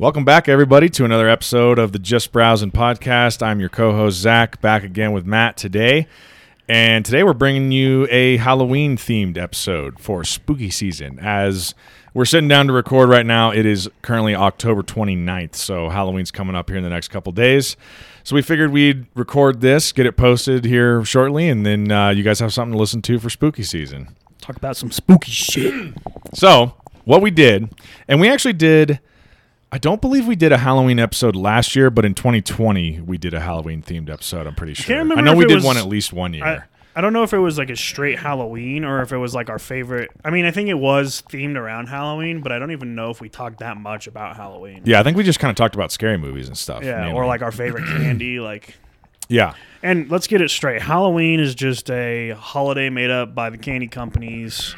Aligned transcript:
Welcome 0.00 0.24
back, 0.24 0.48
everybody, 0.48 0.88
to 0.90 1.04
another 1.04 1.28
episode 1.28 1.76
of 1.76 1.90
the 1.90 1.98
Just 1.98 2.30
Browsing 2.30 2.70
podcast. 2.70 3.42
I'm 3.44 3.58
your 3.58 3.68
co 3.68 3.90
host, 3.90 4.18
Zach, 4.18 4.60
back 4.60 4.84
again 4.84 5.10
with 5.10 5.26
Matt 5.26 5.56
today. 5.56 6.06
And 6.68 7.04
today 7.04 7.24
we're 7.24 7.32
bringing 7.32 7.72
you 7.72 8.06
a 8.08 8.36
Halloween 8.36 8.96
themed 8.96 9.36
episode 9.36 9.98
for 9.98 10.22
spooky 10.22 10.70
season. 10.70 11.18
As 11.18 11.74
we're 12.14 12.26
sitting 12.26 12.46
down 12.46 12.68
to 12.68 12.72
record 12.72 13.08
right 13.08 13.26
now, 13.26 13.50
it 13.50 13.66
is 13.66 13.90
currently 14.02 14.36
October 14.36 14.84
29th. 14.84 15.56
So 15.56 15.88
Halloween's 15.88 16.30
coming 16.30 16.54
up 16.54 16.68
here 16.68 16.78
in 16.78 16.84
the 16.84 16.90
next 16.90 17.08
couple 17.08 17.32
days. 17.32 17.76
So 18.22 18.36
we 18.36 18.42
figured 18.42 18.70
we'd 18.70 19.06
record 19.16 19.60
this, 19.62 19.90
get 19.90 20.06
it 20.06 20.16
posted 20.16 20.64
here 20.64 21.04
shortly, 21.04 21.48
and 21.48 21.66
then 21.66 21.90
uh, 21.90 22.10
you 22.10 22.22
guys 22.22 22.38
have 22.38 22.52
something 22.52 22.74
to 22.74 22.78
listen 22.78 23.02
to 23.02 23.18
for 23.18 23.30
spooky 23.30 23.64
season. 23.64 24.14
Talk 24.40 24.54
about 24.54 24.76
some 24.76 24.92
spooky 24.92 25.32
shit. 25.32 25.92
So, 26.34 26.74
what 27.04 27.20
we 27.20 27.32
did, 27.32 27.74
and 28.06 28.20
we 28.20 28.28
actually 28.28 28.52
did, 28.52 29.00
I 29.70 29.78
don't 29.78 30.00
believe 30.00 30.26
we 30.26 30.36
did 30.36 30.50
a 30.50 30.58
Halloween 30.58 30.98
episode 30.98 31.36
last 31.36 31.76
year, 31.76 31.90
but 31.90 32.04
in 32.04 32.14
2020 32.14 33.00
we 33.02 33.18
did 33.18 33.34
a 33.34 33.40
Halloween 33.40 33.82
themed 33.82 34.08
episode. 34.10 34.46
I'm 34.46 34.54
pretty 34.54 34.74
sure. 34.74 34.96
remember 34.96 35.20
I 35.22 35.24
know 35.24 35.34
we 35.36 35.44
did 35.46 35.56
was- 35.56 35.64
one 35.64 35.76
at 35.76 35.86
least 35.86 36.12
one 36.12 36.32
year. 36.32 36.44
I, 36.44 36.62
I 36.96 37.00
don't 37.00 37.12
know 37.12 37.22
if 37.22 37.32
it 37.32 37.38
was 37.38 37.58
like 37.58 37.70
a 37.70 37.76
straight 37.76 38.18
Halloween 38.18 38.84
or 38.84 39.02
if 39.02 39.12
it 39.12 39.18
was 39.18 39.32
like 39.34 39.50
our 39.50 39.58
favorite. 39.60 40.10
I 40.24 40.30
mean, 40.30 40.44
I 40.44 40.50
think 40.50 40.68
it 40.68 40.74
was 40.74 41.22
themed 41.30 41.56
around 41.56 41.86
Halloween, 41.88 42.40
but 42.40 42.50
I 42.50 42.58
don't 42.58 42.72
even 42.72 42.96
know 42.96 43.10
if 43.10 43.20
we 43.20 43.28
talked 43.28 43.58
that 43.60 43.76
much 43.76 44.08
about 44.08 44.36
Halloween. 44.36 44.82
yeah, 44.84 44.98
I 44.98 45.04
think 45.04 45.16
we 45.16 45.22
just 45.22 45.38
kind 45.38 45.50
of 45.50 45.54
talked 45.56 45.76
about 45.76 45.92
scary 45.92 46.16
movies 46.16 46.48
and 46.48 46.58
stuff. 46.58 46.82
Yeah, 46.82 47.02
mainly. 47.02 47.12
or 47.14 47.26
like 47.26 47.42
our 47.42 47.52
favorite 47.52 47.84
candy. 47.98 48.40
Like, 48.40 48.74
yeah, 49.28 49.54
and 49.82 50.10
let's 50.10 50.26
get 50.26 50.40
it 50.40 50.50
straight. 50.50 50.82
Halloween 50.82 51.38
is 51.38 51.54
just 51.54 51.88
a 51.90 52.30
holiday 52.30 52.88
made 52.90 53.10
up 53.10 53.32
by 53.34 53.50
the 53.50 53.58
candy 53.58 53.86
companies 53.86 54.74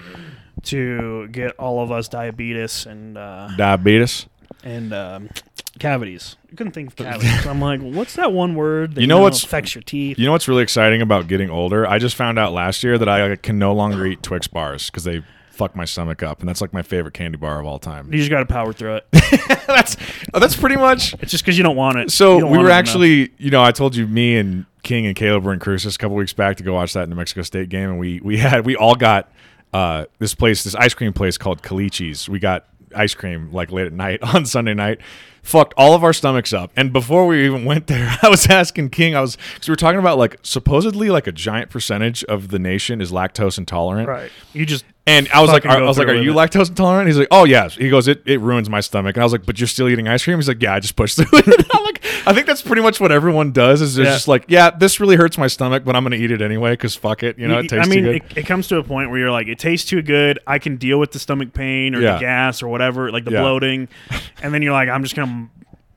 to 0.65 1.27
get 1.29 1.53
all 1.53 1.83
of 1.83 1.91
us 1.91 2.09
diabetes 2.09 2.85
and 2.85 3.17
uh, 3.17 3.49
diabetes. 3.57 4.27
And 4.63 4.93
um, 4.93 5.31
cavities. 5.79 6.37
I 6.53 6.57
couldn't 6.57 6.73
think 6.73 6.89
of 6.91 6.97
cavities. 6.97 7.47
I'm 7.47 7.61
like, 7.61 7.81
what's 7.81 8.15
that 8.17 8.33
one 8.33 8.55
word? 8.55 8.95
That, 8.95 9.01
You 9.01 9.07
know 9.07 9.21
what's- 9.21 9.43
affects 9.45 9.75
your 9.75 9.83
teeth? 9.83 10.19
You 10.19 10.27
know 10.27 10.33
what's 10.33 10.49
really 10.49 10.63
exciting 10.63 11.03
about 11.03 11.29
getting 11.29 11.51
older? 11.51 11.87
I 11.87 11.99
just 11.99 12.17
found 12.17 12.39
out 12.39 12.53
last 12.53 12.83
year 12.83 12.99
that 12.99 13.09
I 13.09 13.37
can 13.37 13.59
no 13.59 13.73
longer 13.73 14.05
eat 14.07 14.23
Twix 14.23 14.47
bars 14.47 14.87
because 14.91 15.05
they 15.05 15.23
fuck 15.51 15.77
my 15.77 15.85
stomach 15.85 16.23
up, 16.23 16.41
and 16.41 16.49
that's 16.49 16.61
like 16.63 16.73
my 16.73 16.81
favorite 16.83 17.13
candy 17.13 17.37
bar 17.37 17.61
of 17.61 17.67
all 17.67 17.79
time. 17.79 18.11
You 18.13 18.19
just 18.19 18.31
got 18.31 18.41
to 18.41 18.47
power 18.47 18.73
through 18.73 18.97
it. 18.97 19.07
that's 19.67 19.97
oh, 20.33 20.41
that's 20.41 20.57
pretty 20.57 20.77
much 20.77 21.15
It's 21.21 21.31
just 21.31 21.45
because 21.45 21.59
you 21.59 21.63
don't 21.65 21.77
want 21.77 21.99
it. 21.99 22.11
So 22.11 22.37
we 22.37 22.43
were 22.45 22.57
it 22.57 22.61
enough. 22.61 22.73
actually, 22.73 23.31
you 23.39 23.51
know, 23.51 23.63
I 23.63 23.71
told 23.71 23.95
you, 23.95 24.07
me 24.07 24.37
and 24.39 24.65
King 24.83 25.07
and 25.07 25.15
Caleb 25.15 25.45
were 25.45 25.53
in 25.53 25.59
Cruces 25.59 25.95
a 25.97 25.99
couple 25.99 26.17
weeks 26.17 26.33
back 26.33 26.57
to 26.57 26.63
go 26.63 26.73
watch 26.75 26.95
that 26.95 27.09
New 27.09 27.15
Mexico 27.15 27.43
State 27.43 27.69
game, 27.69 27.91
and 27.91 27.99
we 27.99 28.21
we 28.21 28.39
had 28.39 28.65
we 28.65 28.75
all 28.75 28.95
got 28.95 29.31
uh, 29.75 30.07
this 30.19 30.35
place, 30.35 30.65
this 30.65 30.75
ice 30.75 30.95
cream 30.95 31.13
place 31.13 31.37
called 31.39 31.63
Caliche's. 31.63 32.29
We 32.29 32.39
got 32.39 32.65
ice 32.95 33.15
cream 33.15 33.53
like 33.53 33.71
late 33.71 33.87
at 33.87 33.93
night 33.93 34.21
on 34.35 34.47
Sunday 34.47 34.75
night. 34.75 35.01
Fucked 35.43 35.73
all 35.79 35.95
of 35.95 36.05
our 36.05 36.13
stomachs 36.13 36.53
up, 36.53 36.71
and 36.77 36.93
before 36.93 37.27
we 37.27 37.47
even 37.47 37.65
went 37.65 37.87
there, 37.87 38.19
I 38.23 38.29
was 38.29 38.47
asking 38.49 38.91
King. 38.91 39.17
I 39.17 39.23
was 39.23 39.37
because 39.55 39.69
we 39.69 39.73
were 39.73 39.77
talking 39.77 39.99
about 39.99 40.19
like 40.19 40.37
supposedly 40.43 41.09
like 41.09 41.27
a 41.27 41.33
giant 41.33 41.71
percentage 41.71 42.23
of 42.25 42.49
the 42.49 42.59
nation 42.59 43.01
is 43.01 43.11
lactose 43.11 43.57
intolerant, 43.57 44.07
right. 44.07 44.31
You 44.53 44.67
just 44.67 44.85
and 45.11 45.29
I 45.31 45.41
was 45.41 45.51
like, 45.51 45.67
I 45.67 45.81
was 45.83 45.99
like, 45.99 46.09
are 46.09 46.15
you 46.15 46.31
it. 46.33 46.35
lactose 46.35 46.69
intolerant? 46.69 47.09
He's 47.09 47.19
like, 47.19 47.29
oh 47.31 47.45
yes. 47.45 47.75
He 47.75 47.89
goes, 47.91 48.07
it, 48.09 48.23
it 48.27 48.41
ruins 48.41 48.71
my 48.71 48.81
stomach. 48.81 49.17
And 49.17 49.23
I 49.23 49.25
was 49.27 49.33
like, 49.33 49.45
but 49.45 49.59
you're 49.59 49.67
still 49.67 49.89
eating 49.89 50.07
ice 50.09 50.23
cream? 50.25 50.39
He's 50.39 50.49
like, 50.49 50.63
yeah, 50.63 50.75
I 50.75 50.81
just 50.81 50.97
pushed 50.97 51.17
through 51.17 51.27
it. 51.39 51.67
I'm 51.75 51.85
like, 51.85 52.05
I 52.27 52.33
think 52.33 52.47
that's 52.47 52.63
pretty 52.63 52.83
much 52.83 53.01
what 53.01 53.11
everyone 53.13 53.53
does. 53.53 53.81
Is 53.83 53.95
they're 53.97 54.05
Yeah. 54.07 54.13
just 54.13 54.29
like, 54.29 54.45
yeah, 54.49 54.71
this 54.71 55.01
really 55.01 55.17
hurts 55.17 55.37
my 55.39 55.47
stomach, 55.49 55.85
but 55.85 55.97
I'm 55.97 56.03
gonna 56.05 56.17
eat 56.17 56.31
it 56.31 56.41
anyway 56.43 56.73
because 56.73 56.95
fuck 56.97 57.23
it. 57.23 57.39
You 57.39 57.49
know, 57.49 57.59
it 57.59 57.69
tastes 57.69 57.87
I 57.87 57.91
mean, 57.91 58.05
too 58.05 58.13
good. 58.21 58.31
It, 58.33 58.39
it 58.39 58.47
comes 58.47 58.69
to 58.69 58.79
a 58.79 58.83
point 58.85 59.11
where 59.11 59.19
you're 59.19 59.31
like, 59.31 59.49
it 59.49 59.59
tastes 59.59 59.89
too 59.89 60.03
good. 60.03 60.39
I 60.47 60.59
can 60.59 60.77
deal 60.77 60.99
with 61.01 61.13
the 61.13 61.19
stomach 61.19 61.53
pain 61.53 61.95
or 61.95 62.01
Yeah. 62.01 62.15
the 62.15 62.21
gas 62.21 62.63
or 62.63 62.69
whatever, 62.69 63.11
like 63.11 63.25
the 63.25 63.33
Yeah. 63.33 63.41
bloating, 63.43 63.89
and 64.43 64.55
then 64.55 64.63
you're 64.63 64.73
like, 64.73 64.89
I'm 64.89 65.03
just 65.03 65.17
gonna 65.17 65.49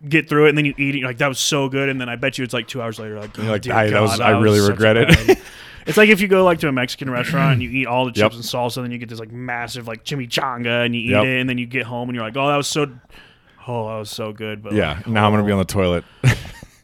get 0.07 0.27
through 0.27 0.47
it, 0.47 0.49
and 0.49 0.57
then 0.57 0.65
you 0.65 0.73
eat 0.77 0.95
it. 0.95 0.99
You're 0.99 1.07
like, 1.07 1.19
that 1.19 1.27
was 1.29 1.39
so 1.39 1.69
good, 1.69 1.87
and 1.89 1.99
then 2.01 2.09
I 2.09 2.15
bet 2.17 2.37
you 2.37 2.43
it's 2.43 2.53
like 2.53 2.67
two 2.67 2.81
hours 2.81 2.99
later, 2.99 3.19
like, 3.19 3.37
oh, 3.39 3.43
like, 3.43 3.67
I- 3.69 3.89
that 3.89 4.01
was- 4.01 4.17
God, 4.17 4.21
I 4.21 4.39
really 4.39 4.59
regret 4.59 4.97
it. 4.97 5.37
It's 5.85 5.97
like 5.97 6.09
if 6.09 6.21
you 6.21 6.27
go 6.27 6.43
like 6.43 6.59
to 6.59 6.67
a 6.67 6.71
Mexican 6.71 7.09
restaurant 7.11 7.53
and 7.53 7.63
you 7.63 7.69
eat 7.69 7.87
all 7.87 8.05
the 8.05 8.11
chips 8.11 8.19
Yep. 8.19 8.31
and 8.33 8.43
salsa, 8.43 8.77
and 8.77 8.85
then 8.85 8.91
you 8.91 8.97
get 8.97 9.09
this 9.09 9.19
like 9.19 9.31
massive 9.31 9.87
like 9.87 10.03
chimichanga, 10.05 10.85
and 10.85 10.95
you 10.95 11.01
eat 11.01 11.09
Yep. 11.11 11.25
it, 11.25 11.39
and 11.41 11.49
then 11.49 11.57
you 11.57 11.65
get 11.65 11.83
home 11.83 12.09
and 12.09 12.15
you're 12.15 12.25
like, 12.25 12.37
oh, 12.37 12.47
that 12.47 12.57
was 12.57 12.67
so, 12.67 12.83
oh, 13.67 13.87
that 13.89 13.97
was 13.99 14.09
so 14.09 14.31
good. 14.33 14.63
But 14.63 14.73
yeah. 14.73 14.93
like, 14.95 15.07
Now 15.07 15.25
I'm 15.27 15.33
gonna 15.33 15.43
be 15.43 15.51
oh. 15.51 15.55
on 15.55 15.59
the 15.59 15.65
toilet. 15.65 16.03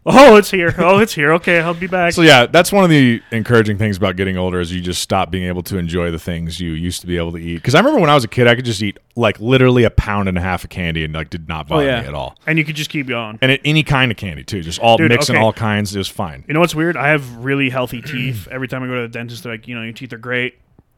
Oh, 0.05 0.37
it's 0.37 0.49
here. 0.49 0.73
Oh, 0.77 0.99
it's 0.99 1.13
here. 1.13 1.33
Okay, 1.33 1.59
I'll 1.59 1.73
be 1.73 1.85
back. 1.85 2.13
so 2.13 2.21
yeah, 2.21 2.45
that's 2.45 2.71
one 2.71 2.83
of 2.83 2.89
the 2.89 3.21
encouraging 3.31 3.77
things 3.77 3.97
about 3.97 4.15
getting 4.15 4.37
older 4.37 4.59
is 4.59 4.73
you 4.73 4.81
just 4.81 5.01
stop 5.01 5.29
being 5.29 5.45
able 5.45 5.61
to 5.63 5.77
enjoy 5.77 6.09
the 6.09 6.17
things 6.17 6.59
you 6.59 6.71
used 6.71 7.01
to 7.01 7.07
be 7.07 7.17
able 7.17 7.33
to 7.33 7.37
eat. 7.37 7.55
Because 7.55 7.75
I 7.75 7.79
remember 7.79 7.99
when 7.99 8.09
I 8.09 8.15
was 8.15 8.23
a 8.23 8.27
kid, 8.29 8.47
I 8.47 8.55
could 8.55 8.65
just 8.65 8.81
eat 8.81 8.97
like 9.15 9.39
literally 9.39 9.83
a 9.83 9.89
pound 9.89 10.29
and 10.29 10.37
a 10.37 10.41
half 10.41 10.63
of 10.63 10.69
candy 10.69 11.03
and 11.03 11.13
like 11.13 11.29
did 11.29 11.47
not 11.49 11.65
oh 11.67 11.69
bother 11.69 11.85
yeah, 11.85 12.01
me 12.01 12.07
at 12.07 12.13
all. 12.15 12.37
And 12.47 12.57
you 12.57 12.63
could 12.65 12.75
just 12.77 12.89
keep 12.89 13.07
going. 13.07 13.37
And 13.41 13.51
it, 13.51 13.61
any 13.65 13.83
kind 13.83 14.09
of 14.11 14.17
candy 14.17 14.43
too, 14.43 14.61
just 14.61 14.79
all 14.79 14.97
Dude, 14.97 15.09
mixing 15.09 15.35
okay. 15.35 15.43
all 15.43 15.53
kinds, 15.53 15.93
it 15.93 15.97
was 15.99 16.07
fine. 16.07 16.45
You 16.47 16.53
know 16.53 16.61
what's 16.61 16.73
weird? 16.75 16.95
I 16.95 17.09
have 17.09 17.35
really 17.35 17.69
healthy 17.69 18.01
teeth. 18.01 18.47
Every 18.49 18.67
time 18.69 18.81
I 18.83 18.87
go 18.87 18.95
to 18.95 19.01
the 19.01 19.07
dentist, 19.09 19.43
they're 19.43 19.53
like, 19.53 19.67
you 19.67 19.75
know, 19.75 19.83
your 19.83 19.93
teeth 19.93 20.13
are 20.13 20.17
great. 20.17 20.57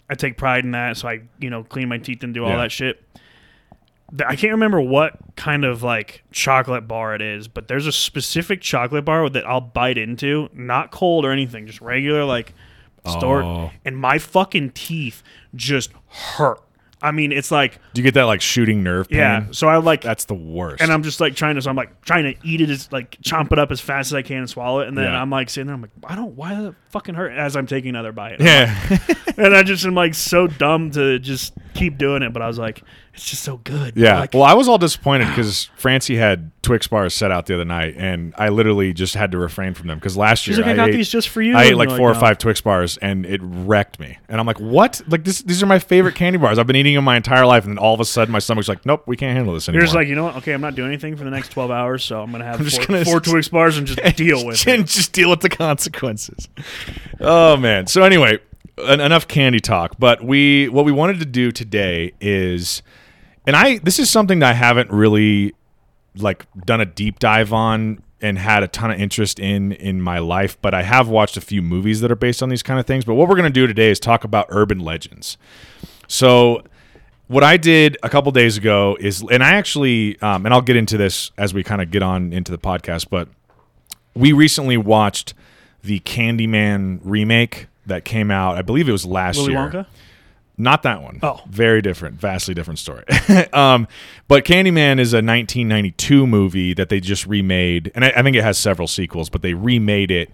I 0.10 0.14
take 0.14 0.38
pride 0.38 0.64
in 0.64 0.72
that, 0.72 0.98
so 0.98 1.08
I, 1.08 1.22
you 1.40 1.50
know, 1.50 1.64
clean 1.64 1.90
my 1.90 1.98
teeth 1.98 2.24
and 2.24 2.34
do 2.34 2.44
all 2.44 2.52
Yeah. 2.52 2.58
that 2.58 2.72
shit. 2.72 3.02
I 4.26 4.36
can't 4.36 4.52
remember 4.52 4.82
what 4.82 5.14
kind 5.36 5.64
of 5.64 5.84
like 5.84 6.24
chocolate 6.32 6.88
bar 6.88 7.16
it 7.16 7.22
is, 7.22 7.48
but 7.48 7.68
there's 7.68 7.88
a 7.88 7.92
specific 7.92 8.62
chocolate 8.62 9.06
bar 9.06 9.30
that 9.30 9.48
I'll 9.48 9.62
bite 9.62 9.98
into, 9.98 10.50
not 10.54 10.92
cold 10.92 11.24
or 11.26 11.32
anything, 11.32 11.66
just 11.68 11.82
regular 11.82 12.26
like 12.26 12.54
store, 13.08 13.42
Oh. 13.44 13.72
and 13.86 13.98
my 13.98 14.18
fucking 14.20 14.72
teeth 14.72 15.24
just 15.56 15.92
hurt. 16.10 16.60
I 17.04 17.10
mean, 17.10 17.32
it's 17.32 17.50
like 17.50 17.80
Do 17.96 18.02
you 18.02 18.04
get 18.04 18.14
that 18.14 18.26
like 18.26 18.42
shooting 18.42 18.84
nerve 18.84 19.10
pain? 19.10 19.18
yeah. 19.18 19.46
So 19.50 19.68
I 19.68 19.78
like 19.78 20.02
That's 20.02 20.26
the 20.26 20.36
worst. 20.36 20.84
and 20.84 20.92
I'm 20.94 21.02
just 21.02 21.20
like 21.20 21.34
trying 21.36 21.56
to, 21.56 21.62
so 21.64 21.72
I'm 21.72 21.76
like 21.76 22.00
trying 22.02 22.26
to 22.26 22.36
eat 22.48 22.62
it 22.62 22.70
as 22.70 22.92
like 22.92 23.18
chomp 23.24 23.52
it 23.52 23.58
up 23.58 23.72
as 23.72 23.82
fast 23.82 24.10
as 24.12 24.14
I 24.14 24.22
can 24.22 24.38
and 24.38 24.50
swallow 24.50 24.82
it, 24.82 24.88
and 24.88 24.96
then 24.96 25.06
Yeah. 25.06 25.20
I'm 25.20 25.32
like 25.32 25.50
sitting 25.50 25.66
there, 25.66 25.74
I'm 25.74 25.82
like, 25.82 25.90
I 26.04 26.16
don't, 26.16 26.36
why 26.36 26.54
does 26.54 26.66
it 26.66 26.76
fucking 26.90 27.16
hurt? 27.16 27.32
As 27.32 27.56
I'm 27.56 27.66
taking 27.66 27.90
another 27.90 28.12
bite, 28.12 28.40
yeah. 28.40 28.78
and 29.38 29.56
I 29.56 29.64
just 29.64 29.84
am 29.84 29.96
like 29.96 30.14
so 30.14 30.46
dumb 30.46 30.92
to 30.92 31.18
just 31.18 31.54
keep 31.74 31.98
doing 31.98 32.22
it, 32.22 32.34
but 32.34 32.44
I 32.44 32.48
was 32.48 32.60
like, 32.60 32.84
it's 33.14 33.30
just 33.30 33.44
so 33.44 33.58
good. 33.58 33.98
Yeah. 33.98 34.20
Like, 34.20 34.34
well, 34.34 34.44
I 34.44 34.54
was 34.54 34.70
all 34.70 34.78
disappointed 34.78 35.28
ah. 35.28 35.32
because 35.32 35.66
Francie 35.76 36.16
had 36.16 36.52
Twix 36.62 36.88
bars 36.88 37.14
set 37.14 37.30
out 37.30 37.46
the 37.46 37.56
other 37.56 37.66
night, 37.66 37.96
and 37.98 38.34
I 38.38 38.50
literally 38.50 38.94
just 38.94 39.16
had 39.16 39.32
to 39.32 39.38
refrain 39.38 39.74
from 39.74 39.88
them 39.88 40.00
because 40.00 40.16
last 40.16 40.48
year 40.48 40.58
like, 40.58 40.68
I, 40.68 40.76
got 40.76 40.90
ate, 40.90 40.94
these 40.94 41.10
just 41.10 41.28
for 41.28 41.42
you. 41.42 41.56
I 41.56 41.64
ate 41.64 41.76
like 41.76 41.90
four 41.90 42.10
or 42.10 42.14
"No." 42.14 42.20
five 42.20 42.38
Twix 42.38 42.62
bars, 42.62 42.98
and 42.98 43.26
it 43.26 43.42
wrecked 43.44 44.00
me. 44.00 44.18
And 44.30 44.40
I'm 44.40 44.48
like, 44.48 44.60
what? 44.60 45.02
Like 45.08 45.26
this? 45.26 45.42
These 45.42 45.62
are 45.62 45.66
my 45.66 45.80
favorite 45.80 46.16
candy 46.16 46.38
bars. 46.38 46.58
I've 46.58 46.68
been 46.68 46.78
eating 46.78 46.96
them 46.96 47.04
my 47.04 47.18
entire 47.18 47.46
life, 47.46 47.66
and 47.66 47.74
then 47.74 47.78
all 47.78 47.94
of 47.94 48.00
a 48.00 48.06
sudden, 48.06 48.32
my 48.32 48.40
stomach's 48.40 48.70
like, 48.70 48.86
nope, 48.86 49.04
we 49.08 49.18
can't 49.18 49.36
handle 49.36 49.54
this 49.54 49.68
anymore. 49.68 49.82
You're 49.82 49.88
just 49.88 49.96
like, 49.96 50.08
you 50.08 50.16
know 50.16 50.24
what? 50.24 50.38
Okay, 50.38 50.54
I'm 50.54 50.62
not 50.62 50.76
doing 50.76 50.88
anything 50.88 51.18
for 51.18 51.26
the 51.26 51.32
next 51.32 51.50
12 51.50 51.70
hours, 51.70 52.04
so 52.04 52.22
I'm 52.22 52.32
gonna 52.32 52.46
have 52.46 52.60
I'm 52.60 52.66
just 52.66 52.78
four, 52.78 52.86
gonna 52.86 53.06
four 53.06 53.20
Twix 53.20 53.50
bars 53.50 53.78
and 53.78 53.88
just 53.88 54.16
deal 54.16 54.46
with 54.46 54.66
and 54.68 54.84
it. 54.84 54.88
just 54.88 55.12
deal 55.12 55.30
with 55.30 55.42
the 55.42 55.50
consequences. 55.50 56.48
Oh 57.20 57.58
man. 57.58 57.88
So 57.88 58.04
anyway, 58.04 58.40
en- 58.78 59.00
enough 59.00 59.28
candy 59.28 59.60
talk. 59.60 59.96
But 60.00 60.24
we 60.24 60.70
what 60.70 60.86
we 60.86 60.92
wanted 60.92 61.20
to 61.20 61.26
do 61.26 61.52
today 61.52 62.14
is, 62.22 62.82
and 63.46 63.56
I 63.56 63.78
this 63.80 64.00
is 64.00 64.10
something 64.10 64.40
that 64.40 64.52
I 64.52 64.54
haven't 64.54 64.92
really 64.92 65.54
like 66.16 66.46
done 66.66 66.82
a 66.82 66.86
deep 66.86 67.20
dive 67.20 67.54
on 67.54 68.04
and 68.22 68.38
had 68.38 68.64
a 68.64 68.68
ton 68.68 68.92
of 68.92 69.00
interest 69.00 69.40
in 69.40 69.72
in 69.72 70.02
my 70.02 70.20
life 70.20 70.58
but 70.62 70.74
i 70.74 70.84
have 70.84 71.08
watched 71.08 71.38
a 71.38 71.42
few 71.42 71.62
movies 71.62 72.02
that 72.02 72.12
are 72.12 72.18
based 72.18 72.44
on 72.44 72.50
these 72.50 72.62
kind 72.62 72.82
of 72.82 72.86
things 72.86 73.06
but 73.06 73.14
what 73.14 73.30
we're 73.30 73.38
going 73.38 73.48
to 73.48 73.50
do 73.50 73.66
today 73.66 73.90
is 73.90 73.98
talk 73.98 74.26
about 74.26 74.46
urban 74.50 74.80
legends 74.80 75.38
so 76.08 76.62
what 77.32 77.46
I 77.46 77.56
did 77.56 77.98
a 78.04 78.10
couple 78.10 78.30
days 78.34 78.58
ago 78.58 78.98
is, 79.00 79.24
and 79.32 79.42
I 79.42 79.52
actually, 79.52 80.22
um, 80.22 80.46
and 80.46 80.54
I'll 80.54 80.62
get 80.62 80.76
into 80.76 80.98
this 80.98 81.32
as 81.38 81.54
we 81.54 81.64
kind 81.64 81.82
of 81.82 81.90
get 81.90 82.04
on 82.04 82.34
into 82.34 82.52
the 82.52 82.58
podcast, 82.58 83.08
but 83.10 83.30
we 84.14 84.34
recently 84.34 84.76
watched 84.76 85.34
the 85.82 86.02
Candyman 86.02 87.00
remake 87.04 87.68
that 87.86 88.04
came 88.04 88.30
out. 88.30 88.58
I 88.58 88.62
believe 88.62 88.90
it 88.90 88.92
was 88.92 89.06
last 89.06 89.38
Willy 89.38 89.54
year. 89.54 89.60
Wonka. 89.60 89.86
Not 90.62 90.84
that 90.84 91.02
one. 91.02 91.20
Oh. 91.24 91.42
very 91.50 91.82
different, 91.82 92.20
vastly 92.20 92.54
different 92.54 92.80
story. 92.80 93.04
um, 93.54 93.88
but 94.28 94.46
Candyman 94.46 95.00
is 95.00 95.14
a 95.14 95.18
1992 95.18 96.28
movie 96.28 96.74
that 96.74 96.90
they 96.90 97.00
just 97.00 97.26
remade, 97.26 97.92
and 97.96 98.06
I, 98.06 98.14
I 98.16 98.22
think 98.22 98.36
it 98.36 98.44
has 98.44 98.58
several 98.58 98.88
sequels, 98.88 99.30
but 99.30 99.42
they 99.42 99.54
remade 99.54 100.12
it 100.12 100.30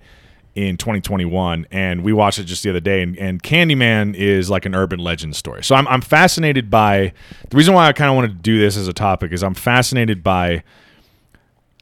in 0.53 0.75
2021, 0.75 1.67
and 1.71 2.03
we 2.03 2.11
watched 2.11 2.39
it 2.39 2.45
just 2.45 2.63
the 2.63 2.71
other 2.71 2.79
day. 2.79 3.03
And, 3.03 3.15
and 3.17 3.43
Candyman 3.43 4.15
is 4.15 4.49
like 4.49 4.65
an 4.65 4.73
urban 4.73 4.99
legend 4.99 5.35
story. 5.35 5.63
So 5.63 5.75
I'm, 5.75 5.87
I'm 5.87 6.01
fascinated 6.01 6.69
by 6.69 7.13
the 7.49 7.57
reason 7.57 7.75
why 7.75 7.87
I 7.87 7.93
kind 7.93 8.09
of 8.09 8.15
wanted 8.15 8.29
to 8.29 8.41
do 8.41 8.59
this 8.59 8.75
as 8.75 8.87
a 8.87 8.93
topic 8.93 9.31
is 9.31 9.43
I'm 9.43 9.53
fascinated 9.53 10.23
by 10.23 10.63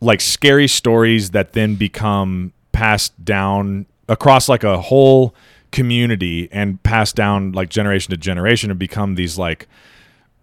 like 0.02 0.20
scary 0.20 0.68
stories 0.68 1.32
that 1.32 1.54
then 1.54 1.76
become 1.76 2.52
passed 2.74 3.24
down 3.24 3.86
across 4.10 4.50
like 4.50 4.66
a 4.66 4.82
whole 4.82 5.34
community 5.76 6.48
and 6.54 6.82
passed 6.84 7.16
down 7.18 7.52
like 7.52 7.70
generation 7.70 8.12
to 8.12 8.18
generation 8.18 8.70
and 8.70 8.80
become 8.80 9.16
these 9.16 9.38
like 9.38 9.68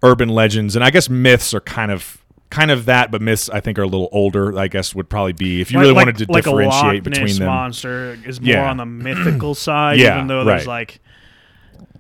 urban 0.03 0.29
legends 0.29 0.77
and 0.77 0.85
I 0.85 0.91
guess 0.91 1.09
myths 1.09 1.55
are 1.55 1.61
kind 1.61 1.91
of 1.91 2.23
kind 2.51 2.71
of 2.71 2.85
that 2.85 3.11
but 3.11 3.23
myths 3.23 3.49
I 3.49 3.61
think 3.61 3.79
are 3.79 3.83
a 3.83 3.87
little 3.87 4.11
older 4.13 4.59
I 4.59 4.69
guess 4.69 4.95
would 4.95 5.09
probably 5.09 5.33
be 5.33 5.63
if 5.63 5.73
you 5.73 5.81
really 5.81 5.95
wanted 5.95 6.19
to 6.19 6.27
like 6.31 6.45
differentiate 6.45 6.85
a 6.85 6.95
Loch 6.97 7.03
between 7.05 7.37
them 7.39 7.47
monster 7.47 8.19
is 8.27 8.43
more 8.43 8.51
Yeah. 8.53 8.71
on 8.71 8.77
the 8.77 8.85
mythical 8.85 9.55
side, 9.55 9.99
Yeah, 9.99 10.17
even 10.17 10.27
though 10.27 10.45
there's 10.45 10.67
right. 10.67 10.85
like 10.85 11.01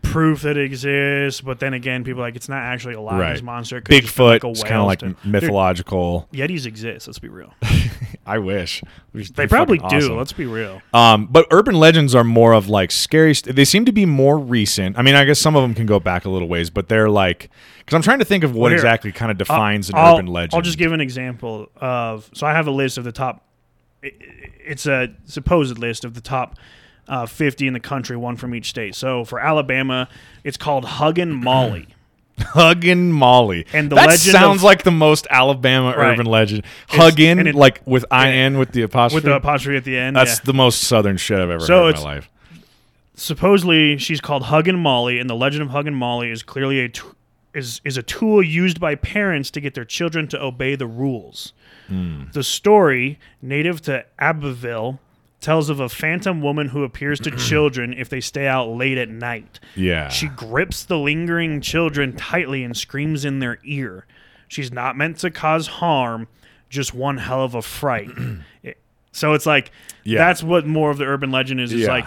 proof 0.02 0.42
that 0.42 0.56
it 0.56 0.64
exists, 0.64 1.40
but 1.40 1.58
then 1.60 1.72
again, 1.74 2.04
people 2.04 2.20
are 2.20 2.26
like 2.26 2.36
it's 2.36 2.48
not 2.48 2.62
actually 2.62 2.94
a 2.94 3.00
Ness 3.00 3.12
Right. 3.12 3.42
monster. 3.42 3.78
It 3.78 3.84
could've 3.84 4.02
just 4.02 4.16
been, 4.16 4.26
Bigfoot, 4.26 4.28
like, 4.28 4.44
a 4.44 4.48
it's 4.48 4.62
kind 4.64 4.80
of 4.80 4.86
like 4.86 5.24
mythological. 5.24 6.28
Dude, 6.32 6.50
Yetis 6.50 6.66
exist. 6.66 7.06
Let's 7.06 7.18
be 7.18 7.28
real. 7.28 7.54
I 8.26 8.38
wish 8.38 8.82
They're 9.12 9.48
probably 9.48 9.78
do. 9.78 9.84
awesome. 9.84 10.16
Let's 10.16 10.32
be 10.32 10.46
real. 10.46 10.80
Um, 10.94 11.26
but 11.26 11.46
urban 11.50 11.74
legends 11.74 12.14
are 12.14 12.22
more 12.22 12.52
of 12.52 12.68
like 12.68 12.90
scary. 12.92 13.34
St- 13.34 13.56
they 13.56 13.64
seem 13.64 13.84
to 13.84 13.92
be 13.92 14.06
more 14.06 14.38
recent. 14.38 14.96
I 14.96 15.02
mean, 15.02 15.14
I 15.16 15.24
guess 15.24 15.40
some 15.40 15.56
of 15.56 15.62
them 15.62 15.74
can 15.74 15.86
go 15.86 15.98
back 15.98 16.24
a 16.24 16.30
little 16.30 16.46
ways, 16.48 16.70
but 16.70 16.88
they're 16.88 17.10
like 17.10 17.50
because 17.78 17.96
I'm 17.96 18.02
trying 18.02 18.20
to 18.20 18.24
think 18.24 18.44
of 18.44 18.54
what 18.54 18.68
Here, 18.70 18.76
exactly 18.76 19.10
kind 19.12 19.30
of 19.32 19.38
defines 19.38 19.88
an 19.88 19.96
I'll- 19.96 20.14
urban 20.14 20.26
legend. 20.28 20.54
I'll 20.54 20.62
just 20.62 20.78
give 20.78 20.92
an 20.92 21.00
example 21.00 21.68
of. 21.76 22.30
So 22.34 22.46
I 22.46 22.52
have 22.52 22.66
a 22.68 22.70
list 22.70 22.96
of 22.98 23.04
the 23.04 23.12
top. 23.12 23.44
It's 24.02 24.86
a 24.86 25.14
supposed 25.24 25.78
list 25.78 26.04
of 26.04 26.14
the 26.14 26.20
top 26.20 26.56
uh, 27.08 27.26
50 27.26 27.66
in 27.66 27.72
the 27.72 27.80
country, 27.80 28.16
one 28.16 28.36
from 28.36 28.54
each 28.54 28.70
state. 28.70 28.94
So 28.94 29.24
for 29.24 29.40
Alabama, 29.40 30.08
it's 30.44 30.56
called 30.56 30.84
Huggin' 30.84 31.32
Molly. 31.32 31.88
Huggin' 32.38 33.12
Molly. 33.12 33.66
And 33.72 33.90
the 33.90 33.96
that 33.96 34.08
legend 34.08 34.32
sounds 34.32 34.56
of- 34.60 34.64
like 34.64 34.82
the 34.84 34.90
most 34.90 35.26
Alabama 35.30 35.94
Right. 35.96 36.12
urban 36.14 36.26
legend. 36.26 36.64
Huggin', 36.88 37.46
it- 37.46 37.54
like 37.54 37.80
with 37.84 38.04
in 38.12 38.58
with 38.58 38.72
the 38.72 38.82
apostrophe. 38.82 39.16
with 39.16 39.24
the 39.24 39.36
apostrophe 39.36 39.76
at 39.76 39.84
the 39.84 39.96
end. 39.98 40.16
That's 40.16 40.36
yeah. 40.38 40.44
the 40.44 40.54
most 40.54 40.82
southern 40.82 41.16
shit 41.16 41.38
I've 41.38 41.50
ever 41.50 41.60
So 41.64 41.86
heard 41.86 41.96
in 41.96 42.02
my 42.02 42.14
life. 42.14 42.30
supposedly 43.14 43.98
she's 43.98 44.20
called 44.20 44.44
Huggin' 44.44 44.78
Molly, 44.78 45.18
and 45.18 45.28
the 45.28 45.34
legend 45.36 45.62
of 45.62 45.68
Huggin' 45.70 45.94
Molly 45.94 46.30
is 46.30 46.42
clearly 46.42 46.80
a 46.80 46.88
t- 46.88 47.02
is 47.54 47.80
is 47.84 47.96
a 47.98 48.02
tool 48.02 48.42
used 48.42 48.80
by 48.80 48.94
parents 48.94 49.50
to 49.50 49.60
get 49.60 49.74
their 49.74 49.84
children 49.84 50.26
to 50.28 50.42
obey 50.42 50.74
the 50.74 50.86
rules. 50.86 51.52
Hmm. 51.88 52.24
The 52.32 52.42
story, 52.42 53.18
native 53.42 53.82
to 53.82 54.06
Abbeville, 54.18 55.00
tells 55.42 55.68
of 55.68 55.80
a 55.80 55.88
phantom 55.90 56.40
woman 56.40 56.68
who 56.68 56.82
appears 56.84 57.20
to 57.20 57.30
children 57.36 57.92
if 57.92 58.08
they 58.08 58.20
stay 58.20 58.46
out 58.46 58.68
late 58.70 58.96
at 58.96 59.10
night. 59.10 59.60
Yeah. 59.76 60.08
She 60.08 60.28
grips 60.28 60.84
the 60.84 60.98
lingering 60.98 61.60
children 61.60 62.16
tightly 62.16 62.64
and 62.64 62.74
screams 62.76 63.24
in 63.26 63.40
their 63.40 63.58
ear. 63.64 64.06
She's 64.48 64.72
not 64.72 64.96
meant 64.96 65.18
to 65.18 65.30
cause 65.30 65.66
harm, 65.66 66.28
just 66.70 66.94
one 66.94 67.18
hell 67.18 67.44
of 67.44 67.54
a 67.54 67.62
fright. 67.62 68.10
It- 68.62 68.78
so 69.14 69.34
it's 69.34 69.44
like 69.44 69.70
Yeah. 70.04 70.18
that's 70.20 70.42
what 70.42 70.66
more 70.66 70.90
of 70.90 70.96
the 70.96 71.04
urban 71.04 71.30
legend 71.30 71.60
is. 71.60 71.70
Is 71.72 71.82
Yeah. 71.82 71.88
like, 71.88 72.06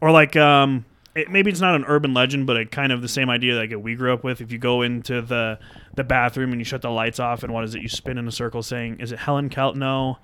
or 0.00 0.12
like, 0.12 0.36
um, 0.36 0.84
it, 1.16 1.28
maybe 1.30 1.50
it's 1.50 1.60
not 1.60 1.74
an 1.74 1.84
urban 1.88 2.14
legend, 2.14 2.46
but 2.46 2.56
it 2.56 2.70
kind 2.70 2.92
of 2.92 3.02
the 3.02 3.08
same 3.08 3.28
idea 3.28 3.56
like 3.56 3.70
that 3.70 3.80
we 3.80 3.94
grew 3.96 4.12
up 4.12 4.22
with. 4.22 4.40
If 4.40 4.52
you 4.52 4.58
go 4.58 4.82
into 4.82 5.20
the 5.22 5.58
the 5.96 6.04
bathroom 6.04 6.52
and 6.52 6.60
you 6.60 6.64
shut 6.64 6.82
the 6.82 6.90
lights 6.90 7.18
off, 7.18 7.42
and 7.42 7.52
what 7.52 7.64
is 7.64 7.74
it? 7.74 7.82
You 7.82 7.88
spin 7.88 8.18
in 8.18 8.28
a 8.28 8.32
circle 8.32 8.62
saying, 8.62 8.98
"Is 9.00 9.10
it 9.12 9.18
Helen 9.20 9.48
Keller?" 9.48 9.74
No. 9.74 10.18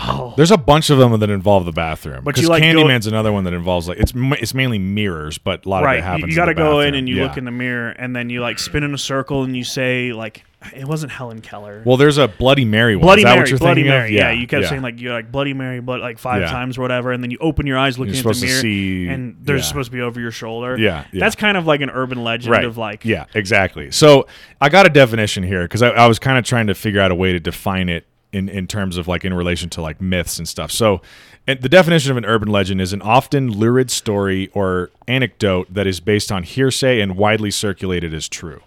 Oh, 0.00 0.32
There's 0.36 0.52
a 0.52 0.56
bunch 0.56 0.90
of 0.90 0.98
them 0.98 1.18
that 1.18 1.28
involve 1.28 1.64
the 1.64 1.72
bathroom. 1.72 2.22
But 2.22 2.34
Because 2.36 2.42
you, 2.42 2.48
like, 2.48 2.62
go- 2.62 2.68
Candyman's 2.68 3.08
another 3.08 3.32
one 3.32 3.42
that 3.44 3.52
involves 3.52 3.88
like 3.88 3.98
it's 3.98 4.12
it's 4.14 4.54
mainly 4.54 4.78
mirrors, 4.78 5.38
but 5.38 5.66
a 5.66 5.68
lot 5.68 5.82
of 5.84 5.90
it 5.92 6.02
happens. 6.04 6.22
You, 6.22 6.28
you 6.30 6.36
got 6.36 6.44
to 6.46 6.54
go 6.54 6.80
in 6.80 6.94
and 6.94 7.08
you 7.08 7.16
Yeah. 7.16 7.24
look 7.24 7.36
in 7.36 7.44
the 7.44 7.50
mirror, 7.50 7.90
and 7.90 8.14
then 8.14 8.30
you 8.30 8.40
like 8.40 8.60
spin 8.60 8.84
in 8.84 8.94
a 8.94 8.98
circle 8.98 9.42
and 9.42 9.56
you 9.56 9.64
say 9.64 10.12
like, 10.12 10.44
"It 10.76 10.84
wasn't 10.84 11.10
Helen 11.10 11.40
Keller." 11.40 11.82
Well, 11.84 11.96
there's 11.96 12.16
a 12.16 12.28
Bloody 12.28 12.64
Mary 12.64 12.94
one. 12.94 13.06
Bloody 13.06 13.22
Is 13.22 13.24
that 13.24 13.30
Mary, 13.30 13.40
what 13.40 13.50
you're 13.50 13.58
Bloody 13.58 13.74
thinking 13.82 13.90
Mary. 13.90 14.06
of? 14.10 14.12
Yeah, 14.12 14.30
you 14.30 14.46
kept 14.46 14.62
yeah. 14.62 14.68
saying 14.68 14.82
like 14.82 15.00
you're 15.00 15.12
like 15.14 15.32
Bloody 15.32 15.52
Mary, 15.52 15.80
but 15.80 16.00
like 16.00 16.18
five 16.20 16.42
Yeah. 16.42 16.50
times 16.52 16.78
or 16.78 16.82
whatever, 16.82 17.10
and 17.10 17.20
then 17.24 17.32
you 17.32 17.38
open 17.40 17.66
your 17.66 17.78
eyes 17.78 17.98
looking 17.98 18.14
at 18.14 18.22
the 18.22 18.28
mirror, 18.46 18.60
see- 18.60 19.08
and 19.08 19.36
they're 19.40 19.56
yeah. 19.56 19.62
supposed 19.62 19.90
to 19.90 19.96
be 19.96 20.00
over 20.02 20.20
your 20.20 20.30
shoulder. 20.30 20.78
Yeah, 20.78 21.06
yeah. 21.12 21.18
that's 21.18 21.34
kind 21.34 21.56
of 21.56 21.66
like 21.66 21.80
an 21.80 21.90
urban 21.90 22.22
legend 22.22 22.52
right. 22.52 22.64
of 22.64 22.78
like 22.78 23.04
yeah, 23.04 23.24
exactly. 23.34 23.90
So 23.90 24.28
I 24.60 24.68
got 24.68 24.86
a 24.86 24.90
definition 24.90 25.42
here 25.42 25.62
because 25.62 25.82
I, 25.82 25.88
I 25.88 26.06
was 26.06 26.20
kind 26.20 26.38
of 26.38 26.44
trying 26.44 26.68
to 26.68 26.74
figure 26.76 27.00
out 27.00 27.10
a 27.10 27.16
way 27.16 27.32
to 27.32 27.40
define 27.40 27.88
it 27.88 28.06
in 28.32 28.48
in 28.48 28.66
terms 28.66 28.96
of 28.96 29.08
like 29.08 29.24
in 29.24 29.34
relation 29.34 29.70
to 29.70 29.82
like 29.82 30.00
myths 30.00 30.38
and 30.38 30.48
stuff. 30.48 30.70
So. 30.70 31.00
And 31.46 31.62
the 31.62 31.68
definition 31.70 32.10
of 32.10 32.18
an 32.18 32.26
urban 32.26 32.50
legend 32.50 32.82
is 32.82 32.92
an 32.92 33.00
often 33.00 33.50
lurid 33.50 33.90
story 33.90 34.50
or 34.52 34.90
anecdote 35.06 35.72
that 35.72 35.86
is 35.86 35.98
based 35.98 36.30
on 36.30 36.42
hearsay 36.42 37.00
and 37.00 37.16
widely 37.16 37.50
circulated 37.50 38.12
as 38.12 38.28
true. 38.28 38.60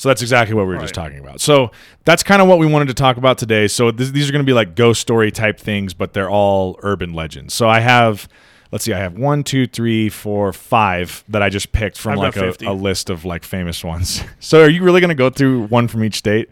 So 0.00 0.08
that's 0.08 0.22
exactly 0.22 0.54
what 0.54 0.66
we 0.66 0.72
were 0.72 0.80
just 0.80 0.94
talking 0.94 1.18
about. 1.18 1.42
So 1.42 1.72
that's 2.06 2.22
kind 2.22 2.40
of 2.40 2.48
what 2.48 2.58
we 2.58 2.66
wanted 2.66 2.88
to 2.88 2.94
talk 2.94 3.18
about 3.18 3.36
today. 3.36 3.68
So 3.68 3.90
this, 3.90 4.10
these 4.10 4.30
are 4.30 4.32
going 4.32 4.42
to 4.42 4.46
be 4.46 4.54
like 4.54 4.74
ghost 4.74 4.98
story 4.98 5.30
type 5.30 5.60
things, 5.60 5.92
but 5.92 6.14
they're 6.14 6.30
all 6.30 6.80
urban 6.82 7.12
legends. 7.12 7.52
So 7.52 7.68
I 7.68 7.80
have, 7.80 8.26
let's 8.72 8.82
see, 8.84 8.94
I 8.94 8.98
have 8.98 9.18
one, 9.18 9.44
two, 9.44 9.66
three, 9.66 10.08
four, 10.08 10.54
five 10.54 11.22
that 11.28 11.42
I 11.42 11.50
just 11.50 11.72
picked 11.72 11.98
from 11.98 12.18
I've 12.18 12.34
like 12.34 12.62
a, 12.62 12.68
a 12.68 12.72
list 12.72 13.10
of 13.10 13.26
like 13.26 13.44
famous 13.44 13.84
ones. 13.84 14.24
so 14.40 14.62
are 14.62 14.70
you 14.70 14.82
really 14.82 15.02
going 15.02 15.10
to 15.10 15.14
go 15.14 15.28
through 15.28 15.66
one 15.66 15.86
from 15.86 16.02
each 16.02 16.16
state? 16.16 16.48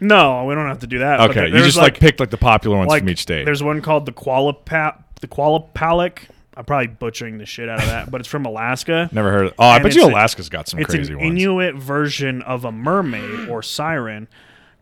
No, 0.00 0.44
we 0.46 0.54
don't 0.54 0.66
have 0.68 0.78
to 0.80 0.86
do 0.86 1.00
that. 1.00 1.20
Okay, 1.30 1.48
you 1.48 1.58
just 1.62 1.76
like, 1.76 2.00
picked 2.00 2.20
like 2.20 2.30
the 2.30 2.36
popular 2.38 2.76
ones 2.78 2.88
like, 2.88 3.02
from 3.02 3.10
each 3.10 3.20
state. 3.22 3.44
There's 3.44 3.62
one 3.62 3.82
called 3.82 4.06
the 4.06 4.12
Qualapa 4.12 5.02
the 5.20 5.28
Qalupalik. 5.28 6.20
I'm 6.56 6.64
probably 6.64 6.88
butchering 6.88 7.38
the 7.38 7.46
shit 7.46 7.68
out 7.68 7.78
of 7.80 7.86
that, 7.86 8.10
but 8.10 8.20
it's 8.20 8.28
from 8.28 8.44
Alaska. 8.44 9.08
Never 9.12 9.30
heard. 9.30 9.46
Of, 9.48 9.54
oh, 9.58 9.64
I 9.68 9.76
And 9.76 9.84
bet 9.84 9.94
you 9.94 10.04
a- 10.04 10.08
Alaska's 10.08 10.48
got 10.48 10.68
some 10.68 10.80
It's 10.80 10.90
crazy 10.94 11.12
an 11.12 11.18
ones. 11.20 11.30
Inuit 11.30 11.74
version 11.76 12.42
of 12.42 12.64
a 12.64 12.72
mermaid 12.72 13.48
or 13.48 13.62
siren. 13.62 14.28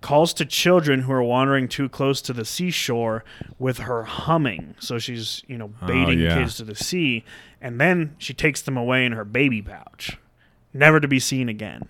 Calls 0.00 0.32
to 0.34 0.44
children 0.44 1.02
who 1.02 1.12
are 1.12 1.22
wandering 1.22 1.66
too 1.68 1.88
close 1.88 2.22
to 2.22 2.32
the 2.32 2.44
seashore 2.44 3.24
with 3.58 3.78
her 3.78 4.04
humming. 4.04 4.76
So 4.78 4.98
she's, 5.00 5.42
you 5.48 5.58
know, 5.58 5.72
oh, 5.82 5.86
baiting 5.88 6.20
Oh, 6.20 6.24
yeah. 6.24 6.38
kids 6.38 6.56
to 6.58 6.64
the 6.64 6.76
sea. 6.76 7.24
And 7.60 7.80
then 7.80 8.14
she 8.18 8.32
takes 8.32 8.62
them 8.62 8.76
away 8.76 9.04
in 9.04 9.10
her 9.12 9.24
baby 9.24 9.60
pouch, 9.60 10.16
never 10.72 11.00
to 11.00 11.08
be 11.08 11.18
seen 11.18 11.48
again. 11.48 11.88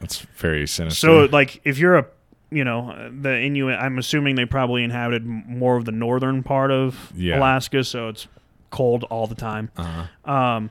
That's 0.00 0.18
very 0.36 0.66
sinister. 0.66 1.06
So, 1.06 1.24
like, 1.32 1.62
if 1.64 1.78
you're 1.78 1.96
a, 1.96 2.06
you 2.52 2.64
know, 2.64 3.10
the 3.20 3.40
Inuit, 3.40 3.78
I'm 3.78 3.98
assuming 3.98 4.34
they 4.36 4.44
probably 4.46 4.84
inhabited 4.84 5.24
more 5.26 5.76
of 5.76 5.84
the 5.84 5.92
northern 5.92 6.42
part 6.42 6.70
of 6.70 7.12
Yeah. 7.16 7.38
Alaska, 7.38 7.84
so 7.84 8.08
it's 8.08 8.26
cold 8.70 9.04
all 9.04 9.26
the 9.26 9.34
time. 9.34 9.70
uh-huh. 9.76 10.30
Um, 10.32 10.70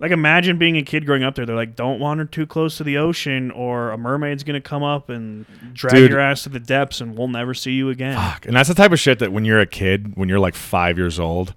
like 0.00 0.10
imagine 0.10 0.58
being 0.58 0.76
a 0.76 0.82
kid 0.82 1.06
growing 1.06 1.22
up 1.22 1.36
there. 1.36 1.46
They're 1.46 1.54
like, 1.54 1.76
don't 1.76 2.00
wander 2.00 2.24
too 2.24 2.44
close 2.44 2.76
to 2.78 2.84
the 2.84 2.96
ocean, 2.98 3.52
or 3.52 3.92
a 3.92 3.96
mermaid's 3.98 4.42
gonna 4.42 4.60
come 4.60 4.82
up 4.82 5.08
and 5.08 5.46
drag 5.74 5.94
Dude. 5.94 6.10
your 6.10 6.18
ass 6.18 6.42
to 6.42 6.48
the 6.48 6.58
depths, 6.58 7.00
and 7.00 7.16
we'll 7.16 7.28
never 7.28 7.54
see 7.54 7.70
you 7.72 7.88
again. 7.88 8.16
Fuck. 8.16 8.46
And 8.46 8.56
that's 8.56 8.68
the 8.68 8.74
type 8.74 8.90
of 8.90 8.98
shit 8.98 9.20
that 9.20 9.32
when 9.32 9.44
you're 9.44 9.60
a 9.60 9.66
kid, 9.66 10.16
when 10.16 10.28
you're 10.28 10.40
like 10.40 10.56
five 10.56 10.98
years 10.98 11.20
old, 11.20 11.54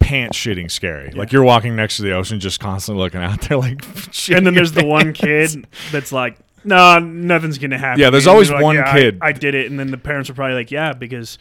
pants 0.00 0.36
shitting 0.36 0.68
scary. 0.68 1.12
Like 1.12 1.30
you're 1.30 1.44
walking 1.44 1.76
next 1.76 1.96
to 1.98 2.02
the 2.02 2.10
ocean, 2.12 2.40
just 2.40 2.58
constantly 2.58 3.02
looking 3.04 3.22
out 3.22 3.42
there, 3.42 3.56
like. 3.58 3.84
And 4.34 4.44
then 4.44 4.54
there's 4.54 4.72
the 4.72 4.84
one 4.84 5.12
kid 5.12 5.66
that's 5.92 6.10
like, 6.10 6.38
no, 6.66 6.98
nothing's 6.98 7.58
gonna 7.58 7.78
happen. 7.78 8.00
Yeah, 8.00 8.10
there's 8.10 8.26
And 8.26 8.32
always 8.32 8.48
they're 8.48 8.56
like, 8.58 8.64
one 8.64 8.74
"Yeah, 8.76 8.90
I- 8.90 9.00
kid." 9.00 9.18
I, 9.22 9.32
did 9.32 9.54
it, 9.54 9.70
and 9.70 9.78
then 9.78 9.90
the 9.90 9.98
parents 9.98 10.28
are 10.28 10.34
probably 10.34 10.54
like, 10.56 10.70
yeah, 10.70 10.92
because 10.92 11.38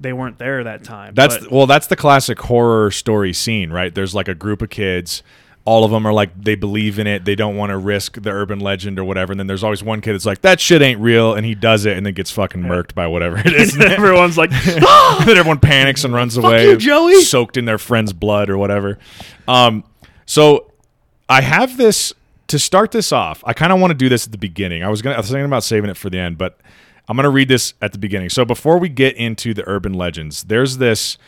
they 0.00 0.12
weren't 0.12 0.38
there 0.38 0.62
that 0.64 0.84
time. 0.84 1.14
That's 1.14 1.36
But- 1.38 1.50
well, 1.50 1.66
that's 1.66 1.88
the 1.88 1.96
classic 1.96 2.38
horror 2.40 2.90
story 2.90 3.32
scene, 3.32 3.70
right? 3.70 3.94
There's 3.94 4.14
like 4.14 4.28
a 4.28 4.34
group 4.34 4.62
of 4.62 4.70
kids. 4.70 5.22
All 5.64 5.84
of 5.84 5.90
them 5.90 6.06
are 6.06 6.12
like 6.14 6.30
they 6.42 6.54
believe 6.54 6.98
in 6.98 7.06
it. 7.06 7.26
They 7.26 7.34
don't 7.34 7.54
want 7.56 7.70
to 7.70 7.76
risk 7.76 8.22
the 8.22 8.30
urban 8.30 8.58
legend 8.58 8.98
or 8.98 9.04
whatever. 9.04 9.32
And 9.32 9.38
then 9.40 9.48
there's 9.48 9.62
always 9.62 9.82
one 9.82 10.00
kid 10.00 10.14
that's 10.14 10.24
like 10.24 10.40
that 10.40 10.60
shit 10.60 10.80
ain't 10.80 10.98
real, 10.98 11.34
and 11.34 11.44
he 11.44 11.54
does 11.54 11.84
it, 11.84 11.94
and 11.96 12.06
then 12.06 12.14
gets 12.14 12.30
fucking 12.30 12.62
murked 12.62 12.94
by 12.94 13.06
whatever 13.06 13.36
it 13.44 13.52
is. 13.52 13.74
and 13.74 13.84
everyone's 13.84 14.38
like, 14.38 14.48
then 14.64 15.36
everyone 15.36 15.58
panics 15.58 16.04
and 16.04 16.14
runs 16.14 16.38
away, 16.38 16.70
you, 16.70 16.76
Joey. 16.78 17.20
soaked 17.22 17.56
in 17.58 17.66
their 17.66 17.76
friend's 17.76 18.14
blood 18.14 18.48
or 18.48 18.56
whatever. 18.56 18.98
Um, 19.46 19.84
so 20.24 20.72
I 21.28 21.42
have 21.42 21.76
this 21.76 22.14
to 22.48 22.58
start 22.58 22.90
this 22.90 23.12
off. 23.12 23.42
I 23.46 23.52
kind 23.52 23.72
of 23.72 23.80
want 23.80 23.92
to 23.92 23.96
do 23.96 24.08
this 24.08 24.26
at 24.26 24.32
the 24.32 24.38
beginning. 24.38 24.82
I 24.82 24.88
was 24.88 25.00
gonna 25.00 25.14
I 25.14 25.18
was 25.18 25.28
thinking 25.28 25.44
about 25.44 25.64
saving 25.64 25.90
it 25.90 25.96
for 25.96 26.10
the 26.10 26.18
end, 26.18 26.36
but 26.36 26.58
I'm 27.06 27.16
gonna 27.16 27.30
read 27.30 27.48
this 27.48 27.74
at 27.80 27.92
the 27.92 27.98
beginning. 27.98 28.30
So 28.30 28.44
before 28.44 28.78
we 28.78 28.88
get 28.88 29.16
into 29.16 29.54
the 29.54 29.66
urban 29.68 29.94
legends, 29.94 30.44
there's 30.44 30.78
this, 30.78 31.18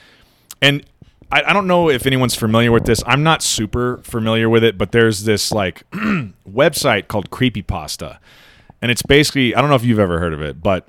and 0.61 0.85
I, 1.31 1.43
I 1.43 1.53
don't 1.53 1.67
know 1.67 1.89
if 1.89 2.07
anyone's 2.07 2.35
familiar 2.35 2.73
with 2.73 2.85
this. 2.85 3.03
I'm 3.07 3.23
not 3.23 3.43
super 3.43 3.99
familiar 3.99 4.49
with 4.49 4.65
it, 4.65 4.77
but 4.77 4.93
there's 4.93 5.25
this 5.25 5.53
like 5.53 5.89
website 5.93 7.09
called 7.09 7.31
Creepypasta. 7.31 8.19
And 8.83 8.91
it's 8.91 9.03
basically 9.03 9.55
I 9.55 9.61
don't 9.61 9.71
know 9.71 9.77
if 9.77 9.85
you've 9.85 9.99
ever 9.99 10.19
heard 10.19 10.33
of 10.33 10.43
it, 10.43 10.63
but 10.63 10.89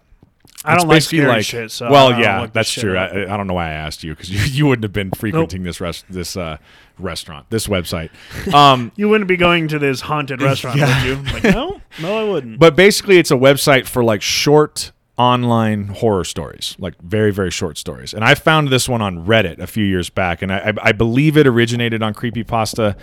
I 0.64 0.76
don't 0.78 0.88
like 0.88 1.02
scary 1.02 1.42
shit. 1.44 1.72
So 1.72 1.90
well, 1.90 2.20
yeah, 2.20 2.42
this 2.42 2.52
that's 2.54 2.72
true. 2.72 2.98
I, 2.98 3.34
I 3.34 3.38
don't 3.38 3.48
know 3.48 3.54
why 3.56 3.68
I 3.70 3.74
asked 3.74 4.04
you 4.04 4.14
because 4.14 4.30
you, 4.30 4.40
you 4.58 4.68
wouldn't 4.68 4.84
have 4.84 4.94
been 4.94 5.12
frequenting 5.12 5.64
this 5.64 5.82
rest 5.82 6.06
this 6.10 6.38
uh, 6.38 6.58
restaurant, 7.00 7.50
this 7.50 7.68
website. 7.68 8.10
Um, 8.54 8.92
You 8.96 9.10
wouldn't 9.10 9.28
be 9.28 9.38
going 9.38 9.68
to 9.70 9.80
this 9.80 10.02
haunted 10.02 10.42
restaurant, 10.50 10.78
Yeah. 10.78 11.16
would 11.18 11.28
you? 11.28 11.34
Like, 11.34 11.44
no, 11.46 11.82
no, 12.02 12.18
I 12.18 12.30
wouldn't. 12.32 12.60
but 12.60 12.76
basically, 12.76 13.18
it's 13.18 13.32
a 13.32 13.36
website 13.36 13.88
for 13.88 14.04
like 14.04 14.22
short 14.22 14.92
online 15.18 15.86
horror 15.88 16.24
stories, 16.24 16.76
like 16.80 17.00
very 17.02 17.32
very 17.32 17.52
short 17.52 17.78
stories. 17.78 18.14
And 18.14 18.24
I 18.24 18.36
found 18.36 18.70
this 18.70 18.88
one 18.88 19.02
on 19.02 19.26
Reddit 19.26 19.60
a 19.60 19.68
few 19.68 19.86
years 19.86 20.10
back, 20.10 20.42
and 20.42 20.52
I, 20.52 20.70
I, 20.70 20.74
I 20.90 20.92
believe 20.92 21.38
it 21.38 21.48
originated 21.48 22.02
on 22.04 22.14
Creepypasta. 22.14 22.96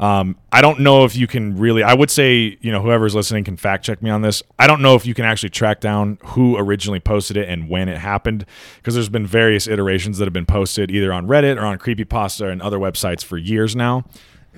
Um, 0.00 0.36
I 0.52 0.60
don't 0.60 0.80
know 0.80 1.04
if 1.04 1.16
you 1.16 1.26
can 1.26 1.58
really. 1.58 1.82
I 1.82 1.92
would 1.92 2.10
say 2.10 2.56
you 2.60 2.70
know 2.70 2.80
whoever's 2.80 3.14
listening 3.14 3.44
can 3.44 3.56
fact 3.56 3.84
check 3.84 4.00
me 4.02 4.10
on 4.10 4.22
this. 4.22 4.42
I 4.58 4.66
don't 4.66 4.80
know 4.80 4.94
if 4.94 5.04
you 5.04 5.14
can 5.14 5.24
actually 5.24 5.50
track 5.50 5.80
down 5.80 6.18
who 6.24 6.56
originally 6.56 7.00
posted 7.00 7.36
it 7.36 7.48
and 7.48 7.68
when 7.68 7.88
it 7.88 7.98
happened 7.98 8.46
because 8.76 8.94
there's 8.94 9.08
been 9.08 9.26
various 9.26 9.66
iterations 9.66 10.18
that 10.18 10.26
have 10.26 10.32
been 10.32 10.46
posted 10.46 10.90
either 10.90 11.12
on 11.12 11.26
Reddit 11.26 11.56
or 11.56 11.66
on 11.66 11.78
Creepypasta 11.78 12.50
and 12.50 12.62
other 12.62 12.78
websites 12.78 13.24
for 13.24 13.36
years 13.36 13.74
now. 13.74 14.04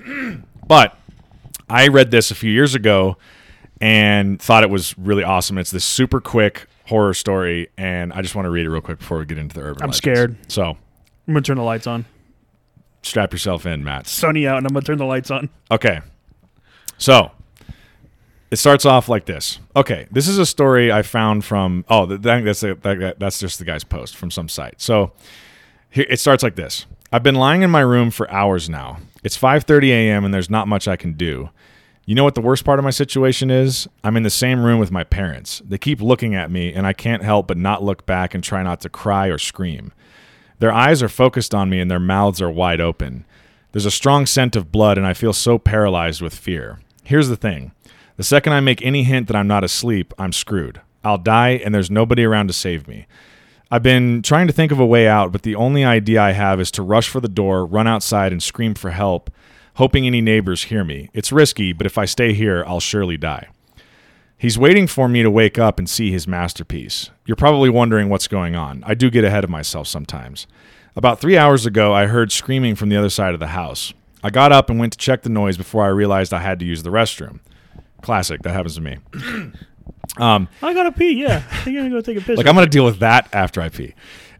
but 0.67 0.95
I 1.69 1.87
read 1.87 2.11
this 2.11 2.29
a 2.31 2.35
few 2.35 2.51
years 2.51 2.75
ago 2.75 3.17
and 3.79 4.39
thought 4.39 4.63
it 4.63 4.69
was 4.69 4.95
really 4.97 5.23
awesome. 5.23 5.57
It's 5.57 5.71
this 5.71 5.85
super 5.85 6.21
quick 6.21 6.67
horror 6.85 7.13
story, 7.13 7.69
and 7.77 8.13
I 8.13 8.21
just 8.21 8.35
want 8.35 8.45
to 8.45 8.49
read 8.51 8.65
it 8.65 8.69
real 8.69 8.81
quick 8.81 8.99
before 8.99 9.17
we 9.17 9.25
get 9.25 9.37
into 9.37 9.55
the 9.55 9.61
urban. 9.61 9.81
I'm 9.81 9.87
legends. 9.89 9.97
scared. 9.97 10.37
So 10.51 10.77
I'm 11.27 11.33
gonna 11.33 11.41
turn 11.41 11.57
the 11.57 11.63
lights 11.63 11.87
on. 11.87 12.05
Strap 13.01 13.31
yourself 13.31 13.65
in, 13.65 13.83
Matt. 13.83 14.07
Sunny 14.07 14.47
out, 14.47 14.57
and 14.57 14.67
I'm 14.67 14.73
gonna 14.73 14.85
turn 14.85 14.97
the 14.97 15.05
lights 15.05 15.31
on. 15.31 15.49
Okay. 15.69 16.01
So 16.97 17.31
it 18.51 18.57
starts 18.57 18.85
off 18.85 19.07
like 19.09 19.25
this. 19.25 19.59
Okay, 19.75 20.07
this 20.11 20.27
is 20.27 20.37
a 20.37 20.45
story 20.45 20.91
I 20.91 21.01
found 21.01 21.45
from. 21.45 21.85
Oh, 21.89 22.05
that, 22.05 22.21
that's 22.21 22.63
a, 22.63 22.75
that, 22.75 23.19
that's 23.19 23.39
just 23.39 23.59
the 23.59 23.65
guy's 23.65 23.83
post 23.83 24.15
from 24.15 24.29
some 24.29 24.49
site. 24.49 24.81
So 24.81 25.13
here 25.89 26.05
it 26.09 26.19
starts 26.19 26.43
like 26.43 26.55
this. 26.55 26.85
I've 27.11 27.23
been 27.23 27.35
lying 27.35 27.61
in 27.61 27.69
my 27.69 27.81
room 27.81 28.11
for 28.11 28.29
hours 28.29 28.69
now. 28.69 28.97
It's 29.23 29.37
5:30 29.37 29.89
a.m. 29.89 30.25
and 30.25 30.33
there's 30.33 30.49
not 30.49 30.67
much 30.67 30.87
I 30.87 30.95
can 30.95 31.13
do. 31.13 31.49
You 32.05 32.15
know 32.15 32.23
what 32.23 32.35
the 32.35 32.41
worst 32.41 32.65
part 32.65 32.79
of 32.79 32.83
my 32.83 32.91
situation 32.91 33.51
is? 33.51 33.87
I'm 34.03 34.17
in 34.17 34.23
the 34.23 34.29
same 34.29 34.63
room 34.63 34.79
with 34.79 34.91
my 34.91 35.03
parents. 35.03 35.61
They 35.65 35.77
keep 35.77 36.01
looking 36.01 36.35
at 36.35 36.51
me 36.51 36.73
and 36.73 36.85
I 36.85 36.93
can't 36.93 37.23
help 37.23 37.47
but 37.47 37.57
not 37.57 37.83
look 37.83 38.05
back 38.05 38.33
and 38.33 38.43
try 38.43 38.63
not 38.63 38.81
to 38.81 38.89
cry 38.89 39.27
or 39.27 39.37
scream. 39.37 39.93
Their 40.61 40.71
eyes 40.71 41.01
are 41.01 41.09
focused 41.09 41.55
on 41.55 41.71
me 41.71 41.79
and 41.79 41.89
their 41.89 41.99
mouths 41.99 42.39
are 42.39 42.51
wide 42.51 42.79
open. 42.79 43.25
There's 43.71 43.87
a 43.87 43.91
strong 43.91 44.27
scent 44.27 44.55
of 44.55 44.71
blood 44.71 44.95
and 44.95 45.07
I 45.07 45.15
feel 45.15 45.33
so 45.33 45.57
paralyzed 45.57 46.21
with 46.21 46.35
fear. 46.35 46.79
Here's 47.03 47.29
the 47.29 47.35
thing. 47.35 47.71
The 48.17 48.23
second 48.23 48.53
I 48.53 48.59
make 48.59 48.79
any 48.83 49.01
hint 49.01 49.25
that 49.25 49.35
I'm 49.35 49.47
not 49.47 49.63
asleep, 49.63 50.13
I'm 50.19 50.31
screwed. 50.31 50.79
I'll 51.03 51.17
die 51.17 51.59
and 51.65 51.73
there's 51.73 51.89
nobody 51.89 52.23
around 52.23 52.45
to 52.45 52.53
save 52.53 52.87
me. 52.87 53.07
I've 53.71 53.81
been 53.81 54.21
trying 54.21 54.45
to 54.45 54.53
think 54.53 54.71
of 54.71 54.79
a 54.79 54.85
way 54.85 55.07
out, 55.07 55.31
but 55.31 55.41
the 55.41 55.55
only 55.55 55.83
idea 55.83 56.21
I 56.21 56.33
have 56.33 56.61
is 56.61 56.69
to 56.71 56.83
rush 56.83 57.09
for 57.09 57.19
the 57.19 57.27
door, 57.27 57.65
run 57.65 57.87
outside, 57.87 58.31
and 58.31 58.43
scream 58.43 58.75
for 58.75 58.91
help, 58.91 59.31
hoping 59.77 60.05
any 60.05 60.21
neighbors 60.21 60.65
hear 60.65 60.83
me. 60.83 61.09
It's 61.11 61.31
risky, 61.31 61.73
but 61.73 61.87
if 61.87 61.97
I 61.97 62.05
stay 62.05 62.33
here, 62.33 62.63
I'll 62.67 62.79
surely 62.79 63.17
die. 63.17 63.47
He's 64.41 64.57
waiting 64.57 64.87
for 64.87 65.07
me 65.07 65.21
to 65.21 65.29
wake 65.29 65.59
up 65.59 65.77
and 65.77 65.87
see 65.87 66.11
his 66.11 66.27
masterpiece. 66.27 67.11
You're 67.27 67.35
probably 67.35 67.69
wondering 67.69 68.09
what's 68.09 68.27
going 68.27 68.55
on. 68.55 68.83
I 68.87 68.95
do 68.95 69.11
get 69.11 69.23
ahead 69.23 69.43
of 69.43 69.51
myself 69.51 69.85
sometimes. 69.85 70.47
About 70.95 71.21
three 71.21 71.37
hours 71.37 71.67
ago, 71.67 71.93
I 71.93 72.07
heard 72.07 72.31
screaming 72.31 72.73
from 72.73 72.89
the 72.89 72.97
other 72.97 73.11
side 73.11 73.35
of 73.35 73.39
the 73.39 73.49
house. 73.49 73.93
I 74.23 74.31
got 74.31 74.51
up 74.51 74.71
and 74.71 74.79
went 74.79 74.93
to 74.93 74.97
check 74.97 75.21
the 75.21 75.29
noise 75.29 75.57
before 75.57 75.83
I 75.83 75.89
realized 75.89 76.33
I 76.33 76.39
had 76.39 76.57
to 76.57 76.65
use 76.65 76.81
the 76.81 76.89
restroom. 76.89 77.39
Classic. 78.01 78.41
That 78.41 78.53
happens 78.53 78.73
to 78.75 78.81
me. 78.81 78.97
Um, 80.17 80.49
I 80.61 80.73
gotta 80.73 80.91
pee. 80.91 81.21
Yeah, 81.21 81.41
I 81.49 81.57
think 81.63 81.77
I'm 81.77 81.85
gonna 81.85 81.89
go 81.89 82.01
take 82.01 82.17
a 82.17 82.21
piss. 82.21 82.35
Like 82.35 82.45
I'm 82.45 82.53
going 82.53 82.65
to 82.65 82.69
deal 82.69 82.83
with 82.83 82.99
that 82.99 83.29
after 83.31 83.61
I 83.61 83.69
pee. 83.69 83.93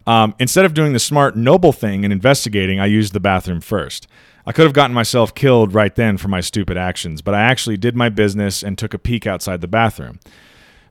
Um, 0.05 0.35
instead 0.37 0.65
of 0.65 0.73
doing 0.73 0.91
the 0.91 0.99
smart, 0.99 1.37
noble 1.37 1.71
thing 1.71 2.03
and 2.03 2.11
investigating, 2.11 2.81
I 2.81 2.87
used 2.87 3.13
the 3.13 3.21
bathroom 3.21 3.61
first. 3.61 4.05
I 4.45 4.51
could 4.51 4.65
have 4.65 4.73
gotten 4.73 4.93
myself 4.93 5.35
killed 5.35 5.73
right 5.73 5.95
then 5.95 6.17
for 6.17 6.27
my 6.27 6.41
stupid 6.41 6.77
actions, 6.77 7.21
but 7.21 7.35
I 7.35 7.41
actually 7.41 7.77
did 7.77 7.95
my 7.95 8.09
business 8.09 8.63
and 8.63 8.77
took 8.77 8.93
a 8.93 8.99
peek 8.99 9.27
outside 9.27 9.61
the 9.61 9.67
bathroom. 9.67 10.19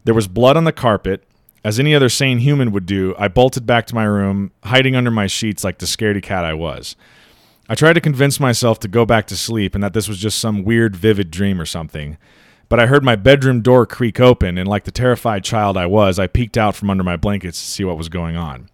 There 0.04 0.14
was 0.14 0.28
blood 0.28 0.56
on 0.56 0.64
the 0.64 0.72
carpet. 0.72 1.24
As 1.62 1.78
any 1.78 1.94
other 1.94 2.08
sane 2.08 2.38
human 2.38 2.72
would 2.72 2.86
do, 2.86 3.14
I 3.18 3.28
bolted 3.28 3.66
back 3.66 3.86
to 3.88 3.94
my 3.94 4.04
room, 4.04 4.52
hiding 4.64 4.96
under 4.96 5.10
my 5.10 5.26
sheets 5.26 5.64
like 5.64 5.78
the 5.78 5.86
scaredy 5.86 6.22
cat 6.22 6.44
I 6.44 6.54
was. 6.54 6.96
I 7.68 7.74
tried 7.74 7.92
to 7.92 8.00
convince 8.00 8.40
myself 8.40 8.80
to 8.80 8.88
go 8.88 9.04
back 9.04 9.26
to 9.28 9.36
sleep 9.36 9.74
and 9.74 9.84
that 9.84 9.92
this 9.92 10.08
was 10.08 10.18
just 10.18 10.38
some 10.38 10.64
weird, 10.64 10.96
vivid 10.96 11.30
dream 11.30 11.60
or 11.60 11.66
something. 11.66 12.16
But 12.68 12.80
I 12.80 12.86
heard 12.86 13.04
my 13.04 13.16
bedroom 13.16 13.62
door 13.62 13.84
creak 13.84 14.20
open, 14.20 14.56
and 14.56 14.68
like 14.68 14.84
the 14.84 14.92
terrified 14.92 15.42
child 15.42 15.76
I 15.76 15.86
was, 15.86 16.18
I 16.18 16.28
peeked 16.28 16.56
out 16.56 16.76
from 16.76 16.88
under 16.88 17.02
my 17.02 17.16
blankets 17.16 17.60
to 17.60 17.66
see 17.66 17.84
what 17.84 17.98
was 17.98 18.08
going 18.08 18.36
on. 18.36 18.70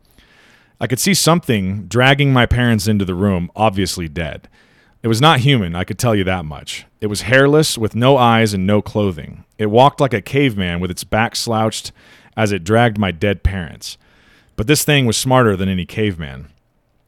I 0.79 0.87
could 0.87 1.01
see 1.01 1.15
something 1.15 1.87
dragging 1.87 2.33
my 2.33 2.45
parents 2.45 2.87
into 2.87 3.07
the 3.07 3.15
room, 3.15 3.51
obviously 3.57 4.09
dead. 4.09 4.49
It 5.07 5.09
was 5.09 5.21
not 5.21 5.39
human, 5.39 5.77
I 5.77 5.85
could 5.85 6.01
tell 6.01 6.17
you 6.17 6.25
that 6.25 6.45
much. 6.45 6.85
It 7.01 7.07
was 7.07 7.21
hairless, 7.21 7.79
with 7.79 7.95
no 7.95 8.17
eyes 8.17 8.53
and 8.53 8.67
no 8.67 8.83
clothing. 8.83 9.45
It 9.57 9.67
walked 9.67 10.01
like 10.01 10.13
a 10.13 10.21
caveman 10.21 10.81
with 10.81 10.91
its 10.91 11.05
back 11.05 11.37
slouched 11.37 11.93
as 12.37 12.51
it 12.51 12.65
dragged 12.65 12.99
my 12.99 13.13
dead 13.13 13.45
parents. 13.45 13.99
But 14.57 14.67
this 14.67 14.83
thing 14.83 15.07
was 15.07 15.17
smarter 15.17 15.55
than 15.55 15.69
any 15.69 15.87
caveman. 15.87 16.49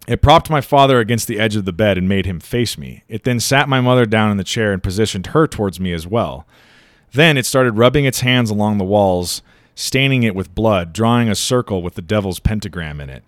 It 0.07 0.23
propped 0.23 0.49
my 0.49 0.61
father 0.61 1.01
against 1.01 1.27
the 1.27 1.41
edge 1.41 1.57
of 1.57 1.65
the 1.65 1.73
bed 1.73 1.99
and 1.99 2.09
made 2.09 2.25
him 2.25 2.39
face 2.39 2.79
me. 2.79 3.03
It 3.09 3.25
then 3.25 3.41
sat 3.41 3.69
my 3.69 3.81
mother 3.81 4.07
down 4.07 4.31
in 4.31 4.37
the 4.37 4.45
chair 4.45 4.73
and 4.73 4.81
positioned 4.81 5.27
her 5.35 5.49
towards 5.49 5.81
me 5.81 5.93
as 5.93 6.07
well. 6.07 6.47
Then 7.15 7.37
it 7.37 7.47
started 7.47 7.79
rubbing 7.79 8.05
its 8.05 8.21
hands 8.21 8.49
along 8.49 8.79
the 8.79 8.85
walls, 8.85 9.43
staining 9.75 10.23
it 10.23 10.37
with 10.37 10.55
blood, 10.55 10.93
drawing 10.93 11.29
a 11.29 11.35
circle 11.35 11.83
with 11.83 11.97
the 11.97 12.03
devil's 12.03 12.39
pentagram 12.39 13.01
in 13.01 13.11
it. 13.11 13.25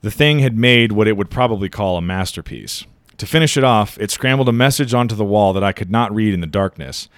The 0.00 0.10
thing 0.10 0.38
had 0.38 0.56
made 0.56 0.92
what 0.92 1.06
it 1.06 1.18
would 1.18 1.28
probably 1.28 1.68
call 1.68 1.98
a 1.98 2.00
masterpiece. 2.00 2.86
To 3.18 3.26
finish 3.26 3.56
it 3.56 3.64
off, 3.64 3.98
it 3.98 4.10
scrambled 4.10 4.48
a 4.48 4.52
message 4.52 4.92
onto 4.92 5.14
the 5.14 5.24
wall 5.24 5.52
that 5.54 5.64
I 5.64 5.72
could 5.72 5.90
not 5.90 6.14
read 6.14 6.34
in 6.34 6.40
the 6.40 6.46
darkness. 6.46 7.08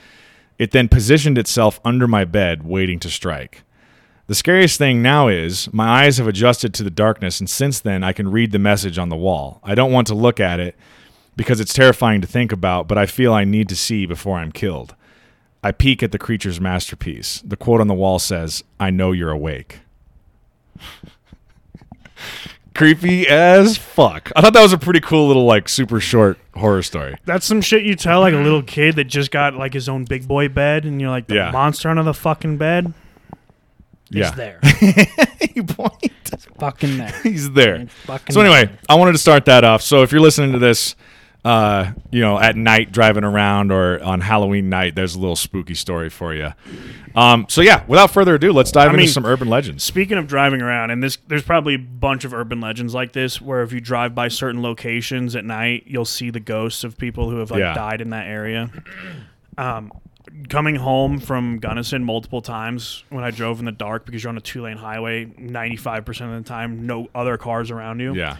It 0.58 0.70
then 0.70 0.88
positioned 0.88 1.38
itself 1.38 1.80
under 1.84 2.06
my 2.06 2.24
bed, 2.24 2.64
waiting 2.64 2.98
to 3.00 3.10
strike. 3.10 3.62
The 4.26 4.34
scariest 4.34 4.76
thing 4.78 5.00
now 5.00 5.28
is 5.28 5.72
my 5.72 6.04
eyes 6.04 6.18
have 6.18 6.28
adjusted 6.28 6.74
to 6.74 6.82
the 6.82 6.90
darkness, 6.90 7.40
and 7.40 7.48
since 7.48 7.80
then 7.80 8.04
I 8.04 8.12
can 8.12 8.30
read 8.30 8.52
the 8.52 8.58
message 8.58 8.98
on 8.98 9.08
the 9.08 9.16
wall. 9.16 9.60
I 9.64 9.74
don't 9.74 9.92
want 9.92 10.06
to 10.08 10.14
look 10.14 10.38
at 10.38 10.60
it 10.60 10.76
because 11.34 11.60
it's 11.60 11.72
terrifying 11.72 12.20
to 12.20 12.26
think 12.26 12.52
about, 12.52 12.88
but 12.88 12.98
I 12.98 13.06
feel 13.06 13.32
I 13.32 13.44
need 13.44 13.68
to 13.70 13.76
see 13.76 14.04
before 14.06 14.36
I'm 14.38 14.52
killed. 14.52 14.94
I 15.64 15.72
peek 15.72 16.02
at 16.02 16.12
the 16.12 16.18
creature's 16.18 16.60
masterpiece. 16.60 17.42
The 17.44 17.56
quote 17.56 17.80
on 17.80 17.88
the 17.88 17.94
wall 17.94 18.18
says, 18.18 18.62
I 18.78 18.90
know 18.90 19.12
you're 19.12 19.30
awake. 19.30 19.80
Creepy 22.78 23.26
as 23.26 23.76
fuck. 23.76 24.30
I 24.36 24.40
thought 24.40 24.52
that 24.52 24.62
was 24.62 24.72
a 24.72 24.78
pretty 24.78 25.00
cool 25.00 25.26
little, 25.26 25.44
like, 25.44 25.68
super 25.68 25.98
short 25.98 26.38
horror 26.54 26.82
story. 26.84 27.16
That's 27.24 27.44
some 27.44 27.60
shit 27.60 27.82
you 27.82 27.96
tell 27.96 28.20
like 28.20 28.34
a 28.34 28.38
little 28.38 28.62
kid 28.62 28.94
that 28.96 29.04
just 29.04 29.32
got 29.32 29.54
like 29.54 29.74
his 29.74 29.88
own 29.88 30.04
big 30.04 30.28
boy 30.28 30.48
bed, 30.48 30.84
and 30.84 31.00
you're 31.00 31.10
like 31.10 31.26
the 31.26 31.34
Yeah. 31.34 31.50
monster 31.50 31.88
under 31.88 32.04
the 32.04 32.14
fucking 32.14 32.56
bed. 32.56 32.92
Yeah. 34.10 34.28
It's 34.32 34.36
there. 34.36 34.60
you 35.56 35.64
point. 35.64 36.12
fucking 36.60 36.98
there. 36.98 37.12
He's 37.24 37.50
there. 37.50 37.74
It's 37.74 37.92
fucking 38.04 38.32
So 38.32 38.40
anyway, 38.42 38.66
there. 38.66 38.78
I 38.88 38.94
wanted 38.94 39.12
to 39.12 39.18
start 39.18 39.44
that 39.46 39.64
off. 39.64 39.82
So 39.82 40.02
if 40.04 40.12
you're 40.12 40.20
listening 40.20 40.52
to 40.52 40.60
this, 40.60 40.94
uh, 41.44 41.90
you 42.12 42.20
know, 42.20 42.38
at 42.38 42.54
night 42.56 42.92
driving 42.92 43.24
around 43.24 43.72
or 43.72 44.00
on 44.02 44.20
Halloween 44.20 44.68
night, 44.68 44.94
there's 44.94 45.14
a 45.16 45.18
little 45.18 45.36
spooky 45.36 45.74
story 45.74 46.10
for 46.10 46.32
you. 46.32 46.52
Um, 47.18 47.46
so 47.48 47.62
yeah, 47.62 47.84
without 47.88 48.10
further 48.12 48.36
ado, 48.36 48.52
let's 48.52 48.70
dive 48.70 48.84
I 48.88 48.90
into 48.90 48.98
mean, 48.98 49.08
some 49.08 49.26
urban 49.26 49.48
legends. 49.48 49.82
Speaking 49.82 50.18
of 50.18 50.26
driving 50.28 50.62
around, 50.62 50.90
and 50.90 51.02
this, 51.02 51.18
there's 51.26 51.42
probably 51.42 51.74
a 51.74 51.78
bunch 51.78 52.24
of 52.24 52.32
urban 52.32 52.60
legends 52.60 52.94
like 52.94 53.12
this, 53.12 53.40
where 53.40 53.62
if 53.62 53.72
you 53.72 53.80
drive 53.80 54.14
by 54.14 54.28
certain 54.28 54.62
locations 54.62 55.34
at 55.34 55.44
night, 55.44 55.84
you'll 55.86 56.04
see 56.04 56.30
the 56.30 56.38
ghosts 56.40 56.84
of 56.84 56.96
people 56.96 57.28
who 57.28 57.38
have 57.38 57.50
like 57.50 57.60
Yeah. 57.60 57.74
died 57.74 58.00
in 58.00 58.10
that 58.10 58.26
area. 58.28 58.70
Um, 59.56 59.90
coming 60.48 60.76
home 60.76 61.18
from 61.18 61.58
Gunnison 61.58 62.04
multiple 62.04 62.40
times 62.42 63.02
when 63.08 63.24
I 63.24 63.30
drove 63.32 63.58
in 63.58 63.64
the 63.64 63.72
dark 63.72 64.06
because 64.06 64.22
you're 64.22 64.30
on 64.30 64.36
a 64.38 64.42
two 64.42 64.62
lane 64.62 64.76
highway, 64.76 65.24
95% 65.24 66.36
of 66.36 66.44
the 66.44 66.48
time, 66.48 66.86
no 66.86 67.08
other 67.14 67.36
cars 67.36 67.70
around 67.72 67.98
you. 68.00 68.14
Yeah. 68.14 68.36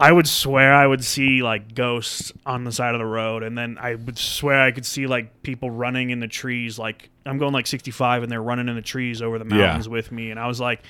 I 0.00 0.12
would 0.12 0.28
swear 0.28 0.72
I 0.74 0.86
would 0.86 1.04
see 1.04 1.42
like 1.42 1.74
ghosts 1.74 2.32
on 2.46 2.62
the 2.64 2.70
side 2.72 2.94
of 2.94 3.00
the 3.00 3.06
road, 3.06 3.42
and 3.42 3.58
then 3.58 3.78
I 3.80 3.96
would 3.96 4.16
swear 4.18 4.60
I 4.62 4.70
could 4.70 4.86
see 4.86 5.06
like 5.08 5.42
people 5.42 5.70
running 5.70 6.10
in 6.10 6.20
the 6.20 6.28
trees. 6.28 6.78
Like 6.78 7.10
I'm 7.26 7.38
going 7.38 7.52
like 7.52 7.66
65, 7.66 8.22
and 8.22 8.30
they're 8.30 8.42
running 8.42 8.68
in 8.68 8.76
the 8.76 8.82
trees 8.82 9.20
over 9.22 9.38
the 9.38 9.44
Yeah. 9.44 9.62
mountains 9.62 9.88
with 9.88 10.12
me, 10.12 10.30
and 10.30 10.38
I 10.38 10.46
was 10.46 10.60
like, 10.60 10.82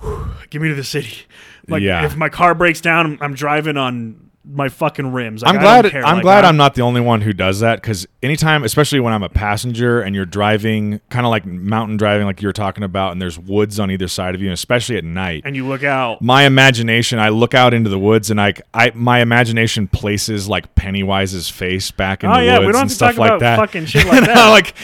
"Whew, 0.00 0.30
"Give 0.50 0.62
me 0.62 0.68
to 0.68 0.74
the 0.76 0.84
city." 0.84 1.24
Like 1.68 1.82
Yeah. 1.82 2.04
if 2.06 2.16
my 2.16 2.28
car 2.28 2.54
breaks 2.54 2.80
down, 2.80 3.18
I'm 3.20 3.34
driving 3.34 3.76
on 3.76 4.27
my 4.44 4.68
fucking 4.70 5.12
rims. 5.12 5.42
Like, 5.42 5.54
I'm 5.54 5.60
glad. 5.60 5.94
I'm 5.94 6.02
Like, 6.16 6.22
glad 6.22 6.44
I- 6.44 6.48
I'm 6.48 6.56
not 6.56 6.74
the 6.74 6.80
only 6.82 7.00
one 7.02 7.20
who 7.20 7.32
does 7.34 7.60
that 7.60 7.82
because 7.82 8.06
anytime, 8.22 8.64
especially 8.64 8.98
when 9.00 9.12
I'm 9.12 9.22
a 9.22 9.28
passenger 9.28 10.00
and 10.00 10.14
you're 10.14 10.24
driving, 10.24 11.00
kind 11.10 11.26
of 11.26 11.30
like 11.30 11.44
mountain 11.44 11.96
driving, 11.98 12.26
like 12.26 12.40
you 12.40 12.48
were 12.48 12.52
talking 12.54 12.82
about, 12.82 13.12
and 13.12 13.20
there's 13.20 13.38
woods 13.38 13.78
on 13.78 13.90
either 13.90 14.08
side 14.08 14.34
of 14.34 14.40
you, 14.40 14.46
and 14.48 14.54
especially 14.54 14.96
at 14.96 15.04
night. 15.04 15.42
And 15.44 15.54
you 15.54 15.66
look 15.66 15.84
out. 15.84 16.22
my 16.22 16.44
imagination, 16.44 17.18
I 17.18 17.28
look 17.28 17.52
out 17.54 17.74
into 17.74 17.90
the 17.90 17.98
woods 17.98 18.30
and 18.30 18.40
I, 18.40 18.54
I 18.72 18.90
my 18.94 19.20
imagination 19.20 19.86
places 19.88 20.48
like 20.48 20.74
Pennywise's 20.74 21.50
face 21.50 21.90
back 21.90 22.24
in 22.24 22.30
Oh 22.30 22.36
the 22.38 22.44
yeah, 22.44 22.58
woods 22.58 22.66
we 22.68 22.72
don't 22.72 22.80
and 22.82 22.82
have 22.82 22.88
to 22.88 22.94
stuff 22.94 23.10
talk 23.12 23.18
like 23.18 23.28
about 23.30 23.40
that. 23.40 23.56
fucking 23.58 23.84
shit 23.86 24.06
like 24.06 24.24
that. 24.24 24.48
Like, 24.48 24.74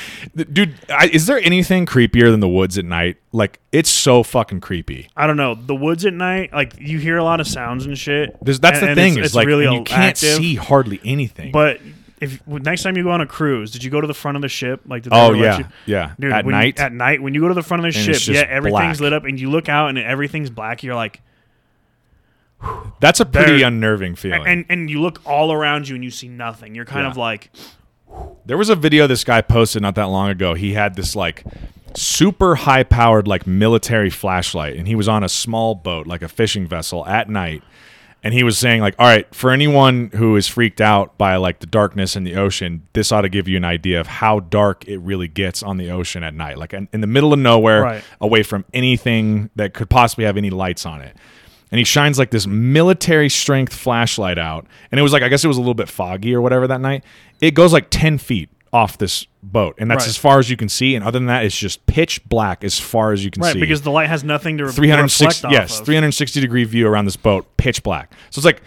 dude, 0.53 0.75
I, 0.91 1.07
is 1.13 1.27
there 1.27 1.39
anything 1.39 1.87
creepier 1.87 2.31
than 2.31 2.41
the 2.41 2.49
woods 2.49 2.77
at 2.77 2.85
night? 2.85 3.17
Like, 3.35 3.59
it's 3.73 3.91
so 3.91 4.23
fucking 4.23 4.61
creepy. 4.61 5.09
I 5.17 5.27
don't 5.27 5.37
know. 5.37 5.57
The 5.57 5.75
woods 5.75 6.05
at 6.07 6.15
night, 6.15 6.53
like 6.53 6.79
you 6.79 6.99
hear 7.01 7.17
a 7.17 7.25
lot 7.25 7.41
of 7.41 7.49
sounds 7.49 7.85
and 7.85 7.99
shit. 7.99 8.37
There's, 8.41 8.61
that's 8.61 8.77
and- 8.79 8.85
the 8.87 8.91
and 8.91 8.97
thing 8.97 9.13
it's- 9.15 9.25
is 9.25 9.31
it's 9.31 9.35
like 9.35 9.49
really 9.49 9.65
you 9.65 9.83
can't 9.83 10.17
active. 10.17 10.37
see 10.37 10.55
hardly 10.55 11.01
anything. 11.05 11.51
But 11.51 11.81
if 12.21 12.47
next 12.47 12.85
time 12.85 12.97
you 12.97 13.03
go 13.03 13.11
on 13.11 13.21
a 13.21 13.27
cruise, 13.27 13.73
did 13.73 13.83
you 13.83 13.91
go 13.91 14.01
to 14.01 14.07
the 14.07 14.15
front 14.15 14.37
of 14.37 14.43
the 14.43 14.49
ship? 14.49 14.83
Like, 14.87 15.03
did 15.03 15.13
they 15.13 15.17
oh 15.17 15.33
yeah, 15.33 15.59
you- 15.59 15.65
yeah. 15.87 16.13
Dude, 16.19 16.33
at 16.33 16.45
you- 16.45 16.51
night, 16.53 16.79
at 16.79 16.93
night, 16.93 17.21
when 17.21 17.35
you 17.35 17.41
go 17.41 17.49
to 17.49 17.55
the 17.55 17.63
front 17.65 17.85
of 17.85 17.93
the 17.93 17.99
ship, 17.99 18.33
yeah, 18.33 18.43
everything's 18.49 18.99
black. 18.99 19.01
lit 19.01 19.13
up, 19.13 19.25
and 19.25 19.39
you 19.41 19.51
look 19.51 19.69
out 19.69 19.89
and 19.89 19.99
everything's 19.99 20.49
black. 20.51 20.85
You're 20.85 20.95
like, 20.95 21.21
that's 23.01 23.21
a 23.21 23.27
pretty 23.27 23.63
unnerving 23.63 24.15
feeling. 24.15 24.47
and 24.47 24.65
and 24.69 24.89
you 24.89 25.01
look 25.01 25.21
all 25.27 25.53
around 25.53 25.89
you 25.89 25.95
and 25.97 26.05
you 26.05 26.11
see 26.11 26.29
nothing. 26.29 26.75
You're 26.75 26.85
kind 26.85 27.05
Yeah. 27.05 27.11
of 27.11 27.17
like, 27.17 27.51
There 28.47 28.57
was 28.57 28.69
a 28.69 28.77
video 28.77 29.07
this 29.07 29.25
guy 29.25 29.41
posted 29.41 29.83
not 29.83 29.97
that 29.97 30.05
long 30.05 30.29
ago. 30.31 30.55
He 30.55 30.75
had 30.75 30.95
this 30.95 31.17
like 31.17 31.45
super 31.97 32.55
high 32.57 32.83
powered 32.83 33.27
like 33.29 33.47
military 33.47 34.11
flashlight 34.11 34.77
and 34.77 34.87
he 34.89 34.95
was 34.95 35.09
on 35.09 35.23
a 35.23 35.29
small 35.29 35.75
boat 35.75 36.07
like 36.07 36.23
a 36.23 36.29
fishing 36.29 36.67
vessel 36.67 37.07
at 37.07 37.29
night 37.29 37.63
and 38.23 38.33
he 38.35 38.43
was 38.43 38.59
saying 38.59 38.81
like 38.81 38.95
all 38.99 39.07
right 39.07 39.33
for 39.35 39.51
anyone 39.51 40.11
who 40.15 40.35
is 40.37 40.49
freaked 40.49 40.81
out 40.81 41.17
by 41.19 41.37
like 41.37 41.61
the 41.61 41.67
darkness 41.67 42.17
in 42.17 42.25
the 42.25 42.35
ocean 42.37 42.83
this 42.95 43.13
ought 43.13 43.21
to 43.23 43.29
give 43.29 43.47
you 43.47 43.57
an 43.57 43.65
idea 43.65 44.01
of 44.01 44.07
how 44.07 44.41
dark 44.41 44.87
it 44.89 44.99
really 44.99 45.29
gets 45.29 45.63
on 45.63 45.77
the 45.77 45.91
ocean 45.91 46.23
at 46.25 46.35
night 46.35 46.59
like 46.59 46.73
in, 46.73 46.89
in 46.93 47.01
the 47.01 47.07
middle 47.07 47.33
of 47.33 47.39
nowhere 47.39 47.83
Right. 47.83 48.05
away 48.21 48.43
from 48.43 48.65
anything 48.75 49.51
that 49.57 49.73
could 49.75 49.89
possibly 49.91 50.25
have 50.25 50.37
any 50.37 50.51
lights 50.51 50.85
on 50.87 51.01
it 51.01 51.17
and 51.71 51.79
he 51.79 51.85
shines 51.85 52.19
like 52.19 52.31
this 52.31 52.47
military 52.47 53.29
strength 53.29 53.73
flashlight 53.75 54.39
out 54.39 54.67
and 54.91 54.99
it 54.99 55.03
was 55.03 55.13
like 55.13 55.23
i 55.23 55.29
guess 55.29 55.45
it 55.45 55.49
was 55.49 55.57
a 55.57 55.61
little 55.61 55.75
bit 55.75 55.89
foggy 55.89 56.35
or 56.35 56.41
whatever 56.41 56.67
that 56.67 56.81
night 56.81 57.05
it 57.41 57.53
goes 57.53 57.73
like 57.73 57.87
10 57.91 58.19
feet 58.19 58.49
off 58.75 58.99
this 58.99 59.27
boat, 59.43 59.77
and 59.79 59.91
that's 59.91 60.03
Right. 60.05 60.09
as 60.09 60.17
far 60.17 60.39
as 60.41 60.51
you 60.51 60.57
can 60.57 60.69
see. 60.69 60.95
And 60.97 61.05
other 61.05 61.19
than 61.19 61.27
that, 61.27 61.45
it's 61.45 61.57
just 61.57 61.87
pitch 61.87 62.21
black 62.29 62.65
as 62.65 62.79
far 62.79 63.13
as 63.13 63.25
you 63.25 63.31
can 63.31 63.41
see. 63.43 63.47
Right, 63.47 63.53
see. 63.55 63.61
because 63.61 63.83
the 63.83 63.91
light 63.91 64.09
has 64.09 64.25
nothing 64.25 64.59
to 64.59 64.65
re- 64.67 64.73
360 64.73 65.25
reflect 65.25 65.45
off 65.45 65.53
yes 65.53 65.79
of. 65.81 65.87
360 65.87 66.41
degree 66.41 66.65
view 66.65 66.89
around 66.89 67.05
this 67.05 67.17
boat 67.17 67.47
pitch 67.57 67.83
black 67.85 68.13
so 68.31 68.41
it's 68.41 68.45
like 68.45 68.61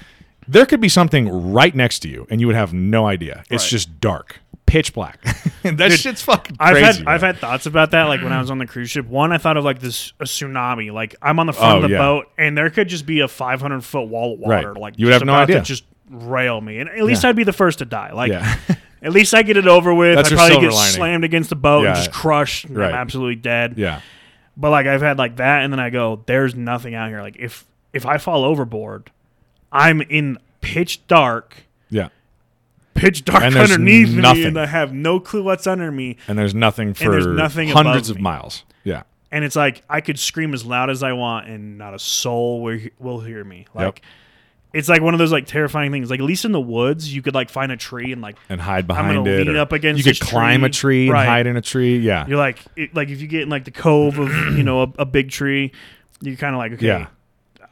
there 0.48 0.66
could 0.66 0.80
be 0.80 0.88
something 0.90 1.52
right 1.52 1.76
next 1.76 2.00
to 2.00 2.08
you 2.10 2.26
and 2.30 2.40
you 2.40 2.48
would 2.48 2.56
have 2.56 2.74
no 2.74 3.06
idea 3.06 3.44
it's 3.50 3.64
Right. 3.66 3.70
just 3.70 4.00
dark 4.00 4.40
pitch 4.66 4.94
black 4.94 5.20
and 5.66 5.78
that 5.78 5.92
shit's 5.92 6.22
fucking 6.22 6.56
I've 6.60 6.74
crazy 6.78 7.00
had 7.00 7.08
I've 7.08 7.22
had 7.22 7.38
thoughts 7.38 7.66
about 7.66 7.92
that. 7.92 8.04
Like 8.06 8.22
when 8.22 8.32
I 8.34 8.40
was 8.40 8.50
on 8.50 8.58
the 8.58 8.66
cruise 8.66 8.90
ship, 8.90 9.06
one 9.08 9.32
I 9.34 9.38
thought 9.40 9.58
of 9.58 9.64
like 9.66 9.80
this 9.80 10.14
a 10.22 10.24
tsunami. 10.24 10.92
Like 10.94 11.16
I'm 11.22 11.40
on 11.40 11.48
the 11.48 11.54
front 11.54 11.74
Oh, 11.74 11.78
of 11.78 11.84
the 11.84 11.90
yeah. 11.90 11.98
boat, 11.98 12.28
and 12.38 12.58
there 12.58 12.70
could 12.70 12.88
just 12.90 13.06
be 13.06 13.20
a 13.22 13.28
500 13.28 13.84
foot 13.84 14.04
wall 14.10 14.34
of 14.36 14.40
water. 14.40 14.72
Right. 14.74 14.82
Like 14.82 14.94
You 14.98 15.06
would 15.08 15.12
just 15.12 15.22
have 15.22 15.26
no 15.28 15.34
about 15.34 15.44
idea. 15.44 15.56
To 15.60 15.62
just 15.66 15.84
rail 16.10 16.60
me, 16.62 16.80
and 16.80 16.90
at 16.90 17.04
least 17.04 17.24
Yeah. 17.24 17.30
I'd 17.30 17.36
be 17.36 17.44
the 17.46 17.54
first 17.54 17.80
to 17.80 17.86
die. 17.86 18.12
Like 18.14 18.32
yeah 18.32 18.56
at 19.02 19.12
least 19.12 19.34
I 19.34 19.44
get 19.44 19.58
it 19.58 19.68
over 19.68 19.94
with. 19.94 20.16
That's 20.16 20.30
your 20.32 20.38
probably 20.38 20.54
silver 20.56 20.68
get 20.68 20.76
lining. 20.76 20.94
slammed 20.94 21.24
against 21.24 21.50
the 21.50 21.56
boat 21.56 21.84
Yeah. 21.84 21.90
and 21.90 21.98
just 21.98 22.12
crushed. 22.12 22.66
and 22.66 22.78
Right. 22.78 22.90
I'm 22.90 22.96
absolutely 22.96 23.36
dead. 23.36 23.76
yeah 23.78 24.02
But 24.56 24.72
like 24.72 24.86
I've 24.88 25.02
had 25.02 25.18
like 25.18 25.36
that, 25.38 25.64
and 25.64 25.72
then 25.72 25.80
I 25.80 25.90
go, 25.90 26.24
"There's 26.26 26.56
nothing 26.56 26.96
out 26.96 27.10
here." 27.10 27.22
Like 27.22 27.36
if 27.40 27.66
if 27.94 28.06
I 28.06 28.18
fall 28.18 28.44
overboard, 28.44 29.12
I'm 29.72 30.02
in 30.02 30.38
pitch 30.62 31.06
dark. 31.08 31.66
yeah 31.90 32.10
Pitch 32.96 33.24
dark 33.26 33.44
And 33.44 33.56
there's 33.56 33.72
underneath 33.72 34.10
me, 34.16 34.44
and 34.46 34.58
I 34.60 34.66
have 34.66 34.92
no 34.92 35.20
clue 35.20 35.44
what's 35.44 35.68
under 35.68 35.92
me. 35.92 36.18
and 36.28 36.38
there's 36.38 36.56
nothing 36.56 36.94
for 36.96 37.12
there's 37.12 37.28
nothing 37.28 37.70
hundreds 37.70 38.10
of 38.10 38.16
me. 38.18 38.24
miles 38.24 38.64
yeah 38.84 39.04
and 39.32 39.44
it's 39.46 39.56
like 39.56 39.84
I 39.90 40.02
could 40.02 40.18
scream 40.18 40.54
as 40.56 40.66
loud 40.66 40.90
as 40.90 41.04
I 41.04 41.14
want, 41.14 41.48
and 41.48 41.78
not 41.78 41.94
a 41.94 42.00
soul 42.00 42.62
will, 42.64 42.80
will 42.98 43.20
hear 43.20 43.44
me. 43.44 43.68
Like 43.76 44.02
it's 44.74 44.90
like 44.90 45.02
one 45.02 45.14
of 45.14 45.18
those 45.18 45.32
like 45.32 45.46
terrifying 45.48 45.92
things. 45.92 46.10
Like 46.10 46.20
at 46.20 46.26
least 46.26 46.46
in 46.46 46.52
the 46.52 46.62
woods, 46.62 47.14
you 47.14 47.22
could 47.22 47.34
like 47.34 47.50
find 47.50 47.72
a 47.72 47.78
tree 47.78 48.12
and 48.12 48.22
like 48.22 48.38
and 48.50 48.60
hide 48.62 48.86
behind 48.88 49.26
it 49.28 49.48
lean 49.48 49.56
up 49.58 49.72
against 49.72 50.06
you 50.06 50.12
could 50.14 50.20
climb 50.22 50.64
a 50.64 50.70
tree. 50.70 51.08
tree 51.08 51.10
Right. 51.10 51.22
and 51.22 51.30
hide 51.30 51.48
in 51.48 51.58
a 51.58 51.62
tree 51.62 51.98
yeah 52.00 52.28
you're 52.28 52.38
like 52.38 52.60
it, 52.76 52.94
like 52.94 53.10
if 53.10 53.22
you 53.22 53.28
get 53.28 53.44
in 53.44 53.50
like 53.50 53.66
the 53.66 53.72
cove 53.72 54.20
of 54.20 54.30
you 54.58 54.64
know 54.64 54.82
a, 54.84 54.94
a 55.00 55.06
big 55.06 55.30
tree, 55.32 55.72
you're 56.22 56.36
kind 56.36 56.54
of 56.56 56.60
like 56.60 56.74
okay, 56.74 56.86
yeah 56.86 57.08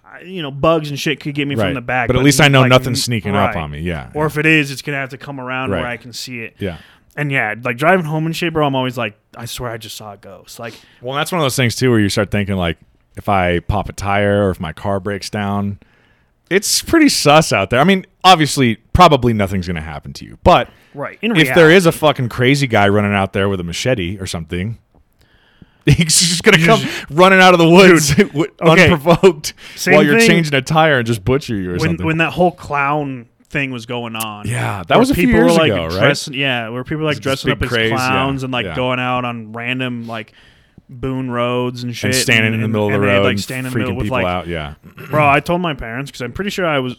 I- 0.05 0.21
you 0.21 0.41
know 0.41 0.51
bugs 0.51 0.89
and 0.89 0.97
shit 0.99 1.19
could 1.19 1.35
get 1.35 1.45
me 1.47 1.55
right 1.55 1.65
from 1.65 1.73
the 1.73 1.81
back, 1.81 2.07
but 2.07 2.15
at 2.15 2.23
least 2.23 2.39
i 2.39 2.47
know 2.47 2.61
like, 2.61 2.69
nothing's 2.69 3.03
sneaking 3.03 3.35
up 3.35 3.55
on 3.57 3.71
me 3.71 3.81
yeah 3.81 4.11
Or 4.13 4.25
if 4.25 4.37
it 4.37 4.45
is, 4.45 4.71
it's 4.71 4.81
gonna 4.81 4.97
have 4.97 5.09
to 5.09 5.17
come 5.17 5.39
around 5.41 5.71
Right. 5.71 5.81
where 5.81 5.89
I 5.89 5.97
can 5.97 6.13
see 6.13 6.39
it. 6.39 6.55
yeah 6.59 6.77
And 7.17 7.29
yeah, 7.31 7.55
like 7.61 7.77
driving 7.77 8.05
home 8.05 8.25
and 8.25 8.35
shit, 8.35 8.53
bro. 8.53 8.65
I'm 8.65 8.75
always 8.75 8.97
like, 8.97 9.17
I 9.37 9.45
swear 9.45 9.71
I 9.71 9.77
just 9.77 9.95
saw 9.97 10.13
a 10.13 10.17
ghost. 10.17 10.57
Like 10.59 10.73
Well, 11.01 11.15
that's 11.15 11.31
one 11.33 11.39
of 11.39 11.43
those 11.45 11.55
things 11.57 11.75
too, 11.75 11.89
where 11.91 11.99
you 11.99 12.07
start 12.09 12.31
thinking 12.31 12.55
like, 12.55 12.77
if 13.17 13.27
I 13.29 13.59
pop 13.59 13.89
a 13.89 13.93
tire 13.93 14.47
or 14.47 14.49
if 14.51 14.59
my 14.59 14.71
car 14.73 14.99
breaks 15.01 15.29
down, 15.29 15.79
it's 16.49 16.81
pretty 16.81 17.09
sus 17.09 17.51
out 17.51 17.69
there. 17.69 17.79
I 17.79 17.83
mean, 17.83 18.05
obviously, 18.23 18.75
probably 18.93 19.33
nothing's 19.33 19.67
going 19.67 19.75
to 19.75 19.81
happen 19.81 20.13
to 20.13 20.25
you, 20.25 20.37
but 20.43 20.69
right 20.93 21.17
if 21.21 21.31
reality, 21.31 21.53
there 21.53 21.71
is 21.71 21.85
a 21.85 21.91
fucking 21.91 22.29
crazy 22.29 22.67
guy 22.67 22.87
running 22.87 23.13
out 23.13 23.33
there 23.33 23.49
with 23.49 23.59
a 23.59 23.63
machete 23.63 24.17
or 24.19 24.25
something. 24.25 24.77
He's 25.85 26.19
just 26.19 26.41
gonna 26.43 26.57
come 26.65 26.81
running 27.11 27.39
out 27.39 27.53
of 27.53 27.59
the 27.59 27.69
woods 27.69 28.11
unprovoked 28.59 29.53
while 29.85 30.01
you're 30.03 30.17
thing- 30.17 30.27
changing 30.27 30.55
a 30.55 30.61
tire 30.61 30.97
and 30.97 31.05
just 31.05 31.23
butcher 31.23 31.55
you 31.55 31.69
or 31.69 31.73
when 31.73 31.79
something. 31.81 32.05
when 32.07 32.17
that 32.17 32.33
whole 32.33 32.51
clown 32.51 33.27
thing 33.43 33.69
was 33.69 33.85
going 33.85 34.15
on. 34.15 34.47
Yeah, 34.47 34.81
that 34.87 34.97
was 34.97 35.11
a 35.11 35.13
few 35.13 35.27
people 35.27 35.41
years 35.41 35.51
were, 35.51 35.59
like, 35.59 35.71
ago, 35.71 35.85
right? 35.85 35.99
dressing- 35.99 36.33
Yeah, 36.33 36.69
where 36.69 36.83
people 36.83 36.99
were, 36.99 37.11
like 37.11 37.19
dressing 37.19 37.51
up 37.51 37.61
as 37.61 37.69
craze, 37.69 37.91
yeah, 37.91 37.97
clowns 37.97 38.41
and 38.41 38.51
like 38.51 38.65
yeah. 38.65 38.75
going 38.75 38.99
out 38.99 39.25
on 39.25 39.53
random 39.53 40.07
like 40.07 40.33
boon 40.89 41.31
roads 41.31 41.83
and 41.83 41.95
shit, 41.95 42.11
and 42.11 42.15
standing 42.15 42.53
in 42.53 42.59
the 42.59 42.65
and- 42.65 42.73
middle 42.73 42.87
of 42.87 42.91
the 42.93 42.97
and 42.97 43.05
road, 43.05 43.23
like 43.23 43.31
and 43.31 43.39
standing 43.41 43.71
in 43.71 43.73
the 43.73 43.79
freaking 43.79 43.81
middle 43.83 43.95
with 43.97 44.05
people 44.05 44.17
like, 44.17 44.25
out. 44.25 44.47
Yeah, 44.47 44.75
bro. 45.09 45.27
I 45.27 45.39
told 45.39 45.61
my 45.61 45.73
parents 45.73 46.11
because 46.11 46.21
I'm 46.21 46.31
pretty 46.33 46.49
sure 46.51 46.65
I 46.65 46.79
was 46.79 46.95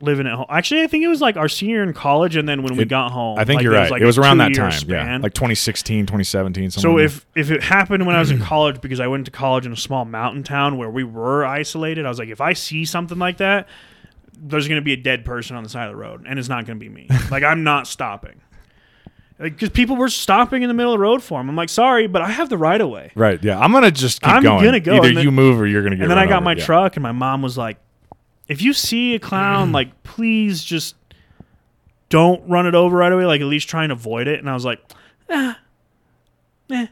living 0.00 0.26
at 0.26 0.34
home. 0.34 0.46
Actually, 0.50 0.82
I 0.82 0.86
think 0.86 1.02
it 1.04 1.08
was 1.08 1.20
like 1.20 1.36
our 1.36 1.48
senior 1.48 1.82
in 1.82 1.92
college, 1.94 2.36
and 2.36 2.48
then 2.48 2.62
when 2.62 2.76
we 2.76 2.82
It- 2.82 2.88
got 2.88 3.10
home, 3.12 3.38
I 3.38 3.44
think 3.44 3.56
like, 3.58 3.64
you're 3.64 3.72
right. 3.72 3.90
like 3.90 4.02
it 4.02 4.06
was 4.06 4.18
around 4.18 4.38
that 4.38 4.54
time, 4.54 4.72
yeah, 4.86 5.18
like 5.22 5.34
2016, 5.34 6.06
2017. 6.06 6.70
So 6.70 6.98
in 6.98 7.04
if 7.06 7.26
if 7.34 7.50
it 7.50 7.62
happened 7.62 8.06
when 8.06 8.14
I 8.16 8.20
was 8.20 8.30
in 8.30 8.38
college 8.52 8.80
because 8.80 9.00
I 9.00 9.06
went 9.06 9.24
to 9.26 9.30
college 9.30 9.66
in 9.66 9.72
a 9.72 9.76
small 9.76 10.04
mountain 10.04 10.42
town 10.42 10.76
where 10.78 10.90
we 10.90 11.04
were 11.04 11.44
isolated, 11.44 12.06
I 12.06 12.08
was 12.08 12.18
like, 12.18 12.28
if 12.28 12.40
I 12.40 12.52
see 12.52 12.84
something 12.84 13.18
like 13.18 13.38
that, 13.38 13.68
there's 14.36 14.68
going 14.68 14.80
to 14.80 14.84
be 14.84 14.92
a 14.92 14.96
dead 14.96 15.24
person 15.24 15.56
on 15.56 15.62
the 15.62 15.68
side 15.70 15.84
of 15.86 15.92
the 15.92 15.96
road, 15.96 16.24
and 16.28 16.38
it's 16.38 16.48
not 16.48 16.66
going 16.66 16.78
to 16.78 16.84
be 16.84 16.88
me. 16.90 17.08
like 17.30 17.42
I'm 17.42 17.62
not 17.64 17.86
stopping. 17.86 18.40
Because 19.38 19.70
people 19.70 19.96
were 19.96 20.08
stopping 20.08 20.62
in 20.62 20.68
the 20.68 20.74
middle 20.74 20.92
of 20.92 20.98
the 20.98 21.02
road 21.02 21.22
for 21.22 21.40
him. 21.40 21.48
I'm 21.48 21.56
like, 21.56 21.68
sorry, 21.68 22.06
but 22.06 22.22
I 22.22 22.30
have 22.30 22.48
the 22.48 22.56
right 22.58 22.80
of 22.80 22.88
way. 22.88 23.10
Right. 23.16 23.42
Yeah. 23.42 23.58
I'm 23.58 23.72
gonna 23.72 23.90
just 23.90 24.20
keep 24.22 24.30
I'm 24.30 24.42
going. 24.42 24.62
gonna 24.64 24.78
go, 24.80 24.94
Either 24.96 25.12
then- 25.12 25.24
you 25.24 25.30
move 25.32 25.60
or 25.60 25.66
you're 25.66 25.82
gonna 25.82 25.96
get. 25.96 26.02
and 26.02 26.10
then 26.10 26.18
I 26.18 26.26
got 26.26 26.36
over, 26.36 26.44
my 26.44 26.52
yeah. 26.54 26.64
truck, 26.64 26.96
and 26.96 27.02
my 27.02 27.10
mom 27.12 27.42
was 27.42 27.58
like, 27.58 27.78
if 28.46 28.62
you 28.62 28.72
see 28.72 29.14
a 29.14 29.18
clown, 29.18 29.72
like, 29.72 30.02
please 30.04 30.62
just 30.62 30.94
don't 32.10 32.48
run 32.48 32.66
it 32.66 32.74
over 32.76 32.96
right 32.96 33.10
away. 33.10 33.26
Like, 33.26 33.40
at 33.40 33.46
least 33.48 33.68
try 33.68 33.82
and 33.82 33.90
avoid 33.90 34.28
it. 34.28 34.38
And 34.38 34.48
I 34.48 34.54
was 34.54 34.64
like, 34.64 34.80
ah, 35.30 35.58
eh. 36.70 36.86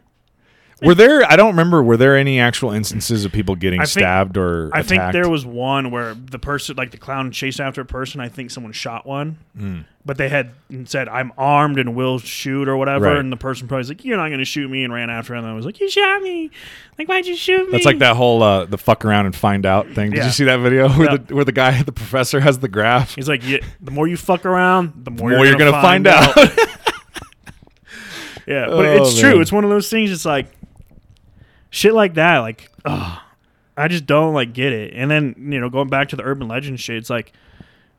Were 0.83 0.95
there? 0.95 1.25
I 1.31 1.37
don't 1.37 1.49
remember. 1.51 1.83
Were 1.83 1.97
there 1.97 2.17
any 2.17 2.41
actual 2.41 2.73
instances 2.73 3.25
of 3.25 3.33
people 3.33 3.55
getting 3.57 3.81
I 3.81 3.85
think- 3.85 4.03
stabbed 4.03 4.37
or? 4.37 4.71
I 4.73 4.83
think 4.83 5.01
attacked? 5.01 5.13
there 5.15 5.29
was 5.29 5.47
one 5.47 5.91
where 5.91 6.15
the 6.15 6.39
person, 6.39 6.77
like 6.77 6.91
the 6.91 6.97
clown, 6.99 7.31
chased 7.31 7.61
after 7.61 7.81
a 7.81 7.85
person. 7.85 8.21
I 8.21 8.29
think 8.29 8.51
someone 8.51 8.73
shot 8.73 9.07
one, 9.07 9.39
Hmm. 9.57 9.81
but 10.05 10.19
they 10.19 10.29
had 10.29 10.51
said, 10.85 11.09
"I'm 11.09 11.33
armed 11.39 11.79
and 11.79 11.95
will 11.95 12.19
shoot" 12.19 12.69
or 12.69 12.77
whatever. 12.77 13.07
Right. 13.07 13.17
And 13.19 13.31
the 13.33 13.37
person 13.37 13.69
probably 13.69 13.81
was 13.81 13.89
like, 13.91 14.05
"You're 14.05 14.17
not 14.17 14.29
going 14.29 14.41
to 14.41 14.45
shoot 14.45 14.69
me," 14.71 14.85
and 14.85 14.93
ran 14.93 15.11
after 15.11 15.35
him. 15.35 15.45
And 15.45 15.53
I 15.53 15.55
was 15.55 15.65
like, 15.67 15.81
"You 15.81 15.89
shot 15.89 16.23
me! 16.23 16.51
Like, 16.99 17.09
why'd 17.09 17.27
you 17.27 17.37
shoot 17.37 17.67
me?" 17.67 17.73
That's 17.73 17.85
like 17.87 17.99
that 18.01 18.17
whole 18.17 18.43
uh, 18.43 18.65
the 18.65 18.79
fuck 18.79 19.05
around 19.05 19.27
and 19.27 19.37
find 19.37 19.65
out 19.65 19.89
thing. 19.91 20.11
Did 20.11 20.19
Yeah. 20.19 20.27
you 20.27 20.33
see 20.33 20.45
that 20.45 20.61
video 20.61 20.89
where 20.89 21.11
Yeah. 21.13 21.17
the 21.19 21.35
where 21.35 21.45
the 21.45 21.53
guy, 21.53 21.81
the 21.83 21.93
professor, 21.93 22.41
has 22.41 22.59
the 22.59 22.69
graph? 22.69 23.15
He's 23.15 23.29
like, 23.29 23.47
yeah, 23.47 23.59
"The 23.81 23.91
more 23.93 24.09
you 24.09 24.17
fuck 24.17 24.45
around, 24.45 24.93
the 25.05 25.11
more, 25.11 25.31
More 25.31 25.47
you're 25.47 25.57
gonna, 25.57 25.73
find 25.73 26.07
out. 26.07 26.37
yeah, 28.47 28.67
but 28.67 28.85
Oh, 28.87 29.03
it's 29.05 29.19
true. 29.21 29.33
man. 29.33 29.41
It's 29.43 29.53
one 29.53 29.65
of 29.65 29.71
those 29.71 29.89
things. 29.89 30.11
It's 30.11 30.25
like 30.25 30.47
shit 31.73 31.93
like 31.95 32.15
that. 32.15 32.39
Like, 32.39 32.71
ugh, 32.85 33.19
I 33.77 33.89
just 33.89 34.07
don't 34.07 34.35
like 34.35 34.53
get 34.53 34.73
it. 34.73 34.95
And 34.95 35.11
then 35.11 35.35
you 35.51 35.59
know, 35.59 35.69
going 35.69 35.89
back 35.89 36.11
to 36.11 36.17
the 36.17 36.23
urban 36.23 36.47
legend 36.47 36.79
shit, 36.79 36.97
it's 36.99 37.11
like 37.11 37.33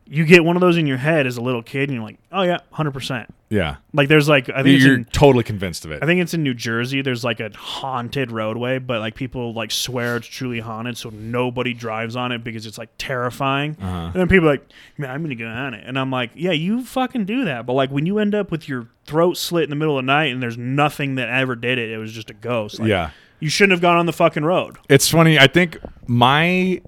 you 0.05 0.25
get 0.25 0.43
one 0.43 0.55
of 0.55 0.61
those 0.61 0.77
in 0.77 0.85
your 0.85 0.97
head 0.97 1.25
as 1.27 1.35
a 1.37 1.41
little 1.41 1.63
kid, 1.63 1.89
and 1.89 1.93
you're 1.93 2.03
like, 2.03 2.19
oh 2.31 2.43
yeah, 2.43 2.57
hundred 2.71 2.91
percent. 2.91 3.33
yeah, 3.49 3.77
Like 3.93 4.09
there's 4.09 4.27
like 4.27 4.49
I 4.49 4.61
think 4.61 4.81
you're 4.81 4.95
in, 4.95 5.05
totally 5.05 5.45
convinced 5.45 5.85
of 5.85 5.91
it. 5.91 6.03
I 6.03 6.05
think 6.05 6.19
it's 6.19 6.33
in 6.33 6.43
New 6.43 6.53
Jersey. 6.53 7.01
There's 7.01 7.23
like 7.23 7.39
a 7.39 7.49
haunted 7.55 8.29
roadway, 8.29 8.79
but 8.79 8.99
like 8.99 9.15
people 9.15 9.53
like 9.53 9.71
swear 9.71 10.17
it's 10.17 10.27
truly 10.27 10.59
haunted, 10.59 10.97
so 10.97 11.09
nobody 11.09 11.73
drives 11.73 12.17
on 12.17 12.33
it 12.33 12.43
because 12.43 12.65
it's 12.65 12.77
like 12.77 12.89
terrifying. 12.97 13.77
Uh-huh. 13.81 14.07
And 14.07 14.13
then 14.13 14.27
people 14.27 14.49
are 14.49 14.53
like, 14.53 14.67
man, 14.97 15.09
I'm 15.09 15.21
gonna 15.23 15.35
go 15.35 15.47
on 15.47 15.73
it, 15.73 15.85
and 15.87 15.97
I'm 15.97 16.11
like, 16.11 16.31
yeah, 16.35 16.51
you 16.51 16.83
fucking 16.83 17.23
do 17.23 17.45
that. 17.45 17.65
But 17.65 17.73
like 17.73 17.89
when 17.89 18.05
you 18.05 18.19
end 18.19 18.35
up 18.35 18.51
with 18.51 18.67
your 18.67 18.89
throat 19.05 19.37
slit 19.37 19.63
in 19.63 19.69
the 19.69 19.75
middle 19.77 19.97
of 19.97 20.03
the 20.03 20.07
night 20.07 20.33
and 20.33 20.43
there's 20.43 20.57
nothing 20.57 21.15
that 21.15 21.29
ever 21.29 21.55
did 21.55 21.77
it, 21.77 21.89
it 21.91 21.97
was 21.97 22.11
just 22.11 22.29
a 22.29 22.33
ghost. 22.33 22.79
Like, 22.79 22.89
yeah, 22.89 23.11
you 23.43 23.49
shouldn't 23.49 23.71
have 23.71 23.81
gone 23.81 23.97
on 23.97 24.05
the 24.05 24.13
fucking 24.13 24.43
road. 24.45 24.77
it's 24.89 25.09
funny. 25.09 25.37
I 25.37 25.47
think 25.47 25.77
my 26.07 26.81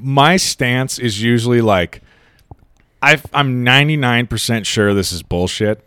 my 0.00 0.36
stance 0.36 0.98
is 0.98 1.22
usually 1.22 1.60
like 1.60 2.02
I 3.02 3.20
I'm 3.34 3.62
99 3.64 4.26
percent 4.26 4.66
sure 4.66 4.94
this 4.94 5.12
is 5.12 5.22
bullshit, 5.22 5.84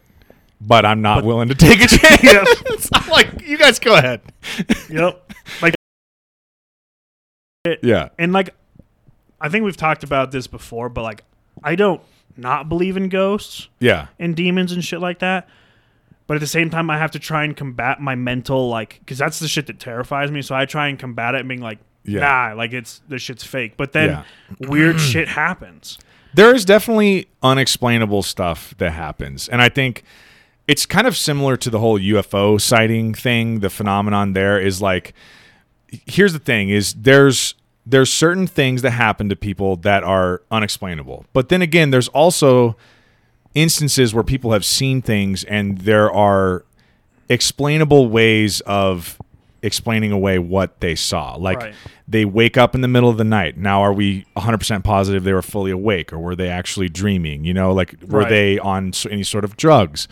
but 0.62 0.86
I'm 0.86 1.02
not 1.02 1.24
willing 1.24 1.48
to 1.50 1.56
take 1.56 1.82
a 1.82 1.88
chance. 1.88 2.90
I'm 2.94 3.10
like, 3.10 3.42
you 3.48 3.58
guys 3.58 3.80
go 3.80 3.96
ahead. 3.96 4.22
yep. 4.90 5.32
Like, 5.62 5.76
Yeah, 7.82 8.10
and 8.20 8.32
like, 8.32 8.52
I 9.42 9.50
think 9.50 9.66
we've 9.66 9.78
talked 9.78 10.04
about 10.04 10.32
this 10.32 10.46
before, 10.46 10.88
but 10.90 11.02
like, 11.02 11.24
I 11.64 11.76
don't 11.76 12.00
not 12.38 12.70
believe 12.70 12.96
in 12.98 13.10
ghosts. 13.10 13.70
yeah, 13.80 14.08
and 14.20 14.36
demons 14.36 14.72
and 14.72 14.84
shit 14.86 15.00
like 15.00 15.20
that. 15.20 15.48
But 16.28 16.36
at 16.36 16.40
the 16.40 16.48
same 16.48 16.70
time, 16.70 16.90
I 16.90 16.98
have 16.98 17.12
to 17.12 17.20
try 17.20 17.44
and 17.44 17.56
combat 17.56 18.00
my 18.02 18.16
mental 18.16 18.68
like 18.70 19.00
because 19.00 19.18
that's 19.18 19.40
the 19.40 19.48
shit 19.48 19.68
that 19.68 19.80
terrifies 19.80 20.32
me. 20.32 20.42
So 20.42 20.56
I 20.56 20.66
try 20.66 20.88
and 20.88 20.98
combat 20.98 21.36
it, 21.36 21.42
and 21.42 21.50
being 21.50 21.62
like, 21.62 21.80
Yeah. 22.04 22.22
nah, 22.22 22.54
like 22.56 22.74
it's 22.74 23.02
this 23.08 23.22
shit's 23.22 23.44
fake. 23.44 23.78
But 23.78 23.92
then 23.94 24.10
Yeah. 24.10 24.24
weird 24.68 24.96
mm. 24.96 25.00
shit 25.12 25.28
happens. 25.28 26.00
there 26.34 26.54
is 26.54 26.66
definitely 26.66 27.28
unexplainable 27.44 28.22
stuff 28.22 28.74
that 28.78 28.92
happens 28.92 29.48
and 29.48 29.62
i 29.62 29.70
think 29.70 30.04
it's 30.68 30.86
kind 30.86 31.08
of 31.08 31.16
similar 31.16 31.56
to 31.56 31.70
the 31.70 31.80
whole 31.80 31.98
ufo 31.98 32.60
sighting 32.60 33.14
thing 33.14 33.62
the 33.62 33.70
phenomenon 33.70 34.34
there 34.34 34.60
is 34.60 34.82
like 34.82 35.14
here's 36.08 36.34
the 36.34 36.40
thing 36.40 36.70
is 36.70 36.94
there's 36.96 37.56
there's 37.86 38.12
certain 38.12 38.48
things 38.48 38.82
that 38.82 38.92
happen 38.92 39.30
to 39.30 39.36
people 39.36 39.78
that 39.78 40.04
are 40.04 40.42
unexplainable 40.52 41.26
but 41.32 41.48
then 41.48 41.62
again 41.62 41.90
there's 41.92 42.10
also 42.10 42.76
instances 43.56 44.14
where 44.14 44.24
people 44.24 44.52
have 44.52 44.64
seen 44.66 45.02
things 45.02 45.44
and 45.46 45.80
there 45.80 46.12
are 46.12 46.64
explainable 47.30 48.08
ways 48.10 48.62
of 48.62 49.20
explaining 49.64 50.12
away 50.12 50.38
what 50.38 50.80
they 50.80 50.94
saw 50.94 51.34
like 51.36 51.60
Right. 51.60 51.74
they 52.08 52.24
wake 52.24 52.56
up 52.56 52.76
in 52.76 52.82
the 52.82 52.88
middle 52.88 53.10
of 53.10 53.18
the 53.18 53.24
night. 53.24 53.58
Now, 53.58 53.82
are 53.82 53.94
we 53.94 54.26
100% 54.38 54.84
positive 54.84 55.24
they 55.24 55.34
were 55.34 55.42
fully 55.42 55.72
awake 55.72 56.14
or 56.14 56.20
were 56.20 56.36
they 56.36 56.50
actually 56.50 56.88
dreaming? 56.88 57.44
You 57.46 57.56
know, 57.56 57.74
like, 57.74 57.96
were 58.08 58.20
Right. 58.20 58.30
they 58.30 58.60
on 58.60 58.92
any 59.10 59.24
sort 59.24 59.44
of 59.44 59.58
drugs? 59.58 60.08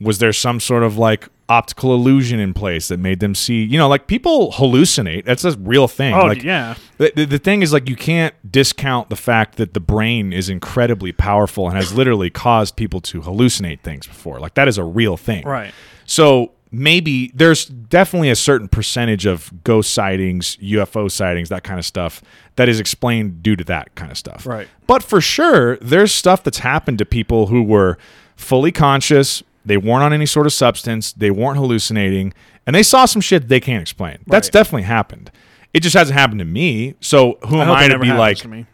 Was 0.00 0.18
there 0.18 0.32
some 0.32 0.58
sort 0.58 0.82
of 0.82 0.98
like 0.98 1.28
optical 1.48 1.94
illusion 1.94 2.38
in 2.38 2.52
place 2.52 2.88
that 2.88 2.98
made 2.98 3.20
them 3.20 3.34
see. 3.34 3.62
You 3.62 3.78
know, 3.78 3.88
like 3.88 4.06
people 4.06 4.52
hallucinate. 4.52 5.24
That's 5.24 5.44
a 5.44 5.56
real 5.58 5.88
thing. 5.88 6.14
Oh 6.14 6.26
like, 6.26 6.42
yeah, 6.42 6.74
the, 6.98 7.12
the, 7.14 7.24
the 7.24 7.38
thing 7.38 7.62
is, 7.62 7.72
like, 7.72 7.88
you 7.88 7.96
can't 7.96 8.34
discount 8.50 9.08
the 9.08 9.16
fact 9.16 9.56
that 9.56 9.74
the 9.74 9.80
brain 9.80 10.32
is 10.32 10.48
incredibly 10.48 11.12
powerful 11.12 11.68
and 11.68 11.76
has 11.76 11.92
literally 11.94 12.30
caused 12.30 12.76
people 12.76 13.00
to 13.02 13.20
hallucinate 13.20 13.80
things 13.80 14.06
before. 14.06 14.40
Like, 14.40 14.54
that 14.54 14.68
is 14.68 14.78
a 14.78 14.84
real 14.84 15.16
thing. 15.16 15.46
right. 15.46 15.72
So 16.04 16.52
maybe 16.70 17.30
there's 17.34 17.66
definitely 17.66 18.30
a 18.30 18.36
certain 18.36 18.68
percentage 18.68 19.26
of 19.26 19.52
ghost 19.64 19.92
sightings, 19.92 20.56
UFO 20.56 21.10
sightings, 21.10 21.48
that 21.50 21.64
kind 21.64 21.78
of 21.78 21.84
stuff 21.84 22.22
that 22.56 22.68
is 22.68 22.80
explained 22.80 23.42
due 23.42 23.56
to 23.56 23.64
that 23.64 23.94
kind 23.94 24.10
of 24.10 24.18
stuff. 24.18 24.46
Right. 24.46 24.68
But 24.86 25.02
for 25.02 25.20
sure, 25.20 25.76
there's 25.78 26.12
stuff 26.12 26.44
that's 26.44 26.58
happened 26.58 26.98
to 26.98 27.06
people 27.06 27.46
who 27.46 27.62
were 27.62 27.98
fully 28.36 28.72
conscious. 28.72 29.42
They 29.68 29.76
weren't 29.76 30.02
on 30.02 30.12
any 30.12 30.26
sort 30.26 30.46
of 30.46 30.52
substance. 30.52 31.12
They 31.12 31.30
weren't 31.30 31.56
hallucinating, 31.58 32.34
and 32.66 32.74
they 32.74 32.82
saw 32.82 33.04
some 33.04 33.22
shit 33.22 33.48
they 33.48 33.60
can't 33.60 33.80
explain. 33.82 34.18
That's 34.26 34.48
definitely 34.48 34.82
happened. 34.82 35.30
It 35.74 35.80
just 35.80 35.94
hasn't 35.94 36.18
happened 36.18 36.40
to 36.40 36.44
me. 36.44 36.94
So 37.00 37.38
who 37.46 37.58
I 37.58 37.62
am 37.62 37.70
I, 37.70 37.88
to 37.88 37.98
be 37.98 38.12
like? 38.12 38.38
to. 38.38 38.66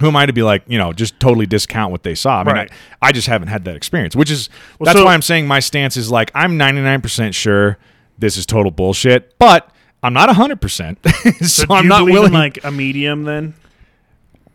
Who 0.00 0.06
am 0.08 0.16
I 0.16 0.26
to 0.26 0.32
be 0.32 0.42
like? 0.42 0.62
You 0.66 0.78
know, 0.78 0.92
just 0.92 1.18
totally 1.20 1.46
discount 1.46 1.90
what 1.92 2.02
they 2.02 2.14
saw. 2.14 2.40
I 2.40 2.44
mean, 2.44 2.54
Right. 2.54 2.70
I, 3.02 3.08
I 3.08 3.12
just 3.12 3.26
haven't 3.28 3.48
had 3.48 3.64
that 3.64 3.76
experience, 3.76 4.14
which 4.16 4.30
is 4.30 4.48
Well, 4.78 4.86
that's 4.86 4.98
so- 4.98 5.04
why 5.04 5.14
I'm 5.14 5.22
saying 5.22 5.46
my 5.46 5.60
stance 5.60 5.96
is 5.96 6.10
like 6.10 6.30
I'm 6.34 6.58
99% 6.58 7.34
sure 7.34 7.78
this 8.18 8.36
is 8.36 8.46
total 8.46 8.70
bullshit, 8.70 9.38
but 9.38 9.70
I'm 10.02 10.12
not 10.14 10.28
100%. 10.28 10.96
so, 11.40 11.44
So 11.44 11.64
I'm 11.74 11.88
not 11.88 12.04
willing. 12.04 12.28
in 12.28 12.32
like 12.32 12.62
a 12.64 12.70
medium 12.70 13.24
then 13.24 13.54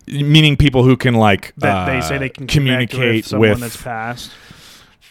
meaning 0.08 0.56
people 0.56 0.84
who 0.84 0.96
can 0.96 1.14
like 1.16 1.54
that 1.58 1.86
they 1.86 1.98
uh, 1.98 2.02
say 2.02 2.18
they 2.18 2.30
can 2.30 2.48
communicate 2.48 3.16
with 3.16 3.26
someone 3.28 3.50
with. 3.50 3.60
that's 3.60 3.82
passed. 3.82 4.32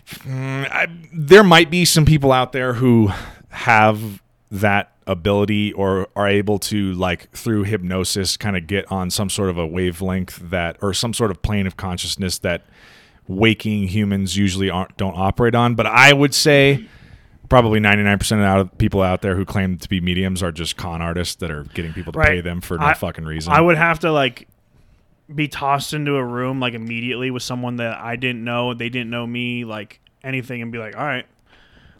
Mm, 0.06 0.70
I, 0.70 0.86
there 1.12 1.42
might 1.44 1.70
be 1.70 1.84
some 1.84 2.04
people 2.04 2.32
out 2.32 2.52
there 2.52 2.74
who 2.74 3.10
have 3.48 4.22
that 4.50 4.92
ability 5.06 5.72
or 5.72 6.08
are 6.16 6.28
able 6.28 6.58
to 6.58 6.92
like 6.94 7.30
through 7.32 7.64
hypnosis 7.64 8.36
kind 8.36 8.56
of 8.56 8.66
get 8.66 8.90
on 8.90 9.10
some 9.10 9.28
sort 9.30 9.48
of 9.50 9.58
a 9.58 9.66
wavelength 9.66 10.38
that 10.50 10.76
or 10.82 10.92
some 10.94 11.12
sort 11.12 11.30
of 11.30 11.42
plane 11.42 11.66
of 11.66 11.76
consciousness 11.76 12.38
that 12.38 12.62
waking 13.28 13.88
humans 13.88 14.36
usually 14.36 14.68
aren't 14.70 14.96
don't 14.96 15.16
operate 15.16 15.54
on 15.54 15.74
but 15.74 15.86
i 15.86 16.12
would 16.12 16.32
say 16.34 16.84
probably 17.48 17.78
99% 17.78 18.60
of 18.60 18.76
people 18.78 19.00
out 19.02 19.22
there 19.22 19.36
who 19.36 19.44
claim 19.44 19.78
to 19.78 19.88
be 19.88 20.00
mediums 20.00 20.42
are 20.42 20.50
just 20.50 20.76
con 20.76 21.00
artists 21.00 21.36
that 21.36 21.50
are 21.50 21.62
getting 21.74 21.92
people 21.92 22.12
to 22.12 22.18
Right. 22.18 22.28
pay 22.28 22.40
them 22.40 22.60
for 22.60 22.76
no 22.78 22.86
I- 22.86 22.94
fucking 22.94 23.24
reason 23.24 23.52
I 23.52 23.60
would 23.60 23.76
have 23.76 24.00
to 24.00 24.10
like 24.10 24.48
be 25.34 25.48
tossed 25.48 25.92
into 25.92 26.14
a 26.16 26.24
room 26.24 26.60
like 26.60 26.74
immediately 26.74 27.30
with 27.30 27.42
someone 27.42 27.76
that 27.76 27.98
I 27.98 28.16
didn't 28.16 28.44
know, 28.44 28.74
they 28.74 28.88
didn't 28.88 29.10
know 29.10 29.26
me, 29.26 29.64
like 29.64 30.00
anything, 30.22 30.62
and 30.62 30.70
be 30.70 30.78
like, 30.78 30.96
all 30.96 31.04
right, 31.04 31.26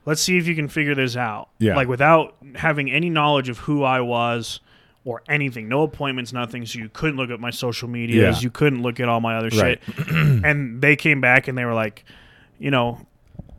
let's 0.04 0.20
see 0.22 0.38
if 0.38 0.46
you 0.46 0.54
can 0.54 0.68
figure 0.68 0.94
this 0.94 1.16
out. 1.16 1.48
Yeah. 1.58 1.74
Like 1.76 1.88
without 1.88 2.36
having 2.54 2.90
any 2.90 3.10
knowledge 3.10 3.48
of 3.48 3.58
who 3.58 3.82
I 3.82 4.00
was 4.00 4.60
or 5.04 5.22
anything, 5.28 5.68
no 5.68 5.82
appointments, 5.82 6.32
nothing. 6.32 6.64
So 6.66 6.78
you 6.78 6.88
couldn't 6.88 7.16
look 7.16 7.30
at 7.30 7.40
my 7.40 7.50
social 7.50 7.88
medias, 7.88 8.38
Yeah. 8.38 8.42
you 8.42 8.50
couldn't 8.50 8.82
look 8.82 9.00
at 9.00 9.08
all 9.08 9.20
my 9.20 9.36
other 9.36 9.48
Right. 9.56 9.80
shit. 9.84 10.06
and 10.08 10.80
they 10.80 10.94
came 10.96 11.20
back 11.20 11.48
and 11.48 11.56
they 11.58 11.64
were 11.64 11.74
like, 11.74 12.04
you 12.58 12.70
know, 12.70 13.04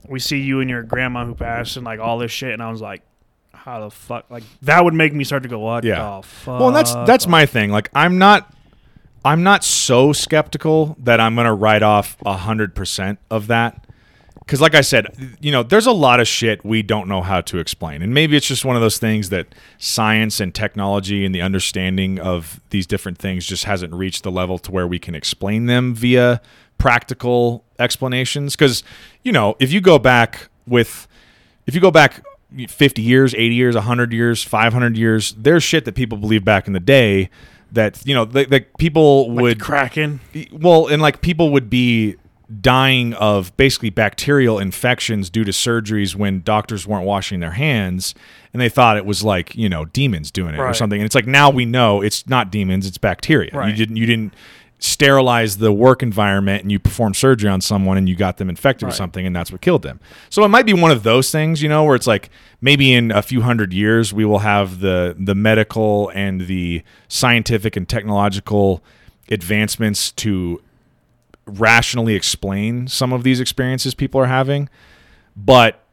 we 0.08 0.20
see 0.20 0.40
you 0.40 0.62
and 0.62 0.70
your 0.70 0.84
grandma 0.84 1.26
who 1.26 1.36
passed 1.36 1.76
and 1.76 1.86
like 1.86 2.00
all 2.00 2.18
this 2.18 2.32
shit. 2.32 2.54
And 2.54 2.64
I 2.64 2.72
was 2.72 2.80
like, 2.82 3.02
how 3.54 3.82
the 3.82 3.92
fuck? 3.92 4.26
Like 4.30 4.44
that 4.62 4.84
would 4.86 4.94
make 4.94 5.14
me 5.14 5.26
start 5.26 5.44
to 5.44 5.50
go, 5.50 5.60
what 5.60 5.84
Yeah. 5.84 6.22
the 6.22 6.28
fuck? 6.28 6.60
Well, 6.62 6.72
that's 6.72 6.94
that's 7.06 7.28
my 7.28 7.46
thing. 7.46 7.70
Like 7.72 7.90
I'm 7.94 8.18
not 8.18 8.54
I'm 9.26 9.44
not 9.44 9.64
so 9.64 10.14
skeptical 10.14 10.96
that 11.00 11.20
I'm 11.20 11.36
going 11.36 11.46
to 11.46 11.54
write 11.54 11.84
off 11.84 12.18
100% 12.20 13.18
of 13.30 13.48
that. 13.48 13.84
Cuz 14.46 14.62
like 14.62 14.76
I 14.76 14.82
said, 14.82 15.36
you 15.42 15.52
know, 15.52 15.62
there's 15.62 15.88
a 15.88 15.92
lot 15.92 16.22
of 16.22 16.28
shit 16.28 16.64
we 16.64 16.82
don't 16.82 17.10
know 17.10 17.22
how 17.22 17.42
to 17.42 17.58
explain. 17.58 18.02
And 18.02 18.14
maybe 18.14 18.38
it's 18.38 18.48
just 18.48 18.64
one 18.64 18.78
of 18.78 18.82
those 18.82 18.98
things 18.98 19.30
that 19.30 19.54
science 19.78 20.40
and 20.40 20.56
technology 20.56 21.26
and 21.26 21.36
the 21.36 21.42
understanding 21.42 22.18
of 22.18 22.62
these 22.70 22.88
different 22.88 23.18
things 23.18 23.46
just 23.46 23.66
hasn't 23.66 23.94
reached 23.94 24.24
the 24.24 24.32
level 24.32 24.58
to 24.60 24.72
where 24.72 24.88
we 24.88 25.00
can 25.00 25.16
explain 25.16 25.66
them 25.66 25.94
via 25.94 26.40
practical 26.78 27.66
explanations 27.78 28.56
cuz 28.56 28.84
you 29.24 29.34
know, 29.34 29.58
if 29.60 29.74
you 29.74 29.82
go 29.82 30.00
back 30.00 30.48
with 30.66 31.10
if 31.66 31.76
you 31.76 31.82
go 31.82 31.92
back 31.92 32.24
50 32.70 33.02
years, 33.02 33.36
80 33.36 33.56
years, 33.56 33.76
100 33.76 34.14
years, 34.14 34.44
500 34.44 34.98
years, 34.98 35.34
there's 35.38 35.64
shit 35.64 35.84
that 35.84 35.96
people 35.96 36.18
believed 36.18 36.46
back 36.46 36.68
in 36.68 36.74
the 36.74 36.80
day 36.80 37.30
that, 37.72 38.06
you 38.06 38.14
know, 38.14 38.26
that 38.26 38.78
people 38.78 39.30
Like 39.34 39.42
would, 39.42 39.60
Kraken. 39.60 40.20
well, 40.52 40.88
and 40.88 41.02
like 41.02 41.22
people 41.22 41.52
would 41.52 41.70
be 41.70 42.16
dying 42.62 43.14
of 43.16 43.56
basically 43.58 43.90
bacterial 43.90 44.58
infections 44.58 45.30
due 45.30 45.44
to 45.44 45.52
surgeries 45.52 46.16
when 46.16 46.42
doctors 46.42 46.88
weren't 46.88 47.06
washing 47.06 47.42
their 47.42 47.52
hands 47.52 48.16
and 48.54 48.62
they 48.62 48.70
thought 48.70 48.96
it 48.96 49.06
was 49.06 49.22
like, 49.22 49.54
you 49.56 49.68
know, 49.68 49.84
demons 49.86 50.32
doing 50.32 50.54
it 50.54 50.60
or 50.60 50.74
something. 50.74 51.00
And 51.02 51.06
it's 51.06 51.14
like 51.16 51.28
now 51.28 51.50
we 51.50 51.66
know 51.66 52.02
it's 52.02 52.26
not 52.28 52.50
demons, 52.50 52.88
it's 52.88 52.98
bacteria. 52.98 53.52
You 53.72 53.76
didn't 53.76 53.98
you 53.98 54.06
didn't 54.06 54.34
sterilize 54.80 55.58
the 55.58 55.72
work 55.72 56.04
environment 56.04 56.62
and 56.62 56.72
you 56.72 56.78
perform 56.80 57.14
surgery 57.14 57.50
on 57.50 57.62
someone 57.62 57.98
and 57.98 58.08
you 58.08 58.16
got 58.16 58.38
them 58.38 58.48
infected 58.50 58.86
with 58.86 58.96
something 58.96 59.26
and 59.26 59.36
that's 59.36 59.52
what 59.52 59.60
killed 59.60 59.82
them. 59.82 60.00
So 60.30 60.44
it 60.44 60.50
might 60.50 60.68
be 60.68 60.74
one 60.74 60.92
of 60.92 61.02
those 61.04 61.32
things, 61.32 61.64
you 61.64 61.70
know, 61.70 61.84
where 61.84 61.96
it's 61.96 62.06
like 62.06 62.30
maybe 62.62 62.94
in 62.94 63.12
a 63.12 63.24
few 63.24 63.42
hundred 63.42 63.74
years 63.74 64.14
we 64.14 64.24
will 64.24 64.40
have 64.40 64.80
the 64.80 65.16
the 65.18 65.34
medical 65.34 66.10
and 66.14 66.42
the 66.42 66.84
scientific 67.08 67.76
and 67.76 67.90
technological 67.90 68.84
advancements 69.30 70.12
to 70.12 70.62
rationally 71.48 72.14
explain 72.14 72.88
some 72.88 73.14
of 73.14 73.24
these 73.24 73.40
experiences 73.40 73.96
people 73.96 74.22
are 74.22 74.28
having. 74.28 74.70
But 75.36 75.84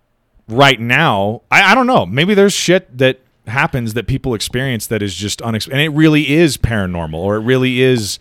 right 0.49 0.81
now, 0.81 1.43
I, 1.51 1.73
I 1.73 1.75
don't 1.75 1.87
know. 1.87 2.05
Maybe 2.05 2.35
there's 2.35 2.53
shit 2.53 2.97
that 2.99 3.21
happens 3.47 3.95
that 3.95 4.07
people 4.07 4.35
experience 4.35 4.87
that 4.89 5.03
is 5.03 5.15
just 5.15 5.43
unexplained. 5.43 5.81
And 5.81 5.95
it 5.95 5.97
really 5.97 6.31
is 6.31 6.57
paranormal 6.57 7.15
or 7.15 7.37
it 7.37 7.41
really 7.41 7.81
is, 7.81 8.19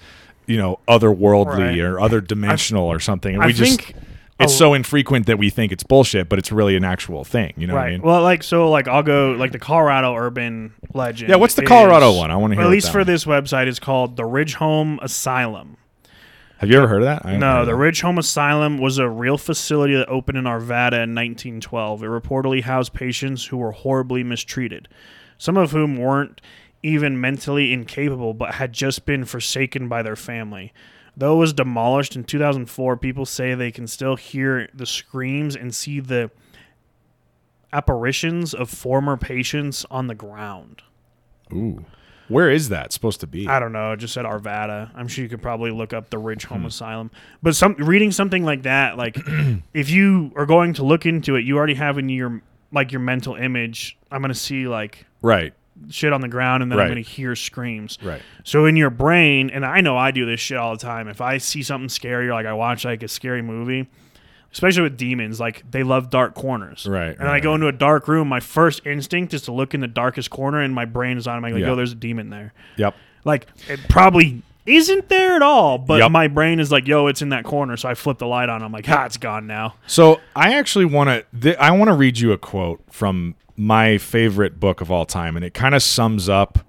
you 0.48 0.58
know, 0.58 0.80
otherworldly 0.88 1.58
Right. 1.72 1.80
or 1.80 2.00
other 2.00 2.22
dimensional 2.22 2.86
or 2.86 3.00
something. 3.00 3.34
And 3.36 3.44
I 3.44 3.48
we 3.48 3.54
just 3.54 3.94
it's 4.40 4.56
so 4.58 4.74
infrequent 4.74 5.26
that 5.28 5.38
we 5.38 5.50
think 5.50 5.72
it's 5.72 5.84
bullshit, 5.84 6.28
but 6.28 6.38
it's 6.40 6.52
really 6.52 6.76
an 6.76 6.84
actual 6.84 7.24
thing. 7.24 7.54
You 7.56 7.68
know 7.68 7.76
what 7.76 7.80
I 7.80 7.84
right. 7.84 7.92
mean? 7.94 8.02
Well, 8.02 8.22
like 8.24 8.44
so, 8.44 8.70
like 8.70 8.88
I'll 8.88 9.04
go 9.04 9.32
like 9.32 9.52
the 9.54 9.60
Colorado 9.60 10.16
urban 10.16 10.74
legend. 10.94 11.30
Yeah, 11.30 11.38
what's 11.38 11.54
the 11.56 11.62
Colorado 11.64 12.12
one? 12.14 12.30
I 12.32 12.36
wanna 12.36 12.56
hear 12.56 12.64
At 12.66 12.70
least 12.70 12.92
for 12.92 13.00
one- 13.00 13.08
this 13.08 13.26
website, 13.26 13.68
is 13.68 13.80
called 13.80 14.18
the 14.18 14.26
Ridge 14.26 14.56
Home 14.56 15.00
Asylum. 15.02 15.78
Have 16.58 16.70
you 16.70 16.78
ever 16.78 16.88
heard 16.88 17.02
of 17.02 17.06
that? 17.08 17.26
I 17.26 17.36
No, 17.38 17.66
the 17.66 17.72
that. 17.72 17.78
Ridge 17.78 18.02
Home 18.02 18.18
Asylum 18.18 18.78
was 18.78 18.98
a 18.98 19.10
real 19.10 19.38
facility 19.38 19.96
that 19.96 20.08
opened 20.08 20.38
in 20.38 20.46
Arvada 20.46 21.04
in 21.04 21.14
1912. 21.14 22.04
It 22.04 22.08
reportedly 22.08 22.64
housed 22.64 22.94
patients 22.94 23.46
who 23.46 23.58
were 23.58 23.72
horribly 23.72 24.24
mistreated, 24.24 24.88
some 25.38 25.58
of 25.58 25.72
whom 25.72 25.98
weren't 25.98 26.40
even 26.84 27.19
mentally 27.19 27.74
incapable 27.74 28.34
but 28.34 28.56
had 28.56 28.74
just 28.74 29.06
been 29.06 29.26
forsaken 29.26 29.88
by 29.88 30.04
their 30.04 30.15
family. 30.15 30.74
Though 31.15 31.36
it 31.36 31.39
was 31.39 31.54
demolished 31.54 32.15
in 32.15 32.24
2004, 32.24 32.98
people 32.98 33.26
say 33.26 33.54
they 33.54 33.72
can 33.72 33.88
still 33.88 34.15
hear 34.15 34.67
the 34.74 34.86
screams 34.86 35.56
and 35.56 35.74
see 35.74 36.00
the 36.00 36.32
apparitions 37.72 38.54
of 38.54 38.69
former 38.69 39.17
patients 39.17 39.86
on 39.89 40.08
the 40.08 40.15
ground. 40.15 40.82
Ooh. 41.52 41.86
Where 42.30 42.50
is 42.50 42.69
that 42.69 42.93
supposed 42.93 43.19
to 43.19 43.28
be? 43.28 43.48
I 43.48 43.60
don't 43.60 43.74
know. 43.74 43.91
It 43.91 43.98
just 43.98 44.13
said 44.13 44.26
Arvada. 44.26 44.89
I'm 44.96 45.08
sure 45.08 45.24
you 45.24 45.30
could 45.30 45.41
probably 45.41 45.72
look 45.72 45.93
up 45.93 46.10
the 46.10 46.17
Ridge 46.17 46.46
Hmm. 46.46 46.56
Home 46.56 46.65
Asylum. 46.65 47.12
But 47.41 47.56
some 47.56 47.76
reading 47.76 48.12
something 48.12 48.43
like 48.43 48.63
that, 48.63 48.98
like 48.98 49.17
if 49.74 49.89
you 49.89 50.32
are 50.36 50.46
going 50.46 50.74
to 50.76 50.84
look 50.84 51.06
into 51.06 51.36
it, 51.36 51.43
you 51.46 51.58
already 51.58 51.76
have 51.76 51.98
in 51.98 52.10
your 52.10 52.41
like 52.72 52.91
your 52.91 53.02
mental 53.02 53.36
image. 53.36 53.98
I'm 54.10 54.22
gonna 54.22 54.34
see 54.34 54.67
like 54.67 55.06
right. 55.22 55.54
Shit 55.90 56.14
on 56.14 56.22
the 56.22 56.28
ground, 56.28 56.64
and 56.64 56.72
then 56.72 56.78
Right. 56.80 56.86
I'm 56.86 56.90
gonna 56.92 57.02
hear 57.02 57.36
screams. 57.36 57.98
Right. 58.02 58.22
So 58.44 58.66
in 58.66 58.76
your 58.76 58.90
brain, 58.90 59.50
and 59.50 59.66
I 59.66 59.82
know 59.82 59.98
I 59.98 60.12
do 60.12 60.26
this 60.26 60.40
shit 60.40 60.58
all 60.58 60.72
the 60.72 60.82
time. 60.82 61.08
If 61.08 61.22
I 61.22 61.38
see 61.38 61.64
something 61.64 61.90
scary, 61.90 62.30
or 62.30 62.34
like 62.34 62.46
I 62.46 62.54
watch 62.54 62.86
like 62.86 63.04
a 63.04 63.08
scary 63.08 63.42
movie, 63.42 63.88
especially 64.52 64.84
with 64.84 64.98
demons, 64.98 65.40
like 65.40 65.64
they 65.72 65.84
love 65.84 66.10
dark 66.10 66.36
corners. 66.36 66.86
Right, 66.88 67.10
And 67.10 67.20
then 67.20 67.28
I 67.28 67.40
go 67.40 67.50
right. 67.50 67.56
into 67.56 67.68
a 67.68 67.72
dark 67.72 68.08
room. 68.08 68.28
My 68.28 68.40
first 68.40 68.86
instinct 68.86 69.34
is 69.34 69.42
to 69.44 69.52
look 69.52 69.74
in 69.74 69.82
the 69.82 69.88
darkest 69.88 70.30
corner, 70.30 70.62
and 70.62 70.74
my 70.76 70.86
brain 70.86 71.18
is 71.18 71.28
automatically 71.28 71.62
like, 71.62 71.66
Yeah. 71.68 71.72
"Yo, 71.72 71.76
there's 71.76 71.92
a 71.92 71.96
demon 71.96 72.30
there." 72.30 72.54
Yep. 72.78 72.96
Like 73.26 73.48
it 73.68 73.80
probably 73.90 74.42
isn't 74.65 75.10
there 75.10 75.36
at 75.36 75.41
all, 75.41 75.78
but 75.78 75.99
Yep. 75.99 76.12
my 76.12 76.28
brain 76.28 76.60
is 76.60 76.71
like, 76.71 76.88
"Yo, 76.88 77.08
it's 77.08 77.21
in 77.21 77.30
that 77.30 77.43
corner." 77.43 77.76
So 77.78 77.89
I 77.89 77.93
flip 77.95 78.17
the 78.17 78.28
light 78.28 78.49
on. 78.49 78.63
I'm 78.63 78.71
like, 78.71 78.88
"Ah, 78.89 79.06
it's 79.06 79.17
gone 79.17 79.45
now." 79.47 79.76
So 79.88 80.21
I 80.36 80.54
actually 80.54 80.86
want 80.86 81.10
to. 81.10 81.26
Th- 81.39 81.58
I 81.58 81.71
want 81.71 81.89
to 81.89 81.93
read 81.95 82.19
you 82.19 82.32
a 82.32 82.38
quote 82.38 82.82
from 82.89 83.36
my 83.58 83.97
favorite 83.97 84.60
book 84.60 84.82
of 84.82 84.89
all 84.91 85.06
time, 85.06 85.36
and 85.36 85.43
it 85.45 85.54
kind 85.54 85.76
of 85.76 85.84
sums 85.84 86.30
up 86.30 86.60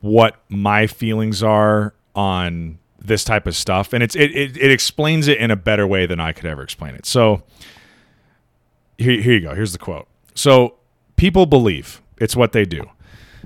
what 0.00 0.36
my 0.48 0.86
feelings 0.86 1.42
are 1.42 1.94
on 2.14 2.78
this 3.00 3.22
type 3.24 3.46
of 3.46 3.54
stuff, 3.54 3.92
and 3.92 4.02
it's 4.02 4.14
it, 4.16 4.30
it 4.34 4.56
it 4.56 4.70
explains 4.70 5.28
it 5.28 5.38
in 5.38 5.50
a 5.50 5.56
better 5.56 5.86
way 5.86 6.06
than 6.06 6.20
I 6.20 6.32
could 6.32 6.46
ever 6.46 6.62
explain 6.62 6.94
it. 6.94 7.06
So 7.06 7.42
here 8.98 9.20
here 9.20 9.34
you 9.34 9.40
go. 9.40 9.54
Here's 9.54 9.72
the 9.72 9.78
quote. 9.78 10.08
So 10.34 10.74
people 11.16 11.46
believe 11.46 12.00
it's 12.18 12.34
what 12.36 12.52
they 12.52 12.64
do. 12.64 12.82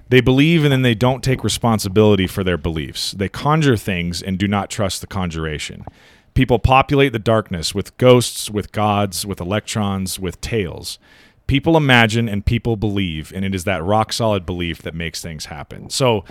They 0.08 0.20
believe 0.20 0.64
and 0.64 0.72
then 0.72 0.82
they 0.82 0.94
don't 0.94 1.22
take 1.22 1.44
responsibility 1.44 2.26
for 2.26 2.42
their 2.42 2.56
beliefs. 2.56 3.12
They 3.12 3.28
conjure 3.28 3.76
things 3.76 4.22
and 4.22 4.38
do 4.38 4.48
not 4.48 4.70
trust 4.70 5.00
the 5.00 5.06
conjuration. 5.06 5.84
People 6.34 6.58
populate 6.58 7.12
the 7.12 7.18
darkness 7.18 7.74
with 7.74 7.96
ghosts, 7.98 8.50
with 8.50 8.72
gods, 8.72 9.26
with 9.26 9.40
electrons, 9.40 10.18
with 10.18 10.40
tales. 10.40 10.98
People 11.46 11.76
imagine 11.76 12.28
and 12.28 12.44
people 12.44 12.76
believe, 12.76 13.32
and 13.34 13.44
it 13.44 13.54
is 13.54 13.64
that 13.64 13.82
rock 13.82 14.12
solid 14.12 14.46
belief 14.46 14.82
that 14.82 14.94
makes 14.94 15.20
things 15.20 15.46
happen. 15.46 15.90
So, 15.90 16.24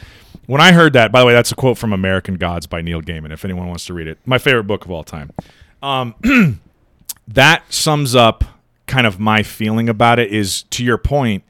when 0.45 0.61
I 0.61 0.71
heard 0.71 0.93
that, 0.93 1.11
by 1.11 1.19
the 1.19 1.25
way, 1.25 1.33
that's 1.33 1.51
a 1.51 1.55
quote 1.55 1.77
from 1.77 1.91
American 1.91 2.35
Gods 2.35 2.67
by 2.67 2.81
Neil 2.81 3.01
Gaiman. 3.01 3.33
If 3.33 3.43
anyone 3.43 3.67
wants 3.67 3.85
to 3.87 3.93
read 3.93 4.07
it, 4.07 4.17
my 4.25 4.37
favorite 4.37 4.63
book 4.63 4.85
of 4.85 4.91
all 4.91 5.03
time. 5.03 5.31
Um, 5.83 6.15
that 7.27 7.73
sums 7.73 8.15
up 8.15 8.45
kind 8.85 9.05
of 9.05 9.19
my 9.19 9.43
feeling 9.43 9.89
about 9.89 10.19
it. 10.19 10.31
Is 10.31 10.63
to 10.63 10.85
your 10.85 10.97
point, 10.97 11.43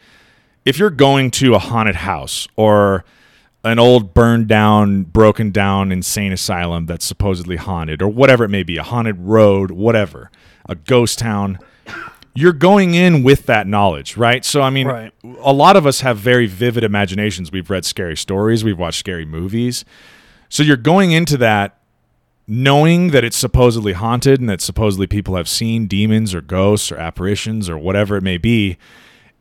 if 0.67 0.77
you're 0.77 0.89
going 0.89 1.31
to 1.31 1.55
a 1.55 1.59
haunted 1.59 1.95
house 1.95 2.45
or 2.57 3.05
an 3.63 3.79
old 3.79 4.13
burned 4.13 4.49
down, 4.49 5.03
broken 5.03 5.49
down 5.49 5.93
insane 5.93 6.33
asylum 6.33 6.85
that's 6.85 7.05
supposedly 7.05 7.55
haunted, 7.55 8.01
or 8.01 8.09
whatever 8.09 8.43
it 8.43 8.49
may 8.49 8.63
be, 8.63 8.75
a 8.75 8.83
haunted 8.83 9.17
road, 9.17 9.71
whatever, 9.71 10.29
a 10.67 10.75
ghost 10.75 11.19
town, 11.19 11.57
you're 12.35 12.51
going 12.51 12.95
in 12.95 13.23
with 13.23 13.45
that 13.45 13.65
knowledge, 13.65 14.17
right? 14.17 14.43
So, 14.43 14.61
I 14.61 14.69
mean, 14.69 14.87
Right. 14.87 15.13
a 15.41 15.53
lot 15.53 15.77
of 15.77 15.87
us 15.87 16.01
have 16.01 16.17
very 16.17 16.47
vivid 16.47 16.83
imaginations. 16.83 17.49
We've 17.49 17.69
read 17.69 17.85
scary 17.85 18.17
stories, 18.17 18.65
we've 18.65 18.77
watched 18.77 18.99
scary 18.99 19.25
movies. 19.25 19.85
So, 20.49 20.63
you're 20.63 20.75
going 20.75 21.13
into 21.13 21.37
that 21.37 21.77
knowing 22.45 23.11
that 23.11 23.23
it's 23.23 23.37
supposedly 23.37 23.93
haunted 23.93 24.41
and 24.41 24.49
that 24.49 24.59
supposedly 24.59 25.07
people 25.07 25.37
have 25.37 25.47
seen 25.47 25.87
demons 25.87 26.35
or 26.35 26.41
ghosts 26.41 26.91
or 26.91 26.97
apparitions 26.97 27.69
or 27.69 27.77
whatever 27.77 28.17
it 28.17 28.23
may 28.23 28.37
be. 28.37 28.77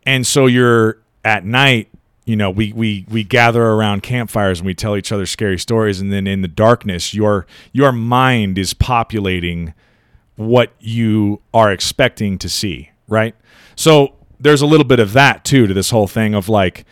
And 0.05 0.25
so 0.27 0.47
you're 0.47 0.99
at 1.27 1.45
night, 1.45 1.89
you 2.25 2.37
know, 2.37 2.51
we 2.51 2.73
we 2.73 3.05
we 3.09 3.25
gather 3.25 3.63
around 3.63 4.03
campfires 4.05 4.61
and 4.61 4.67
we 4.67 4.75
tell 4.75 4.97
each 4.97 5.11
other 5.11 5.27
scary 5.27 5.59
stories 5.59 6.01
and 6.01 6.13
then 6.13 6.27
in 6.27 6.41
the 6.41 6.49
darkness 6.49 7.13
your 7.13 7.47
your 7.73 7.91
mind 7.93 8.59
is 8.59 8.73
populating 8.73 9.75
what 10.37 10.73
you 10.79 11.43
are 11.53 11.73
expecting 11.73 12.39
to 12.39 12.49
see, 12.49 12.91
right? 13.09 13.35
So 13.75 14.15
there's 14.39 14.63
a 14.63 14.67
little 14.67 14.87
bit 14.87 15.01
of 15.01 15.13
that 15.15 15.45
too 15.45 15.67
to 15.67 15.75
this 15.75 15.91
whole 15.91 16.07
thing 16.07 16.33
of 16.35 16.49
like 16.49 16.85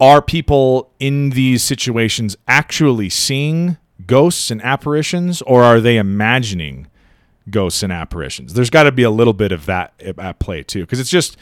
are 0.00 0.20
people 0.20 0.90
in 0.98 1.30
these 1.30 1.62
situations 1.62 2.36
actually 2.48 3.08
seeing 3.08 3.76
ghosts 4.06 4.50
and 4.50 4.60
apparitions 4.62 5.42
or 5.42 5.62
are 5.62 5.78
they 5.78 5.96
imagining 5.96 6.86
ghosts 7.50 7.82
and 7.82 7.92
apparitions 7.92 8.54
there's 8.54 8.70
got 8.70 8.84
to 8.84 8.92
be 8.92 9.02
a 9.02 9.10
little 9.10 9.34
bit 9.34 9.52
of 9.52 9.66
that 9.66 9.92
at 10.00 10.38
play 10.38 10.62
too 10.62 10.80
because 10.80 11.00
it's 11.00 11.10
just 11.10 11.36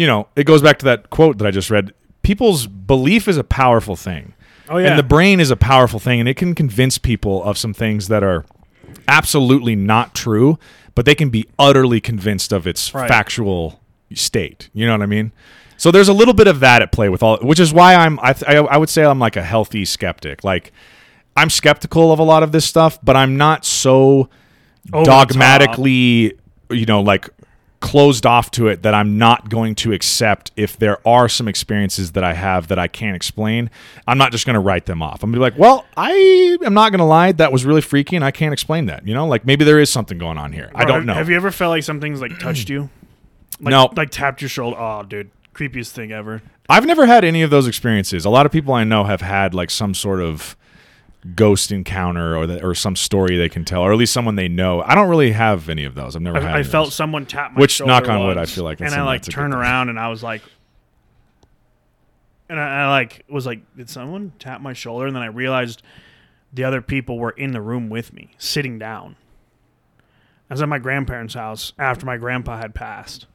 you 0.00 0.06
know 0.06 0.26
it 0.34 0.44
goes 0.44 0.62
back 0.62 0.78
to 0.78 0.86
that 0.86 1.10
quote 1.10 1.36
that 1.38 1.46
i 1.46 1.50
just 1.50 1.70
read. 1.70 1.92
People's 2.22 2.66
belief 2.66 3.28
is 3.28 3.36
a 3.36 3.44
powerful 3.44 3.96
thing. 3.96 4.34
Oh 4.68 4.78
yeah. 4.78 4.88
and 4.88 4.98
the 4.98 5.02
brain 5.16 5.40
is 5.40 5.50
a 5.50 5.56
powerful 5.56 5.98
thing 5.98 6.20
and 6.20 6.28
it 6.28 6.36
can 6.36 6.54
convince 6.54 6.96
people 6.96 7.42
of 7.44 7.58
some 7.58 7.74
things 7.74 8.08
that 8.08 8.22
are 8.22 8.44
absolutely 9.08 9.74
not 9.76 10.14
true 10.14 10.58
but 10.94 11.04
they 11.06 11.14
can 11.14 11.28
be 11.30 11.46
utterly 11.58 12.00
convinced 12.00 12.52
of 12.52 12.66
its 12.66 12.94
Right. 12.94 13.08
factual 13.08 13.80
state. 14.14 14.70
You 14.72 14.86
know 14.86 14.92
what 14.92 15.02
i 15.02 15.06
mean? 15.06 15.32
So 15.76 15.90
there's 15.90 16.08
a 16.08 16.12
little 16.12 16.34
bit 16.34 16.46
of 16.46 16.60
that 16.60 16.82
at 16.82 16.92
play 16.92 17.08
with 17.08 17.22
all 17.22 17.38
which 17.38 17.60
is 17.60 17.72
why 17.72 17.94
i'm 17.94 18.18
i, 18.22 18.32
th- 18.32 18.48
I, 18.74 18.76
would 18.78 18.88
say 18.88 19.02
i'm 19.04 19.18
like 19.18 19.36
a 19.36 19.42
healthy 19.42 19.84
skeptic. 19.84 20.44
Like 20.44 20.72
i'm 21.36 21.50
skeptical 21.50 22.12
of 22.12 22.18
a 22.18 22.22
lot 22.32 22.42
of 22.42 22.52
this 22.52 22.64
stuff 22.64 22.98
but 23.02 23.16
i'm 23.16 23.36
not 23.36 23.64
so 23.64 24.28
Over 24.92 25.04
dogmatically 25.04 26.34
you 26.70 26.86
know 26.86 27.00
like 27.00 27.28
closed 27.80 28.26
off 28.26 28.50
to 28.52 28.68
it 28.68 28.82
that 28.82 28.92
I'm 28.92 29.16
not 29.16 29.48
going 29.48 29.74
to 29.76 29.92
accept 29.92 30.52
if 30.54 30.76
there 30.76 30.98
are 31.08 31.28
some 31.30 31.48
experiences 31.48 32.12
that 32.12 32.22
I 32.22 32.34
have 32.34 32.68
that 32.68 32.78
I 32.78 32.88
can't 32.88 33.16
explain. 33.16 33.70
I'm 34.06 34.18
not 34.18 34.32
just 34.32 34.44
going 34.44 34.54
to 34.54 34.60
write 34.60 34.84
them 34.86 35.02
off. 35.02 35.22
I'm 35.22 35.30
going 35.32 35.34
to 35.34 35.38
be 35.38 35.50
like, 35.50 35.58
well, 35.58 35.86
I 35.96 36.58
am 36.62 36.74
not 36.74 36.90
going 36.90 36.98
to 36.98 37.04
lie. 37.06 37.32
That 37.32 37.52
was 37.52 37.64
really 37.64 37.80
freaky 37.80 38.16
and 38.16 38.24
I 38.24 38.30
can't 38.32 38.52
explain 38.52 38.86
that. 38.86 39.06
You 39.06 39.14
know, 39.14 39.26
like 39.26 39.46
maybe 39.46 39.64
there 39.64 39.78
is 39.80 39.88
something 39.90 40.18
going 40.18 40.36
on 40.36 40.52
here. 40.52 40.70
I 40.74 40.84
don't 40.84 40.96
have- 40.98 41.04
know. 41.06 41.14
Have 41.14 41.30
you 41.30 41.36
ever 41.36 41.50
felt 41.50 41.70
like 41.70 41.82
something's 41.82 42.20
like 42.20 42.38
touched 42.38 42.68
you? 42.68 42.90
Like, 43.62 43.72
No. 43.72 43.90
Like 43.94 44.08
tapped 44.10 44.40
your 44.40 44.48
shoulder. 44.48 44.78
Oh, 44.78 45.02
dude, 45.02 45.30
creepiest 45.54 45.90
thing 45.90 46.12
ever. 46.12 46.40
I've 46.70 46.86
never 46.86 47.04
had 47.04 47.24
any 47.26 47.42
of 47.42 47.50
those 47.50 47.66
experiences. 47.66 48.24
A 48.24 48.30
lot 48.30 48.46
of 48.46 48.52
people 48.52 48.72
I 48.72 48.84
know 48.84 49.04
have 49.04 49.20
had 49.20 49.52
like 49.52 49.68
some 49.70 49.92
sort 49.92 50.20
of 50.22 50.56
ghost 51.34 51.70
encounter 51.70 52.36
or 52.36 52.46
the, 52.46 52.64
or 52.64 52.74
some 52.74 52.96
story 52.96 53.36
they 53.36 53.48
can 53.48 53.64
tell 53.64 53.82
or 53.82 53.92
at 53.92 53.98
least 53.98 54.12
someone 54.12 54.36
they 54.36 54.48
know. 54.48 54.82
I 54.82 54.94
don't 54.94 55.08
really 55.08 55.32
have 55.32 55.68
any 55.68 55.84
of 55.84 55.94
those. 55.94 56.16
I've 56.16 56.22
never 56.22 56.40
had 56.40 56.54
I, 56.54 56.58
I 56.60 56.62
felt 56.62 56.92
someone 56.92 57.26
tap 57.26 57.52
my 57.52 57.60
Which, 57.60 57.80
knock 57.80 58.08
on 58.08 58.26
wood, 58.26 58.38
I 58.38 58.46
feel 58.46 58.64
like 58.64 58.80
and 58.80 58.94
I 58.94 59.02
like 59.02 59.22
turn 59.22 59.50
thing. 59.50 59.60
around 59.60 59.90
and 59.90 59.98
I 59.98 60.08
was 60.08 60.22
like, 60.22 60.42
and 62.48 62.58
I, 62.58 62.84
I 62.84 62.88
like 62.88 63.24
was 63.28 63.46
like, 63.46 63.60
did 63.76 63.90
someone 63.90 64.32
tap 64.38 64.60
my 64.60 64.72
shoulder? 64.72 65.06
And 65.06 65.14
then 65.14 65.22
I 65.22 65.26
realized 65.26 65.82
the 66.52 66.64
other 66.64 66.80
people 66.80 67.18
were 67.18 67.30
in 67.30 67.52
the 67.52 67.60
room 67.60 67.88
with 67.90 68.12
me, 68.12 68.30
sitting 68.38 68.78
down. 68.78 69.16
I 70.48 70.54
was 70.54 70.62
at 70.62 70.68
my 70.68 70.78
grandparents' 70.78 71.34
house 71.34 71.72
after 71.78 72.04
my 72.04 72.16
grandpa 72.16 72.58
had 72.58 72.74
passed. 72.74 73.26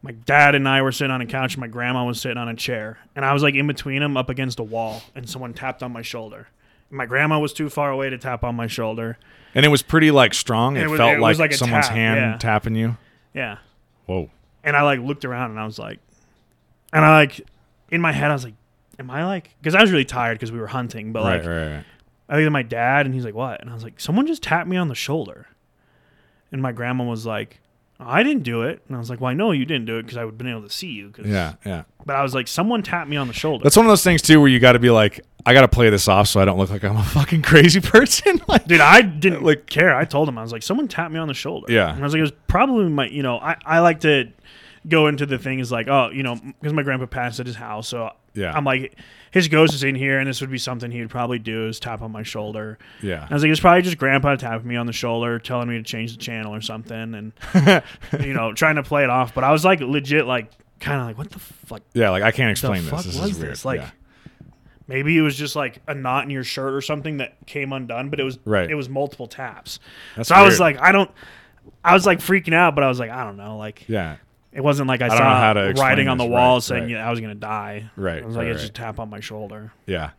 My 0.00 0.12
dad 0.12 0.54
and 0.54 0.68
I 0.68 0.82
were 0.82 0.92
sitting 0.92 1.10
on 1.10 1.22
a 1.22 1.26
couch, 1.26 1.54
and 1.54 1.60
my 1.60 1.66
grandma 1.66 2.04
was 2.04 2.20
sitting 2.20 2.36
on 2.36 2.48
a 2.48 2.54
chair, 2.54 2.98
and 3.16 3.24
I 3.24 3.32
was 3.32 3.42
like 3.42 3.54
in 3.54 3.66
between 3.66 4.00
them, 4.00 4.16
up 4.16 4.28
against 4.28 4.60
a 4.60 4.62
wall, 4.62 5.02
and 5.14 5.28
someone 5.28 5.54
tapped 5.54 5.82
on 5.82 5.92
my 5.92 6.02
shoulder. 6.02 6.48
My 6.90 7.06
grandma 7.06 7.38
was 7.38 7.52
too 7.52 7.68
far 7.70 7.90
away 7.90 8.10
to 8.10 8.18
tap 8.18 8.44
on 8.44 8.54
my 8.54 8.66
shoulder. 8.66 9.18
And 9.54 9.64
it 9.64 9.68
was 9.68 9.82
pretty 9.82 10.10
like 10.10 10.34
strong. 10.34 10.76
It, 10.76 10.84
It 10.84 10.90
was- 10.90 10.98
felt 10.98 11.14
it 11.14 11.20
like, 11.20 11.38
like 11.38 11.52
someone's 11.52 11.86
tap, 11.86 11.94
hand 11.96 12.20
yeah. 12.20 12.36
tapping 12.38 12.74
you. 12.74 12.96
Yeah, 13.34 13.58
Whoa. 14.06 14.30
and 14.62 14.76
I 14.76 14.82
like 14.82 15.00
looked 15.00 15.24
around 15.24 15.50
and 15.50 15.58
I 15.60 15.64
was 15.64 15.78
like, 15.78 15.98
and 16.92 17.04
I 17.04 17.16
like 17.18 17.40
in 17.90 18.00
my 18.00 18.12
head 18.12 18.30
I 18.30 18.34
was 18.34 18.44
like, 18.44 18.54
am 18.98 19.10
I 19.10 19.24
like 19.26 19.50
because 19.60 19.74
I 19.74 19.80
was 19.82 19.90
really 19.90 20.04
tired 20.04 20.36
because 20.38 20.52
we 20.52 20.58
were 20.60 20.68
hunting, 20.68 21.12
but 21.12 21.24
Right, 21.24 21.38
like 21.38 21.46
right, 21.48 21.74
right. 21.76 21.84
I 22.28 22.36
looked 22.36 22.46
at 22.46 22.52
my 22.52 22.62
dad 22.62 23.06
and 23.06 23.14
he's 23.14 23.24
like, 23.24 23.34
what? 23.34 23.60
And 23.60 23.70
I 23.70 23.74
was 23.74 23.82
like, 23.82 23.98
someone 24.00 24.26
just 24.26 24.42
tapped 24.42 24.68
me 24.68 24.76
on 24.76 24.86
the 24.88 24.94
shoulder, 24.94 25.48
and 26.52 26.62
my 26.62 26.72
grandma 26.72 27.04
was 27.04 27.26
like. 27.26 27.60
I 28.00 28.24
didn't 28.24 28.42
do 28.42 28.62
it, 28.62 28.82
and 28.88 28.96
I 28.96 28.98
was 28.98 29.08
like, 29.08 29.20
"Well, 29.20 29.30
I 29.30 29.34
know 29.34 29.52
you 29.52 29.64
didn't 29.64 29.86
do 29.86 29.98
it 29.98 30.02
because 30.02 30.18
I 30.18 30.24
would 30.24 30.32
have 30.32 30.38
been 30.38 30.48
able 30.48 30.62
to 30.62 30.68
see 30.68 30.88
you." 30.88 31.10
'cause-" 31.10 31.26
Yeah, 31.26 31.54
yeah. 31.64 31.84
But 32.04 32.16
I 32.16 32.24
was 32.24 32.34
like, 32.34 32.48
"Someone 32.48 32.82
tapped 32.82 33.08
me 33.08 33.16
on 33.16 33.28
the 33.28 33.32
shoulder." 33.32 33.62
That's 33.62 33.76
one 33.76 33.86
of 33.86 33.90
those 33.90 34.02
things 34.02 34.20
too 34.20 34.40
where 34.40 34.48
you 34.48 34.58
got 34.58 34.72
to 34.72 34.80
be 34.80 34.90
like, 34.90 35.20
I 35.46 35.52
got 35.52 35.60
to 35.62 35.68
play 35.68 35.90
this 35.90 36.08
off 36.08 36.28
so 36.28 36.40
I 36.40 36.44
don't 36.44 36.58
look 36.58 36.70
like 36.70 36.84
I'm 36.84 36.96
a 36.96 37.02
fucking 37.18 37.42
crazy 37.42 37.80
person. 37.80 38.40
like, 38.48 38.66
Dude, 38.66 38.80
I 38.80 39.02
didn't 39.02 39.42
Like- 39.42 39.66
care. 39.66 39.94
I 39.94 40.04
told 40.04 40.28
him 40.28 40.38
I 40.38 40.42
was 40.42 40.52
like, 40.52 40.62
someone 40.62 40.88
tapped 40.88 41.12
me 41.12 41.18
on 41.20 41.28
the 41.28 41.34
shoulder. 41.34 41.72
Yeah. 41.72 41.90
and 41.92 42.00
I 42.00 42.02
was 42.04 42.12
like, 42.12 42.18
it 42.20 42.22
was 42.22 42.32
probably 42.48 42.88
my, 42.88 43.06
you 43.08 43.22
know, 43.22 43.38
I, 43.38 43.56
I 43.64 43.80
like 43.80 44.00
to 44.00 44.30
go 44.88 45.06
into 45.06 45.26
the 45.26 45.38
things 45.38 45.70
like, 45.72 45.88
oh, 45.88 46.10
you 46.10 46.22
know, 46.22 46.36
because 46.36 46.72
my 46.72 46.82
grandpa 46.82 47.06
passed 47.06 47.40
at 47.40 47.46
his 47.46 47.56
house, 47.56 47.88
so 47.88 48.10
Yeah. 48.34 48.52
I'm 48.54 48.64
like, 48.64 48.96
his 49.30 49.48
ghost 49.48 49.74
is 49.74 49.82
in 49.82 49.94
here, 49.94 50.18
and 50.18 50.28
this 50.28 50.40
would 50.42 50.50
be 50.50 50.58
something 50.58 50.90
he 50.90 51.00
would 51.00 51.10
probably 51.10 51.38
do 51.38 51.66
is 51.68 51.80
tap 51.80 52.02
on 52.02 52.12
my 52.12 52.22
shoulder. 52.22 52.78
yeah, 53.02 53.26
I 53.28 53.34
was 53.34 53.42
like, 53.42 53.50
it's 53.50 53.60
probably 53.60 53.82
just 53.82 53.98
grandpa 53.98 54.36
tapping 54.36 54.68
me 54.68 54.76
on 54.76 54.86
the 54.86 54.92
shoulder, 54.92 55.38
telling 55.40 55.68
me 55.68 55.76
to 55.78 55.82
change 55.82 56.12
the 56.12 56.18
channel 56.22 56.54
or 56.54 56.60
something, 56.60 57.14
and 57.14 57.32
you 58.20 58.32
know, 58.32 58.52
trying 58.52 58.76
to 58.76 58.82
play 58.84 59.02
it 59.04 59.10
off. 59.10 59.34
But 59.34 59.42
I 59.44 59.50
was 59.52 59.64
like, 59.64 59.80
legit, 59.80 60.26
like, 60.26 60.50
kind 60.78 61.00
of 61.00 61.06
like, 61.08 61.18
what 61.18 61.30
the 61.30 61.38
fuck? 61.40 61.82
yeah. 61.94 62.10
Like 62.10 62.22
I 62.22 62.30
can't 62.30 62.50
explain 62.50 62.84
this. 62.84 63.04
This 63.04 63.18
was 63.18 63.30
is 63.32 63.38
weird. 63.38 63.50
this? 63.52 63.64
Like, 63.64 63.80
yeah. 63.80 63.90
Maybe 64.86 65.16
it 65.16 65.22
was 65.22 65.36
just 65.36 65.56
like 65.56 65.80
a 65.86 65.94
knot 65.94 66.24
in 66.24 66.30
your 66.30 66.44
shirt 66.44 66.74
or 66.74 66.80
something 66.80 67.18
that 67.18 67.46
came 67.46 67.72
undone, 67.72 68.10
but 68.10 68.20
it 68.20 68.24
was 68.24 68.38
Right. 68.44 68.70
It 68.70 68.74
was 68.74 68.88
multiple 68.88 69.26
taps. 69.26 69.80
That's 70.16 70.28
so 70.28 70.34
I 70.34 70.42
was 70.42 70.60
like, 70.60 70.80
I 70.80 70.92
don't. 70.92 71.10
I 71.82 71.94
was 71.94 72.06
like 72.06 72.18
freaking 72.18 72.54
out, 72.54 72.74
but 72.74 72.84
I 72.84 72.88
was 72.88 72.98
like, 72.98 73.10
I 73.10 73.24
don't 73.24 73.36
know. 73.36 73.56
Like, 73.56 73.84
yeah, 73.88 74.16
it 74.52 74.62
wasn't 74.62 74.88
like 74.88 75.02
I, 75.02 75.08
don't 75.08 75.76
saw 75.76 75.82
writing 75.82 76.08
on 76.08 76.18
the 76.18 76.26
wall 76.26 76.56
Right, 76.56 76.62
saying 76.62 76.82
right. 76.84 76.90
yeah, 76.92 77.06
I 77.08 77.10
was 77.10 77.20
gonna 77.20 77.34
die. 77.34 77.90
Right, 77.96 78.22
I 78.22 78.26
was 78.26 78.36
like, 78.36 78.46
it's 78.48 78.60
just 78.62 78.74
tap 78.74 78.98
on 78.98 79.10
my 79.10 79.20
shoulder. 79.20 79.72
yeah. 79.86 80.10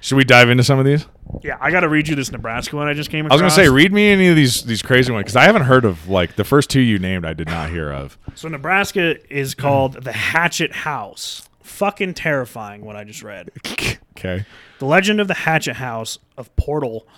Should 0.00 0.16
we 0.16 0.24
dive 0.24 0.50
into 0.50 0.62
some 0.62 0.78
of 0.78 0.84
these? 0.84 1.06
Yeah, 1.42 1.56
I 1.62 1.70
got 1.70 1.80
to 1.80 1.88
read 1.88 2.08
you 2.08 2.14
this 2.14 2.30
Nebraska 2.30 2.76
one 2.76 2.88
I 2.88 2.92
just 2.92 3.08
came 3.08 3.24
I 3.24 3.30
was 3.30 3.40
gonna 3.40 3.50
say, 3.50 3.70
read 3.70 3.90
me 3.90 4.08
any 4.08 4.28
of 4.28 4.36
these 4.36 4.62
these 4.62 4.82
crazy 4.82 5.10
ones 5.10 5.22
because 5.22 5.36
I 5.36 5.44
haven't 5.44 5.62
heard 5.62 5.86
of 5.86 6.08
like 6.10 6.36
the 6.36 6.44
first 6.44 6.68
two 6.68 6.80
you 6.80 6.98
named. 6.98 7.24
I 7.24 7.32
did 7.32 7.48
not 7.48 7.70
hear 7.70 7.90
of. 7.90 8.18
So 8.34 8.48
Nebraska 8.48 9.16
is 9.34 9.54
called 9.54 9.94
the 10.04 10.12
Hatchet 10.12 10.72
House. 10.72 11.48
Fucking 11.64 12.12
terrifying 12.12 12.84
what 12.84 12.94
I 12.94 13.04
just 13.04 13.22
read. 13.22 13.50
okay, 13.66 14.44
The 14.78 14.84
legend 14.84 15.18
of 15.18 15.28
the 15.28 15.34
Hatchet 15.34 15.76
House 15.76 16.18
of 16.36 16.54
Portal 16.56 17.08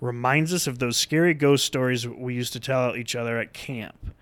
reminds 0.00 0.54
us 0.54 0.68
of 0.68 0.78
those 0.78 0.96
scary 0.96 1.34
ghost 1.34 1.64
stories 1.64 2.06
we 2.06 2.32
used 2.32 2.52
to 2.52 2.60
tell 2.60 2.94
each 2.94 3.16
other 3.16 3.38
at 3.38 3.52
camp. 3.52 4.14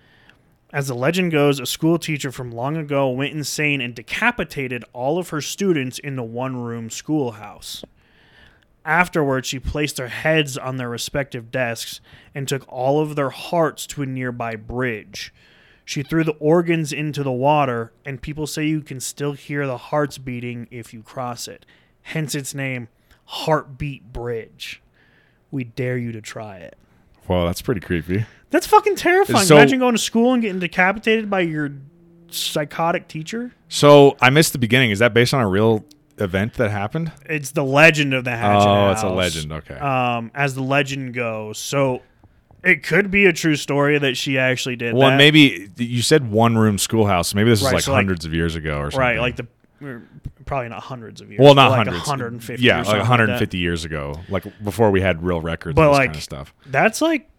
As 0.73 0.87
the 0.87 0.95
legend 0.95 1.31
goes, 1.31 1.59
a 1.59 1.67
school 1.67 1.99
teacher 1.99 2.31
from 2.31 2.51
long 2.51 2.75
ago 2.75 3.09
went 3.11 3.33
insane 3.33 3.79
and 3.79 3.93
decapitated 3.93 4.83
all 4.91 5.19
of 5.19 5.29
her 5.29 5.39
students 5.39 5.99
in 5.99 6.15
the 6.15 6.23
one 6.23 6.57
room 6.57 6.89
schoolhouse. 6.89 7.85
Afterwards, 8.83 9.47
she 9.47 9.59
placed 9.59 9.97
their 9.97 10.07
heads 10.07 10.57
on 10.57 10.77
their 10.77 10.89
respective 10.89 11.51
desks 11.51 12.01
and 12.33 12.47
took 12.47 12.65
all 12.67 12.99
of 12.99 13.15
their 13.15 13.29
hearts 13.29 13.85
to 13.87 14.01
a 14.01 14.07
nearby 14.07 14.55
bridge. 14.55 15.31
She 15.85 16.01
threw 16.01 16.23
the 16.23 16.33
organs 16.33 16.91
into 16.91 17.21
the 17.21 17.31
water, 17.31 17.93
and 18.03 18.19
people 18.21 18.47
say 18.47 18.65
you 18.65 18.81
can 18.81 18.99
still 18.99 19.33
hear 19.33 19.67
the 19.67 19.77
hearts 19.77 20.17
beating 20.17 20.67
if 20.71 20.93
you 20.93 21.03
cross 21.03 21.47
it. 21.47 21.65
Hence 22.01 22.33
its 22.33 22.55
name, 22.55 22.87
Heartbeat 23.25 24.11
Bridge. 24.11 24.81
We 25.51 25.63
dare 25.63 25.97
you 25.97 26.11
to 26.11 26.21
try 26.21 26.57
it. 26.57 26.75
well, 27.27 27.45
that's 27.45 27.61
pretty 27.61 27.81
creepy. 27.81 28.25
That's 28.49 28.67
fucking 28.67 28.95
terrifying. 28.95 29.45
So- 29.45 29.55
Imagine 29.55 29.79
going 29.79 29.95
to 29.95 30.01
school 30.01 30.33
and 30.33 30.41
getting 30.41 30.59
decapitated 30.59 31.29
by 31.29 31.41
your 31.41 31.71
psychotic 32.29 33.07
teacher. 33.07 33.53
So 33.69 34.17
I 34.21 34.29
missed 34.31 34.53
the 34.53 34.59
beginning. 34.59 34.91
Is 34.91 34.99
that 34.99 35.13
based 35.13 35.33
on 35.33 35.41
a 35.41 35.47
real 35.47 35.85
event 36.17 36.55
that 36.55 36.71
happened? 36.71 37.11
It's 37.25 37.51
the 37.51 37.63
legend 37.63 38.13
of 38.13 38.23
the 38.23 38.31
Hatchet 38.31 38.67
oh, 38.67 38.73
House. 38.73 38.97
it's 38.97 39.03
a 39.03 39.09
legend. 39.09 39.51
Okay. 39.51 39.75
um, 39.75 40.31
as 40.33 40.55
the 40.55 40.63
legend 40.63 41.13
goes. 41.13 41.57
So 41.57 42.01
It 42.65 42.81
could 42.83 43.11
be 43.11 43.25
a 43.25 43.33
true 43.33 43.55
story 43.55 43.99
that 43.99 44.17
she 44.17 44.37
actually 44.39 44.75
did. 44.75 44.95
Well, 44.95 45.11
that. 45.11 45.17
maybe 45.17 45.69
you 45.77 46.01
said 46.01 46.31
one 46.31 46.57
room 46.57 46.77
schoolhouse. 46.77 47.35
Maybe 47.35 47.49
this 47.51 47.61
Right, 47.61 47.75
like 47.75 47.83
so, 47.83 47.91
like- 47.91 47.99
hundreds 47.99 48.25
of 48.25 48.33
years 48.33 48.55
ago 48.55 48.79
or 48.79 48.91
something. 48.91 48.99
right, 48.99 49.19
like 49.19 49.35
the 49.35 49.47
er, 49.83 50.01
probably 50.45 50.69
not 50.69 50.81
hundreds 50.81 51.21
of 51.21 51.29
years. 51.29 51.39
well, 51.39 51.53
not 51.53 51.69
like 51.69 51.85
hundreds. 51.85 52.07
150. 52.07 52.63
Yeah, 52.63 52.81
like 52.81 52.97
150 52.97 53.45
that. 53.45 53.61
years 53.61 53.85
ago, 53.85 54.15
like 54.29 54.45
before 54.63 54.89
we 54.89 54.99
had 55.01 55.23
real 55.23 55.41
records. 55.41 55.75
But, 55.75 55.91
like, 55.91 56.07
kind 56.07 56.15
of 56.17 56.23
stuff. 56.23 56.53
That's 56.65 57.01
like 57.01 57.29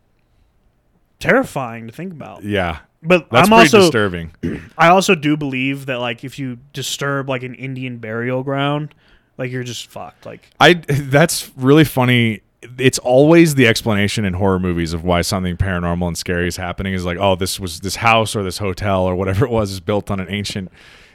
terrifying 1.19 1.87
to 1.87 1.93
think 1.93 2.13
about. 2.13 2.45
Yeah, 2.45 2.79
But 3.03 3.29
that's 3.31 3.49
I'm 3.49 3.53
also 3.53 3.81
disturbing. 3.81 4.33
I 4.79 4.89
also 4.89 5.15
do 5.15 5.37
believe 5.37 5.87
that 5.87 5.97
like 5.97 6.25
if 6.25 6.39
you 6.39 6.59
disturb 6.73 7.29
like 7.29 7.43
an 7.43 7.55
Indian 7.55 7.99
burial 7.99 8.43
ground, 8.43 8.95
like 9.39 9.51
you're 9.51 9.65
just 9.65 9.89
fucked. 9.89 10.27
Like 10.27 10.49
I 10.61 10.75
that's 10.89 11.51
really 11.57 11.85
funny. 11.85 12.43
It's 12.79 12.99
always 12.99 13.55
the 13.55 13.67
explanation 13.67 14.25
in 14.25 14.35
horror 14.35 14.59
movies 14.59 14.93
of 14.93 15.05
why 15.05 15.23
something 15.23 15.57
paranormal 15.57 16.07
and 16.07 16.19
scary 16.19 16.49
is 16.49 16.57
happening 16.57 16.95
is 16.95 17.05
like, 17.05 17.19
oh, 17.19 17.37
this 17.37 17.61
was 17.61 17.81
this 17.81 17.97
house 17.97 18.37
or 18.37 18.43
this 18.43 18.59
hotel 18.59 19.03
or 19.05 19.15
whatever 19.15 19.45
it 19.45 19.51
was 19.51 19.71
is 19.71 19.81
built 19.81 20.11
on 20.11 20.21
an 20.21 20.29
ancient, 20.31 20.71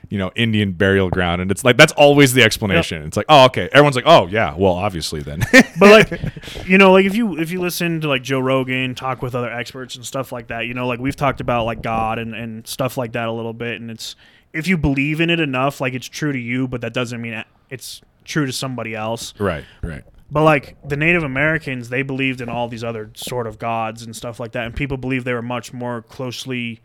you 0.10 0.18
know, 0.18 0.32
Indian 0.36 0.74
burial 0.74 1.10
ground, 1.10 1.42
and 1.42 1.52
it's 1.52 1.64
like 1.64 1.78
that's 1.78 1.94
always 1.94 2.34
the 2.34 2.44
explanation. 2.44 3.04
It's 3.04 3.18
like, 3.18 3.28
oh, 3.30 3.46
okay. 3.46 3.70
Everyone's 3.72 3.96
like, 3.96 4.06
oh, 4.08 4.28
yeah. 4.28 4.56
Well, 4.58 4.74
obviously 4.74 5.22
then. 5.22 5.42
but 5.80 6.10
like 6.12 6.68
you 6.68 6.78
know 6.78 6.92
like 6.92 7.06
if 7.06 7.16
you 7.16 7.38
if 7.38 7.52
you 7.52 7.60
listen 7.60 8.02
to 8.02 8.08
like 8.08 8.22
joe 8.22 8.40
rogan 8.40 8.94
talk 8.96 9.22
with 9.22 9.36
other 9.36 9.52
experts 9.52 9.96
and 9.96 10.06
stuff 10.06 10.32
like 10.32 10.48
that 10.48 10.68
you 10.68 10.74
know 10.74 10.88
like 10.88 11.00
we've 11.00 11.16
talked 11.16 11.42
about 11.42 11.66
like 11.66 11.82
god 11.82 12.20
and 12.20 12.36
and 12.36 12.68
stuff 12.68 12.98
like 12.98 13.14
that 13.14 13.28
a 13.28 13.32
little 13.32 13.54
bit 13.54 13.82
and 13.82 13.90
it's 13.90 14.16
if 14.54 14.68
you 14.68 14.78
believe 14.78 15.22
in 15.22 15.30
it 15.30 15.40
enough 15.40 15.82
like 15.82 15.94
it's 15.94 16.08
true 16.08 16.32
to 16.32 16.40
you 16.40 16.68
but 16.68 16.82
that 16.82 16.94
doesn't 16.94 17.22
mean 17.22 17.44
it's 17.70 18.02
true 18.26 18.46
to 18.46 18.52
somebody 18.54 18.94
else 18.96 19.34
right, 19.40 19.66
right. 19.82 20.04
But 20.32 20.44
like 20.44 20.78
the 20.88 20.96
native 20.98 21.24
americans 21.24 21.90
they 21.90 22.02
believed 22.02 22.40
in 22.42 22.48
all 22.50 22.68
these 22.70 22.84
other 22.84 23.12
sort 23.16 23.46
of 23.46 23.60
gods 23.60 24.02
and 24.04 24.16
stuff 24.16 24.40
like 24.40 24.54
that 24.54 24.66
and 24.66 24.76
people 24.76 24.98
believe 24.98 25.24
they 25.26 25.34
were 25.34 25.42
much 25.42 25.74
more 25.74 26.02
closely 26.02 26.80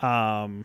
um 0.00 0.64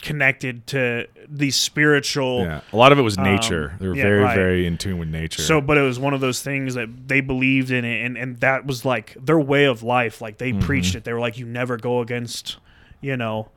connected 0.00 0.64
to 0.68 1.06
these 1.28 1.56
spiritual 1.56 2.42
Yeah, 2.42 2.60
a 2.72 2.76
lot 2.76 2.92
of 2.92 2.98
it 2.98 3.02
was 3.02 3.18
nature. 3.18 3.74
they 3.80 3.86
were 3.86 3.92
Um, 3.94 3.98
yeah, 3.98 4.02
very, 4.04 4.22
right. 4.22 4.34
very 4.36 4.66
in 4.66 4.78
tune 4.78 4.96
with 4.98 5.08
nature. 5.08 5.42
So, 5.42 5.60
but 5.60 5.76
it 5.76 5.80
was 5.82 5.98
one 5.98 6.14
of 6.14 6.20
those 6.20 6.40
things 6.40 6.74
that 6.74 7.08
they 7.08 7.20
believed 7.20 7.72
in 7.72 7.84
it, 7.84 8.04
and, 8.06 8.16
and 8.16 8.38
that 8.38 8.64
was 8.64 8.84
like 8.84 9.16
their 9.20 9.40
way 9.40 9.64
of 9.64 9.82
life. 9.82 10.20
Like 10.20 10.38
Mm-hmm. 10.38 10.60
they 10.60 10.64
preached 10.64 10.94
it. 10.94 11.02
They 11.02 11.12
were 11.12 11.18
like, 11.18 11.36
you 11.36 11.46
never 11.46 11.76
go 11.76 12.00
against, 12.00 12.58
you 13.00 13.16
know, 13.16 13.48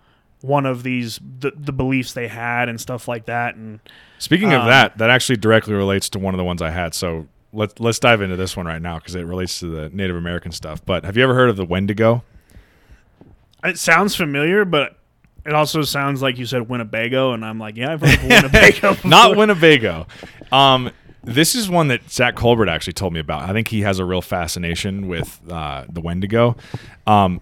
one 0.42 0.66
of 0.66 0.82
these 0.82 1.20
the, 1.40 1.52
the 1.56 1.72
beliefs 1.72 2.14
they 2.14 2.28
had 2.28 2.70
and 2.70 2.82
stuff 2.82 3.08
like 3.08 3.26
that. 3.26 3.54
And 3.56 3.80
Speaking 4.22 4.54
of 4.54 4.62
Um, 4.62 4.68
that, 4.68 5.00
that 5.00 5.10
actually 5.10 5.38
directly 5.38 5.74
relates 5.74 6.08
to 6.10 6.20
one 6.20 6.36
of 6.36 6.38
the 6.38 6.44
ones 6.44 6.62
I 6.62 6.70
had. 6.70 6.94
So 6.94 7.28
let's 7.52 7.80
let's 7.80 7.98
dive 7.98 8.22
into 8.22 8.36
this 8.36 8.56
one 8.56 8.68
right 8.68 8.82
now 8.82 9.00
because 9.00 9.16
it 9.16 9.26
relates 9.26 9.60
to 9.62 9.66
the 9.66 9.90
Native 9.90 10.16
American 10.16 10.52
stuff. 10.52 10.86
But 10.86 11.06
have 11.06 11.18
you 11.18 11.24
ever 11.24 11.34
heard 11.34 11.50
of 11.50 11.58
the 11.58 11.66
Wendigo? 11.66 12.24
it 13.64 13.80
sounds 13.80 14.16
familiar, 14.16 14.64
but 14.64 14.96
it 15.44 15.54
also 15.54 15.82
sounds 15.82 16.22
like 16.22 16.38
you 16.38 16.46
said 16.46 16.70
Winnebago, 16.70 17.34
and 17.34 17.44
I'm 17.44 17.58
like, 17.60 17.78
yeah, 17.78 17.94
I've 17.94 18.02
heard 18.02 18.14
of 18.14 18.24
Winnebago. 18.54 18.96
Not. 19.08 19.36
Winnebago. 19.36 20.06
Um, 20.52 20.92
this 21.24 21.56
is 21.56 21.68
one 21.70 21.88
that 21.88 22.10
Zach 22.10 22.36
Colbert 22.36 22.70
actually 22.70 22.94
told 22.94 23.14
me 23.14 23.20
about. 23.20 23.50
I 23.50 23.54
think 23.54 23.70
he 23.70 23.82
has 23.82 23.98
a 23.98 24.06
real 24.06 24.22
fascination 24.22 25.08
with 25.08 25.42
uh, 25.50 25.86
the 25.90 26.02
Wendigo. 26.02 26.58
Um, 27.08 27.42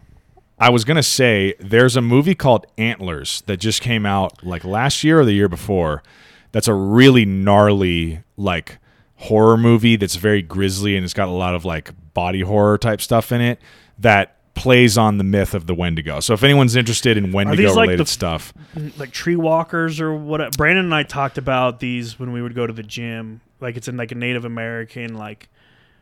I 0.57 0.69
was 0.69 0.85
gonna 0.85 1.03
say 1.03 1.55
there's 1.59 1.95
a 1.97 2.01
movie 2.01 2.35
called 2.35 2.65
Antlers 2.77 3.43
that 3.47 3.57
just 3.57 3.81
came 3.81 4.05
out 4.05 4.45
like 4.45 4.63
last 4.63 5.03
year 5.03 5.19
or 5.19 5.25
the 5.25 5.33
year 5.33 5.49
before. 5.49 6.03
That's 6.51 6.67
a 6.67 6.73
really 6.73 7.25
gnarly 7.25 8.23
like 8.38 8.79
horror 9.15 9.57
movie 9.57 9.95
that's 9.95 10.15
very 10.15 10.41
grisly 10.41 10.95
and 10.95 11.03
it's 11.03 11.13
got 11.13 11.27
a 11.27 11.31
lot 11.31 11.53
of 11.53 11.65
like 11.65 11.91
body 12.13 12.41
horror 12.41 12.77
type 12.77 13.01
stuff 13.01 13.31
in 13.31 13.41
it 13.41 13.59
that 13.99 14.38
plays 14.53 14.97
on 14.97 15.17
the 15.17 15.23
myth 15.23 15.53
of 15.53 15.67
the 15.67 15.73
Wendigo. 15.73 16.19
So 16.19 16.33
if 16.33 16.43
anyone's 16.43 16.75
interested 16.75 17.17
in 17.17 17.31
Wendigo 17.31 17.73
like, 17.73 17.88
related 17.88 18.07
the- 18.07 18.12
stuff, 18.12 18.53
like 18.97 19.12
tree 19.12 19.35
walkers 19.35 20.01
or 20.01 20.13
what. 20.13 20.57
Brandon 20.57 20.85
and 20.85 20.95
I 20.95 21.03
talked 21.03 21.38
about 21.38 21.79
these 21.79 22.19
when 22.19 22.31
we 22.31 22.41
would 22.41 22.55
go 22.55 22.65
to 22.67 22.73
the 22.73 22.83
gym. 22.83 23.41
Like 23.59 23.77
it's 23.77 23.88
in 23.88 23.97
like 23.97 24.12
a 24.12 24.15
Native 24.15 24.45
American 24.45 25.15
like 25.15 25.49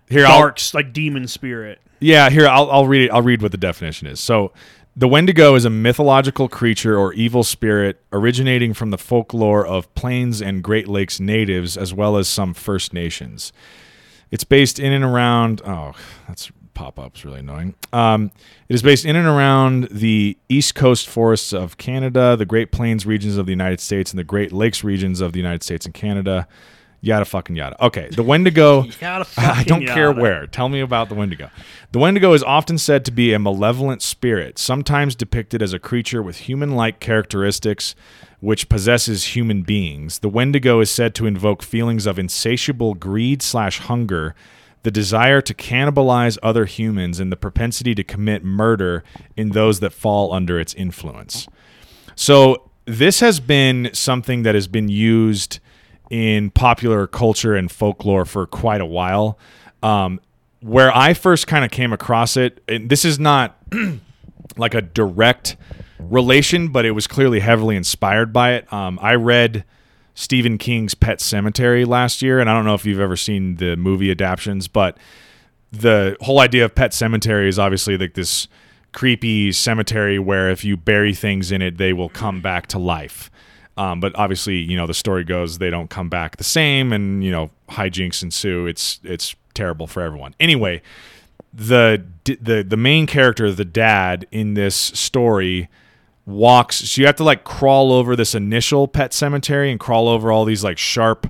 here 0.09 0.25
I'll, 0.25 0.53
like 0.73 0.93
demon 0.93 1.27
spirit. 1.27 1.79
Yeah, 1.99 2.29
here 2.29 2.47
I'll, 2.47 2.69
I'll 2.71 2.87
read 2.87 3.05
it. 3.05 3.11
I'll 3.11 3.21
read 3.21 3.41
what 3.41 3.51
the 3.51 3.57
definition 3.57 4.07
is. 4.07 4.19
So, 4.19 4.53
the 4.97 5.07
Wendigo 5.07 5.53
is 5.53 5.63
a 5.63 5.69
mythological 5.69 6.49
creature 6.49 6.97
or 6.97 7.13
evil 7.13 7.43
spirit 7.43 8.01
originating 8.11 8.73
from 8.73 8.89
the 8.89 8.97
folklore 8.97 9.63
of 9.63 9.93
Plains 9.93 10.41
and 10.41 10.63
Great 10.63 10.87
Lakes 10.87 11.19
natives, 11.19 11.77
as 11.77 11.93
well 11.93 12.17
as 12.17 12.27
some 12.27 12.55
First 12.55 12.93
Nations. 12.93 13.53
It's 14.31 14.43
based 14.43 14.79
in 14.79 14.91
and 14.91 15.03
around. 15.03 15.61
Oh, 15.63 15.93
that's 16.27 16.51
pop 16.73 16.97
up's 16.97 17.23
really 17.23 17.41
annoying. 17.41 17.75
Um, 17.93 18.31
it 18.67 18.73
is 18.73 18.81
based 18.81 19.05
in 19.05 19.15
and 19.15 19.27
around 19.27 19.87
the 19.91 20.35
East 20.49 20.73
Coast 20.73 21.07
forests 21.07 21.53
of 21.53 21.77
Canada, 21.77 22.35
the 22.35 22.45
Great 22.45 22.71
Plains 22.71 23.05
regions 23.05 23.37
of 23.37 23.45
the 23.45 23.51
United 23.51 23.79
States, 23.79 24.11
and 24.11 24.17
the 24.17 24.23
Great 24.23 24.51
Lakes 24.51 24.83
regions 24.83 25.21
of 25.21 25.31
the 25.31 25.39
United 25.39 25.61
States 25.61 25.85
and 25.85 25.93
Canada. 25.93 26.47
Yada 27.01 27.25
fucking 27.25 27.55
yada. 27.55 27.83
Okay, 27.85 28.09
the 28.11 28.23
Wendigo. 28.23 28.83
Yada 29.01 29.27
I 29.37 29.63
don't 29.63 29.81
fucking 29.81 29.87
care 29.87 30.07
yada. 30.07 30.21
where. 30.21 30.47
Tell 30.47 30.67
me 30.67 30.79
about 30.79 31.09
the 31.09 31.15
Wendigo. 31.15 31.49
The 31.91 31.99
Wendigo 31.99 32.33
is 32.33 32.43
often 32.43 32.77
said 32.77 33.05
to 33.05 33.11
be 33.11 33.33
a 33.33 33.39
malevolent 33.39 34.01
spirit, 34.01 34.57
sometimes 34.57 35.15
depicted 35.15 35.61
as 35.61 35.73
a 35.73 35.79
creature 35.79 36.23
with 36.23 36.37
human 36.37 36.75
like 36.75 36.99
characteristics 36.99 37.95
which 38.39 38.69
possesses 38.69 39.35
human 39.35 39.63
beings. 39.63 40.19
The 40.19 40.29
Wendigo 40.29 40.79
is 40.79 40.91
said 40.91 41.15
to 41.15 41.25
invoke 41.25 41.63
feelings 41.63 42.05
of 42.05 42.19
insatiable 42.19 42.93
greed 42.93 43.41
slash 43.41 43.79
hunger, 43.79 44.35
the 44.83 44.91
desire 44.91 45.41
to 45.41 45.53
cannibalize 45.53 46.37
other 46.43 46.65
humans, 46.65 47.19
and 47.19 47.31
the 47.31 47.37
propensity 47.37 47.95
to 47.95 48.03
commit 48.03 48.43
murder 48.43 49.03
in 49.35 49.49
those 49.49 49.79
that 49.79 49.91
fall 49.91 50.33
under 50.33 50.59
its 50.59 50.73
influence. 50.75 51.47
So 52.15 52.69
this 52.85 53.19
has 53.21 53.39
been 53.39 53.89
something 53.93 54.43
that 54.43 54.55
has 54.55 54.67
been 54.67 54.87
used 54.87 55.59
in 56.09 56.51
popular 56.51 57.07
culture 57.07 57.55
and 57.55 57.71
folklore 57.71 58.25
for 58.25 58.45
quite 58.45 58.81
a 58.81 58.85
while. 58.85 59.37
Um, 59.83 60.19
where 60.61 60.95
I 60.95 61.13
first 61.13 61.47
kind 61.47 61.63
of 61.63 61.71
came 61.71 61.93
across 61.93 62.35
it, 62.35 62.63
and 62.67 62.89
this 62.89 63.05
is 63.05 63.19
not 63.19 63.57
like 64.57 64.73
a 64.73 64.81
direct 64.81 65.55
relation, 65.99 66.69
but 66.69 66.85
it 66.85 66.91
was 66.91 67.07
clearly 67.07 67.39
heavily 67.39 67.75
inspired 67.75 68.33
by 68.33 68.53
it. 68.53 68.71
Um, 68.73 68.97
I 69.01 69.15
read 69.15 69.63
Stephen 70.15 70.57
King's 70.57 70.95
Pet 70.95 71.19
Sematary 71.19 71.85
last 71.85 72.21
year, 72.21 72.39
and 72.39 72.49
I 72.49 72.53
don't 72.53 72.65
know 72.65 72.73
if 72.73 72.85
you've 72.85 72.99
ever 72.99 73.15
seen 73.15 73.57
the 73.57 73.75
movie 73.75 74.09
adaptations, 74.09 74.67
but 74.67 74.97
the 75.71 76.17
whole 76.21 76.39
idea 76.39 76.65
of 76.65 76.73
Pet 76.73 76.91
Sematary 76.91 77.47
is 77.47 77.59
obviously 77.59 77.97
like 77.97 78.13
this 78.13 78.47
creepy 78.93 79.51
cemetery 79.51 80.17
where 80.17 80.49
if 80.49 80.63
you 80.63 80.75
bury 80.75 81.13
things 81.13 81.51
in 81.51 81.61
it, 81.61 81.77
they 81.77 81.93
will 81.93 82.09
come 82.09 82.41
back 82.41 82.67
to 82.67 82.79
life. 82.79 83.29
Um, 83.77 83.99
but 83.99 84.17
obviously, 84.17 84.57
you 84.57 84.75
know, 84.75 84.87
the 84.87 84.93
story 84.93 85.23
goes 85.23 85.59
they 85.59 85.69
don't 85.69 85.89
come 85.89 86.09
back 86.09 86.37
the 86.37 86.43
same, 86.43 86.91
and 86.91 87.23
you 87.23 87.31
know, 87.31 87.51
hijinks 87.69 88.23
ensue. 88.23 88.65
It's 88.65 88.99
it's 89.03 89.35
terrible 89.53 89.87
for 89.87 90.01
everyone. 90.01 90.33
Anyway, 90.39 90.81
the 91.53 92.03
the 92.23 92.65
the 92.67 92.77
main 92.77 93.05
character, 93.05 93.51
the 93.51 93.65
dad 93.65 94.25
in 94.31 94.55
this 94.55 94.75
story, 94.75 95.69
walks. 96.25 96.77
So 96.77 97.01
you 97.01 97.05
have 97.05 97.15
to 97.17 97.23
like 97.23 97.43
crawl 97.43 97.91
over 97.91 98.15
this 98.15 98.35
initial 98.35 98.87
pet 98.87 99.13
cemetery 99.13 99.71
and 99.71 99.79
crawl 99.79 100.07
over 100.07 100.31
all 100.31 100.45
these 100.45 100.63
like 100.63 100.77
sharp 100.77 101.27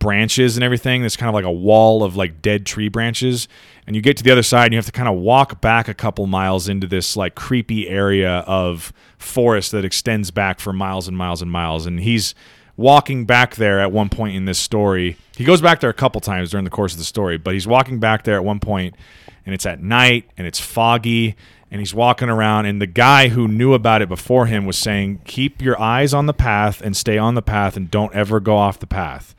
branches 0.00 0.56
and 0.56 0.64
everything. 0.64 1.02
There's 1.02 1.16
kind 1.16 1.28
of 1.28 1.34
like 1.34 1.44
a 1.44 1.52
wall 1.52 2.02
of 2.02 2.16
like 2.16 2.42
dead 2.42 2.66
tree 2.66 2.88
branches. 2.88 3.46
And 3.86 3.94
you 3.94 4.02
get 4.02 4.16
to 4.16 4.24
the 4.24 4.32
other 4.32 4.42
side 4.42 4.64
and 4.64 4.72
you 4.72 4.78
have 4.78 4.86
to 4.86 4.92
kind 4.92 5.08
of 5.08 5.16
walk 5.16 5.60
back 5.60 5.86
a 5.86 5.94
couple 5.94 6.26
miles 6.26 6.68
into 6.68 6.88
this 6.88 7.16
like 7.16 7.36
creepy 7.36 7.88
area 7.88 8.38
of 8.40 8.92
forest 9.18 9.70
that 9.70 9.84
extends 9.84 10.32
back 10.32 10.58
for 10.58 10.72
miles 10.72 11.06
and 11.06 11.16
miles 11.16 11.40
and 11.40 11.50
miles. 11.50 11.86
And 11.86 12.00
he's 12.00 12.34
walking 12.76 13.26
back 13.26 13.56
there 13.56 13.78
at 13.78 13.92
one 13.92 14.08
point 14.08 14.34
in 14.34 14.46
this 14.46 14.58
story. 14.58 15.16
He 15.36 15.44
goes 15.44 15.60
back 15.60 15.80
there 15.80 15.90
a 15.90 15.94
couple 15.94 16.20
times 16.20 16.50
during 16.50 16.64
the 16.64 16.70
course 16.70 16.92
of 16.92 16.98
the 16.98 17.04
story, 17.04 17.38
but 17.38 17.54
he's 17.54 17.66
walking 17.66 18.00
back 18.00 18.24
there 18.24 18.36
at 18.36 18.44
one 18.44 18.58
point 18.58 18.96
and 19.44 19.54
it's 19.54 19.66
at 19.66 19.82
night 19.82 20.28
and 20.36 20.46
it's 20.46 20.60
foggy 20.60 21.36
and 21.70 21.80
he's 21.80 21.94
walking 21.94 22.28
around 22.28 22.66
and 22.66 22.80
the 22.80 22.86
guy 22.86 23.28
who 23.28 23.46
knew 23.46 23.74
about 23.74 24.02
it 24.02 24.08
before 24.08 24.46
him 24.46 24.66
was 24.66 24.76
saying 24.76 25.20
keep 25.24 25.62
your 25.62 25.80
eyes 25.80 26.12
on 26.12 26.26
the 26.26 26.34
path 26.34 26.80
and 26.80 26.96
stay 26.96 27.18
on 27.18 27.34
the 27.34 27.42
path 27.42 27.76
and 27.76 27.90
don't 27.90 28.14
ever 28.14 28.40
go 28.40 28.56
off 28.56 28.78
the 28.78 28.86
path 28.86 29.34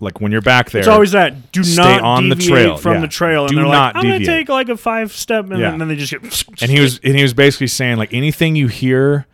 like 0.00 0.20
when 0.20 0.30
you're 0.32 0.40
back 0.40 0.70
there 0.70 0.80
It's 0.80 0.88
always 0.88 1.12
that. 1.12 1.50
Do 1.52 1.64
Stay 1.64 1.82
not 1.82 2.02
on 2.02 2.28
the 2.28 2.36
trail, 2.36 2.76
from 2.76 2.94
yeah. 2.94 3.00
the 3.00 3.08
trail. 3.08 3.42
And 3.42 3.50
Do 3.50 3.56
they're 3.56 3.64
not 3.64 3.94
like, 3.94 4.04
I'm 4.04 4.08
going 4.10 4.20
to 4.20 4.26
take 4.26 4.48
like 4.48 4.68
a 4.68 4.76
five 4.76 5.12
step, 5.12 5.50
and 5.50 5.58
Yeah. 5.58 5.76
then 5.76 5.88
they 5.88 5.96
just 5.96 6.12
get. 6.12 6.22
and 6.62 6.70
he 6.70 6.80
was 6.80 7.00
and 7.02 7.16
he 7.16 7.22
was 7.22 7.34
basically 7.34 7.66
saying 7.66 7.96
like 7.96 8.14
anything 8.14 8.54
you 8.56 8.68
hear 8.68 9.26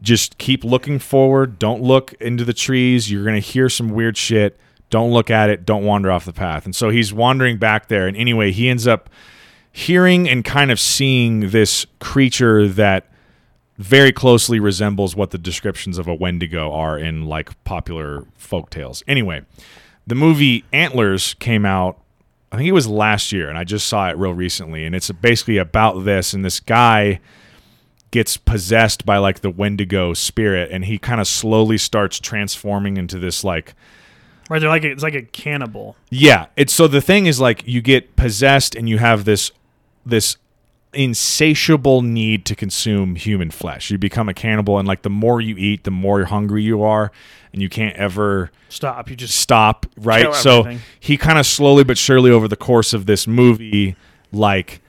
just 0.00 0.38
keep 0.38 0.64
looking 0.64 0.98
forward 0.98 1.58
don't 1.58 1.82
look 1.82 2.12
into 2.20 2.44
the 2.44 2.52
trees 2.52 3.10
you're 3.10 3.24
going 3.24 3.34
to 3.34 3.40
hear 3.40 3.68
some 3.68 3.90
weird 3.90 4.16
shit 4.16 4.58
don't 4.90 5.10
look 5.10 5.30
at 5.30 5.50
it 5.50 5.64
don't 5.66 5.84
wander 5.84 6.10
off 6.10 6.24
the 6.24 6.32
path 6.32 6.64
and 6.64 6.74
so 6.74 6.90
he's 6.90 7.12
wandering 7.12 7.58
back 7.58 7.88
there 7.88 8.06
and 8.06 8.16
anyway 8.16 8.50
he 8.52 8.68
ends 8.68 8.86
up 8.86 9.10
hearing 9.70 10.28
and 10.28 10.44
kind 10.44 10.70
of 10.70 10.78
seeing 10.80 11.50
this 11.50 11.86
creature 12.00 12.66
that 12.68 13.06
very 13.76 14.10
closely 14.12 14.58
resembles 14.58 15.14
what 15.14 15.30
the 15.30 15.38
descriptions 15.38 15.98
of 15.98 16.06
a 16.08 16.14
wendigo 16.14 16.72
are 16.72 16.98
in 16.98 17.26
like 17.26 17.62
popular 17.64 18.24
folk 18.36 18.70
tales 18.70 19.02
anyway 19.06 19.42
the 20.08 20.14
movie 20.14 20.64
antlers 20.72 21.34
came 21.34 21.64
out 21.64 22.00
I 22.50 22.56
think 22.56 22.66
it 22.66 22.72
was 22.72 22.88
last 22.88 23.30
year, 23.30 23.50
and 23.50 23.58
I 23.58 23.64
just 23.64 23.86
saw 23.86 24.08
it 24.08 24.16
real 24.16 24.32
recently, 24.32 24.86
and 24.86 24.94
it's 24.94 25.10
basically 25.10 25.58
about 25.58 26.04
this, 26.06 26.32
and 26.32 26.42
this 26.42 26.60
guy 26.60 27.20
gets 28.10 28.38
possessed 28.38 29.04
by 29.04 29.18
like 29.18 29.40
the 29.40 29.50
Wendigo 29.50 30.14
spirit, 30.14 30.70
and 30.72 30.86
he 30.86 30.98
kind 30.98 31.20
of 31.20 31.28
slowly 31.28 31.76
starts 31.76 32.18
transforming 32.18 32.96
into 32.96 33.18
this 33.18 33.44
like 33.44 33.74
Right, 34.48 34.60
they're 34.60 34.70
like 34.70 34.84
a, 34.84 34.90
it's 34.92 35.02
like 35.02 35.14
a 35.14 35.20
cannibal. 35.20 35.94
yeah. 36.08 36.46
It's 36.56 36.72
so 36.72 36.88
the 36.88 37.02
thing 37.02 37.26
is 37.26 37.38
like 37.38 37.68
you 37.68 37.82
get 37.82 38.16
possessed, 38.16 38.74
and 38.74 38.88
you 38.88 38.96
have 38.96 39.26
this 39.26 39.50
this 40.06 40.38
insatiable 40.92 42.02
need 42.02 42.44
to 42.46 42.54
consume 42.54 43.14
human 43.14 43.50
flesh. 43.50 43.90
You 43.90 43.98
become 43.98 44.28
a 44.28 44.34
cannibal, 44.34 44.78
and 44.78 44.88
like 44.88 45.02
the 45.02 45.10
more 45.10 45.40
you 45.40 45.56
eat, 45.56 45.84
the 45.84 45.90
more 45.90 46.24
hungry 46.24 46.62
you 46.62 46.82
are, 46.82 47.12
and 47.52 47.62
you 47.62 47.68
can't 47.68 47.96
ever 47.96 48.50
Stop. 48.68 49.08
You 49.08 49.16
just 49.16 49.36
stop 49.36 49.86
right? 49.96 50.34
so 50.34 50.76
he 51.00 51.16
kind 51.16 51.38
of 51.38 51.46
slowly 51.46 51.84
but 51.84 51.96
surely 51.96 52.30
over 52.30 52.48
the 52.48 52.56
course 52.56 52.92
of 52.92 53.06
this 53.06 53.26
movie 53.26 53.96
like 54.30 54.82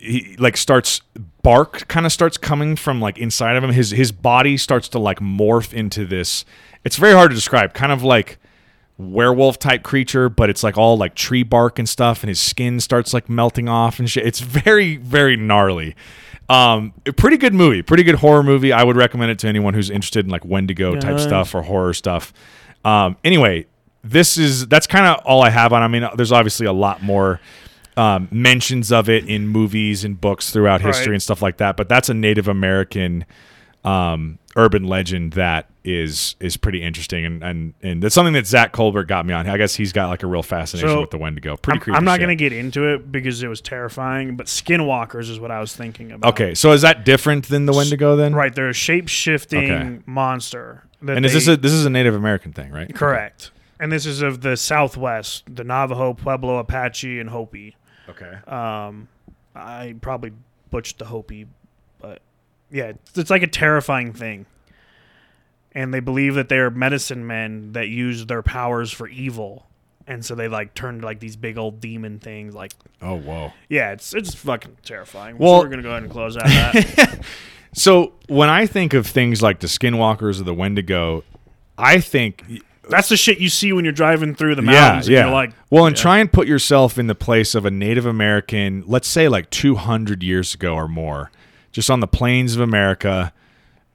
he 0.00 0.36
like 0.38 0.56
starts 0.56 1.00
bark 1.42 1.86
kind 1.88 2.06
of 2.06 2.12
starts 2.12 2.36
coming 2.36 2.76
from 2.76 3.00
like 3.00 3.18
inside 3.18 3.56
of 3.56 3.64
him. 3.64 3.70
His 3.70 3.90
his 3.90 4.12
body 4.12 4.56
starts 4.56 4.88
to 4.90 4.98
like 4.98 5.20
morph 5.20 5.72
into 5.72 6.04
this. 6.04 6.44
It's 6.84 6.96
very 6.96 7.14
hard 7.14 7.30
to 7.30 7.34
describe. 7.34 7.72
Kind 7.72 7.92
of 7.92 8.02
like 8.02 8.38
werewolf 8.96 9.58
type 9.58 9.82
creature 9.82 10.28
but 10.28 10.48
it's 10.48 10.62
like 10.62 10.78
all 10.78 10.96
like 10.96 11.14
tree 11.16 11.42
bark 11.42 11.78
and 11.80 11.88
stuff 11.88 12.22
and 12.22 12.28
his 12.28 12.38
skin 12.38 12.78
starts 12.78 13.12
like 13.12 13.28
melting 13.28 13.68
off 13.68 13.98
and 13.98 14.08
shit. 14.08 14.24
It's 14.26 14.40
very 14.60 14.96
very 14.96 15.36
gnarly. 15.36 15.96
Um 16.48 16.92
a 17.06 17.12
pretty 17.12 17.36
good 17.36 17.54
movie 17.54 17.82
pretty 17.82 18.02
good 18.04 18.16
horror 18.16 18.42
movie. 18.42 18.72
I 18.72 18.84
would 18.84 18.96
recommend 18.96 19.30
it 19.30 19.38
to 19.40 19.48
anyone 19.48 19.74
who's 19.74 19.90
interested 19.90 20.24
in 20.26 20.30
like 20.30 20.44
wendigo 20.44 20.94
type 20.96 21.18
stuff 21.18 21.54
or 21.54 21.62
horror 21.62 21.94
stuff. 21.94 22.32
Um 22.84 23.16
anyway 23.24 23.66
this 24.02 24.36
is 24.36 24.68
that's 24.68 24.86
kind 24.86 25.06
of 25.06 25.24
all 25.24 25.42
i 25.42 25.48
have 25.48 25.72
on 25.72 25.82
i 25.82 25.88
mean 25.88 26.06
there's 26.14 26.30
obviously 26.30 26.66
a 26.66 26.72
lot 26.74 27.02
more 27.02 27.40
um, 27.96 28.28
mentions 28.30 28.92
of 28.92 29.08
it 29.08 29.24
in 29.26 29.48
movies 29.48 30.04
and 30.04 30.20
books 30.20 30.50
throughout 30.50 30.82
history 30.82 31.06
Right. 31.06 31.14
and 31.14 31.22
stuff 31.22 31.40
like 31.40 31.56
that 31.56 31.78
but 31.78 31.88
that's 31.88 32.10
a 32.10 32.14
native 32.14 32.46
american 32.46 33.24
um, 33.84 34.38
urban 34.56 34.84
legend 34.84 35.32
that 35.34 35.68
is 35.84 36.36
is 36.40 36.56
pretty 36.56 36.82
interesting 36.82 37.24
and 37.26 37.42
and 37.44 37.74
and 37.82 38.02
that's 38.02 38.14
something 38.14 38.32
that 38.32 38.46
Zach 38.46 38.72
Colbert 38.72 39.04
got 39.04 39.26
me 39.26 39.34
on. 39.34 39.46
I 39.48 39.58
guess 39.58 39.74
he's 39.74 39.92
got 39.92 40.08
like 40.08 40.22
a 40.22 40.26
real 40.26 40.42
fascination 40.42 40.88
So, 40.88 41.00
with 41.02 41.10
the 41.10 41.18
Wendigo. 41.18 41.56
Pretty 41.58 41.76
I'm, 41.76 41.80
creepy. 41.82 41.96
I'm 41.98 42.04
not 42.04 42.12
shit. 42.14 42.20
going 42.20 42.38
to 42.38 42.42
get 42.42 42.52
into 42.54 42.88
it 42.94 43.12
because 43.12 43.42
it 43.42 43.48
was 43.48 43.60
terrifying, 43.60 44.36
but 44.36 44.46
skinwalkers 44.46 45.28
is 45.28 45.38
what 45.38 45.50
I 45.50 45.60
was 45.60 45.76
thinking 45.76 46.12
about. 46.12 46.32
Okay, 46.32 46.54
so 46.54 46.72
is 46.72 46.82
that 46.82 47.04
different 47.04 47.48
than 47.48 47.66
the 47.66 47.72
Wendigo 47.74 48.16
then? 48.16 48.34
Right, 48.34 48.54
they're 48.54 48.70
a 48.70 48.72
shape 48.72 49.08
shifting 49.08 49.70
Okay. 49.70 49.98
monster. 50.06 50.84
that 51.02 51.16
And 51.18 51.26
is 51.26 51.34
this 51.34 51.46
they- 51.46 51.52
a 51.52 51.56
this 51.58 51.72
is 51.72 51.84
a 51.84 51.90
Native 51.90 52.14
American 52.14 52.52
thing, 52.52 52.70
right? 52.72 52.92
correct? 52.94 53.50
And 53.78 53.92
this 53.92 54.06
is 54.06 54.22
of 54.22 54.40
the 54.40 54.56
Southwest, 54.56 55.42
the 55.54 55.64
Navajo, 55.64 56.14
Pueblo, 56.14 56.56
Apache, 56.58 57.18
and 57.20 57.28
Hopi. 57.28 57.76
Okay. 58.08 58.32
Um, 58.46 59.08
I 59.54 59.96
probably 60.00 60.32
butchered 60.70 60.98
the 60.98 61.04
Hopi, 61.06 61.46
yeah, 62.70 62.84
it's, 62.86 63.18
it's 63.18 63.30
like 63.30 63.42
a 63.42 63.46
terrifying 63.48 64.12
thing. 64.12 64.46
And 65.72 65.92
they 65.92 66.00
believe 66.00 66.34
that 66.36 66.48
they're 66.48 66.70
medicine 66.70 67.26
men 67.26 67.72
that 67.72 67.88
use 67.88 68.26
their 68.26 68.42
powers 68.42 68.92
for 68.92 69.08
evil, 69.08 69.66
and 70.06 70.24
so 70.24 70.36
they 70.36 70.46
like 70.46 70.72
turn 70.74 71.00
to 71.00 71.04
like 71.06 71.18
these 71.18 71.34
big 71.34 71.58
old 71.58 71.80
demon 71.80 72.20
things. 72.20 72.54
Like, 72.54 72.72
Oh 73.02 73.16
whoa. 73.16 73.52
yeah, 73.68 73.90
it's 73.90 74.14
it's 74.14 74.34
fucking 74.34 74.76
terrifying. 74.84 75.36
Well- 75.36 75.60
so 75.60 75.64
we're 75.64 75.70
gonna 75.70 75.82
go 75.82 75.90
ahead 75.90 76.04
and 76.04 76.12
close 76.12 76.36
out 76.36 76.44
that. 76.44 77.20
So 77.76 78.12
when 78.28 78.48
I 78.48 78.66
think 78.66 78.94
of 78.94 79.04
things 79.04 79.42
like 79.42 79.58
the 79.58 79.66
Skinwalkers 79.66 80.40
or 80.40 80.44
the 80.44 80.54
Wendigo, 80.54 81.24
I 81.76 81.98
think 81.98 82.44
That's 82.88 83.08
the 83.08 83.16
shit 83.16 83.40
you 83.40 83.48
see 83.48 83.72
when 83.72 83.84
you're 83.84 83.92
driving 83.92 84.36
through 84.36 84.54
the 84.54 84.62
mountains. 84.62 85.08
yeah. 85.08 85.22
And 85.22 85.26
you're 85.30 85.34
like, 85.34 85.50
well, 85.70 85.84
and 85.86 85.96
yeah. 85.96 86.02
try 86.02 86.18
and 86.18 86.32
put 86.32 86.46
yourself 86.46 86.98
in 86.98 87.08
the 87.08 87.16
place 87.16 87.52
of 87.56 87.64
a 87.66 87.72
Native 87.72 88.06
American, 88.06 88.84
let's 88.86 89.08
say 89.08 89.26
like 89.28 89.50
200 89.50 90.22
years 90.22 90.54
ago 90.54 90.74
or 90.74 90.86
more, 90.86 91.32
just 91.74 91.90
on 91.90 92.00
the 92.00 92.06
plains 92.06 92.54
of 92.54 92.62
America 92.62 93.32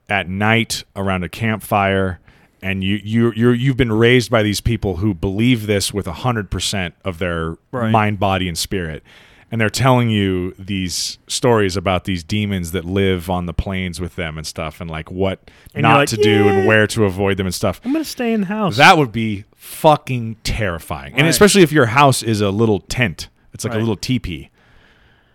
at 0.08 0.28
night 0.28 0.84
around 0.94 1.24
a 1.24 1.28
campfire. 1.28 2.20
And 2.62 2.84
you 2.84 3.00
you 3.02 3.32
you 3.34 3.50
you've 3.50 3.78
been 3.78 3.90
raised 3.92 4.30
by 4.30 4.42
these 4.42 4.60
people 4.60 4.96
who 4.98 5.14
believe 5.14 5.66
this 5.66 5.92
with 5.94 6.06
hundred 6.06 6.50
percent 6.50 6.94
of 7.04 7.18
their 7.18 7.56
Right. 7.72 7.90
mind, 7.90 8.18
body, 8.20 8.48
and 8.48 8.58
spirit, 8.58 9.02
and 9.50 9.58
they're 9.58 9.70
telling 9.70 10.10
you 10.10 10.52
these 10.58 11.16
stories 11.26 11.74
about 11.74 12.04
these 12.04 12.22
demons 12.22 12.72
that 12.72 12.84
live 12.84 13.30
on 13.30 13.46
the 13.46 13.54
plains 13.54 13.98
with 13.98 14.16
them 14.16 14.36
and 14.36 14.46
stuff, 14.46 14.78
and 14.78 14.90
like 14.90 15.10
what 15.10 15.50
And 15.74 15.82
not 15.84 15.96
like, 16.00 16.08
to 16.10 16.16
do 16.18 16.48
and 16.48 16.66
where 16.66 16.86
to 16.88 17.06
avoid 17.06 17.38
them 17.38 17.46
and 17.46 17.54
stuff. 17.54 17.80
I'm 17.82 17.92
gonna 17.94 18.04
stay 18.04 18.34
in 18.34 18.42
the 18.42 18.46
house. 18.48 18.76
That 18.76 18.98
would 18.98 19.10
be 19.10 19.44
fucking 19.56 20.36
terrifying. 20.44 21.14
And 21.14 21.26
especially 21.28 21.62
if 21.62 21.72
your 21.72 21.86
house 21.86 22.22
is 22.22 22.42
a 22.42 22.50
little 22.50 22.80
tent. 22.80 23.28
It's 23.54 23.64
like 23.64 23.72
a 23.74 23.78
little 23.78 23.96
teepee. 23.96 24.50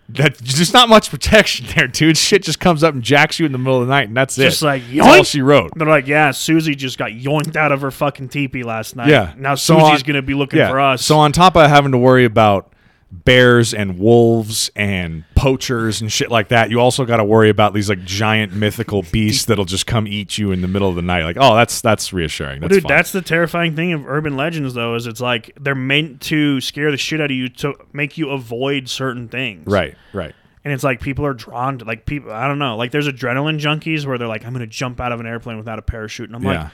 That 0.09 0.37
there's 0.37 0.71
not 0.71 0.87
much 0.87 1.09
protection 1.09 1.65
there, 1.75 1.87
dude. 1.87 2.15
Shit 2.15 2.43
just 2.43 2.59
comes 2.59 2.83
up 2.83 2.93
and 2.93 3.01
jacks 3.01 3.39
you 3.39 3.45
in 3.47 3.51
the 3.51 3.57
middle 3.57 3.81
of 3.81 3.87
the 3.87 3.91
night, 3.91 4.07
and 4.07 4.15
that's 4.15 4.35
Just 4.35 4.39
it. 4.39 4.49
Just 4.51 4.61
like, 4.61 4.83
that's 4.87 5.07
all 5.07 5.15
yoink. 5.15 5.25
she 5.25 5.41
wrote. 5.41 5.71
They're 5.75 5.87
like, 5.87 6.05
yeah, 6.05 6.29
Susie 6.29 6.75
just 6.75 6.99
got 6.99 7.09
yoinked 7.09 7.55
out 7.55 7.71
of 7.71 7.81
her 7.81 7.89
fucking 7.89 8.29
teepee 8.29 8.61
last 8.63 8.95
night. 8.95 9.07
Yeah. 9.09 9.33
Now 9.35 9.55
So 9.55 9.79
Susie's 9.79 10.01
on- 10.03 10.07
gonna 10.07 10.21
be 10.21 10.35
looking 10.35 10.59
Yeah. 10.59 10.69
for 10.69 10.79
us. 10.79 11.03
So 11.03 11.17
on 11.17 11.31
top 11.31 11.55
of 11.55 11.67
having 11.69 11.91
to 11.91 11.97
worry 11.97 12.25
about 12.25 12.71
bears 13.11 13.73
and 13.73 13.97
wolves 13.99 14.69
and 14.75 15.23
poachers 15.35 16.01
and 16.01 16.11
shit 16.11 16.29
like 16.29 16.49
that, 16.49 16.69
you 16.69 16.79
also 16.79 17.05
got 17.05 17.17
to 17.17 17.23
worry 17.23 17.49
about 17.49 17.73
these 17.73 17.89
like 17.89 18.03
giant 18.03 18.53
mythical 18.53 19.03
beasts 19.03 19.45
that'll 19.47 19.65
just 19.65 19.87
come 19.87 20.07
eat 20.07 20.37
you 20.37 20.51
in 20.51 20.61
the 20.61 20.67
middle 20.67 20.89
of 20.89 20.95
the 20.95 21.01
night. 21.01 21.23
Like, 21.23 21.37
oh, 21.39 21.55
that's 21.55 21.81
that's 21.81 22.11
reassuring. 22.11 22.61
That's 22.61 22.73
Dude, 22.73 22.83
fine. 22.83 22.89
that's 22.89 23.11
the 23.11 23.21
terrifying 23.21 23.75
thing 23.75 23.93
of 23.93 24.07
urban 24.07 24.35
legends, 24.35 24.73
though, 24.73 24.95
is 24.95 25.07
it's 25.07 25.21
like 25.21 25.51
they're 25.59 25.75
meant 25.75 26.21
to 26.23 26.59
scare 26.61 26.91
the 26.91 26.97
shit 26.97 27.21
out 27.21 27.31
of 27.31 27.37
you 27.37 27.49
to 27.49 27.75
make 27.93 28.17
you 28.17 28.31
avoid 28.31 28.89
certain 28.89 29.27
things. 29.29 29.65
right, 29.67 29.95
right. 30.13 30.33
And 30.63 30.73
it's 30.73 30.83
like 30.83 30.99
people 30.99 31.25
are 31.27 31.35
drawn 31.35 31.77
to 31.77 31.85
like 31.85 32.07
people. 32.07 32.31
I 32.31 32.47
don't 32.47 32.57
know. 32.57 32.75
Like 32.75 32.89
there's 32.91 33.07
adrenaline 33.07 33.59
junkies 33.59 34.05
where 34.07 34.17
they're 34.17 34.27
like, 34.27 34.43
I'm 34.45 34.51
gonna 34.51 34.65
jump 34.65 34.99
out 34.99 35.11
of 35.11 35.19
an 35.19 35.27
airplane 35.27 35.57
without 35.57 35.77
a 35.77 35.83
parachute, 35.83 36.27
and 36.27 36.35
I'm 36.35 36.43
Yeah, 36.43 36.63
like, 36.63 36.71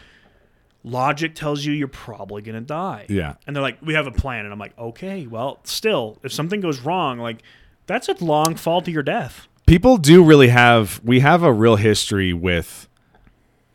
logic 0.84 1.36
tells 1.36 1.64
you 1.66 1.74
you're 1.74 1.88
probably 1.88 2.42
gonna 2.42 2.62
die. 2.62 3.06
yeah. 3.10 3.36
And 3.46 3.56
they're 3.56 3.64
like, 3.64 3.78
we 3.82 3.94
have 3.94 4.08
a 4.08 4.12
plan, 4.12 4.46
and 4.46 4.54
I'm 4.54 4.60
like, 4.60 4.78
okay, 4.78 5.28
well, 5.28 5.60
still, 5.64 6.18
if 6.24 6.32
something 6.34 6.62
goes 6.62 6.80
wrong, 6.80 7.20
like 7.20 7.42
that's 7.88 8.10
a 8.10 8.16
long 8.24 8.56
fall 8.56 8.82
to 8.82 8.92
your 8.92 9.04
death. 9.04 9.48
people 9.66 9.98
do 9.98 10.24
really 10.24 10.48
have 10.50 11.00
we 11.04 11.20
have 11.20 11.44
a 11.44 11.52
real 11.54 11.76
history 11.76 12.34
with 12.34 12.88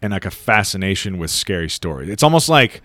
and 0.03 0.13
like 0.13 0.25
a 0.25 0.31
fascination 0.31 1.19
with 1.19 1.31
scary 1.31 1.69
stories 1.71 2.09
it's 2.09 2.23
almost 2.23 2.49
like 2.49 2.83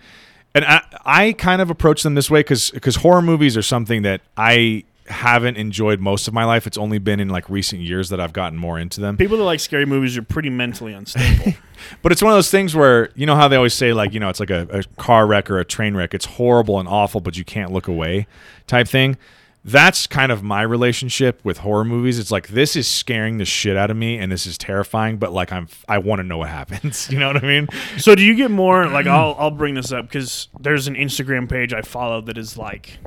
and 0.54 0.64
i, 0.64 0.82
I 1.04 1.32
kind 1.34 1.60
of 1.62 1.70
approach 1.70 2.02
them 2.02 2.14
this 2.14 2.30
way 2.30 2.40
because 2.40 2.70
because 2.70 2.96
horror 2.96 3.22
movies 3.22 3.56
are 3.56 3.62
something 3.62 4.02
that 4.02 4.20
i 4.36 4.84
haven't 5.12 5.56
enjoyed 5.56 6.00
most 6.00 6.26
of 6.26 6.34
my 6.34 6.44
life. 6.44 6.66
It's 6.66 6.78
only 6.78 6.98
been 6.98 7.20
in 7.20 7.28
like 7.28 7.48
recent 7.48 7.82
years 7.82 8.08
that 8.08 8.20
i've 8.20 8.32
gotten 8.32 8.58
more 8.58 8.78
into 8.78 9.00
them. 9.00 9.16
People 9.16 9.36
that 9.36 9.44
like 9.44 9.60
scary 9.60 9.86
movies 9.86 10.16
are 10.16 10.22
pretty 10.22 10.50
mentally 10.50 10.92
unstable. 10.92 11.54
but 12.02 12.12
it's 12.12 12.22
one 12.22 12.32
of 12.32 12.36
those 12.36 12.50
things 12.50 12.74
where 12.74 13.10
you 13.14 13.26
know 13.26 13.36
how 13.36 13.48
they 13.48 13.56
always 13.56 13.74
say 13.74 13.92
like 13.92 14.12
you 14.12 14.20
know 14.20 14.28
it's 14.28 14.40
like 14.40 14.50
a, 14.50 14.66
a 14.70 14.82
car 15.00 15.26
wreck 15.26 15.50
or 15.50 15.58
a 15.58 15.64
train 15.64 15.94
wreck. 15.94 16.14
It's 16.14 16.24
horrible 16.24 16.80
and 16.80 16.88
awful 16.88 17.20
but 17.20 17.36
you 17.36 17.44
can't 17.44 17.72
look 17.72 17.86
away 17.86 18.26
type 18.66 18.88
thing. 18.88 19.16
That's 19.64 20.08
kind 20.08 20.32
of 20.32 20.42
my 20.42 20.62
relationship 20.62 21.40
with 21.44 21.58
horror 21.58 21.84
movies. 21.84 22.18
It's 22.18 22.32
like 22.32 22.48
this 22.48 22.74
is 22.74 22.88
scaring 22.88 23.38
the 23.38 23.44
shit 23.44 23.76
out 23.76 23.92
of 23.92 23.96
me 23.96 24.18
and 24.18 24.32
this 24.32 24.44
is 24.44 24.58
terrifying 24.58 25.18
but 25.18 25.32
like 25.32 25.52
i'm 25.52 25.68
i 25.88 25.98
want 25.98 26.18
to 26.18 26.24
know 26.24 26.38
what 26.38 26.48
happens. 26.48 27.08
You 27.12 27.18
know 27.18 27.28
what 27.28 27.44
i 27.44 27.46
mean? 27.46 27.68
So 27.98 28.14
do 28.14 28.24
you 28.24 28.34
get 28.34 28.50
more 28.50 28.88
like 28.88 29.06
I'll 29.06 29.36
I'll 29.38 29.50
bring 29.50 29.74
this 29.74 29.92
up 29.92 30.06
because 30.06 30.48
there's 30.58 30.88
an 30.88 30.96
Instagram 30.96 31.48
page 31.48 31.72
I 31.72 31.82
follow 31.82 32.20
that 32.22 32.38
is 32.38 32.56
like 32.56 32.98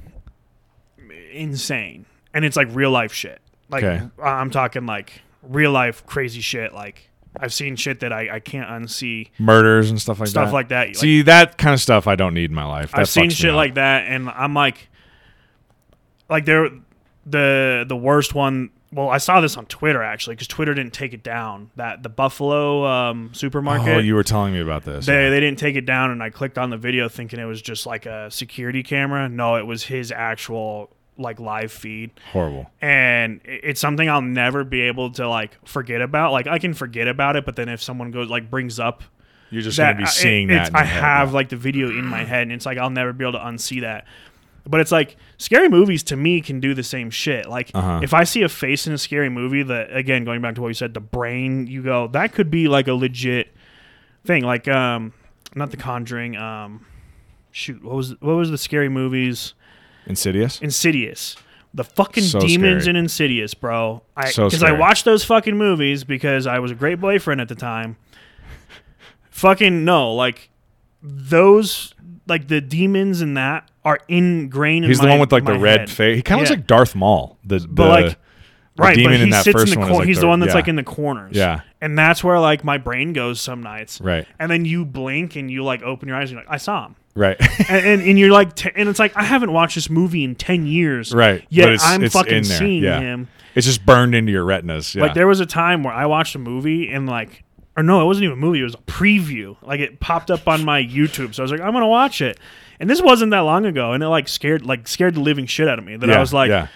insane 1.36 2.06
and 2.34 2.46
it's 2.46 2.56
like 2.56 2.68
real 2.72 2.92
life 2.92 3.14
shit. 3.14 3.42
Like 3.70 3.84
Okay. 3.84 4.08
I'm 4.22 4.52
talking 4.52 4.86
like 4.86 5.22
real 5.44 5.72
life 5.72 6.06
crazy 6.06 6.42
shit. 6.42 6.74
Like 6.74 7.10
I've 7.38 7.54
seen 7.54 7.76
shit 7.76 8.00
that 8.00 8.14
I, 8.14 8.36
I 8.36 8.40
can't 8.40 8.70
unsee 8.70 9.30
murders 9.40 9.90
and 9.90 10.02
stuff 10.02 10.20
like 10.20 10.30
stuff 10.30 10.48
that 10.48 10.54
like 10.54 10.70
that. 10.70 10.88
Like, 10.88 10.96
see 10.96 11.22
that 11.24 11.58
kind 11.58 11.74
of 11.74 11.82
stuff 11.82 12.08
i 12.08 12.16
don't 12.16 12.34
need 12.34 12.50
in 12.50 12.56
my 12.56 12.66
life 12.66 12.92
That 12.92 13.02
I've 13.02 13.10
seen 13.10 13.30
shit 13.30 13.52
up. 13.52 13.56
like 13.58 13.74
that 13.76 14.08
and 14.08 14.30
I'm 14.30 14.54
like 14.54 14.88
like 16.30 16.46
there 16.46 16.70
the 17.26 17.86
the 17.88 17.96
worst 17.96 18.34
one. 18.36 18.70
Well, 18.92 19.10
I 19.10 19.18
saw 19.18 19.42
this 19.42 19.58
on 19.58 19.66
Twitter 19.66 20.02
actually 20.02 20.36
because 20.36 20.48
Twitter 20.48 20.74
didn't 20.74 20.94
take 20.94 21.14
it 21.14 21.24
down. 21.24 21.72
That 21.76 22.04
the 22.04 22.10
Buffalo 22.10 22.86
um, 22.86 23.32
supermarket. 23.34 23.88
oh 23.88 24.00
you 24.00 24.16
were 24.16 24.24
telling 24.24 24.54
me 24.54 24.62
about 24.62 24.86
this 24.86 25.06
They, 25.06 25.30
they 25.30 25.40
didn't 25.40 25.60
take 25.60 25.76
it 25.76 25.86
down, 25.86 26.12
and 26.12 26.24
I 26.24 26.30
clicked 26.30 26.58
on 26.58 26.70
the 26.70 26.78
video 26.78 27.10
thinking 27.10 27.40
it 27.40 27.46
was 27.46 27.62
just 27.62 27.86
like 27.86 28.06
a 28.06 28.32
security 28.32 28.84
camera. 28.84 29.28
No, 29.28 29.56
it 29.56 29.66
was 29.66 29.84
his 29.84 30.12
actual 30.12 30.92
like 31.18 31.40
live 31.40 31.72
feed, 31.72 32.12
horrible 32.34 32.70
and 32.82 33.40
it's 33.46 33.80
something 33.80 34.10
I'll 34.10 34.22
never 34.22 34.64
be 34.64 34.82
able 34.82 35.12
to 35.12 35.28
like 35.30 35.58
forget 35.68 36.02
about. 36.02 36.32
Like 36.34 36.48
I 36.48 36.60
can 36.60 36.74
forget 36.74 37.08
about 37.08 37.36
it, 37.36 37.46
but 37.46 37.56
then 37.56 37.70
if 37.70 37.82
someone 37.82 38.12
goes 38.12 38.30
like 38.30 38.50
brings 38.50 38.80
up 38.80 39.04
you're 39.52 39.62
just 39.62 39.78
that 39.78 39.92
gonna 39.94 39.98
be 40.00 40.04
I- 40.04 40.08
seeing 40.08 40.50
it- 40.50 40.54
that 40.56 40.68
it's- 40.68 40.70
in 40.70 40.74
your 40.74 40.82
I 40.84 40.86
have 41.18 41.34
like 41.34 41.50
the 41.50 41.56
video 41.56 41.90
in 41.90 42.06
my 42.06 42.24
head, 42.24 42.44
and 42.44 42.52
it's 42.52 42.66
like 42.66 42.78
I'll 42.78 42.90
never 42.90 43.14
be 43.14 43.24
able 43.24 43.34
to 43.34 43.46
unsee 43.46 43.82
that. 43.82 44.06
But 44.68 44.82
it's 44.82 44.92
like 44.92 45.16
scary 45.38 45.70
movies 45.70 46.02
to 46.06 46.18
me 46.18 46.42
can 46.42 46.60
do 46.60 46.74
the 46.74 46.82
same 46.84 47.12
shit. 47.12 47.48
Like 47.48 47.70
Uh-huh. 47.74 48.00
if 48.04 48.14
I 48.16 48.24
see 48.24 48.42
a 48.42 48.50
face 48.50 48.88
in 48.88 48.94
a 48.94 48.98
scary 48.98 49.30
movie, 49.30 49.62
that 49.64 49.96
again 49.96 50.26
going 50.26 50.42
back 50.42 50.56
to 50.56 50.62
what 50.62 50.70
you 50.70 50.74
said, 50.74 50.94
the 50.96 51.00
brain, 51.00 51.68
you 51.68 51.84
go 51.84 52.08
that 52.08 52.34
could 52.34 52.50
be 52.50 52.68
like 52.68 52.88
a 52.88 52.94
legit 52.94 53.56
thing. 54.26 54.44
Like 54.44 54.68
um, 54.68 55.14
not 55.54 55.70
The 55.72 55.78
Conjuring. 55.78 56.36
Um, 56.36 56.86
shoot, 57.52 57.84
what 57.84 57.96
was 57.96 58.20
what 58.22 58.34
was 58.36 58.50
the 58.50 58.58
scary 58.58 58.90
movies? 58.90 59.54
Insidious. 60.08 60.60
Insidious. 60.62 61.36
The 61.74 61.84
fucking 61.84 62.24
So 62.24 62.40
demons 62.40 62.84
scary. 62.84 62.92
in 62.92 62.96
Insidious, 62.96 63.54
bro. 63.54 64.02
I 64.16 64.30
So 64.30 64.46
because 64.46 64.64
I 64.64 64.72
watched 64.72 65.04
those 65.06 65.26
fucking 65.26 65.58
movies 65.58 66.04
because 66.06 66.48
I 66.48 66.60
was 66.60 66.72
a 66.72 66.76
great 66.76 67.02
boyfriend 67.02 67.42
at 67.42 67.50
the 67.50 67.56
time. 67.56 67.98
fucking 69.30 69.84
no, 69.84 70.14
like 70.14 70.50
those 71.02 71.94
like 72.28 72.48
the 72.48 72.62
demons 72.62 73.22
in 73.22 73.36
that 73.36 73.70
are 73.84 74.00
ingrained 74.08 74.86
He's 74.86 75.00
in 75.00 75.04
the 75.04 75.08
my- 75.10 75.14
one 75.14 75.20
with 75.20 75.32
like 75.32 75.46
the 75.46 75.60
red 75.60 75.82
head. 75.82 75.90
face. 75.90 76.16
He 76.18 76.22
kind 76.24 76.42
of 76.42 76.46
Yeah. 76.48 76.50
looks 76.52 76.60
like 76.60 76.68
Darth 76.68 76.96
Maul. 76.96 77.38
The, 77.46 77.60
the 77.60 77.68
But 77.68 77.90
like 77.90 78.06
the 78.76 78.82
right, 78.84 78.96
demon 78.96 79.12
but 79.12 79.18
he 79.18 79.24
in 79.24 79.30
that 79.30 79.44
sits 79.44 79.54
first 79.62 79.74
in 79.74 79.80
the 79.80 79.86
corner. 79.86 80.00
like 80.00 80.08
He's 80.08 80.18
the- 80.18 80.22
the 80.22 80.28
one 80.28 80.40
that's 80.40 80.52
yeah. 80.52 80.56
like 80.56 80.68
in 80.68 80.76
the 80.76 80.84
corners. 80.84 81.36
Yeah. 81.36 81.62
And 81.82 81.98
that's 81.98 82.24
where 82.24 82.40
like 82.40 82.64
my 82.64 82.78
brain 82.78 83.14
goes 83.14 83.40
some 83.42 83.62
nights. 83.62 84.02
right, 84.02 84.26
And 84.40 84.50
then 84.50 84.66
you 84.66 84.86
blink 84.86 85.36
and 85.36 85.52
you 85.52 85.64
like 85.64 85.84
open 85.84 86.08
your 86.08 86.18
eyes 86.18 86.32
and 86.32 86.38
you're 86.40 86.46
like, 86.46 86.54
I 86.54 86.58
saw 86.58 86.86
him. 86.88 86.96
Right, 87.16 87.38
and, 87.70 87.86
and, 87.86 88.02
and 88.02 88.20
you're 88.20 88.32
like, 88.32 88.56
t- 88.56 88.72
and 88.76 88.90
it's 88.90 89.00
like 89.00 89.16
I 89.16 89.24
haven't 89.24 89.52
watched 89.52 89.76
this 89.76 89.90
movie 89.90 90.24
in 90.24 90.36
ten 90.36 90.66
years, 90.66 91.14
right. 91.14 91.44
Yet 91.50 91.70
it's, 91.70 91.84
I'm 91.86 92.04
it's 92.04 92.14
fucking 92.14 92.44
seeing 92.44 92.84
yeah. 92.84 93.00
him. 93.00 93.28
It's 93.56 93.66
just 93.66 93.86
burned 93.86 94.14
into 94.14 94.32
your 94.32 94.44
retinas. 94.44 94.94
Yeah. 94.94 95.04
Like 95.04 95.14
there 95.14 95.28
was 95.28 95.40
a 95.40 95.46
time 95.46 95.84
where 95.84 95.94
I 95.94 96.06
watched 96.06 96.36
a 96.36 96.40
movie 96.40 96.90
and 96.90 97.08
like, 97.08 97.44
or 97.78 97.84
no, 97.84 98.02
it 98.02 98.06
wasn't 98.06 98.26
even 98.26 98.38
a 98.38 98.42
movie. 98.42 98.60
It 98.60 98.64
was 98.64 98.76
a 98.76 98.80
preview. 98.80 99.56
Like 99.62 99.80
it 99.80 100.00
popped 100.00 100.30
up 100.30 100.48
on 100.48 100.66
my 100.66 100.84
YouTube, 100.84 101.34
so 101.34 101.42
I 101.42 101.46
was 101.46 101.52
like, 101.52 101.62
I'm 101.62 101.74
gonna 101.74 101.88
watch 101.88 102.22
it. 102.22 102.40
And 102.80 102.90
this 102.90 103.02
wasn't 103.02 103.32
that 103.32 103.40
long 103.40 103.66
ago, 103.66 103.94
and 103.94 104.04
it 104.04 104.08
like 104.08 104.28
scared 104.28 104.66
like 104.66 104.88
scared 104.88 105.16
the 105.16 105.22
living 105.22 105.46
shit 105.46 105.68
out 105.68 105.80
of 105.80 105.86
me. 105.86 105.96
That 105.96 106.10
yeah, 106.10 106.18
I 106.18 106.20
was 106.20 106.34
like, 106.34 106.50
yeah, 106.50 106.68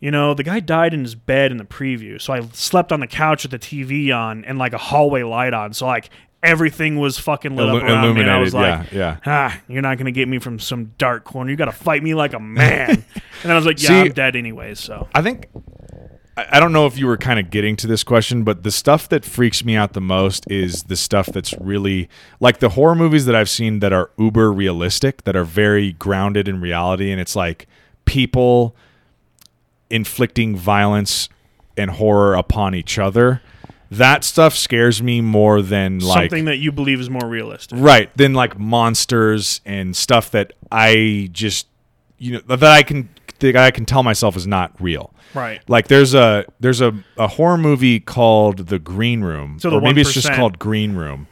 you 0.00 0.10
know, 0.10 0.34
the 0.34 0.42
guy 0.42 0.60
died 0.60 0.94
in 0.94 1.02
his 1.02 1.14
bed 1.14 1.52
in 1.52 1.58
the 1.58 1.64
preview, 1.64 2.20
so 2.20 2.32
I 2.32 2.40
slept 2.52 2.90
on 2.90 3.00
the 3.00 3.06
couch 3.06 3.44
with 3.44 3.52
the 3.52 3.58
TV 3.58 4.14
on 4.14 4.44
and 4.44 4.58
like 4.58 4.72
a 4.72 4.78
hallway 4.78 5.22
light 5.22 5.54
on, 5.54 5.72
so 5.74 5.86
like 5.86 6.10
everything 6.42 6.98
was 6.98 7.18
fucking 7.18 7.54
lit 7.56 7.66
Illu- 7.66 7.76
up 7.78 7.82
around 7.82 8.14
me. 8.14 8.22
And 8.22 8.30
I 8.30 8.38
was 8.38 8.54
like, 8.54 8.92
yeah, 8.92 8.98
yeah. 8.98 9.16
ah, 9.26 9.60
you're 9.68 9.82
not 9.82 9.98
gonna 9.98 10.12
get 10.12 10.28
me 10.28 10.38
from 10.38 10.58
some 10.58 10.94
dark 10.98 11.24
corner. 11.24 11.50
You 11.50 11.56
got 11.56 11.66
to 11.66 11.72
fight 11.72 12.02
me 12.02 12.14
like 12.14 12.32
a 12.32 12.40
man. 12.40 12.90
and 12.90 13.04
then 13.42 13.52
I 13.52 13.56
was 13.56 13.66
like, 13.66 13.80
yeah, 13.82 13.88
See- 13.88 14.00
I'm 14.00 14.12
dead 14.12 14.36
anyway. 14.36 14.74
So 14.74 15.08
I 15.14 15.22
think 15.22 15.48
I 16.36 16.46
I 16.52 16.60
don't 16.60 16.72
know 16.72 16.86
if 16.86 16.96
you 16.96 17.06
were 17.06 17.18
kind 17.18 17.38
of 17.38 17.50
getting 17.50 17.76
to 17.76 17.86
this 17.86 18.02
question, 18.02 18.44
but 18.44 18.62
the 18.62 18.70
stuff 18.70 19.08
that 19.10 19.24
freaks 19.24 19.64
me 19.64 19.76
out 19.76 19.92
the 19.92 20.00
most 20.00 20.50
is 20.50 20.84
the 20.84 20.96
stuff 20.96 21.26
that's 21.26 21.52
really 21.60 22.08
like 22.40 22.60
the 22.60 22.70
horror 22.70 22.94
movies 22.94 23.26
that 23.26 23.34
I've 23.34 23.50
seen 23.50 23.80
that 23.80 23.92
are 23.92 24.10
uber 24.18 24.52
realistic, 24.52 25.24
that 25.24 25.36
are 25.36 25.44
very 25.44 25.92
grounded 25.92 26.48
in 26.48 26.60
reality, 26.60 27.10
and 27.10 27.20
it's 27.20 27.36
like 27.36 27.66
people 28.04 28.74
inflicting 29.90 30.56
violence 30.56 31.28
and 31.76 31.90
horror 31.90 32.34
upon 32.34 32.74
each 32.74 32.98
other. 32.98 33.42
That 33.90 34.22
stuff 34.22 34.54
scares 34.54 35.02
me 35.02 35.20
more 35.20 35.62
than 35.62 35.98
like 35.98 36.30
something 36.30 36.44
that 36.44 36.58
you 36.58 36.70
believe 36.70 37.00
is 37.00 37.10
more 37.10 37.26
realistic. 37.26 37.78
right 37.80 38.16
than 38.16 38.34
like 38.34 38.58
monsters 38.58 39.60
and 39.64 39.96
stuff 39.96 40.30
that 40.30 40.52
I 40.70 41.28
just 41.32 41.66
you 42.18 42.34
know 42.34 42.56
that 42.56 42.62
I 42.62 42.82
can 42.82 43.08
that 43.40 43.56
I 43.56 43.70
can 43.70 43.84
tell 43.84 44.02
myself 44.02 44.36
is 44.36 44.46
not 44.46 44.72
real. 44.80 45.12
Right. 45.34 45.60
Like 45.68 45.88
there's 45.88 46.14
a 46.14 46.44
there's 46.60 46.80
a, 46.80 46.92
a 47.16 47.28
horror 47.28 47.58
movie 47.58 48.00
called 48.00 48.68
The 48.68 48.78
Green 48.78 49.22
Room, 49.22 49.58
So 49.58 49.70
the 49.70 49.76
or 49.76 49.80
maybe 49.80 50.00
it's 50.00 50.12
just 50.12 50.32
called 50.32 50.58
Green 50.58 50.94
Room. 50.94 51.26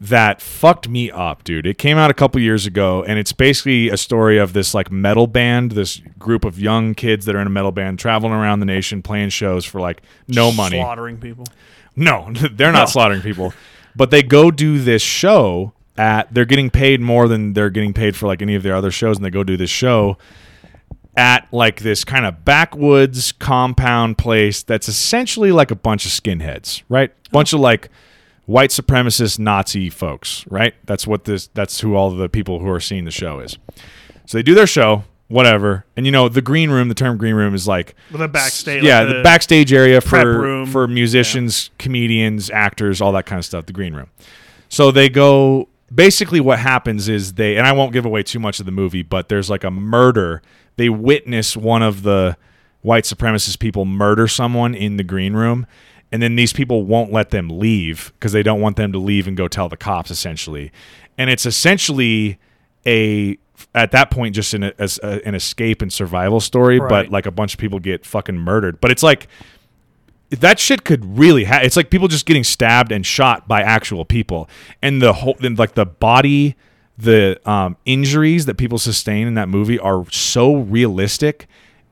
That 0.00 0.42
fucked 0.42 0.88
me 0.88 1.10
up, 1.10 1.44
dude. 1.44 1.66
It 1.66 1.78
came 1.78 1.96
out 1.96 2.10
a 2.10 2.14
couple 2.14 2.40
years 2.40 2.66
ago, 2.66 3.02
and 3.04 3.18
it's 3.18 3.32
basically 3.32 3.88
a 3.88 3.96
story 3.96 4.38
of 4.38 4.52
this 4.52 4.74
like 4.74 4.90
metal 4.90 5.26
band, 5.26 5.72
this 5.72 6.02
group 6.18 6.44
of 6.44 6.58
young 6.58 6.94
kids 6.94 7.24
that 7.26 7.34
are 7.34 7.40
in 7.40 7.46
a 7.46 7.50
metal 7.50 7.72
band 7.72 7.98
traveling 7.98 8.32
around 8.32 8.60
the 8.60 8.66
nation 8.66 9.02
playing 9.02 9.30
shows 9.30 9.64
for 9.64 9.80
like 9.80 10.02
no 10.28 10.52
money. 10.52 10.78
Slaughtering 10.78 11.18
people. 11.18 11.46
No, 11.96 12.30
they're 12.52 12.72
not 12.72 12.80
No. 12.80 12.86
slaughtering 12.86 13.22
people. 13.22 13.54
But 13.96 14.10
they 14.10 14.22
go 14.22 14.50
do 14.50 14.78
this 14.80 15.00
show 15.00 15.72
at 15.96 16.34
they're 16.34 16.44
getting 16.44 16.70
paid 16.70 17.00
more 17.00 17.28
than 17.28 17.52
they're 17.52 17.70
getting 17.70 17.94
paid 17.94 18.16
for 18.16 18.26
like 18.26 18.42
any 18.42 18.56
of 18.56 18.64
their 18.64 18.74
other 18.74 18.90
shows 18.90 19.16
and 19.16 19.24
they 19.24 19.30
go 19.30 19.44
do 19.44 19.56
this 19.56 19.70
show 19.70 20.18
at 21.16 21.46
like 21.52 21.80
this 21.82 22.02
kind 22.04 22.26
of 22.26 22.44
backwoods 22.44 23.30
compound 23.30 24.18
place 24.18 24.64
that's 24.64 24.88
essentially 24.88 25.52
like 25.52 25.70
a 25.70 25.76
bunch 25.76 26.04
of 26.04 26.10
skinheads, 26.10 26.82
right? 26.88 27.12
Bunch 27.30 27.52
of 27.52 27.60
like 27.60 27.88
white 28.46 28.70
supremacist 28.70 29.38
Nazi 29.38 29.90
folks, 29.90 30.44
right? 30.48 30.74
That's 30.84 31.06
what 31.06 31.24
this 31.24 31.48
that's 31.48 31.80
who 31.80 31.94
all 31.94 32.10
the 32.10 32.28
people 32.28 32.58
who 32.60 32.68
are 32.68 32.80
seeing 32.80 33.04
the 33.04 33.10
show 33.10 33.40
is. 33.40 33.58
So 34.26 34.38
they 34.38 34.42
do 34.42 34.54
their 34.54 34.66
show, 34.66 35.04
whatever. 35.28 35.84
And 35.96 36.06
you 36.06 36.12
know, 36.12 36.28
the 36.28 36.42
green 36.42 36.70
room, 36.70 36.88
the 36.88 36.94
term 36.94 37.16
green 37.16 37.34
room 37.34 37.54
is 37.54 37.66
like 37.66 37.94
the 38.10 38.28
backstage. 38.28 38.82
yeah, 38.82 39.00
like 39.00 39.16
the, 39.16 39.22
backstage 39.22 39.72
area 39.72 40.00
for 40.00 40.66
for 40.66 40.86
musicians, 40.86 41.70
comedians, 41.78 42.50
actors, 42.50 43.00
all 43.00 43.12
that 43.12 43.26
kind 43.26 43.38
of 43.38 43.44
stuff. 43.44 43.66
The 43.66 43.72
green 43.72 43.94
room. 43.94 44.10
So 44.68 44.90
they 44.90 45.08
go. 45.08 45.68
Basically, 45.94 46.40
what 46.40 46.58
happens 46.58 47.08
is 47.08 47.34
they, 47.34 47.56
and 47.56 47.66
I 47.66 47.72
won't 47.72 47.92
give 47.92 48.04
away 48.04 48.24
too 48.24 48.40
much 48.40 48.58
of 48.58 48.66
the 48.66 48.72
movie, 48.72 49.02
but 49.02 49.28
there's 49.28 49.48
like 49.48 49.62
a 49.62 49.70
murder. 49.70 50.42
They 50.76 50.88
witness 50.88 51.56
one 51.56 51.82
of 51.82 52.02
the 52.02 52.36
white 52.82 53.04
supremacist 53.04 53.60
people 53.60 53.84
murder 53.84 54.26
someone 54.26 54.74
in 54.74 54.96
the 54.96 55.04
green 55.04 55.34
room, 55.34 55.66
and 56.14 56.22
then 56.22 56.36
these 56.36 56.52
people 56.52 56.84
won't 56.84 57.10
let 57.10 57.30
them 57.30 57.48
leave 57.48 58.12
because 58.14 58.30
they 58.30 58.44
don't 58.44 58.60
want 58.60 58.76
them 58.76 58.92
to 58.92 59.00
leave 59.00 59.26
and 59.26 59.36
go 59.36 59.48
tell 59.48 59.68
the 59.68 59.76
cops, 59.76 60.12
essentially. 60.12 60.70
And 61.18 61.28
it's 61.28 61.44
essentially 61.44 62.38
a 62.86 63.36
at 63.74 63.90
that 63.90 64.12
point 64.12 64.36
just 64.36 64.54
an, 64.54 64.62
as 64.78 65.00
a, 65.02 65.26
an 65.26 65.34
escape 65.34 65.82
and 65.82 65.92
survival 65.92 66.38
story, 66.38 66.78
but 66.78 67.10
like 67.10 67.26
a 67.26 67.32
bunch 67.32 67.54
of 67.54 67.58
people 67.58 67.80
get 67.80 68.06
fucking 68.06 68.38
murdered. 68.38 68.80
But 68.80 68.92
it's 68.92 69.02
like 69.02 69.26
that 70.30 70.60
shit 70.60 70.84
could 70.84 71.18
really 71.18 71.42
ha- 71.42 71.62
it's 71.64 71.76
like 71.76 71.90
people 71.90 72.06
just 72.06 72.26
getting 72.26 72.44
stabbed 72.44 72.92
and 72.92 73.04
shot 73.04 73.48
by 73.48 73.62
actual 73.62 74.04
people 74.04 74.48
and 74.82 75.02
the 75.02 75.14
whole 75.14 75.34
then 75.40 75.56
like 75.56 75.74
the 75.74 75.84
body 75.86 76.54
the 76.96 77.40
um, 77.44 77.76
injuries 77.84 78.46
that 78.46 78.56
people 78.56 78.78
sustain 78.78 79.26
in 79.26 79.34
that 79.34 79.48
movie 79.48 79.80
are 79.80 80.08
so 80.12 80.54
realistic 80.54 81.48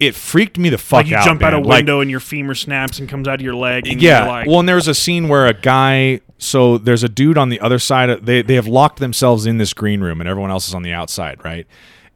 it 0.07 0.15
freaked 0.15 0.59
me 0.59 0.69
the 0.69 0.79
fuck 0.79 0.99
like 0.99 1.07
you 1.07 1.17
out 1.17 1.25
jump 1.25 1.43
out 1.43 1.55
a 1.55 1.59
man. 1.59 1.67
Like, 1.67 1.79
window 1.79 2.01
and 2.01 2.11
your 2.11 2.21
femur 2.21 2.55
snaps 2.55 2.99
and 2.99 3.09
comes 3.09 3.29
out 3.29 3.37
of 3.37 3.41
your 3.41 3.55
leg. 3.55 3.87
And 3.87 4.01
yeah. 4.01 4.21
You're 4.21 4.29
like, 4.29 4.47
well, 4.47 4.61
and 4.61 4.69
there 4.69 4.77
was 4.77 4.89
a 4.89 4.95
scene 4.95 5.29
where 5.29 5.47
a 5.47 5.55
guy. 5.55 6.21
So 6.39 6.77
there's 6.77 7.05
a 7.05 7.09
dude 7.09 7.39
on 7.39 7.49
the 7.49 7.61
other 7.61 7.79
side. 7.79 8.11
Of, 8.11 8.27
they 8.27 8.43
they 8.43 8.55
have 8.55 8.67
locked 8.67 8.99
themselves 8.99 9.47
in 9.47 9.59
this 9.59 9.73
green 9.73 10.01
room, 10.01 10.21
and 10.21 10.29
everyone 10.29 10.51
else 10.51 10.69
is 10.69 10.75
on 10.75 10.83
the 10.83 10.93
outside, 10.93 11.45
right? 11.45 11.67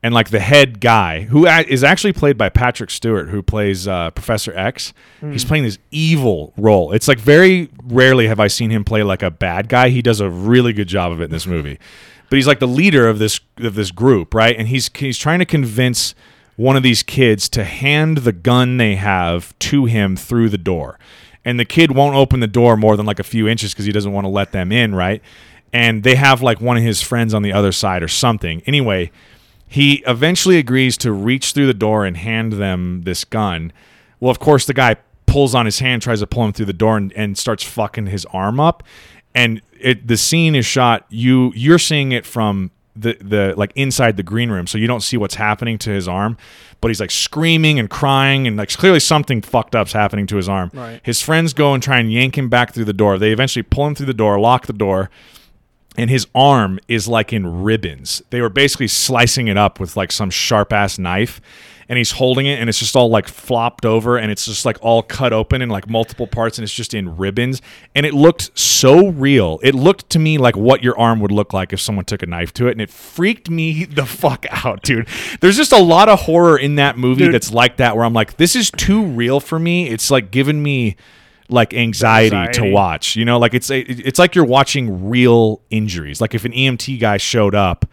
And 0.02 0.14
like 0.14 0.30
the 0.30 0.40
head 0.40 0.80
guy, 0.80 1.22
who 1.22 1.46
is 1.46 1.82
actually 1.82 2.12
played 2.12 2.38
by 2.38 2.48
Patrick 2.48 2.90
Stewart, 2.90 3.28
who 3.28 3.42
plays 3.42 3.88
uh, 3.88 4.10
Professor 4.10 4.56
X. 4.56 4.92
He's 5.20 5.44
playing 5.44 5.64
this 5.64 5.78
evil 5.90 6.52
role. 6.56 6.92
It's 6.92 7.08
like 7.08 7.18
very 7.18 7.70
rarely 7.82 8.28
have 8.28 8.38
I 8.38 8.46
seen 8.46 8.70
him 8.70 8.84
play 8.84 9.02
like 9.02 9.22
a 9.22 9.30
bad 9.32 9.68
guy. 9.68 9.88
He 9.88 10.02
does 10.02 10.20
a 10.20 10.30
really 10.30 10.72
good 10.72 10.86
job 10.86 11.10
of 11.10 11.20
it 11.20 11.24
in 11.24 11.30
this 11.30 11.46
movie. 11.46 11.78
But 12.28 12.36
he's 12.36 12.46
like 12.46 12.60
the 12.60 12.68
leader 12.68 13.08
of 13.08 13.18
this 13.18 13.40
of 13.58 13.74
this 13.74 13.90
group, 13.90 14.34
right? 14.34 14.56
And 14.56 14.68
he's 14.68 14.90
he's 14.94 15.18
trying 15.18 15.38
to 15.38 15.44
convince 15.44 16.14
one 16.56 16.76
of 16.76 16.82
these 16.82 17.02
kids 17.02 17.48
to 17.50 17.64
hand 17.64 18.18
the 18.18 18.32
gun 18.32 18.78
they 18.78 18.96
have 18.96 19.56
to 19.60 19.84
him 19.84 20.16
through 20.16 20.48
the 20.48 20.58
door. 20.58 20.98
And 21.44 21.60
the 21.60 21.64
kid 21.64 21.92
won't 21.92 22.16
open 22.16 22.40
the 22.40 22.46
door 22.46 22.76
more 22.76 22.96
than 22.96 23.06
like 23.06 23.20
a 23.20 23.24
few 23.24 23.46
inches 23.46 23.72
because 23.72 23.84
he 23.84 23.92
doesn't 23.92 24.12
want 24.12 24.24
to 24.24 24.30
let 24.30 24.52
them 24.52 24.72
in, 24.72 24.94
right? 24.94 25.22
And 25.72 26.02
they 26.02 26.16
have 26.16 26.42
like 26.42 26.60
one 26.60 26.76
of 26.76 26.82
his 26.82 27.02
friends 27.02 27.34
on 27.34 27.42
the 27.42 27.52
other 27.52 27.72
side 27.72 28.02
or 28.02 28.08
something. 28.08 28.62
Anyway, 28.66 29.12
he 29.68 30.02
eventually 30.06 30.58
agrees 30.58 30.96
to 30.98 31.12
reach 31.12 31.52
through 31.52 31.66
the 31.66 31.74
door 31.74 32.04
and 32.04 32.16
hand 32.16 32.54
them 32.54 33.02
this 33.04 33.24
gun. 33.24 33.72
Well, 34.18 34.30
of 34.30 34.38
course, 34.38 34.64
the 34.66 34.74
guy 34.74 34.96
pulls 35.26 35.54
on 35.54 35.66
his 35.66 35.80
hand, 35.80 36.02
tries 36.02 36.20
to 36.20 36.26
pull 36.26 36.44
him 36.44 36.52
through 36.52 36.66
the 36.66 36.72
door, 36.72 36.96
and, 36.96 37.12
and 37.12 37.36
starts 37.36 37.62
fucking 37.62 38.06
his 38.06 38.24
arm 38.26 38.58
up. 38.58 38.82
And 39.34 39.60
it 39.78 40.06
the 40.06 40.16
scene 40.16 40.54
is 40.54 40.64
shot. 40.64 41.04
You 41.10 41.52
you're 41.54 41.78
seeing 41.78 42.12
it 42.12 42.24
from 42.24 42.70
the 42.96 43.16
the 43.20 43.54
like 43.56 43.72
inside 43.74 44.16
the 44.16 44.22
green 44.22 44.50
room, 44.50 44.66
so 44.66 44.78
you 44.78 44.86
don't 44.86 45.02
see 45.02 45.16
what's 45.16 45.34
happening 45.34 45.78
to 45.78 45.90
his 45.90 46.08
arm. 46.08 46.36
But 46.80 46.88
he's 46.88 47.00
like 47.00 47.10
screaming 47.10 47.78
and 47.78 47.88
crying, 47.88 48.46
and 48.46 48.56
like 48.56 48.70
clearly 48.70 49.00
something 49.00 49.42
fucked 49.42 49.74
up's 49.74 49.92
happening 49.92 50.26
to 50.28 50.36
his 50.36 50.48
arm. 50.48 50.70
Right. 50.74 51.00
His 51.02 51.22
friends 51.22 51.52
go 51.52 51.74
and 51.74 51.82
try 51.82 51.98
and 51.98 52.12
yank 52.12 52.36
him 52.36 52.48
back 52.48 52.74
through 52.74 52.84
the 52.84 52.92
door. 52.92 53.18
They 53.18 53.32
eventually 53.32 53.62
pull 53.62 53.86
him 53.86 53.94
through 53.94 54.06
the 54.06 54.14
door, 54.14 54.38
lock 54.38 54.66
the 54.66 54.72
door 54.72 55.10
and 55.96 56.10
his 56.10 56.26
arm 56.34 56.78
is 56.88 57.08
like 57.08 57.32
in 57.32 57.62
ribbons. 57.62 58.22
They 58.30 58.40
were 58.40 58.48
basically 58.50 58.88
slicing 58.88 59.48
it 59.48 59.56
up 59.56 59.80
with 59.80 59.96
like 59.96 60.12
some 60.12 60.30
sharp 60.30 60.72
ass 60.72 60.98
knife. 60.98 61.40
And 61.88 61.96
he's 61.96 62.10
holding 62.10 62.46
it, 62.46 62.58
and 62.58 62.68
it's 62.68 62.80
just 62.80 62.96
all 62.96 63.08
like 63.08 63.28
flopped 63.28 63.86
over, 63.86 64.16
and 64.16 64.32
it's 64.32 64.44
just 64.44 64.64
like 64.64 64.76
all 64.82 65.02
cut 65.02 65.32
open 65.32 65.62
in 65.62 65.68
like 65.68 65.88
multiple 65.88 66.26
parts, 66.26 66.58
and 66.58 66.64
it's 66.64 66.74
just 66.74 66.94
in 66.94 67.16
ribbons. 67.16 67.62
And 67.94 68.04
it 68.04 68.12
looked 68.12 68.58
so 68.58 69.08
real. 69.08 69.60
It 69.62 69.74
looked 69.74 70.10
to 70.10 70.18
me 70.18 70.36
like 70.36 70.56
what 70.56 70.82
your 70.82 70.98
arm 70.98 71.20
would 71.20 71.30
look 71.30 71.52
like 71.52 71.72
if 71.72 71.80
someone 71.80 72.04
took 72.04 72.22
a 72.22 72.26
knife 72.26 72.52
to 72.54 72.66
it, 72.66 72.72
and 72.72 72.80
it 72.80 72.90
freaked 72.90 73.48
me 73.48 73.84
the 73.84 74.04
fuck 74.06 74.46
out, 74.50 74.82
dude. 74.82 75.06
There's 75.40 75.56
just 75.56 75.72
a 75.72 75.80
lot 75.80 76.08
of 76.08 76.22
horror 76.22 76.58
in 76.58 76.74
that 76.76 76.98
movie 76.98 77.24
Dude. 77.24 77.34
that's 77.34 77.52
like 77.52 77.76
that, 77.76 77.96
where 77.96 78.04
I'm 78.04 78.14
like, 78.14 78.36
this 78.36 78.56
is 78.56 78.70
too 78.70 79.04
real 79.04 79.40
for 79.40 79.58
me. 79.58 79.88
It's 79.88 80.10
like 80.10 80.30
giving 80.30 80.62
me 80.62 80.96
like 81.48 81.72
anxiety, 81.74 82.52
to 82.54 82.70
watch. 82.70 83.16
You 83.16 83.24
know, 83.24 83.38
like 83.38 83.54
it's 83.54 83.70
a, 83.70 83.78
it's 83.78 84.18
like 84.18 84.34
you're 84.34 84.44
watching 84.44 85.08
real 85.08 85.60
injuries. 85.70 86.20
Like 86.20 86.34
if 86.34 86.44
an 86.44 86.52
EMT 86.52 86.98
guy 86.98 87.16
showed 87.16 87.54
up, 87.54 87.86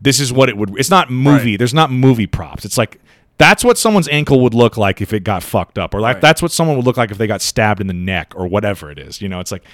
this 0.00 0.20
is 0.20 0.32
what 0.32 0.48
it 0.48 0.56
would. 0.56 0.78
It's 0.78 0.90
not 0.90 1.10
movie. 1.10 1.52
Right. 1.52 1.58
There's 1.58 1.74
not 1.74 1.90
movie 1.90 2.26
props. 2.26 2.64
It's 2.64 2.78
like 2.78 3.00
that's 3.42 3.64
what 3.64 3.76
someone's 3.76 4.08
ankle 4.08 4.38
would 4.40 4.54
look 4.54 4.76
like 4.76 5.00
if 5.00 5.12
it 5.12 5.24
got 5.24 5.42
fucked 5.42 5.76
up, 5.78 5.94
or 5.94 6.00
like 6.00 6.14
Right. 6.16 6.20
that's 6.22 6.40
what 6.40 6.52
someone 6.52 6.76
would 6.76 6.86
look 6.86 6.96
like 6.96 7.10
if 7.10 7.18
they 7.18 7.26
got 7.26 7.42
stabbed 7.42 7.80
in 7.80 7.88
the 7.88 7.92
neck 7.92 8.32
or 8.36 8.46
whatever 8.46 8.90
it 8.92 8.98
is. 9.00 9.20
You 9.20 9.28
know, 9.28 9.40
it's 9.40 9.50
like. 9.52 9.64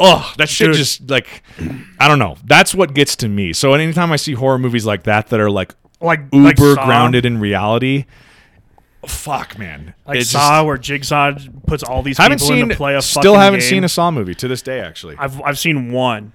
Oh, 0.00 0.32
that 0.38 0.48
shit 0.48 0.68
Dude. 0.68 0.76
just 0.76 1.10
like 1.10 1.42
I 1.98 2.06
don't 2.06 2.20
know. 2.20 2.36
That's 2.44 2.72
what 2.72 2.94
gets 2.94 3.16
to 3.16 3.28
me. 3.28 3.52
So 3.52 3.74
anytime 3.74 4.12
I 4.12 4.16
see 4.16 4.34
horror 4.34 4.56
movies 4.56 4.86
like 4.86 5.02
that 5.02 5.26
that 5.30 5.40
are 5.40 5.50
like 5.50 5.74
like 6.00 6.20
uber 6.32 6.44
like 6.74 6.84
grounded 6.86 7.26
in 7.26 7.38
reality. 7.40 8.04
Fuck, 9.06 9.58
man. 9.58 9.94
like 10.06 10.22
Saw, 10.22 10.38
just- 10.58 10.66
where 10.66 10.78
Jigsaw 10.78 11.32
puts 11.66 11.82
all 11.82 12.02
these 12.02 12.16
people 12.18 12.38
seen. 12.38 12.58
into 12.58 12.76
play 12.76 12.94
a 12.94 13.02
still 13.02 13.22
fucking 13.34 13.40
haven't 13.40 13.60
game. 13.60 13.68
seen 13.68 13.84
a 13.84 13.88
Saw 13.88 14.10
movie 14.12 14.34
to 14.36 14.46
this 14.46 14.62
day. 14.62 14.78
Actually, 14.80 15.16
I've 15.18 15.40
I've 15.42 15.58
seen 15.58 15.90
one. 15.90 16.32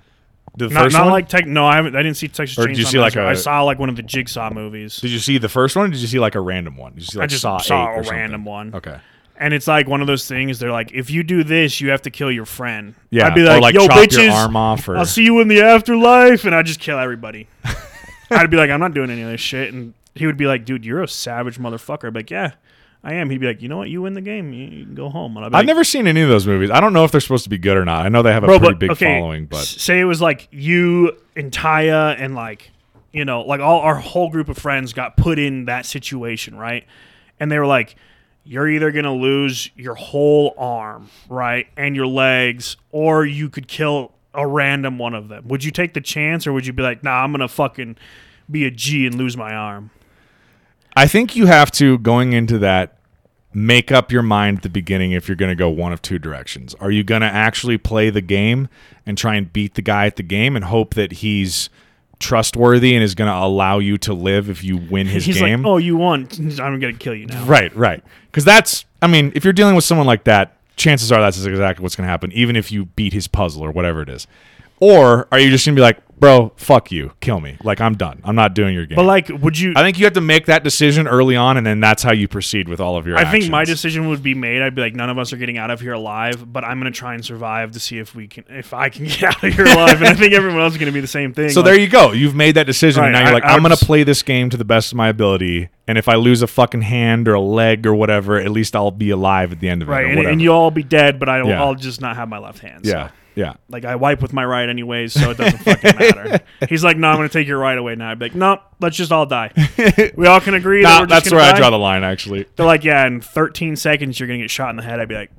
The 0.57 0.69
Not, 0.69 0.83
first 0.83 0.93
not 0.95 1.03
one. 1.05 1.11
like 1.13 1.27
tech. 1.29 1.45
No, 1.47 1.65
I 1.65 1.75
haven't. 1.77 1.95
I 1.95 2.03
didn't 2.03 2.17
see 2.17 2.27
Texas 2.27 2.57
Or 2.57 2.63
Chainsaw 2.63 2.67
did 2.67 2.77
you 2.77 2.85
see, 2.85 2.99
like, 2.99 3.15
Massacre. 3.15 3.25
a- 3.27 3.29
I 3.31 3.33
saw 3.33 3.61
like 3.63 3.79
one 3.79 3.89
of 3.89 3.95
the 3.95 4.03
Jigsaw 4.03 4.51
movies, 4.53 4.97
did 4.97 5.11
you 5.11 5.19
see 5.19 5.37
the 5.37 5.49
first 5.49 5.75
one? 5.75 5.85
or 5.85 5.89
Did 5.89 5.99
you 6.01 6.07
see 6.07 6.19
like 6.19 6.35
a 6.35 6.41
random 6.41 6.77
one? 6.77 6.93
Did 6.93 7.01
you 7.01 7.07
see 7.07 7.17
like 7.17 7.23
I 7.23 7.27
just 7.27 7.41
Saw, 7.41 7.57
saw 7.57 7.83
8 7.85 7.87
or 7.87 7.91
a 7.99 8.03
something? 8.03 8.19
random 8.19 8.45
one. 8.45 8.75
Okay. 8.75 8.97
and 9.35 9.53
it's 9.53 9.67
like 9.67 9.87
one 9.87 9.99
of 10.01 10.07
those 10.07 10.27
things. 10.27 10.59
They're 10.59 10.71
like, 10.71 10.91
if 10.93 11.09
you 11.09 11.23
do 11.23 11.43
this, 11.43 11.81
you 11.81 11.89
have 11.89 12.03
to 12.03 12.11
kill 12.11 12.31
your 12.31 12.45
friend. 12.45 12.93
Yeah, 13.09 13.27
I'd 13.27 13.35
be 13.35 13.41
or, 13.41 13.45
like, 13.45 13.61
like, 13.63 13.73
yo, 13.75 13.87
chop 13.87 13.97
bitches, 13.97 14.25
your 14.25 14.31
arm 14.33 14.55
off 14.55 14.87
or- 14.87 14.95
I'll 14.97 15.05
see 15.05 15.23
you 15.23 15.39
in 15.41 15.47
the 15.47 15.61
afterlife, 15.61 16.45
and 16.45 16.53
I 16.53 16.61
just 16.61 16.79
kill 16.79 16.99
everybody. 16.99 17.47
I'd 18.31 18.49
be 18.51 18.57
like, 18.57 18.69
I'm 18.69 18.79
not 18.79 18.93
doing 18.93 19.09
any 19.09 19.21
of 19.23 19.29
this 19.29 19.41
shit, 19.41 19.73
and 19.73 19.93
he 20.15 20.25
would 20.27 20.37
be 20.37 20.45
like, 20.45 20.65
dude, 20.65 20.85
you're 20.85 21.01
a 21.01 21.07
savage 21.07 21.57
motherfucker. 21.59 22.05
I'd 22.07 22.13
be 22.13 22.19
like, 22.19 22.31
yeah, 22.31 22.51
I 23.03 23.15
am. 23.15 23.29
He'd 23.29 23.39
be 23.39 23.47
like, 23.47 23.61
you 23.61 23.67
know 23.67 23.77
what, 23.77 23.89
you 23.89 24.01
win 24.01 24.13
the 24.13 24.21
game, 24.21 24.53
you, 24.53 24.65
you 24.65 24.85
can 24.85 24.95
go 24.95 25.09
home. 25.09 25.35
And 25.35 25.45
I'd 25.45 25.49
be 25.49 25.55
I've 25.55 25.59
like, 25.61 25.67
never 25.67 25.83
seen 25.83 26.07
any 26.07 26.21
of 26.21 26.29
those 26.29 26.47
movies. 26.47 26.71
I 26.71 26.79
don't 26.79 26.93
know 26.93 27.03
if 27.03 27.11
they're 27.11 27.21
supposed 27.21 27.43
to 27.43 27.49
be 27.49 27.57
good 27.57 27.75
or 27.75 27.83
not. 27.83 28.05
I 28.05 28.09
know 28.09 28.21
they 28.21 28.31
have 28.31 28.43
a 28.43 28.47
Bro, 28.47 28.59
pretty 28.59 28.73
but 28.73 28.79
big 28.79 28.91
okay, 28.91 29.19
following, 29.19 29.45
but 29.45 29.59
say 29.63 29.99
it 29.99 30.05
was 30.05 30.21
like 30.21 30.47
you 30.51 31.17
and 31.35 31.51
Taya 31.51 32.15
and 32.17 32.33
like 32.35 32.71
you 33.11 33.25
know, 33.25 33.41
like 33.41 33.61
all 33.61 33.81
our 33.81 33.95
whole 33.95 34.29
group 34.29 34.49
of 34.49 34.57
friends 34.57 34.91
got 34.91 35.17
put 35.17 35.37
in 35.37 35.65
that 35.65 35.85
situation, 35.85 36.57
right? 36.57 36.85
And 37.39 37.51
they 37.51 37.59
were 37.59 37.67
like, 37.67 37.95
"You're 38.43 38.67
either 38.67 38.91
gonna 38.91 39.13
lose 39.13 39.69
your 39.75 39.93
whole 39.95 40.55
arm, 40.57 41.09
right, 41.29 41.67
and 41.77 41.95
your 41.95 42.07
legs, 42.07 42.75
or 42.91 43.23
you 43.25 43.49
could 43.49 43.67
kill 43.67 44.13
a 44.33 44.47
random 44.47 44.97
one 44.97 45.13
of 45.13 45.27
them. 45.27 45.47
Would 45.47 45.63
you 45.63 45.69
take 45.71 45.93
the 45.93 46.01
chance, 46.01 46.47
or 46.47 46.53
would 46.53 46.65
you 46.65 46.73
be 46.73 46.81
like, 46.81 47.03
Nah, 47.03 47.23
I'm 47.23 47.31
gonna 47.31 47.47
fucking 47.47 47.97
be 48.49 48.65
a 48.65 48.71
G 48.71 49.05
and 49.05 49.15
lose 49.15 49.37
my 49.37 49.53
arm? 49.53 49.91
I 50.95 51.07
think 51.07 51.35
you 51.35 51.45
have 51.47 51.71
to 51.71 51.97
going 51.99 52.33
into 52.33 52.57
that 52.59 52.97
make 53.53 53.91
up 53.91 54.11
your 54.11 54.23
mind 54.23 54.57
at 54.57 54.63
the 54.63 54.69
beginning 54.69 55.11
if 55.11 55.27
you're 55.27 55.35
going 55.35 55.51
to 55.51 55.55
go 55.55 55.69
one 55.69 55.93
of 55.93 56.01
two 56.01 56.17
directions. 56.19 56.73
Are 56.75 56.89
you 56.91 57.03
going 57.03 57.21
to 57.21 57.27
actually 57.27 57.77
play 57.77 58.09
the 58.09 58.21
game 58.21 58.67
and 59.05 59.17
try 59.17 59.35
and 59.35 59.51
beat 59.51 59.75
the 59.75 59.81
guy 59.81 60.05
at 60.07 60.15
the 60.15 60.23
game 60.23 60.55
and 60.55 60.65
hope 60.65 60.95
that 60.95 61.11
he's 61.13 61.69
trustworthy 62.19 62.95
and 62.95 63.03
is 63.03 63.15
going 63.15 63.29
to 63.31 63.37
allow 63.37 63.79
you 63.79 63.97
to 63.99 64.13
live 64.13 64.49
if 64.49 64.63
you 64.63 64.77
win 64.77 65.07
his 65.07 65.25
He's 65.25 65.39
game? 65.39 65.61
like, 65.63 65.69
Oh, 65.69 65.77
you 65.77 65.97
won. 65.97 66.27
I'm 66.39 66.79
gonna 66.79 66.93
kill 66.93 67.13
you 67.13 67.27
now. 67.27 67.43
Right, 67.45 67.75
right. 67.75 68.03
Because 68.27 68.45
that's, 68.45 68.85
I 69.01 69.07
mean, 69.07 69.31
if 69.35 69.43
you're 69.43 69.53
dealing 69.53 69.75
with 69.75 69.83
someone 69.83 70.07
like 70.07 70.23
that, 70.23 70.57
chances 70.75 71.11
are 71.11 71.21
that's 71.21 71.43
exactly 71.43 71.83
what's 71.83 71.95
going 71.95 72.05
to 72.07 72.09
happen, 72.11 72.31
even 72.31 72.55
if 72.55 72.71
you 72.71 72.85
beat 72.85 73.13
his 73.13 73.27
puzzle 73.27 73.61
or 73.63 73.71
whatever 73.71 74.01
it 74.01 74.09
is. 74.09 74.25
Or 74.79 75.27
are 75.31 75.39
you 75.39 75.49
just 75.51 75.65
going 75.65 75.75
to 75.75 75.79
be 75.79 75.83
like, 75.83 75.99
bro, 76.23 76.53
fuck 76.55 76.91
you, 76.91 77.11
kill 77.19 77.39
me? 77.41 77.57
Like, 77.63 77.81
I'm 77.81 77.95
done. 77.95 78.21
I'm 78.23 78.35
not 78.35 78.53
doing 78.53 78.73
your 78.73 78.85
game. 78.85 78.95
But 78.95 79.03
like, 79.05 79.27
would 79.29 79.59
you? 79.59 79.73
I 79.75 79.81
think 79.83 79.99
you 79.99 80.05
have 80.05 80.13
to 80.13 80.21
make 80.21 80.45
that 80.45 80.63
decision 80.63 81.07
early 81.07 81.35
on, 81.35 81.57
and 81.57 81.65
then 81.67 81.79
that's 81.79 82.01
how 82.03 82.13
you 82.13 82.27
proceed 82.27 82.69
with 82.69 82.79
all 82.79 82.95
of 82.95 83.05
your 83.05 83.17
I 83.17 83.25
think 83.29 83.49
my 83.49 83.65
decision 83.65 84.07
would 84.09 84.23
be 84.23 84.33
made. 84.33 84.61
I'd 84.61 84.73
be 84.75 84.81
like, 84.81 84.95
none 84.95 85.09
of 85.09 85.17
us 85.17 85.33
are 85.33 85.37
getting 85.37 85.57
out 85.57 85.69
of 85.71 85.81
here 85.81 85.93
alive, 85.93 86.51
but 86.51 86.63
I'm 86.63 86.79
gonna 86.79 86.91
try 86.91 87.13
and 87.13 87.25
survive 87.25 87.71
to 87.71 87.79
see 87.79 87.97
if 87.99 88.15
we 88.15 88.27
can, 88.27 88.45
if 88.49 88.73
I 88.73 88.89
can 88.89 89.05
get 89.07 89.23
out 89.23 89.43
of 89.43 89.53
here 89.53 89.65
alive. 89.65 89.97
and 89.99 90.07
I 90.07 90.13
think 90.13 90.33
everyone 90.33 90.61
else 90.61 90.73
is 90.73 90.79
gonna 90.79 90.91
be 90.91 91.01
the 91.01 91.07
same 91.07 91.33
thing. 91.33 91.49
So 91.49 91.59
Like, 91.59 91.65
there 91.71 91.79
you 91.79 91.87
go. 91.89 92.11
You've 92.13 92.35
made 92.35 92.55
that 92.55 92.65
decision, 92.67 93.03
and 93.03 93.13
now 93.13 93.19
you're 93.19 93.29
I- 93.29 93.33
like, 93.33 93.43
I 93.43 93.49
I'm 93.49 93.53
would 93.55 93.69
going 93.69 93.71
to 93.71 93.75
just- 93.79 93.85
play 93.85 94.03
this 94.03 94.23
game 94.23 94.49
to 94.49 94.57
the 94.57 94.65
best 94.65 94.91
of 94.91 94.97
my 94.97 95.09
ability, 95.09 95.69
and 95.87 95.97
if 95.97 96.07
I 96.07 96.15
lose 96.15 96.41
a 96.41 96.47
fucking 96.47 96.83
hand 96.83 97.27
or 97.27 97.33
a 97.33 97.41
leg 97.41 97.85
or 97.85 97.93
whatever, 97.93 98.37
at 98.39 98.49
least 98.51 98.75
I'll 98.75 98.91
be 98.91 99.09
alive 99.09 99.51
at 99.51 99.59
the 99.59 99.67
end 99.69 99.81
of 99.81 99.89
it. 99.89 99.91
right, 99.91 100.05
and, 100.05 100.19
and 100.25 100.41
you'll 100.41 100.55
all 100.55 100.71
be 100.71 100.83
dead, 100.83 101.19
but 101.19 101.27
I, 101.27 101.43
Yeah. 101.45 101.61
I'll 101.61 101.75
just 101.75 101.99
not 102.01 102.15
have 102.15 102.29
my 102.29 102.37
left 102.39 102.59
hand. 102.59 102.85
So, 102.85 102.91
yeah, 102.91 103.09
yeah. 103.35 103.53
like 103.69 103.85
I 103.85 103.95
wipe 103.95 104.21
with 104.21 104.33
my 104.33 104.43
right 104.45 104.67
anyways, 104.69 105.13
so 105.13 105.31
it 105.31 105.37
doesn't 105.37 105.59
fucking 105.59 105.95
matter. 105.99 106.39
He's 106.69 106.83
like, 106.83 106.97
no, 106.97 107.07
I'm 107.09 107.15
gonna 107.17 107.29
take 107.29 107.47
your 107.47 107.57
right 107.59 107.77
away 107.77 107.95
now. 107.95 108.11
I'd 108.11 108.19
be 108.19 108.25
like, 108.25 108.35
no, 108.35 108.59
let's 108.79 108.95
just 108.97 109.11
all 109.11 109.25
die. 109.25 109.51
We 110.15 110.27
all 110.27 110.39
can 110.41 110.53
agree. 110.53 110.81
Nah, 110.83 111.01
we're 111.01 111.07
that's 111.07 111.31
where 111.31 111.41
I 111.41 111.57
draw 111.57 111.69
the 111.69 111.77
line. 111.79 112.03
Actually, 112.03 112.45
They're 112.55 112.65
like, 112.65 112.83
yeah, 112.83 113.05
in 113.07 113.21
13 113.21 113.75
seconds 113.75 114.19
you're 114.19 114.27
gonna 114.27 114.39
get 114.39 114.51
shot 114.51 114.69
in 114.69 114.75
the 114.77 114.83
head. 114.83 114.99
I'd 114.99 115.07
be 115.09 115.15
like, 115.15 115.31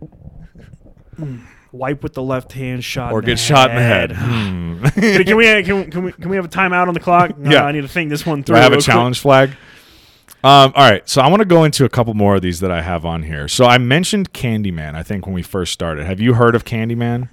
"Hmm, 1.17 1.39
wipe 1.73 2.03
with 2.03 2.15
the 2.15 2.23
left 2.23 2.53
hand, 2.53 2.85
shot 2.85 3.13
or 3.13 3.21
in 3.21 3.25
get 3.27 3.33
the 3.33 3.37
shot 3.39 3.71
in 3.71 3.77
the 3.77 3.83
head. 3.83 4.13
Hmm. 4.85 4.85
can, 5.01 5.25
can 5.25 5.37
we 5.37 5.63
can, 5.63 5.77
we- 5.79 5.85
can 5.91 6.03
we 6.05 6.13
can 6.13 6.29
we 6.31 6.37
have 6.37 6.45
a 6.45 6.49
timeout 6.49 6.89
on 6.89 6.95
the 6.95 7.01
clock? 7.01 7.39
No, 7.39 7.51
Yeah. 7.51 7.65
I 7.65 7.73
need 7.73 7.83
to 7.83 7.89
think 7.89 8.11
this 8.11 8.27
one 8.27 8.41
Do 8.41 8.47
through. 8.47 8.57
I 8.57 8.61
have 8.61 8.73
a 8.73 8.77
real 8.77 8.83
quick. 8.83 8.87
challenge 8.95 9.21
flag? 9.21 9.51
Um, 10.43 10.73
all 10.77 10.91
right, 10.91 11.09
so 11.09 11.23
I 11.23 11.29
want 11.29 11.41
to 11.41 11.47
go 11.47 11.65
into 11.65 11.87
a 11.87 11.89
couple 11.89 12.13
more 12.13 12.35
of 12.37 12.43
these 12.43 12.61
that 12.61 12.71
I 12.71 12.83
have 12.83 13.07
on 13.07 13.23
here. 13.23 13.49
So 13.49 13.65
I 13.65 13.79
mentioned 13.79 14.35
Candyman. 14.35 14.95
I 14.95 15.03
think 15.03 15.25
when 15.25 15.35
we 15.35 15.43
first 15.43 15.73
started, 15.73 16.05
have 16.05 16.21
you 16.21 16.35
heard 16.35 16.55
of 16.55 16.67
Candyman? 16.67 17.31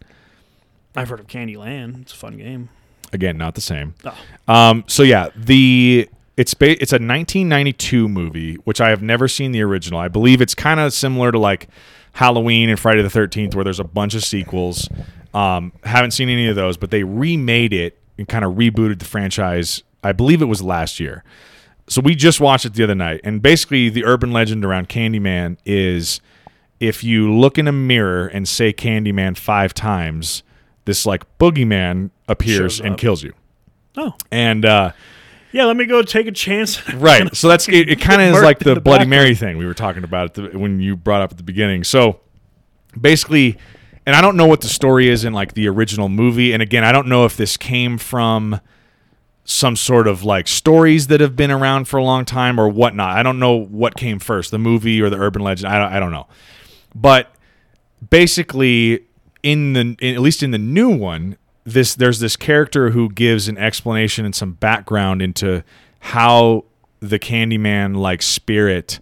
I've 0.96 1.10
heard 1.10 1.20
of 1.20 1.28
Candyland. 1.28 2.02
It's 2.02 2.14
a 2.14 2.18
fun 2.18 2.38
game. 2.38 2.70
Again, 3.14 3.38
not 3.38 3.56
the 3.56 3.62
same. 3.62 3.94
Oh. 4.06 4.54
Um, 4.54 4.84
so 4.88 5.04
yeah, 5.04 5.30
the 5.36 6.10
it's 6.38 6.54
ba- 6.54 6.82
it's 6.82 6.94
a 6.94 6.96
1992 6.96 8.08
movie, 8.08 8.56
which 8.64 8.80
I 8.80 8.90
have 8.90 9.02
never 9.02 9.28
seen 9.28 9.52
the 9.52 9.62
original. 9.62 10.00
I 10.00 10.08
believe 10.08 10.42
it's 10.42 10.56
kind 10.56 10.80
of 10.80 10.94
similar 10.94 11.32
to 11.32 11.40
like 11.40 11.68
Halloween 12.14 12.70
and 12.70 12.80
Friday 12.80 13.02
the 13.02 13.10
13th, 13.10 13.54
where 13.56 13.64
there's 13.64 13.80
a 13.80 13.86
bunch 13.86 14.16
of 14.16 14.24
sequels. 14.24 14.90
Um, 15.34 15.72
haven't 15.84 16.12
seen 16.12 16.30
any 16.30 16.48
of 16.48 16.56
those, 16.56 16.78
but 16.78 16.92
they 16.92 17.04
remade 17.04 17.74
it 17.74 17.98
and 18.18 18.28
kind 18.28 18.44
of 18.44 18.54
rebooted 18.54 19.00
the 19.00 19.06
franchise. 19.06 19.84
I 20.04 20.12
believe 20.14 20.42
it 20.42 20.46
was 20.46 20.62
last 20.62 21.00
year. 21.00 21.24
So 21.88 22.02
we 22.02 22.16
just 22.16 22.40
watched 22.40 22.66
it 22.66 22.74
the 22.74 22.84
other 22.84 22.96
night, 22.96 23.22
and 23.24 23.42
basically 23.42 23.90
the 23.90 24.06
urban 24.06 24.32
legend 24.32 24.64
around 24.64 24.88
Candyman 24.88 25.58
is 25.66 26.22
if 26.80 27.04
you 27.04 27.34
look 27.34 27.58
in 27.58 27.68
a 27.68 27.72
mirror 27.72 28.28
and 28.28 28.48
say 28.48 28.72
Candyman 28.72 29.38
five 29.38 29.74
times, 29.74 30.44
this 30.92 31.06
like 31.06 31.24
boogeyman 31.38 32.10
appears 32.28 32.82
and 32.82 32.98
kills 32.98 33.24
you. 33.24 33.34
Oh, 33.96 34.14
And 34.30 34.66
uh, 34.66 34.92
yeah. 35.54 35.64
Let 35.66 35.78
me 35.78 35.86
go 35.86 36.02
take 36.02 36.28
a 36.28 36.32
chance. 36.32 36.88
right, 36.94 37.34
so 37.34 37.48
that's 37.48 37.70
it. 37.70 37.90
It 37.90 38.02
kind 38.02 38.22
of 38.22 38.36
is 38.36 38.44
like 38.44 38.60
the, 38.60 38.76
the 38.76 38.82
Bloody. 38.82 39.06
Mary 39.06 39.36
thing 39.36 39.58
we 39.58 39.66
were 39.66 39.74
talking 39.74 40.04
about 40.04 40.38
at 40.38 40.52
the, 40.52 40.60
when 40.60 40.82
you 40.82 40.98
brought 40.98 41.22
up 41.22 41.32
at 41.32 41.38
the 41.38 41.44
beginning. 41.44 41.86
So 41.86 42.20
basically, 43.00 43.58
and 44.06 44.16
I 44.16 44.22
don't 44.22 44.36
know 44.36 44.48
what 44.48 44.60
the 44.62 44.68
story 44.68 45.08
is 45.08 45.24
in 45.24 45.32
like 45.32 45.54
the 45.54 45.70
original 45.70 46.10
movie. 46.10 46.52
And 46.52 46.62
again, 46.62 46.84
I 46.84 46.92
don't 46.92 47.08
know 47.08 47.24
if 47.24 47.38
this 47.38 47.56
came 47.56 47.98
from 47.98 48.60
some 49.46 49.76
sort 49.78 50.08
of 50.08 50.24
like 50.24 50.48
stories 50.48 51.08
that 51.08 51.22
have 51.22 51.36
been 51.38 51.52
around 51.52 51.86
for 51.86 51.98
a 51.98 52.04
long 52.04 52.26
time 52.26 52.60
or 52.60 52.68
whatnot. 52.68 53.18
I 53.18 53.24
don't 53.24 53.40
know 53.40 53.56
what 53.56 53.96
came 53.96 54.20
first, 54.20 54.52
the 54.52 54.60
movie 54.60 55.02
or 55.02 55.10
the 55.10 55.18
urban 55.18 55.42
legend. 55.42 55.72
I 55.72 55.80
don't, 55.80 55.94
I 55.94 56.00
don't 56.00 56.12
know. 56.12 56.28
But 56.94 57.34
basically, 58.10 59.06
in 59.44 59.74
the 59.74 59.96
in, 60.00 60.16
at 60.16 60.22
least 60.22 60.44
in 60.44 60.52
the 60.52 60.58
new 60.58 60.90
one, 60.90 61.38
this 61.64 61.96
there's 61.96 62.20
this 62.20 62.36
character 62.36 62.92
who 62.92 63.10
gives 63.10 63.48
an 63.48 63.58
explanation 63.58 64.26
and 64.26 64.36
some 64.36 64.54
background 64.54 65.22
into 65.22 65.64
how 66.00 66.66
the 67.00 67.20
Candyman 67.20 67.96
like 67.96 68.22
spirit 68.22 69.00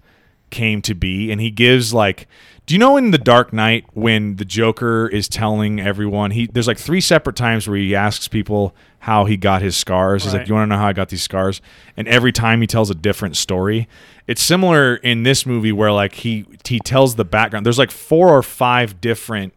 came 0.50 0.82
to 0.84 0.94
be, 0.94 1.32
and 1.32 1.42
he 1.42 1.52
gives 1.52 1.94
like. 1.94 2.28
Do 2.66 2.76
you 2.76 2.80
know 2.80 2.98
in 2.98 3.10
the 3.10 3.18
Dark 3.18 3.52
Knight 3.52 3.86
when 3.94 4.36
the 4.36 4.46
Joker 4.46 5.08
is 5.08 5.28
telling 5.28 5.80
everyone 5.80 6.30
he 6.30 6.46
there's 6.46 6.68
like 6.68 6.78
three 6.78 7.02
separate 7.02 7.36
times 7.36 7.68
where 7.68 7.76
he 7.76 7.96
asks 7.96 8.28
people 8.28 8.76
how 9.00 9.26
he 9.26 9.38
got 9.38 9.64
his 9.64 9.76
scars. 9.76 10.24
He's 10.24 10.36
like, 10.36 10.48
"You 10.48 10.54
want 10.54 10.70
to 10.70 10.76
know 10.76 10.80
how 10.80 10.88
I 10.88 10.94
got 10.94 11.10
these 11.10 11.24
scars?" 11.24 11.62
And 11.98 12.08
every 12.08 12.32
time 12.32 12.62
he 12.62 12.68
tells 12.68 12.92
a 12.92 12.94
different 12.94 13.38
story. 13.38 13.88
It's 14.28 14.44
similar 14.44 14.98
in 14.98 15.24
this 15.24 15.48
movie 15.48 15.72
where 15.72 15.92
like 15.92 16.14
he 16.14 16.46
he 16.64 16.80
tells 16.80 17.16
the 17.16 17.26
background. 17.26 17.66
There's 17.66 17.80
like 17.80 17.90
four 17.90 18.30
or 18.30 18.44
five 18.44 19.02
different 19.02 19.54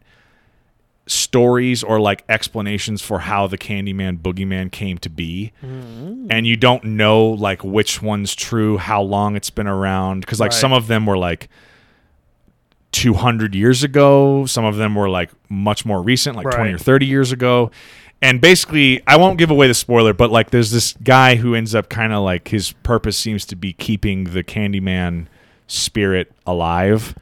stories 1.06 1.82
or 1.82 1.98
like 2.00 2.22
explanations 2.28 3.02
for 3.02 3.18
how 3.20 3.46
the 3.46 3.58
Candyman 3.58 4.18
Boogeyman 4.18 4.70
came 4.70 4.98
to 4.98 5.10
be. 5.10 5.52
And 5.62 6.46
you 6.46 6.56
don't 6.56 6.84
know 6.84 7.26
like 7.26 7.64
which 7.64 8.00
one's 8.00 8.34
true, 8.34 8.78
how 8.78 9.02
long 9.02 9.34
it's 9.36 9.50
been 9.50 9.66
around 9.66 10.26
cuz 10.26 10.38
like 10.40 10.52
Right. 10.52 10.58
some 10.60 10.72
of 10.72 10.86
them 10.86 11.04
were 11.06 11.18
like 11.18 11.48
200 12.92 13.54
years 13.54 13.82
ago, 13.82 14.44
some 14.46 14.64
of 14.64 14.76
them 14.76 14.94
were 14.94 15.08
like 15.08 15.30
much 15.48 15.84
more 15.86 16.02
recent, 16.02 16.36
like 16.36 16.44
20 16.50 16.72
or 16.74 16.78
30 16.78 17.06
years 17.06 17.32
ago. 17.32 17.70
And 18.20 18.40
basically, 18.40 19.02
I 19.06 19.16
won't 19.16 19.38
give 19.38 19.50
away 19.50 19.66
the 19.66 19.74
spoiler, 19.74 20.12
but 20.12 20.30
like 20.30 20.50
there's 20.50 20.70
this 20.70 20.94
guy 21.02 21.34
who 21.36 21.54
ends 21.54 21.74
up 21.74 21.88
kind 21.88 22.12
of 22.12 22.22
like 22.22 22.48
his 22.48 22.72
purpose 22.84 23.16
seems 23.16 23.44
to 23.46 23.56
be 23.56 23.72
keeping 23.72 24.24
the 24.24 24.44
Candyman 24.44 25.26
spirit 25.66 26.30
alive. 26.46 27.14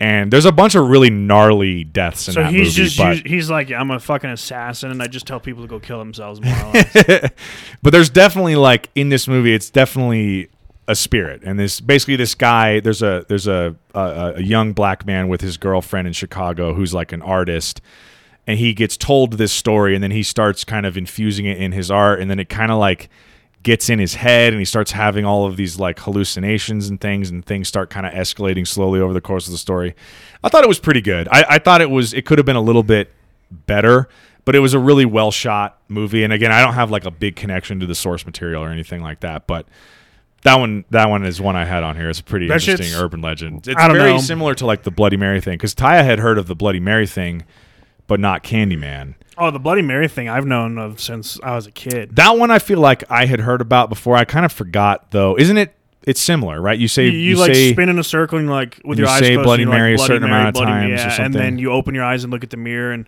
And 0.00 0.32
there's 0.32 0.46
a 0.46 0.52
bunch 0.52 0.74
of 0.74 0.88
really 0.88 1.10
gnarly 1.10 1.84
deaths 1.84 2.26
in 2.28 2.32
So 2.34 2.42
that 2.42 2.52
he's 2.52 2.76
movie. 2.78 2.88
just 2.88 2.96
but- 2.98 3.26
he's 3.26 3.50
like, 3.50 3.70
I'm 3.70 3.90
a 3.90 4.00
fucking 4.00 4.30
assassin, 4.30 4.90
and 4.90 5.02
I 5.02 5.06
just 5.08 5.26
tell 5.26 5.40
people 5.40 5.62
to 5.62 5.68
go 5.68 5.78
kill 5.78 5.98
themselves. 5.98 6.40
More 6.40 6.54
or 6.54 6.72
less. 6.72 7.30
but 7.82 7.90
there's 7.92 8.08
definitely 8.08 8.56
like 8.56 8.88
in 8.94 9.10
this 9.10 9.28
movie 9.28 9.52
it's 9.54 9.68
definitely 9.70 10.48
a 10.88 10.94
spirit 10.96 11.40
and 11.44 11.56
this 11.56 11.78
basically 11.80 12.16
this 12.16 12.34
guy 12.34 12.80
there's 12.80 13.00
a 13.00 13.24
there's 13.28 13.46
a, 13.46 13.76
a 13.94 14.32
a 14.36 14.42
young 14.42 14.72
black 14.72 15.06
man 15.06 15.28
with 15.28 15.40
his 15.40 15.56
girlfriend 15.56 16.08
in 16.08 16.12
chicago 16.12 16.74
who's 16.74 16.92
like 16.92 17.12
an 17.12 17.22
artist 17.22 17.80
and 18.44 18.58
he 18.58 18.74
gets 18.74 18.96
told 18.96 19.34
this 19.34 19.52
story 19.52 19.94
and 19.94 20.02
then 20.02 20.10
he 20.10 20.24
starts 20.24 20.64
kind 20.64 20.84
of 20.86 20.96
infusing 20.96 21.46
it 21.46 21.58
in 21.58 21.70
his 21.70 21.92
art 21.92 22.18
and 22.18 22.28
then 22.28 22.40
it 22.40 22.48
kind 22.48 22.72
of 22.72 22.78
like 22.78 23.08
gets 23.62 23.90
in 23.90 23.98
his 23.98 24.14
head 24.14 24.52
and 24.52 24.58
he 24.60 24.64
starts 24.64 24.92
having 24.92 25.24
all 25.24 25.44
of 25.46 25.56
these 25.56 25.78
like 25.78 25.98
hallucinations 25.98 26.88
and 26.88 27.00
things 27.00 27.28
and 27.30 27.44
things 27.44 27.68
start 27.68 27.90
kind 27.90 28.06
of 28.06 28.12
escalating 28.12 28.66
slowly 28.66 29.00
over 29.00 29.12
the 29.12 29.20
course 29.20 29.46
of 29.46 29.52
the 29.52 29.58
story 29.58 29.94
i 30.42 30.48
thought 30.48 30.64
it 30.64 30.68
was 30.68 30.78
pretty 30.78 31.02
good 31.02 31.28
i, 31.30 31.44
I 31.46 31.58
thought 31.58 31.82
it 31.82 31.90
was 31.90 32.14
it 32.14 32.24
could 32.24 32.38
have 32.38 32.46
been 32.46 32.56
a 32.56 32.62
little 32.62 32.82
bit 32.82 33.10
better 33.66 34.08
but 34.46 34.54
it 34.54 34.60
was 34.60 34.72
a 34.72 34.78
really 34.78 35.04
well 35.04 35.30
shot 35.30 35.78
movie 35.88 36.24
and 36.24 36.32
again 36.32 36.50
i 36.52 36.64
don't 36.64 36.72
have 36.72 36.90
like 36.90 37.04
a 37.04 37.10
big 37.10 37.36
connection 37.36 37.80
to 37.80 37.86
the 37.86 37.94
source 37.94 38.24
material 38.24 38.62
or 38.62 38.68
anything 38.70 39.02
like 39.02 39.20
that 39.20 39.46
but 39.46 39.66
That 40.42 40.56
one, 40.56 40.86
that 40.88 41.10
one 41.10 41.26
is 41.26 41.38
one 41.38 41.54
I 41.54 41.66
had 41.66 41.82
on 41.82 41.96
here. 41.96 42.08
It's 42.08 42.20
a 42.20 42.24
pretty 42.24 42.48
That 42.48 42.66
interesting 42.66 42.98
urban 42.98 43.20
legend. 43.20 43.68
It's 43.68 43.78
I 43.78 43.88
don't 43.88 43.98
very 43.98 44.12
know. 44.14 44.20
similar 44.20 44.54
to 44.54 44.64
like 44.64 44.84
the 44.84 44.90
Bloody 44.90 45.18
Mary 45.18 45.38
thing 45.42 45.58
because 45.58 45.74
Taya 45.74 46.02
had 46.02 46.18
heard 46.18 46.38
of 46.38 46.46
the 46.46 46.54
Bloody 46.56 46.80
Mary 46.80 47.06
thing, 47.06 47.44
but 48.10 48.18
not 48.18 48.42
Candyman. 48.42 49.14
Oh, 49.38 49.52
the 49.52 49.60
Bloody 49.60 49.82
Mary 49.82 50.08
thing 50.08 50.28
I've 50.28 50.44
known 50.44 50.78
of 50.78 51.00
since 51.00 51.38
I 51.44 51.54
was 51.54 51.68
a 51.68 51.70
kid. 51.70 52.16
That 52.16 52.36
one 52.36 52.50
I 52.50 52.58
feel 52.58 52.80
like 52.80 53.08
I 53.08 53.24
had 53.24 53.38
heard 53.38 53.60
about 53.60 53.88
before. 53.88 54.16
I 54.16 54.24
kind 54.24 54.44
of 54.44 54.50
forgot 54.52 55.12
though. 55.12 55.38
Isn't 55.38 55.56
it? 55.56 55.72
It's 56.02 56.20
similar, 56.20 56.60
right? 56.60 56.76
You 56.78 56.88
say 56.88 57.04
You, 57.06 57.12
you, 57.12 57.18
you, 57.30 57.36
like 57.36 57.54
say 57.54 57.72
spin 57.72 57.88
in 57.88 57.98
a 58.00 58.04
circle 58.04 58.38
and 58.38 58.50
like 58.50 58.80
with 58.84 58.98
you 58.98 59.04
your 59.04 59.10
eyes 59.12 59.20
say 59.20 59.34
closed, 59.34 59.44
Bloody 59.46 59.62
and 59.62 59.70
Mary 59.70 59.94
a 59.94 59.96
like, 59.96 59.98
Bloody 59.98 60.08
certain 60.14 60.28
Mary, 60.28 60.40
amount 60.42 60.56
of 60.56 60.62
times 60.64 60.84
or 60.84 60.94
yeah, 60.94 61.04
and 61.04 61.12
something. 61.12 61.32
then 61.40 61.58
you 61.58 61.70
open 61.70 61.94
your 61.94 62.04
eyes 62.04 62.24
and 62.24 62.32
look 62.32 62.42
at 62.42 62.50
the 62.50 62.56
mirror 62.56 62.90
and 62.92 63.06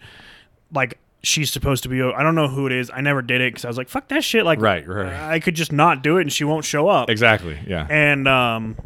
like 0.73 0.99
she's 1.25 1.51
supposed 1.51 1.83
to 1.83 1.89
be. 1.89 2.01
I 2.01 2.23
don't 2.23 2.35
know 2.37 2.49
who 2.49 2.67
it 2.67 2.73
is. 2.73 2.91
I 2.95 3.01
never 3.01 3.23
did 3.23 3.41
it 3.41 3.53
because 3.53 3.65
I 3.65 3.69
was 3.69 3.77
like, 3.77 3.89
fuck 3.89 4.07
that 4.09 4.23
shit. 4.23 4.45
Like, 4.45 4.61
Right, 4.61 4.87
right. 4.87 5.13
I 5.13 5.41
could 5.41 5.55
just 5.57 5.73
not 5.73 6.03
do 6.05 6.19
it 6.19 6.23
and 6.23 6.33
she 6.33 6.45
won't 6.45 6.65
show 6.65 6.87
up. 6.89 7.11
exactly, 7.11 7.59
yeah. 7.67 7.87
And 7.91 8.29
um, 8.29 8.77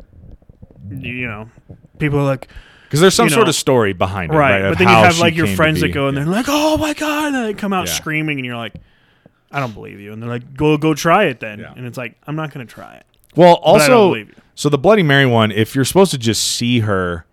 you 0.91 1.27
know, 1.27 1.51
people 1.99 2.19
are 2.21 2.25
like, 2.25 2.49
Because 2.87 3.01
there's 3.01 3.15
some 3.15 3.27
you 3.27 3.31
sort 3.35 3.47
know, 3.47 3.51
of 3.51 3.55
story 3.57 3.93
behind 3.93 4.33
it, 4.33 4.37
right, 4.37 4.63
right? 4.63 4.69
but 4.71 4.79
then 4.79 4.89
you 4.89 4.95
have 4.95 5.19
like 5.19 5.35
your 5.35 5.47
friends 5.49 5.81
that 5.81 5.89
go 5.89 6.09
and 6.09 6.17
they're 6.17 6.25
like, 6.25 6.47
oh 6.49 6.77
my 6.77 6.95
god, 6.95 7.35
and 7.35 7.45
they 7.47 7.55
come 7.55 7.73
out 7.73 7.87
Yeah. 7.89 7.93
screaming, 7.95 8.39
and 8.39 8.47
you're 8.47 8.57
like, 8.57 8.75
I 9.51 9.61
don't 9.61 9.75
believe 9.75 10.01
you. 10.01 10.13
And 10.13 10.23
they're 10.23 10.31
like, 10.31 10.55
go 10.55 10.77
go 10.77 10.95
try 10.95 11.25
it 11.25 11.41
then. 11.41 11.59
Yeah. 11.61 11.73
And 11.77 11.85
it's 11.87 11.99
like, 11.99 12.17
I'm 12.27 12.37
not 12.37 12.53
gonna 12.53 12.65
try 12.67 12.95
it. 12.97 13.05
Well, 13.35 13.61
But 13.63 13.69
I 13.83 13.89
don't 13.89 13.97
also, 13.97 14.25
so 14.55 14.69
the 14.69 14.79
Bloody 14.79 15.03
Mary 15.03 15.27
one, 15.27 15.51
if 15.53 15.75
you're 15.75 15.85
supposed 15.85 16.11
to 16.13 16.19
just 16.19 16.43
see 16.43 16.81
her, 16.81 17.27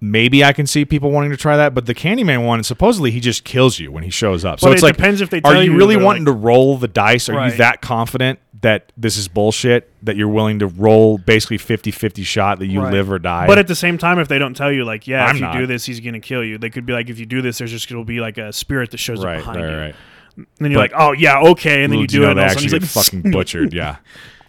maybe 0.00 0.44
I 0.44 0.52
can 0.52 0.66
see 0.66 0.84
people 0.84 1.10
wanting 1.10 1.30
to 1.30 1.36
try 1.36 1.56
that. 1.56 1.74
But 1.74 1.86
the 1.86 1.94
Candyman 1.94 2.44
one, 2.46 2.62
supposedly 2.62 3.10
he 3.10 3.20
just 3.20 3.44
kills 3.44 3.78
you 3.78 3.90
when 3.90 4.02
he 4.04 4.10
shows 4.10 4.44
up. 4.44 4.60
So 4.60 4.70
it's 4.70 4.82
it 4.82 4.84
like, 4.86 4.96
depends 4.96 5.20
if 5.20 5.30
they 5.30 5.40
are 5.42 5.56
you 5.62 5.72
you 5.72 5.76
really 5.78 5.96
wanting 5.96 6.24
like- 6.24 6.34
to 6.34 6.38
roll 6.40 6.76
the 6.78 6.88
dice? 6.88 7.28
Are 7.28 7.46
you 7.48 7.56
that 7.56 7.80
confident 7.80 8.38
that 8.62 8.92
this 8.96 9.16
is 9.16 9.28
bullshit 9.28 9.90
that 10.04 10.16
you're 10.16 10.28
willing 10.28 10.58
to 10.60 10.66
roll 10.66 11.18
basically 11.18 11.58
50-50 11.58 12.24
shot 12.24 12.58
that 12.60 12.66
you 12.68 12.80
Right. 12.80 12.92
live 12.92 13.10
or 13.12 13.18
die? 13.18 13.46
But 13.46 13.58
at 13.58 13.66
the 13.66 13.74
same 13.74 13.98
time, 13.98 14.18
if 14.18 14.28
they 14.28 14.38
don't 14.38 14.54
tell 14.56 14.72
you, 14.72 14.84
like, 14.84 15.06
yeah, 15.06 15.24
I'm 15.26 15.30
if 15.36 15.40
you 15.40 15.46
not. 15.48 15.56
do 15.58 15.66
this, 15.66 15.84
he's 15.84 16.00
gonna 16.00 16.20
kill 16.20 16.42
you. 16.42 16.58
They 16.58 16.70
could 16.70 16.86
be 16.86 16.92
like, 16.92 17.10
if 17.10 17.18
you 17.18 17.26
do 17.26 17.42
this, 17.42 17.58
there's 17.58 17.70
just 17.70 17.88
gonna 17.88 18.04
be 18.04 18.20
like 18.20 18.38
a 18.38 18.52
spirit 18.52 18.90
that 18.92 18.98
shows 18.98 19.22
right, 19.24 19.34
up 19.38 19.40
behind 19.40 19.60
right, 19.62 19.70
you. 19.70 19.76
right. 19.78 19.94
And 20.36 20.46
then 20.60 20.70
you're 20.70 20.80
But- 20.80 20.92
like, 20.92 21.00
oh 21.00 21.12
yeah, 21.12 21.40
okay, 21.40 21.84
and 21.84 21.92
then 21.92 22.00
you 22.00 22.06
do 22.06 22.18
do 22.20 22.24
it, 22.24 22.30
and 22.30 22.38
they 22.38 22.42
all 22.44 22.48
actually 22.50 22.64
he's 22.64 22.72
like, 22.96 23.04
fucking 23.04 23.30
butchered. 23.32 23.74
Yeah, 23.74 23.96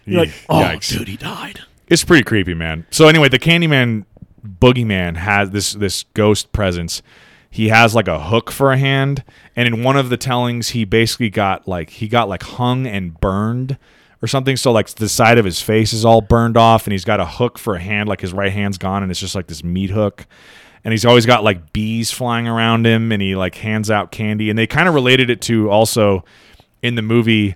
you're 0.06 0.20
like, 0.20 0.32
oh, 0.48 0.62
Yikes. 0.62 0.96
dude, 0.96 1.08
he 1.08 1.16
died. 1.16 1.60
It's 1.88 2.04
pretty 2.04 2.24
creepy, 2.24 2.54
man. 2.54 2.86
So 2.90 3.08
anyway, 3.08 3.28
the 3.28 3.38
Candyman 3.38 4.04
boogeyman 4.46 5.16
has 5.16 5.50
this 5.50 5.72
this 5.74 6.04
ghost 6.14 6.52
presence. 6.52 7.02
He 7.50 7.68
has 7.68 7.94
like 7.94 8.08
a 8.08 8.18
hook 8.18 8.50
for 8.50 8.72
a 8.72 8.78
hand, 8.78 9.22
and 9.54 9.68
in 9.68 9.82
one 9.82 9.96
of 9.96 10.08
the 10.08 10.16
tellings, 10.16 10.70
he 10.70 10.84
basically 10.84 11.30
got 11.30 11.68
like 11.68 11.90
he 11.90 12.08
got 12.08 12.28
like 12.28 12.42
hung 12.42 12.86
and 12.86 13.18
burned 13.20 13.76
or 14.22 14.28
something. 14.28 14.56
So 14.56 14.72
like 14.72 14.88
the 14.88 15.08
side 15.08 15.38
of 15.38 15.44
his 15.44 15.60
face 15.60 15.92
is 15.92 16.04
all 16.04 16.20
burned 16.20 16.56
off, 16.56 16.86
and 16.86 16.92
he's 16.92 17.04
got 17.04 17.20
a 17.20 17.26
hook 17.26 17.58
for 17.58 17.74
a 17.74 17.80
hand, 17.80 18.08
like 18.08 18.20
his 18.20 18.32
right 18.32 18.52
hand's 18.52 18.78
gone, 18.78 19.02
and 19.02 19.10
it's 19.10 19.20
just 19.20 19.34
like 19.34 19.46
this 19.46 19.64
meat 19.64 19.90
hook. 19.90 20.26
And 20.84 20.92
he's 20.92 21.06
always 21.06 21.24
got 21.24 21.42
like 21.42 21.72
bees 21.72 22.10
flying 22.10 22.46
around 22.46 22.86
him, 22.86 23.10
and 23.12 23.22
he 23.22 23.34
like 23.34 23.54
hands 23.54 23.90
out 23.90 24.10
candy. 24.12 24.50
And 24.50 24.58
they 24.58 24.66
kind 24.66 24.88
of 24.88 24.94
related 24.94 25.30
it 25.30 25.40
to 25.42 25.70
also 25.70 26.24
in 26.82 26.94
the 26.94 27.02
movie. 27.02 27.54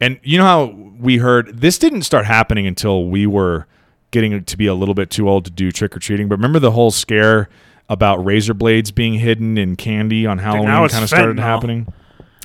And 0.00 0.20
you 0.22 0.38
know 0.38 0.44
how 0.44 0.64
we 0.98 1.18
heard 1.18 1.60
this 1.60 1.78
didn't 1.78 2.02
start 2.02 2.26
happening 2.26 2.66
until 2.66 3.06
we 3.06 3.26
were 3.26 3.66
getting 4.12 4.42
to 4.44 4.56
be 4.56 4.66
a 4.66 4.74
little 4.74 4.94
bit 4.94 5.10
too 5.10 5.28
old 5.28 5.44
to 5.44 5.50
do 5.50 5.70
trick 5.72 5.96
or 5.96 5.98
treating. 5.98 6.28
But 6.28 6.36
remember 6.36 6.58
the 6.58 6.70
whole 6.70 6.90
scare 6.90 7.48
about 7.88 8.24
razor 8.24 8.54
blades 8.54 8.92
being 8.92 9.14
hidden 9.14 9.58
in 9.58 9.74
candy 9.74 10.24
on 10.24 10.38
Halloween 10.38 10.66
kind 10.88 11.02
of 11.02 11.08
started 11.08 11.38
happening. 11.40 11.92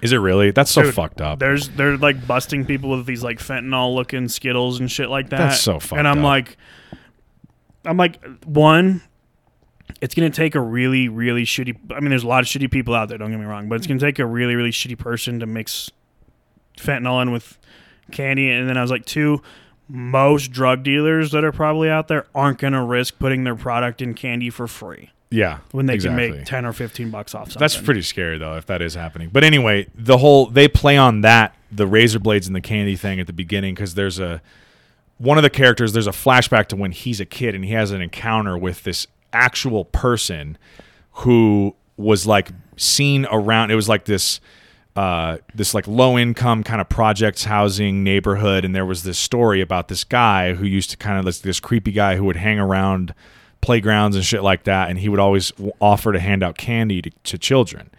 Is 0.02 0.12
it 0.12 0.18
really? 0.18 0.52
That's 0.52 0.72
so 0.72 0.84
Dude, 0.84 0.94
fucked 0.94 1.22
up. 1.22 1.40
There's 1.40 1.70
they're 1.70 1.98
like 1.98 2.28
busting 2.28 2.66
people 2.66 2.90
with 2.92 3.06
these 3.06 3.24
like 3.24 3.40
fentanyl 3.40 3.96
looking 3.96 4.28
Skittles 4.28 4.80
and 4.80 4.92
shit 4.92 5.10
like 5.10 5.30
that. 5.30 5.38
That's 5.38 5.62
so 5.62 5.80
fucked 5.80 5.98
And 5.98 6.08
I'm 6.08 6.20
up. 6.20 6.24
like, 6.24 6.58
I'm 7.86 7.98
like, 7.98 8.20
one, 8.46 9.02
it's 10.02 10.14
gonna 10.14 10.30
take 10.30 10.54
a 10.56 10.62
really 10.62 11.08
really 11.08 11.46
shitty. 11.46 11.78
I 11.96 12.00
mean, 12.02 12.10
there's 12.10 12.24
a 12.24 12.28
lot 12.28 12.42
of 12.42 12.48
shitty 12.48 12.70
people 12.70 12.94
out 12.94 13.10
there. 13.10 13.18
Don't 13.18 13.32
get 13.32 13.40
me 13.40 13.46
wrong, 13.46 13.70
but 13.70 13.76
it's 13.76 13.88
gonna 13.88 14.00
take 14.00 14.20
a 14.20 14.26
really 14.26 14.56
really 14.56 14.72
shitty 14.72 14.98
person 14.98 15.40
to 15.40 15.46
mix 15.46 15.90
fentanyl 16.78 17.22
in 17.22 17.32
with 17.32 17.58
candy. 18.12 18.52
And 18.52 18.70
then 18.70 18.78
I 18.78 18.82
was 18.82 18.92
like, 18.92 19.06
two. 19.06 19.42
Most 19.88 20.52
drug 20.52 20.82
dealers 20.82 21.30
that 21.32 21.44
are 21.44 21.52
probably 21.52 21.92
out 21.92 22.08
there 22.08 22.26
aren't 22.34 22.58
going 22.58 22.74
to 22.74 22.82
risk 22.82 23.20
putting 23.20 23.44
their 23.44 23.54
product 23.56 24.02
in 24.02 24.16
candy 24.16 24.50
for 24.50 24.68
free 24.68 25.12
yeah, 25.36 25.60
when 25.72 25.86
they 25.86 25.96
exactly. 25.96 26.30
can 26.30 26.38
make 26.38 26.46
10 26.46 26.66
or 26.66 26.74
15 26.74 27.10
bucks 27.10 27.36
off 27.36 27.48
something. 27.48 27.60
That's 27.60 27.78
pretty 27.78 28.02
scary 28.02 28.38
though, 28.38 28.56
if 28.56 28.66
that 28.68 28.82
is 28.82 28.94
happening. 28.94 29.30
But 29.32 29.44
anyway, 29.44 29.88
the 29.94 30.18
whole 30.18 30.48
they 30.48 30.68
play 30.68 30.98
on 30.98 31.22
that 31.22 31.56
the 31.72 31.86
razor 31.86 32.20
blades 32.20 32.48
and 32.48 32.56
the 32.56 32.62
candy 32.62 32.96
thing 32.96 33.20
at 33.20 33.28
the 33.28 33.34
beginning 33.34 33.76
because 33.76 33.96
there's 33.96 34.20
a 34.20 34.42
one 35.18 35.38
of 35.38 35.44
the 35.44 35.50
characters. 35.50 35.94
There's 35.94 36.08
a 36.08 36.12
flashback 36.12 36.68
to 36.68 36.76
when 36.76 36.92
he's 36.92 37.20
a 37.20 37.26
kid 37.26 37.54
and 37.54 37.66
he 37.66 37.72
has 37.72 37.92
an 37.92 38.02
encounter 38.02 38.58
with 38.58 38.84
this 38.84 39.08
actual 39.34 39.86
person 39.86 40.58
who 41.12 41.76
was 41.98 42.26
like 42.26 42.50
seen 42.78 43.26
around. 43.30 43.72
It 43.72 43.76
was 43.76 43.90
like 43.90 44.06
this. 44.06 44.40
Uh, 44.96 45.40
this 45.54 45.74
like 45.74 45.86
low 45.90 46.18
income 46.18 46.64
kind 46.64 46.80
of 46.80 46.88
projects 46.88 47.44
housing 47.44 48.02
neighborhood, 48.02 48.64
and 48.64 48.74
there 48.74 48.86
was 48.86 49.04
this 49.04 49.20
story 49.20 49.60
about 49.60 49.90
this 49.90 50.06
guy 50.06 50.54
who 50.54 50.66
used 50.66 50.90
to 50.90 50.96
kind 50.96 51.20
of 51.20 51.26
this, 51.26 51.40
this 51.40 51.60
creepy 51.60 51.92
guy 51.92 52.16
who 52.16 52.24
would 52.24 52.38
hang 52.38 52.60
around 52.60 53.14
playgrounds 53.62 54.16
and 54.16 54.26
shit 54.26 54.44
like 54.44 54.64
that, 54.66 54.90
and 54.90 55.00
he 55.00 55.10
would 55.10 55.20
always 55.20 55.52
offer 55.80 56.14
to 56.14 56.20
hand 56.20 56.44
out 56.44 56.58
candy 56.58 57.02
to, 57.02 57.10
to 57.24 57.38
children. 57.38 57.90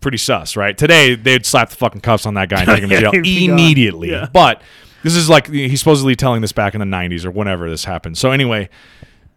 Pretty 0.00 0.18
sus, 0.18 0.56
right? 0.56 0.76
Today 0.76 1.14
they'd 1.14 1.46
slap 1.46 1.70
the 1.70 1.76
fucking 1.76 2.00
cuffs 2.02 2.26
on 2.26 2.34
that 2.34 2.48
guy 2.48 2.60
and 2.60 2.68
take 2.68 2.82
him 2.82 2.90
to 2.90 3.00
jail 3.00 3.10
he'd 3.12 3.22
be 3.22 3.46
gone. 3.46 3.58
immediately. 3.58 4.10
Yeah. 4.10 4.28
But 4.32 4.62
this 5.02 5.14
is 5.16 5.28
like 5.28 5.48
he's 5.48 5.80
supposedly 5.80 6.16
telling 6.16 6.40
this 6.40 6.52
back 6.52 6.74
in 6.74 6.80
the 6.80 6.86
'90s 6.86 7.24
or 7.24 7.30
whenever 7.30 7.68
this 7.68 7.84
happened. 7.84 8.18
So 8.18 8.30
anyway, 8.30 8.68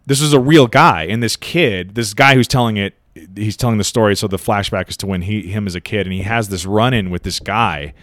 this 0.06 0.22
is 0.22 0.34
a 0.34 0.40
real 0.40 0.68
guy, 0.68 1.04
and 1.04 1.22
this 1.22 1.36
kid, 1.36 1.96
this 1.96 2.14
guy 2.14 2.36
who's 2.36 2.48
telling 2.48 2.78
it, 2.78 2.96
he's 3.36 3.58
telling 3.58 3.78
the 3.78 3.84
story. 3.84 4.16
So 4.16 4.28
the 4.28 4.38
flashback 4.38 4.90
is 4.90 4.98
to 4.98 5.08
when 5.08 5.24
he 5.24 5.42
him 5.44 5.68
as 5.68 5.76
a 5.76 5.82
kid, 5.82 6.08
and 6.08 6.14
he 6.14 6.22
has 6.22 6.50
this 6.50 6.66
run 6.66 6.94
in 6.94 7.10
with 7.10 7.24
this 7.24 7.40
guy, 7.40 7.94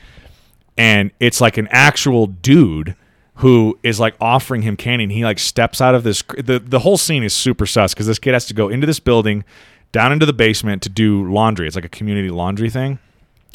and 0.77 1.11
it's 1.21 1.41
like 1.41 1.57
an 1.57 1.69
actual 1.71 2.27
dude 2.27 2.97
who 3.37 3.79
is 3.83 3.99
like 3.99 4.15
offering 4.21 4.63
him 4.63 4.77
candy 4.77 5.05
and 5.05 5.13
he 5.13 5.25
like 5.25 5.39
steps 5.39 5.81
out 5.81 5.95
of 5.95 6.05
this 6.05 6.23
the, 6.39 6.59
the 6.59 6.81
whole 6.81 6.97
scene 6.97 7.23
is 7.23 7.33
super 7.33 7.67
sus 7.67 7.93
because 7.93 8.07
this 8.07 8.19
kid 8.19 8.33
has 8.33 8.47
to 8.47 8.55
go 8.55 8.69
into 8.69 8.87
this 8.87 9.01
building 9.01 9.45
down 9.93 10.13
into 10.13 10.27
the 10.27 10.33
basement 10.33 10.83
to 10.83 10.89
do 10.89 11.31
laundry. 11.31 11.67
It's 11.67 11.77
like 11.77 11.85
a 11.85 11.89
community 11.91 12.31
laundry 12.31 12.71
thing. 12.71 12.99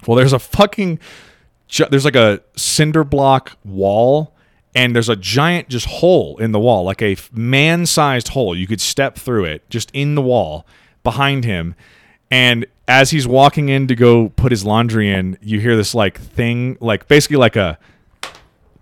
Well 0.05 0.17
there's 0.17 0.33
a 0.33 0.39
fucking 0.39 0.99
there's 1.89 2.05
like 2.05 2.15
a 2.15 2.41
cinder 2.55 3.03
block 3.03 3.57
wall 3.63 4.33
and 4.75 4.95
there's 4.95 5.09
a 5.09 5.15
giant 5.15 5.69
just 5.69 5.85
hole 5.85 6.37
in 6.37 6.51
the 6.51 6.59
wall 6.59 6.83
like 6.83 7.01
a 7.01 7.15
man-sized 7.31 8.29
hole. 8.29 8.55
You 8.55 8.67
could 8.67 8.81
step 8.81 9.17
through 9.17 9.45
it 9.45 9.69
just 9.69 9.91
in 9.93 10.15
the 10.15 10.21
wall 10.21 10.65
behind 11.03 11.45
him 11.45 11.75
and 12.29 12.65
as 12.87 13.11
he's 13.11 13.27
walking 13.27 13.69
in 13.69 13.87
to 13.87 13.95
go 13.95 14.29
put 14.29 14.51
his 14.51 14.65
laundry 14.65 15.09
in 15.09 15.37
you 15.41 15.59
hear 15.59 15.77
this 15.77 15.95
like 15.95 16.19
thing 16.19 16.77
like 16.81 17.07
basically 17.07 17.37
like 17.37 17.55
a 17.55 17.77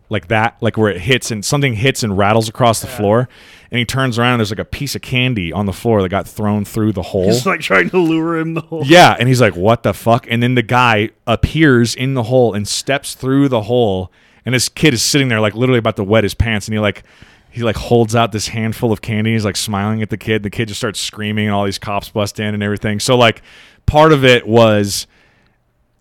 like 0.10 0.28
that, 0.30 0.58
like 0.62 0.78
where 0.78 0.90
it 0.90 1.02
hits 1.02 1.32
and 1.32 1.44
something 1.44 1.74
hits 1.74 2.04
and 2.04 2.18
rattles 2.18 2.48
across 2.48 2.80
the 2.80 2.88
floor, 2.88 3.28
and 3.72 3.80
he 3.80 3.86
turns 3.86 4.18
around 4.18 4.34
and 4.34 4.40
there's 4.40 4.52
like 4.52 4.60
a 4.60 4.66
piece 4.66 4.96
of 4.96 5.02
candy 5.02 5.52
on 5.52 5.66
the 5.66 5.74
floor 5.74 6.02
that 6.02 6.10
got 6.10 6.28
thrown 6.28 6.64
through 6.64 6.94
the 6.94 7.02
hole. 7.02 7.26
Just 7.26 7.46
like 7.46 7.60
trying 7.60 7.90
to 7.90 7.98
lure 7.98 8.38
him 8.38 8.54
the 8.54 8.62
whole. 8.62 8.84
yeah, 8.86 9.16
and 9.20 9.28
he's 9.28 9.42
like, 9.42 9.56
"What 9.56 9.84
the 9.84 9.94
fuck?" 9.94 10.26
And 10.30 10.42
then 10.42 10.56
the 10.56 10.62
guy 10.64 11.10
appears 11.26 11.94
in 11.96 12.14
the 12.14 12.24
hole 12.24 12.54
and 12.54 12.68
steps 12.68 13.16
through 13.16 13.50
the 13.50 13.64
hole, 13.64 14.12
and 14.46 14.56
this 14.56 14.70
kid 14.70 14.94
is 14.94 15.02
sitting 15.02 15.28
there 15.28 15.42
like 15.42 15.56
literally 15.56 15.80
about 15.80 15.98
to 15.98 16.04
wet 16.04 16.24
his 16.24 16.34
pants, 16.34 16.68
and 16.68 16.74
he 16.74 16.80
like 16.80 17.04
he 17.50 17.64
like 17.64 17.76
holds 17.76 18.16
out 18.16 18.32
this 18.32 18.50
handful 18.50 18.92
of 18.92 19.02
candy. 19.02 19.34
He's 19.34 19.44
like 19.46 19.58
smiling 19.58 20.02
at 20.02 20.10
the 20.10 20.18
kid. 20.18 20.44
The 20.44 20.50
kid 20.50 20.68
just 20.70 20.80
starts 20.80 21.00
screaming, 21.00 21.48
and 21.48 21.54
all 21.54 21.66
these 21.66 21.80
cops 21.80 22.10
bust 22.10 22.40
in 22.40 22.54
and 22.54 22.64
everything. 22.64 23.00
So 23.00 23.18
like 23.18 23.42
part 23.86 24.14
of 24.14 24.24
it 24.24 24.48
was 24.48 25.08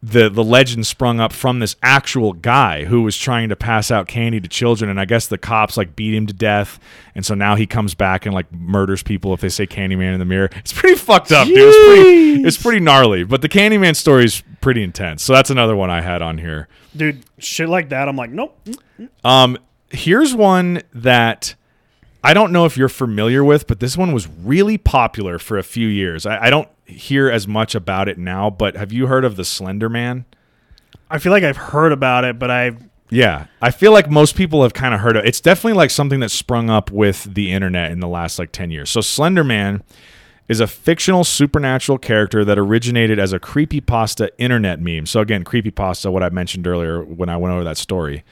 the 0.09 0.31
the 0.31 0.45
legend 0.45 0.87
sprung 0.87 1.19
up 1.19 1.33
from 1.33 1.59
this 1.59 1.75
actual 1.83 2.33
guy 2.33 2.85
who 2.85 3.03
was 3.03 3.17
trying 3.17 3.49
to 3.49 3.57
pass 3.57 3.91
out 3.91 4.07
candy 4.07 4.39
to 4.41 4.47
children 4.47 4.89
and 4.89 5.01
I 5.01 5.05
guess 5.05 5.27
the 5.27 5.37
cops 5.37 5.77
like 5.77 5.97
beat 5.97 6.15
him 6.15 6.29
to 6.29 6.33
death 6.33 6.79
and 7.17 7.27
so 7.27 7.35
now 7.35 7.57
he 7.57 7.67
comes 7.67 7.97
back 7.97 8.25
and 8.25 8.33
like 8.33 8.51
murders 8.53 9.03
people 9.03 9.35
if 9.35 9.41
they 9.41 9.49
say 9.49 9.67
Candyman 9.67 10.13
in 10.13 10.21
the 10.21 10.25
mirror. 10.25 10.49
It's 10.57 10.73
pretty 10.73 10.97
fucked 10.97 11.33
up, 11.33 11.49
dude. 11.49 11.57
It's 11.59 11.77
pretty 11.77 12.43
it's 12.45 12.57
pretty 12.57 12.79
gnarly, 12.79 13.25
but 13.25 13.43
the 13.43 13.49
Candyman 13.49 13.97
story 13.97 14.25
is 14.25 14.45
pretty 14.61 14.85
intense. 14.85 15.25
So 15.25 15.33
that's 15.33 15.51
another 15.51 15.75
one 15.75 15.91
I 15.91 16.03
had 16.03 16.23
on 16.23 16.39
here. 16.39 16.69
Dude, 16.95 17.25
shit 17.39 17.69
like 17.69 17.89
that, 17.89 18.09
I'm 18.09 18.17
like, 18.17 18.31
nope. 18.31 18.57
Um 19.25 19.59
here's 19.91 20.37
one 20.37 20.83
that 20.95 21.57
I 22.23 22.33
don't 22.33 22.53
know 22.53 22.65
if 22.65 22.77
you're 22.77 22.89
familiar 22.89 23.43
with, 23.43 23.67
but 23.67 23.81
this 23.81 23.97
one 23.97 24.13
was 24.13 24.29
really 24.29 24.79
popular 24.79 25.41
for 25.41 25.59
a 25.59 25.65
few 25.65 25.89
years. 25.89 26.27
I, 26.27 26.45
I 26.45 26.51
don't 26.51 26.69
hear 26.87 27.29
as 27.31 27.47
much 27.47 27.75
about 27.75 28.09
it 28.09 28.19
now, 28.19 28.51
but 28.51 28.77
have 28.77 28.93
you 28.93 29.07
heard 29.07 29.25
of 29.25 29.37
the 29.37 29.45
Slender 29.45 29.89
Man? 29.89 30.25
I 31.11 31.19
feel 31.19 31.33
like 31.33 31.45
I've 31.45 31.57
heard 31.57 31.93
about 31.93 32.25
it, 32.25 32.39
but 32.39 32.51
I've 32.51 32.83
Yeah, 33.11 33.47
I 33.61 33.71
feel 33.71 33.93
like 33.93 34.11
most 34.11 34.35
people 34.37 34.63
have 34.63 34.75
kind 34.75 34.95
of 34.95 35.01
heard 35.01 35.17
of 35.17 35.25
it. 35.25 35.29
It's 35.29 35.41
definitely 35.41 35.77
like 35.77 35.91
something 35.91 36.21
that 36.21 36.31
sprung 36.31 36.71
up 36.71 36.91
with 36.91 37.35
the 37.35 37.53
internet 37.53 37.93
in 37.93 38.01
the 38.01 38.09
last 38.09 38.39
like 38.39 38.53
10 38.53 38.71
years. 38.71 38.91
So 38.91 39.01
Slender 39.01 39.45
Man 39.45 39.83
is 40.49 40.61
a 40.61 40.67
fictional 40.67 41.25
supernatural 41.25 41.99
character 41.99 42.45
that 42.45 42.59
originated 42.59 43.19
as 43.19 43.33
a 43.33 43.41
creepypasta 43.41 44.31
internet 44.39 44.81
meme. 44.81 45.07
So 45.07 45.21
again, 45.21 45.45
creepypasta 45.45 46.11
what 46.11 46.23
I 46.23 46.31
mentioned 46.31 46.67
earlier 46.67 47.05
when 47.05 47.29
I 47.29 47.37
went 47.37 47.53
over 47.55 47.65
that 47.65 47.79
story. 47.79 48.25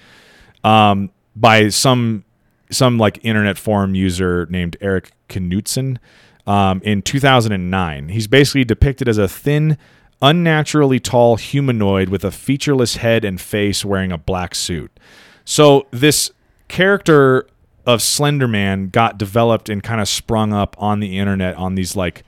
Um 0.62 1.10
by 1.36 1.68
some 1.68 2.24
some 2.70 2.98
like 2.98 3.24
internet 3.24 3.58
forum 3.58 3.94
user 3.94 4.46
named 4.50 4.76
Eric 4.80 5.12
Knudsen 5.28 5.98
um, 6.46 6.80
in 6.84 7.02
2009. 7.02 8.08
He's 8.08 8.26
basically 8.26 8.64
depicted 8.64 9.08
as 9.08 9.18
a 9.18 9.28
thin, 9.28 9.78
unnaturally 10.20 11.00
tall 11.00 11.36
humanoid 11.36 12.08
with 12.08 12.24
a 12.24 12.30
featureless 12.30 12.96
head 12.96 13.24
and 13.24 13.40
face 13.40 13.84
wearing 13.84 14.12
a 14.12 14.18
black 14.18 14.54
suit. 14.54 14.98
So 15.44 15.86
this 15.90 16.30
character 16.68 17.46
of 17.86 18.00
Slender 18.00 18.48
Man 18.48 18.88
got 18.88 19.18
developed 19.18 19.68
and 19.68 19.82
kind 19.82 20.00
of 20.00 20.08
sprung 20.08 20.52
up 20.52 20.74
on 20.78 21.00
the 21.00 21.18
internet 21.18 21.56
on 21.56 21.74
these 21.74 21.94
like 21.94 22.24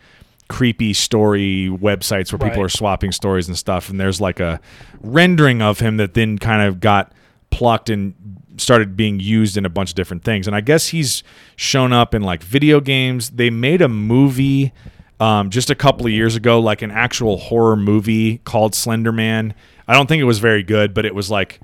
creepy 0.49 0.93
story 0.93 1.69
websites 1.73 2.33
where 2.33 2.39
people 2.39 2.63
are 2.63 2.69
swapping 2.69 3.11
stories 3.11 3.49
and 3.49 3.59
stuff 3.59 3.89
and 3.91 3.99
there's 3.99 4.21
like 4.21 4.39
a 4.39 4.61
rendering 5.01 5.61
of 5.61 5.81
him 5.81 5.97
that 5.97 6.15
then 6.15 6.39
kind 6.39 6.63
of 6.63 6.79
got 6.79 7.11
plucked 7.51 7.91
and 7.91 8.15
started 8.59 8.97
being 8.97 9.21
used 9.21 9.57
in 9.57 9.65
a 9.65 9.69
bunch 9.69 9.91
of 9.91 9.95
different 9.97 10.25
things. 10.25 10.47
And 10.47 10.57
i 10.57 10.61
guess 10.61 10.89
he's 10.89 11.23
shown 11.57 11.93
up 11.93 12.15
in 12.15 12.23
like 12.23 12.43
video 12.43 12.81
games. 12.81 13.31
They 13.31 13.51
made 13.51 13.83
a 13.83 13.89
movie 13.89 14.73
um, 15.19 15.51
just 15.51 15.71
a 15.71 15.75
couple 15.75 16.07
of 16.07 16.13
years 16.13 16.37
ago 16.37 16.61
like 16.61 16.83
an 16.83 16.91
actual 16.91 17.39
horror 17.39 17.77
movie 17.77 18.39
called 18.39 18.75
slender 18.75 19.13
man. 19.13 19.55
I 19.89 19.95
don't 19.95 20.07
think 20.09 20.21
it 20.21 20.25
was 20.25 20.39
very 20.39 20.63
good 20.63 20.95
but 20.95 21.05
it 21.05 21.15
was 21.15 21.31
like 21.31 21.61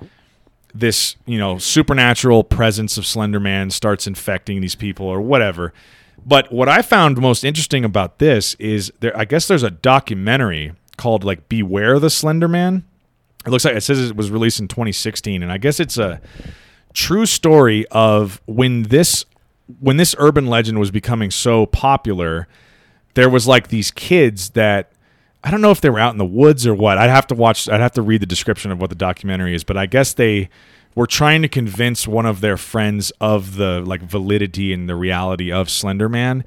this 0.73 1.15
you 1.25 1.37
know 1.37 1.57
supernatural 1.57 2.43
presence 2.43 2.97
of 2.97 3.05
slender 3.05 3.39
man 3.39 3.69
starts 3.69 4.07
infecting 4.07 4.61
these 4.61 4.75
people 4.75 5.05
or 5.05 5.21
whatever. 5.21 5.73
But 6.25 6.51
what 6.51 6.69
i 6.69 6.81
found 6.81 7.17
most 7.17 7.43
interesting 7.43 7.85
about 7.85 8.19
this 8.19 8.55
is 8.55 8.91
there 8.99 9.15
i 9.17 9.25
guess 9.25 9.47
there's 9.47 9.63
a 9.63 9.71
documentary 9.71 10.73
called 10.97 11.23
like 11.23 11.49
beware 11.49 11.99
the 11.99 12.09
slender 12.09 12.47
man. 12.47 12.85
It 13.45 13.49
looks 13.49 13.65
like 13.65 13.75
it 13.75 13.81
says 13.81 14.09
it 14.09 14.15
was 14.15 14.31
released 14.31 14.59
in 14.59 14.67
2016 14.67 15.43
and 15.43 15.51
i 15.51 15.57
guess 15.57 15.79
it's 15.79 15.97
a 15.97 16.21
true 16.93 17.25
story 17.25 17.85
of 17.91 18.41
when 18.45 18.83
this 18.83 19.25
when 19.79 19.97
this 19.97 20.15
urban 20.19 20.47
legend 20.47 20.79
was 20.79 20.91
becoming 20.91 21.31
so 21.31 21.65
popular 21.65 22.47
there 23.13 23.29
was 23.29 23.47
like 23.47 23.67
these 23.67 23.91
kids 23.91 24.51
that 24.51 24.91
I 25.43 25.51
don't 25.51 25.61
know 25.61 25.71
if 25.71 25.81
they 25.81 25.89
were 25.89 25.99
out 25.99 26.13
in 26.13 26.17
the 26.17 26.25
woods 26.25 26.65
or 26.65 26.73
what. 26.73 26.97
I'd 26.97 27.09
have 27.09 27.27
to 27.27 27.35
watch. 27.35 27.67
I'd 27.67 27.81
have 27.81 27.91
to 27.93 28.01
read 28.01 28.21
the 28.21 28.25
description 28.25 28.71
of 28.71 28.79
what 28.79 28.89
the 28.89 28.95
documentary 28.95 29.53
is, 29.53 29.63
but 29.63 29.77
I 29.77 29.85
guess 29.85 30.13
they 30.13 30.49
were 30.95 31.07
trying 31.07 31.41
to 31.41 31.47
convince 31.47 32.07
one 32.07 32.25
of 32.25 32.39
their 32.39 32.55
friends 32.55 33.11
of 33.19 33.55
the 33.55 33.81
like 33.81 34.01
validity 34.01 34.71
and 34.73 34.87
the 34.87 34.95
reality 34.95 35.51
of 35.51 35.69
Slender 35.69 36.07
Man, 36.07 36.45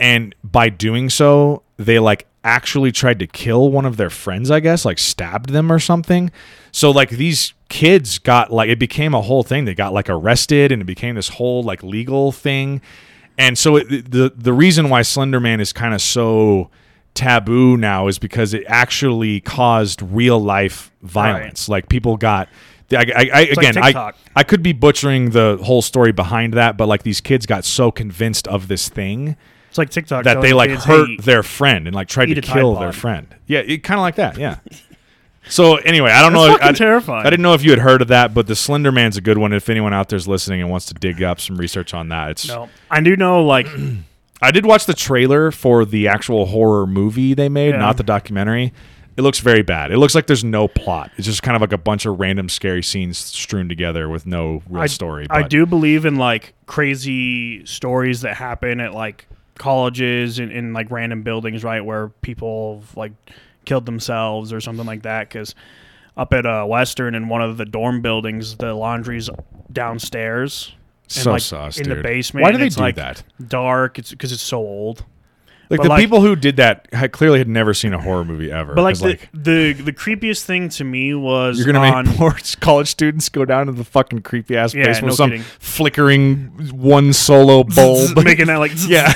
and 0.00 0.34
by 0.42 0.68
doing 0.68 1.10
so, 1.10 1.62
they 1.76 1.98
like 1.98 2.26
actually 2.42 2.92
tried 2.92 3.18
to 3.18 3.26
kill 3.26 3.70
one 3.70 3.84
of 3.84 3.96
their 3.96 4.10
friends. 4.10 4.50
I 4.50 4.60
guess 4.60 4.84
like 4.84 4.98
stabbed 4.98 5.50
them 5.50 5.72
or 5.72 5.78
something. 5.78 6.30
So 6.72 6.90
like 6.90 7.10
these 7.10 7.54
kids 7.68 8.18
got 8.18 8.52
like 8.52 8.68
it 8.68 8.78
became 8.78 9.14
a 9.14 9.22
whole 9.22 9.42
thing. 9.42 9.64
They 9.64 9.74
got 9.74 9.92
like 9.92 10.08
arrested, 10.08 10.70
and 10.70 10.82
it 10.82 10.84
became 10.84 11.14
this 11.14 11.30
whole 11.30 11.62
like 11.62 11.82
legal 11.82 12.32
thing. 12.32 12.80
And 13.38 13.58
so 13.58 13.76
it, 13.76 14.10
the 14.10 14.32
the 14.36 14.52
reason 14.52 14.88
why 14.88 15.02
Slender 15.02 15.40
Man 15.40 15.60
is 15.60 15.72
kind 15.72 15.94
of 15.94 16.02
so 16.02 16.70
taboo 17.14 17.76
now 17.76 18.08
is 18.08 18.18
because 18.18 18.54
it 18.54 18.64
actually 18.66 19.40
caused 19.40 20.02
real 20.02 20.38
life 20.38 20.92
violence. 21.02 21.68
Like 21.68 21.88
people 21.88 22.16
got. 22.16 22.48
I, 22.92 22.96
I, 22.96 23.30
I 23.32 23.40
like 23.40 23.50
again, 23.52 23.78
I, 23.78 24.12
I 24.36 24.44
could 24.44 24.62
be 24.62 24.72
butchering 24.72 25.30
the 25.30 25.58
whole 25.62 25.80
story 25.80 26.12
behind 26.12 26.52
that, 26.52 26.76
but 26.76 26.86
like 26.86 27.02
these 27.02 27.20
kids 27.20 27.46
got 27.46 27.64
so 27.64 27.90
convinced 27.90 28.46
of 28.46 28.68
this 28.68 28.88
thing 28.88 29.36
It's 29.74 29.78
like 29.80 29.90
TikTok 29.90 30.22
that 30.22 30.40
they 30.40 30.52
like 30.52 30.70
kids, 30.70 30.84
hurt 30.84 31.08
hey, 31.08 31.16
their 31.16 31.42
friend 31.42 31.88
and 31.88 31.96
like 31.96 32.06
tried 32.06 32.26
to 32.26 32.40
kill 32.40 32.76
their 32.76 32.92
friend. 32.92 33.26
Yeah, 33.48 33.58
it 33.58 33.82
kind 33.82 33.98
of 33.98 34.02
like 34.02 34.14
that. 34.14 34.38
Yeah. 34.38 34.58
so 35.48 35.78
anyway, 35.78 36.12
I 36.12 36.22
don't 36.22 36.32
That's 36.32 36.46
know. 36.46 36.52
fucking 36.52 36.68
I, 36.68 36.72
terrifying. 36.72 37.26
I 37.26 37.30
didn't 37.30 37.42
know 37.42 37.54
if 37.54 37.64
you 37.64 37.70
had 37.70 37.80
heard 37.80 38.00
of 38.00 38.06
that, 38.06 38.32
but 38.34 38.46
the 38.46 38.54
Slender 38.54 38.92
Man's 38.92 39.16
a 39.16 39.20
good 39.20 39.36
one. 39.36 39.52
If 39.52 39.68
anyone 39.68 39.92
out 39.92 40.10
there's 40.10 40.28
listening 40.28 40.60
and 40.60 40.70
wants 40.70 40.86
to 40.86 40.94
dig 40.94 41.24
up 41.24 41.40
some 41.40 41.56
research 41.56 41.92
on 41.92 42.10
that, 42.10 42.30
it's. 42.30 42.46
No, 42.46 42.68
I 42.88 43.00
do 43.00 43.16
know 43.16 43.44
like 43.44 43.66
I 44.40 44.52
did 44.52 44.64
watch 44.64 44.86
the 44.86 44.94
trailer 44.94 45.50
for 45.50 45.84
the 45.84 46.06
actual 46.06 46.46
horror 46.46 46.86
movie 46.86 47.34
they 47.34 47.48
made, 47.48 47.70
Yeah. 47.70 47.78
not 47.78 47.96
the 47.96 48.04
documentary. 48.04 48.72
It 49.16 49.22
looks 49.22 49.40
very 49.40 49.62
bad. 49.62 49.90
It 49.90 49.98
looks 49.98 50.14
like 50.14 50.28
there's 50.28 50.44
no 50.44 50.68
plot. 50.68 51.10
It's 51.16 51.26
just 51.26 51.42
kind 51.42 51.56
of 51.56 51.60
like 51.60 51.72
a 51.72 51.78
bunch 51.78 52.06
of 52.06 52.20
random 52.20 52.48
scary 52.48 52.84
scenes 52.84 53.18
strewn 53.18 53.68
together 53.68 54.08
with 54.08 54.24
no 54.24 54.62
real 54.68 54.82
I, 54.84 54.86
story. 54.86 55.26
I 55.30 55.42
do 55.42 55.66
believe 55.66 56.04
in 56.04 56.14
like 56.14 56.54
crazy 56.66 57.66
stories 57.66 58.20
that 58.20 58.36
happen 58.36 58.78
at 58.78 58.94
like 58.94 59.26
colleges 59.56 60.38
and 60.38 60.50
in 60.50 60.72
like 60.72 60.90
random 60.90 61.22
buildings, 61.22 61.64
right, 61.64 61.84
where 61.84 62.08
people 62.08 62.82
like 62.96 63.12
killed 63.64 63.86
themselves 63.86 64.52
or 64.52 64.60
something 64.60 64.86
like 64.86 65.02
that. 65.02 65.28
Because 65.28 65.54
up 66.16 66.32
at 66.32 66.46
uh, 66.46 66.64
Western 66.64 67.14
in 67.14 67.28
one 67.28 67.42
of 67.42 67.56
the 67.56 67.64
dorm 67.64 68.02
buildings, 68.02 68.56
the 68.56 68.74
laundry's 68.74 69.30
downstairs. 69.72 70.72
and, 71.04 71.12
So 71.12 71.32
like, 71.32 71.42
sus, 71.42 71.78
in 71.78 71.88
the 71.88 71.96
basement. 71.96 72.44
Why 72.44 72.52
do 72.52 72.58
they 72.58 72.68
do 72.68 72.80
like, 72.80 72.96
that? 72.96 73.22
Dark. 73.46 73.98
It's 73.98 74.10
because 74.10 74.32
it's 74.32 74.42
so 74.42 74.58
old. 74.58 75.04
Like 75.70 75.78
but, 75.78 75.82
the 75.84 75.88
like- 75.90 76.00
people 76.00 76.20
who 76.20 76.36
did 76.36 76.56
that 76.56 76.88
had 76.92 77.12
clearly 77.12 77.38
had 77.38 77.48
never 77.48 77.72
seen 77.74 77.94
a 77.94 78.00
horror 78.00 78.24
movie 78.24 78.52
ever. 78.52 78.74
But 78.74 78.82
like 78.82 78.98
the, 78.98 79.18
the 79.32 79.72
the 79.72 79.92
creepiest 79.92 80.42
thing 80.44 80.68
to 80.70 80.84
me 80.84 81.14
was 81.14 81.56
You're 81.58 81.66
gonna 81.72 81.80
on, 81.80 82.06
make 82.06 82.18
more 82.18 82.36
college 82.60 82.88
students 82.88 83.28
go 83.28 83.44
down 83.44 83.66
to 83.66 83.72
the 83.72 83.84
fucking 83.84 84.22
creepy 84.22 84.56
ass 84.56 84.74
Yeah, 84.74 84.84
basement 84.86 85.02
no 85.02 85.06
with 85.08 85.16
some 85.16 85.30
kidding. 85.30 85.44
flickering 85.58 86.46
one 86.78 87.12
solo 87.12 87.64
bulb. 87.64 88.22
making 88.24 88.46
that 88.48 88.56
like 88.58 88.72
yeah, 88.86 89.12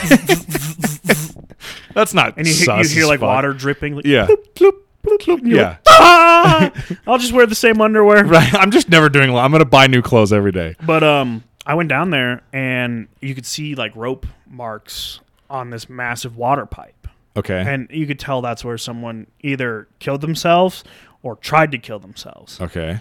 that's 1.95 2.15
not. 2.15 2.35
and 2.37 2.47
you, 2.47 2.55
you 2.55 2.89
hear 2.89 3.07
like 3.07 3.21
fuck. 3.21 3.27
water 3.29 3.53
dripping. 3.53 3.97
Like, 3.97 4.05
Yeah, 4.07 4.27
bloop, 4.27 4.73
bloop, 5.05 5.19
bloop, 5.19 5.39
and 5.41 5.49
you're 5.49 5.59
yeah. 5.61 5.69
like, 5.69 5.79
"Ah!" 5.89 6.73
I'll 7.07 7.19
just 7.19 7.33
wear 7.33 7.47
the 7.47 7.55
same 7.55 7.81
underwear. 7.81 8.25
Right. 8.25 8.55
I'm 8.55 8.71
just 8.71 8.89
never 8.89 9.09
doing. 9.09 9.35
I'm 9.37 9.53
gonna 9.53 9.65
buy 9.65 9.87
new 9.87 10.03
clothes 10.03 10.33
every 10.33 10.53
day. 10.53 10.77
But 10.85 11.03
um, 11.03 11.45
I 11.67 11.75
went 11.75 11.89
down 11.89 12.11
there 12.11 12.43
and 12.53 13.09
you 13.21 13.35
could 13.35 13.47
see 13.47 13.75
like 13.75 13.95
rope 13.97 14.27
marks 14.47 15.21
on 15.51 15.71
this 15.71 15.89
massive 15.89 16.37
water 16.37 16.67
pipe, 16.67 17.09
Okay. 17.37 17.61
and 17.67 17.89
you 17.91 18.07
could 18.07 18.19
tell 18.19 18.41
that's 18.43 18.65
where 18.65 18.79
someone 18.79 19.27
either 19.41 19.89
killed 19.99 20.21
themselves 20.21 20.85
or 21.23 21.37
tried 21.37 21.73
to 21.73 21.79
kill 21.79 21.99
themselves. 21.99 22.61
okay. 22.61 23.01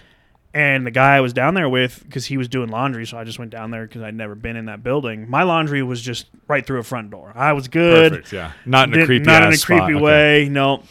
And 0.54 0.86
the 0.86 0.90
guy 0.90 1.14
I 1.14 1.20
was 1.20 1.34
down 1.34 1.52
there 1.54 1.68
with, 1.68 2.02
because 2.04 2.24
he 2.26 2.38
was 2.38 2.48
doing 2.48 2.70
laundry, 2.70 3.06
so 3.06 3.18
I 3.18 3.24
just 3.24 3.38
went 3.38 3.50
down 3.50 3.70
there 3.70 3.86
because 3.86 4.00
I'd 4.02 4.14
never 4.14 4.34
been 4.34 4.56
in 4.56 4.64
that 4.64 4.82
building. 4.82 5.28
My 5.28 5.42
laundry 5.42 5.82
was 5.82 6.00
just 6.00 6.26
right 6.48 6.64
through 6.66 6.80
a 6.80 6.82
front 6.82 7.10
door. 7.10 7.32
I 7.36 7.52
was 7.52 7.68
good. 7.68 8.12
Perfect. 8.12 8.32
Yeah. 8.32 8.52
Not 8.64 8.88
in 8.92 9.02
a 9.02 9.04
creepy. 9.06 9.24
not 9.26 9.42
in 9.42 9.48
a 9.50 9.52
ass 9.52 9.60
spot. 9.60 9.82
creepy 9.82 9.94
Okay. 9.96 10.02
way. 10.02 10.48
No. 10.48 10.82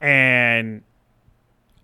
And 0.00 0.82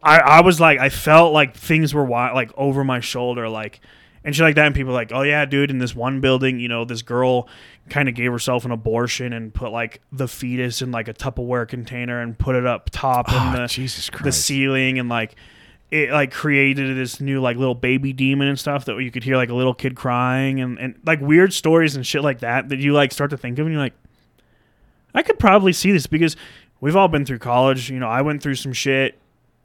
I 0.03 0.19
I 0.19 0.41
was 0.43 0.61
like 0.61 0.79
I 0.79 0.89
felt 0.89 1.33
like 1.33 1.57
things 1.57 1.93
were 1.93 2.09
like 2.09 2.53
over 2.57 2.85
my 2.85 3.01
shoulder 3.01 3.49
like 3.49 3.81
and 4.25 4.35
shit 4.35 4.45
like 4.45 4.55
that 4.55 4.67
and 4.67 4.75
people 4.75 4.93
were 4.93 4.99
like 4.99 5.11
oh 5.13 5.23
yeah 5.23 5.45
dude 5.47 5.71
in 5.71 5.79
this 5.79 5.95
one 5.97 6.21
building 6.21 6.61
you 6.61 6.69
know 6.69 6.85
this 6.85 7.03
girl 7.03 7.49
kind 7.91 8.09
of 8.09 8.15
gave 8.15 8.33
herself 8.33 8.65
an 8.65 8.71
abortion 8.71 9.33
and 9.33 9.53
put 9.53 9.71
like 9.71 10.01
the 10.11 10.27
fetus 10.29 10.81
in 10.83 10.91
like 10.91 11.07
a 11.09 11.15
Tupperware 11.15 11.69
container 11.69 12.21
and 12.21 12.39
put 12.39 12.55
it 12.57 12.67
up 12.67 12.89
top 12.91 13.27
Oh, 13.29 13.33
in 13.37 13.39
ah, 13.43 13.57
the 13.63 13.67
Jesus 13.67 14.09
Christ. 14.11 14.25
the 14.25 14.33
ceiling 14.33 14.99
and 14.99 15.09
like 15.09 15.35
it 15.91 16.11
like 16.11 16.33
created 16.33 16.97
this 16.97 17.21
new 17.21 17.41
like 17.41 17.57
little 17.57 17.75
baby 17.75 18.13
demon 18.13 18.49
and 18.49 18.59
stuff 18.59 18.87
that 18.87 18.97
you 18.99 19.11
could 19.11 19.23
hear 19.23 19.37
like 19.37 19.51
a 19.51 19.55
little 19.55 19.75
kid 19.75 19.95
crying 19.95 20.61
and, 20.61 20.79
and 20.79 20.95
like 21.05 21.21
weird 21.21 21.53
stories 21.53 21.95
and 21.95 22.07
shit 22.07 22.23
like 22.23 22.41
that 22.41 22.71
that 22.71 22.79
you 22.79 22.93
like 22.93 23.13
start 23.13 23.31
to 23.31 23.37
think 23.37 23.59
of 23.59 23.67
and 23.67 23.75
you're 23.75 23.83
like 23.83 23.95
I 25.15 25.23
could 25.23 25.39
probably 25.39 25.73
see 25.73 25.93
this 25.93 26.07
because 26.07 26.37
we've 26.81 26.97
all 26.97 27.07
been 27.09 27.25
through 27.25 27.39
college. 27.39 27.89
You 27.91 28.01
know, 28.01 28.09
I 28.09 28.23
went 28.23 28.43
through 28.43 28.57
some 28.57 28.73
shit 28.73 29.17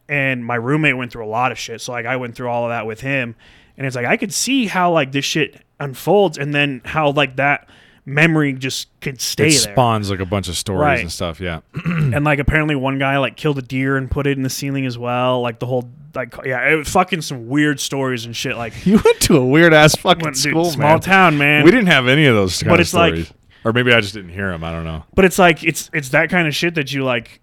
and 0.07 0.45
my 0.45 0.55
roommate 0.55 0.95
went 0.97 1.11
through 1.11 1.25
a 1.25 1.27
lot 1.27 1.51
of 1.51 1.57
shit. 1.57 1.81
So 1.81 1.91
like 1.91 2.05
I 2.05 2.17
went 2.17 2.35
through 2.35 2.49
all 2.49 2.65
of 2.65 2.69
that 2.69 2.85
with 2.85 3.01
him. 3.01 3.35
And 3.77 3.87
it's 3.87 3.95
like 3.95 4.05
I 4.05 4.17
could 4.17 4.33
see 4.33 4.67
how 4.67 4.91
like 4.91 5.11
this 5.11 5.25
shit 5.25 5.61
unfolds 5.79 6.37
and 6.37 6.53
then 6.53 6.81
how 6.85 7.11
like 7.11 7.37
that 7.37 7.67
memory 8.09 8.53
just 8.53 8.87
could 9.01 9.21
stay 9.21 9.47
it 9.47 9.63
there. 9.63 9.73
spawns 9.73 10.09
like 10.09 10.19
a 10.19 10.25
bunch 10.25 10.47
of 10.49 10.57
stories 10.57 10.81
Right. 10.81 10.99
and 11.01 11.11
stuff. 11.11 11.39
Yeah. 11.39 11.61
and 11.85 12.23
like 12.25 12.39
apparently 12.39 12.75
one 12.75 12.99
guy 12.99 13.17
like 13.17 13.35
killed 13.37 13.57
a 13.57 13.61
deer 13.61 13.95
and 13.97 14.09
put 14.09 14.27
it 14.27 14.37
in 14.37 14.43
the 14.43 14.49
ceiling 14.49 14.85
as 14.85 14.97
well. 14.97 15.41
Like 15.41 15.59
the 15.59 15.65
whole 15.65 15.89
like 16.15 16.33
yeah, 16.43 16.69
it 16.69 16.75
was 16.75 16.89
fucking 16.89 17.21
some 17.21 17.47
weird 17.47 17.79
stories 17.79 18.25
and 18.25 18.35
shit 18.35 18.57
like 18.57 18.73
You 18.85 18.99
went 19.03 19.19
to 19.21 19.37
a 19.37 19.45
weird 19.45 19.73
ass 19.73 19.95
fucking 19.95 20.23
went- 20.23 20.35
dude, 20.35 20.51
school, 20.51 20.65
small 20.71 20.89
man. 20.93 20.99
town, 21.01 21.37
man. 21.37 21.63
We 21.63 21.71
didn't 21.71 21.87
have 21.87 22.07
any 22.07 22.25
of 22.25 22.35
those 22.35 22.61
But 22.63 22.79
it's 22.79 22.93
like- 22.93 23.31
or 23.65 23.73
maybe 23.73 23.93
I 23.93 23.99
just 23.99 24.13
didn't 24.13 24.31
hear 24.31 24.49
them. 24.51 24.63
I 24.63 24.71
don't 24.71 24.85
know. 24.85 25.03
But 25.15 25.25
it's 25.25 25.37
like 25.37 25.63
it's 25.63 25.89
it's 25.93 26.09
that 26.09 26.29
kind 26.29 26.47
of 26.47 26.55
shit 26.55 26.75
that 26.75 26.91
you 26.93 27.03
like 27.03 27.41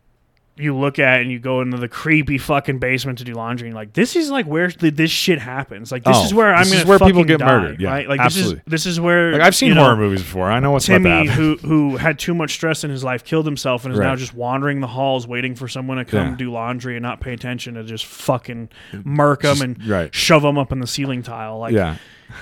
you 0.59 0.75
look 0.75 0.99
at 0.99 1.21
and 1.21 1.31
you 1.31 1.39
go 1.39 1.61
into 1.61 1.77
the 1.77 1.89
creepy 1.89 2.39
fucking 2.39 2.79
basement 2.79 3.19
to 3.19 3.25
do 3.25 3.35
laundry 3.35 3.69
and 3.69 3.75
you're 3.75 3.81
like 3.83 3.93
this 3.93 4.17
is 4.17 4.31
like 4.31 4.47
where 4.47 4.69
th- 4.71 4.95
this 4.95 5.11
shit 5.11 5.39
happens. 5.39 5.93
Like 5.93 6.03
this 6.03 6.17
Oh, 6.17 6.25
is 6.25 6.33
where 6.33 6.55
I'm 6.55 6.61
this 6.65 6.71
gonna 6.71 6.81
is 6.83 6.87
where 6.89 6.99
people 6.99 7.25
get 7.25 7.41
die, 7.41 7.47
murdered, 7.47 7.81
yeah, 7.81 7.91
right? 7.91 8.09
Like 8.09 8.21
absolutely. 8.21 8.63
this 8.67 8.87
is 8.87 8.87
this 8.87 8.87
is 8.95 9.01
where 9.01 9.33
Like 9.33 9.43
I've 9.43 9.55
seen 9.55 9.69
you 9.69 9.75
know, 9.75 9.83
horror 9.85 9.97
movies 9.97 10.23
before. 10.23 10.51
I 10.51 10.59
know 10.61 10.71
what's 10.71 10.89
about 10.89 11.03
Timmy, 11.03 11.27
who 11.27 11.57
who 11.59 11.97
had 11.99 12.19
too 12.19 12.33
much 12.35 12.53
stress 12.55 12.85
in 12.85 12.91
his 12.91 13.05
life, 13.05 13.23
killed 13.23 13.45
himself, 13.45 13.85
and 13.85 13.93
is 13.93 14.01
now 14.01 14.17
just 14.17 14.33
wandering 14.35 14.81
the 14.81 14.87
halls 14.87 15.27
waiting 15.29 15.55
for 15.55 15.69
someone 15.69 15.99
to 15.99 16.05
come 16.07 16.31
Yeah. 16.31 16.37
do 16.37 16.51
laundry 16.51 16.97
and 16.97 17.03
not 17.03 17.21
pay 17.21 17.35
attention 17.35 17.75
to 17.75 17.85
just 17.85 18.07
fucking 18.07 18.71
murk 19.05 19.45
him 19.45 19.61
and 19.61 19.87
right. 19.87 20.15
shove 20.15 20.43
him 20.45 20.57
up 20.57 20.73
in 20.73 20.81
the 20.81 20.87
ceiling 20.87 21.23
tile. 21.23 21.59
Like 21.59 21.75
yeah. 21.75 21.97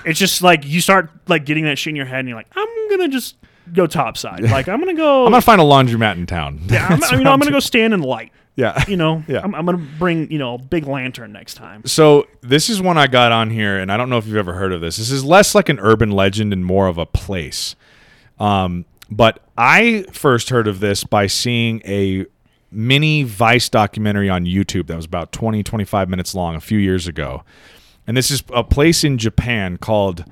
it's 0.05 0.19
just 0.19 0.41
like 0.41 0.65
you 0.65 0.79
start 0.79 1.09
like 1.27 1.45
getting 1.45 1.65
that 1.65 1.77
shit 1.77 1.91
in 1.91 1.95
your 1.97 2.05
head, 2.05 2.19
and 2.19 2.29
you're 2.29 2.37
like, 2.37 2.47
I'm 2.55 2.89
gonna 2.89 3.09
just 3.09 3.35
go 3.73 3.87
topside. 3.87 4.43
Like 4.43 4.67
I'm 4.67 4.79
gonna 4.79 4.93
go. 4.93 5.25
I'm 5.25 5.31
gonna 5.31 5.41
find 5.41 5.61
a 5.61 5.63
laundromat 5.63 6.15
in 6.15 6.25
town. 6.25 6.61
yeah, 6.67 6.87
I'm, 6.89 6.99
you 7.19 7.23
know, 7.23 7.31
I'm 7.31 7.39
gonna 7.39 7.51
go 7.51 7.59
stand 7.59 7.93
in 7.93 8.01
light. 8.01 8.31
Yeah. 8.55 8.85
you 8.87 8.95
know, 8.95 9.21
Yeah. 9.27 9.41
I'm, 9.43 9.53
I'm 9.53 9.65
gonna 9.65 9.85
bring 9.99 10.31
you 10.31 10.37
know 10.37 10.55
a 10.55 10.57
big 10.57 10.87
lantern 10.87 11.33
next 11.33 11.55
time. 11.55 11.83
So 11.85 12.27
this 12.41 12.69
is 12.69 12.81
one 12.81 12.97
I 12.97 13.07
got 13.07 13.31
on 13.31 13.49
here, 13.49 13.77
and 13.77 13.91
I 13.91 13.97
don't 13.97 14.09
know 14.09 14.17
if 14.17 14.25
you've 14.27 14.37
ever 14.37 14.53
heard 14.53 14.71
of 14.73 14.81
this. 14.81 14.97
This 14.97 15.11
is 15.11 15.23
less 15.25 15.53
like 15.55 15.69
an 15.69 15.79
urban 15.79 16.11
legend 16.11 16.53
and 16.53 16.65
more 16.65 16.87
of 16.87 16.97
a 16.97 17.05
place. 17.05 17.75
Um, 18.39 18.85
but 19.09 19.39
I 19.57 20.05
first 20.11 20.49
heard 20.49 20.67
of 20.67 20.79
this 20.79 21.03
by 21.03 21.27
seeing 21.27 21.81
a 21.85 22.25
mini 22.71 23.23
Vice 23.23 23.69
documentary 23.69 24.29
on 24.29 24.45
YouTube 24.45 24.87
that 24.87 24.95
was 24.95 25.05
about 25.05 25.31
20, 25.31 25.63
25 25.63 26.09
minutes 26.09 26.35
long 26.35 26.55
a 26.55 26.59
few 26.59 26.77
years 26.79 27.07
ago. 27.07 27.43
And 28.07 28.17
this 28.17 28.29
is 28.31 28.43
a 28.53 28.63
place 28.63 29.03
in 29.03 29.17
Japan 29.17 29.77
called 29.77 30.25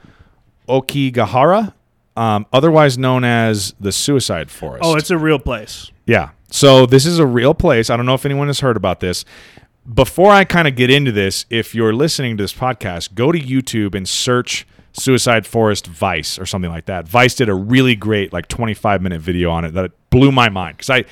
Aokigahara, 0.68 1.74
um, 2.16 2.46
otherwise 2.54 2.98
known 2.98 3.24
as 3.24 3.74
the 3.80 3.92
Suicide 3.92 4.52
Forest. 4.52 4.84
Oh, 4.86 4.96
it's 4.96 5.10
a 5.10 5.18
real 5.18 5.40
place. 5.40 5.92
Yeah. 6.06 6.32
So 6.50 6.86
this 6.86 7.06
is 7.06 7.20
a 7.20 7.26
real 7.26 7.54
place. 7.54 7.90
I 7.90 7.98
don't 7.98 8.06
know 8.06 8.14
if 8.14 8.26
anyone 8.26 8.48
has 8.48 8.60
heard 8.60 8.78
about 8.78 9.00
this. 9.00 9.26
Before 9.92 10.32
I 10.32 10.46
kind 10.46 10.68
of 10.68 10.76
get 10.76 10.90
into 10.90 11.12
this, 11.12 11.46
if 11.50 11.76
you're 11.76 11.94
listening 11.94 12.38
to 12.38 12.44
this 12.44 12.54
podcast, 12.54 13.16
go 13.16 13.32
to 13.32 13.40
YouTube 13.40 13.96
and 13.96 14.08
search 14.08 14.66
Suicide 14.94 15.46
Forest 15.46 15.88
Vice 15.88 16.38
or 16.38 16.46
something 16.46 16.72
like 16.72 16.86
that. 16.86 17.08
Vice 17.08 17.36
did 17.36 17.50
a 17.50 17.54
really 17.54 17.96
great 17.96 18.32
like 18.32 18.48
25 18.48 19.02
minute 19.02 19.22
video 19.22 19.50
on 19.50 19.66
it 19.66 19.72
that 19.72 19.92
blew 20.10 20.32
my 20.32 20.50
mind 20.50 20.78
because 20.78 20.90
I 20.90 21.06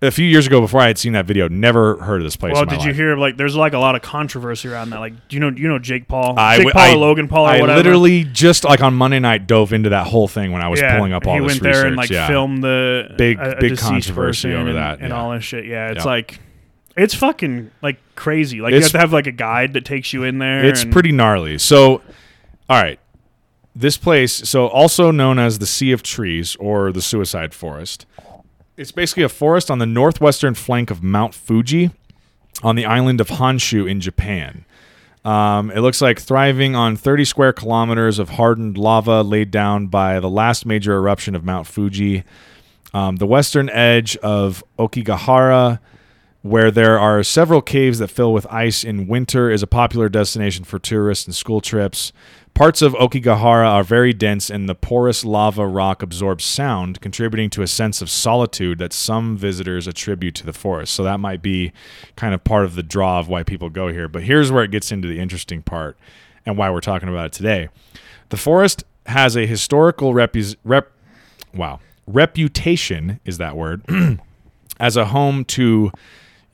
a 0.00 0.12
few 0.12 0.24
years 0.26 0.46
ago 0.46 0.60
before 0.60 0.80
I 0.80 0.86
had 0.86 0.96
seen 0.96 1.14
that 1.14 1.26
video, 1.26 1.48
never 1.48 1.96
heard 1.96 2.20
of 2.20 2.24
this 2.24 2.36
place. 2.36 2.54
Well, 2.54 2.64
did 2.64 2.84
you 2.84 2.92
hear 2.92 3.16
like 3.16 3.36
there's 3.36 3.56
like 3.56 3.72
a 3.72 3.78
lot 3.78 3.96
of 3.96 4.02
controversy 4.02 4.68
around 4.68 4.90
that? 4.90 5.00
Like, 5.00 5.28
do 5.28 5.34
you 5.36 5.40
know 5.40 5.48
you 5.48 5.66
know 5.66 5.78
Jake 5.78 6.06
Paul, 6.06 6.38
I 6.38 6.58
Jake 6.58 6.72
Paul 6.72 6.82
I- 6.82 6.92
or 6.92 6.96
Logan 6.96 7.26
Paul 7.28 7.46
or 7.46 7.48
I 7.48 7.60
whatever? 7.60 7.78
literally 7.78 8.24
just 8.24 8.64
like 8.64 8.80
on 8.80 8.94
Monday 8.94 9.18
night 9.18 9.46
dove 9.46 9.72
into 9.72 9.88
that 9.90 10.06
whole 10.06 10.28
thing 10.28 10.52
when 10.52 10.62
I 10.62 10.68
was 10.68 10.80
yeah, 10.80 10.96
pulling 10.96 11.12
up 11.12 11.26
all 11.26 11.34
he 11.34 11.40
this 11.40 11.46
went 11.48 11.62
research. 11.62 11.74
there 11.74 11.86
and 11.86 11.96
like 11.96 12.10
yeah. 12.10 12.28
filmed 12.28 12.62
the 12.62 13.14
Big- 13.18 13.38
a, 13.38 13.56
a 13.56 13.60
big 13.60 13.78
controversy 13.78 14.52
over 14.52 14.68
and, 14.68 14.78
that, 14.78 15.00
and 15.00 15.08
yeah. 15.08 15.20
all 15.20 15.32
this 15.32 15.44
shit. 15.44 15.66
Yeah, 15.66 15.90
it's 15.90 16.04
like 16.04 16.40
it's 16.96 17.14
fucking 17.14 17.70
like 17.82 17.98
crazy. 18.14 18.60
Like 18.60 18.74
you 18.74 18.80
have 18.80 18.92
to 18.92 18.98
have 18.98 19.12
like 19.12 19.26
a 19.26 19.32
guide 19.32 19.72
that 19.72 19.84
takes 19.84 20.12
you 20.12 20.22
in 20.22 20.38
there. 20.38 20.64
It's 20.64 20.82
and- 20.82 20.92
pretty 20.92 21.10
gnarly. 21.12 21.58
So, 21.58 22.02
all 22.68 22.80
right. 22.82 23.00
This 23.76 23.96
place, 23.96 24.32
so 24.32 24.66
also 24.66 25.12
known 25.12 25.38
as 25.38 25.60
the 25.60 25.66
Sea 25.66 25.92
of 25.92 26.02
Trees 26.02 26.56
or 26.56 26.90
the 26.90 27.00
Suicide 27.02 27.54
Forest, 27.54 28.06
it's 28.78 28.92
basically 28.92 29.24
a 29.24 29.28
forest 29.28 29.70
on 29.72 29.80
the 29.80 29.86
northwestern 29.86 30.54
flank 30.54 30.90
of 30.90 31.02
Mount 31.02 31.34
Fuji 31.34 31.90
on 32.62 32.76
the 32.76 32.86
island 32.86 33.20
of 33.20 33.26
Honshu 33.28 33.90
in 33.90 34.00
Japan. 34.00 34.64
Um, 35.24 35.72
it 35.72 35.80
looks 35.80 36.00
like 36.00 36.20
thriving 36.20 36.76
on 36.76 36.94
30 36.94 37.24
square 37.24 37.52
kilometers 37.52 38.20
of 38.20 38.30
hardened 38.30 38.78
lava 38.78 39.22
laid 39.22 39.50
down 39.50 39.88
by 39.88 40.20
the 40.20 40.30
last 40.30 40.64
major 40.64 40.94
eruption 40.94 41.34
of 41.34 41.44
Mount 41.44 41.66
Fuji. 41.66 42.22
Um, 42.94 43.16
the 43.16 43.26
western 43.26 43.68
edge 43.70 44.16
of 44.18 44.62
Aokigahara, 44.78 45.80
where 46.42 46.70
there 46.70 47.00
are 47.00 47.24
several 47.24 47.60
caves 47.60 47.98
that 47.98 48.08
fill 48.08 48.32
with 48.32 48.46
ice 48.46 48.84
in 48.84 49.08
winter, 49.08 49.50
is 49.50 49.62
a 49.62 49.66
popular 49.66 50.08
destination 50.08 50.64
for 50.64 50.78
tourists 50.78 51.26
and 51.26 51.34
school 51.34 51.60
trips. 51.60 52.12
Parts 52.54 52.82
of 52.82 52.92
Aokigahara 52.94 53.68
are 53.68 53.84
very 53.84 54.12
dense, 54.12 54.50
and 54.50 54.68
the 54.68 54.74
porous 54.74 55.24
lava 55.24 55.66
rock 55.66 56.02
absorbs 56.02 56.44
sound, 56.44 57.00
contributing 57.00 57.50
to 57.50 57.62
a 57.62 57.68
sense 57.68 58.02
of 58.02 58.10
solitude 58.10 58.78
that 58.78 58.92
some 58.92 59.36
visitors 59.36 59.86
attribute 59.86 60.34
to 60.36 60.46
the 60.46 60.52
forest. 60.52 60.92
So 60.92 61.04
that 61.04 61.20
might 61.20 61.40
be 61.40 61.72
kind 62.16 62.34
of 62.34 62.42
part 62.42 62.64
of 62.64 62.74
the 62.74 62.82
draw 62.82 63.20
of 63.20 63.28
why 63.28 63.44
people 63.44 63.70
go 63.70 63.88
here. 63.88 64.08
But 64.08 64.24
here's 64.24 64.50
where 64.50 64.64
it 64.64 64.72
gets 64.72 64.90
into 64.90 65.06
the 65.06 65.20
interesting 65.20 65.62
part 65.62 65.96
and 66.44 66.56
why 66.56 66.70
we're 66.70 66.80
talking 66.80 67.08
about 67.08 67.26
it 67.26 67.32
today. 67.32 67.68
The 68.30 68.36
forest 68.36 68.84
has 69.06 69.36
a 69.36 69.46
historical 69.46 70.12
repu- 70.12 70.56
rep, 70.64 70.90
wow, 71.54 71.80
reputation 72.06 73.20
is 73.24 73.38
that 73.38 73.56
word 73.56 73.82
as 74.80 74.96
a 74.96 75.06
home 75.06 75.44
to 75.44 75.92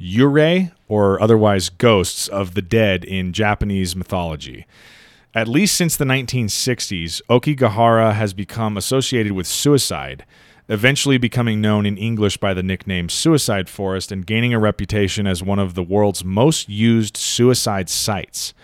yurei 0.01 0.72
or 0.88 1.20
otherwise 1.20 1.68
ghosts 1.70 2.28
of 2.28 2.55
the 2.55 2.62
dead 2.62 3.05
in 3.05 3.32
Japanese 3.32 3.97
mythology. 3.97 4.66
At 5.35 5.49
least 5.49 5.76
since 5.76 5.97
the 5.97 6.05
1960s, 6.05 7.20
Aokigahara 7.28 8.14
has 8.14 8.32
become 8.32 8.76
associated 8.76 9.32
with 9.32 9.49
suicide, 9.49 10.24
eventually 10.68 11.18
becoming 11.18 11.61
known 11.61 11.87
in 11.87 11.99
English 11.99 12.37
by 12.37 12.55
the 12.55 12.62
nickname 12.62 13.09
Suicide 13.09 13.68
Forest 13.68 14.12
and 14.12 14.24
gaining 14.24 14.55
a 14.55 14.61
reputation 14.61 15.26
as 15.26 15.43
one 15.43 15.59
of 15.59 15.74
the 15.74 15.82
world's 15.82 16.24
most 16.24 16.68
used 16.68 17.16
suicide 17.16 17.91
sites. 17.91 18.55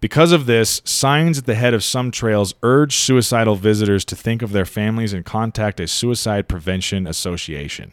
Because 0.00 0.32
of 0.32 0.46
this, 0.46 0.80
signs 0.86 1.38
at 1.38 1.44
the 1.44 1.54
head 1.54 1.74
of 1.74 1.84
some 1.84 2.10
trails 2.10 2.54
urge 2.62 2.96
suicidal 2.96 3.56
visitors 3.56 4.04
to 4.06 4.16
think 4.16 4.40
of 4.40 4.52
their 4.52 4.64
families 4.64 5.12
and 5.12 5.24
contact 5.24 5.80
a 5.80 5.86
suicide 5.86 6.48
prevention 6.48 7.06
association. 7.06 7.92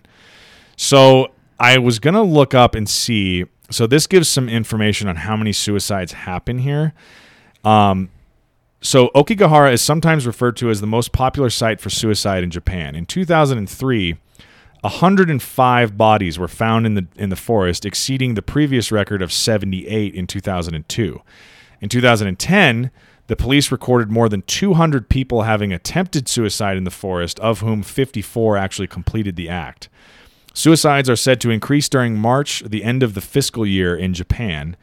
So 0.77 1.31
I 1.59 1.77
was 1.77 1.99
going 1.99 2.13
to 2.13 2.21
look 2.21 2.53
up 2.53 2.73
and 2.73 2.87
see. 2.87 3.45
So 3.69 3.85
this 3.85 4.07
gives 4.07 4.29
some 4.29 4.47
information 4.47 5.09
on 5.09 5.17
how 5.17 5.35
many 5.35 5.51
suicides 5.51 6.13
happen 6.13 6.59
here. 6.59 6.93
Um, 7.63 8.09
so 8.83 9.09
Aokigahara 9.15 9.71
is 9.71 9.81
sometimes 9.81 10.27
referred 10.27 10.57
to 10.57 10.69
as 10.69 10.81
the 10.81 10.87
most 10.87 11.13
popular 11.13 11.49
site 11.49 11.79
for 11.79 11.89
suicide 11.89 12.43
in 12.43 12.51
Japan. 12.51 12.95
In 12.95 13.05
2003, 13.05 14.17
105 14.81 15.97
bodies 15.97 16.37
were 16.37 16.49
found 16.49 16.85
in 16.85 16.95
the 16.95 17.07
in 17.15 17.29
the 17.29 17.37
forest, 17.37 17.85
exceeding 17.85 18.33
the 18.33 18.41
previous 18.41 18.91
record 18.91 19.21
of 19.21 19.31
78 19.31 20.13
in 20.13 20.27
2002. 20.27 21.21
In 21.79 21.89
2010, 21.89 22.91
the 23.27 23.35
police 23.37 23.71
recorded 23.71 24.11
more 24.11 24.27
than 24.27 24.41
200 24.41 25.07
people 25.07 25.43
having 25.43 25.71
attempted 25.71 26.27
suicide 26.27 26.75
in 26.75 26.83
the 26.83 26.91
forest, 26.91 27.39
of 27.39 27.61
whom 27.61 27.81
54 27.81 28.57
actually 28.57 28.87
completed 28.87 29.37
the 29.37 29.47
act. 29.47 29.87
Suicides 30.53 31.09
are 31.09 31.15
said 31.15 31.39
to 31.41 31.49
increase 31.49 31.87
during 31.87 32.17
March, 32.17 32.61
the 32.65 32.83
end 32.83 33.01
of 33.01 33.13
the 33.13 33.21
fiscal 33.21 33.65
year 33.65 33.95
in 33.95 34.13
Japan. 34.13 34.75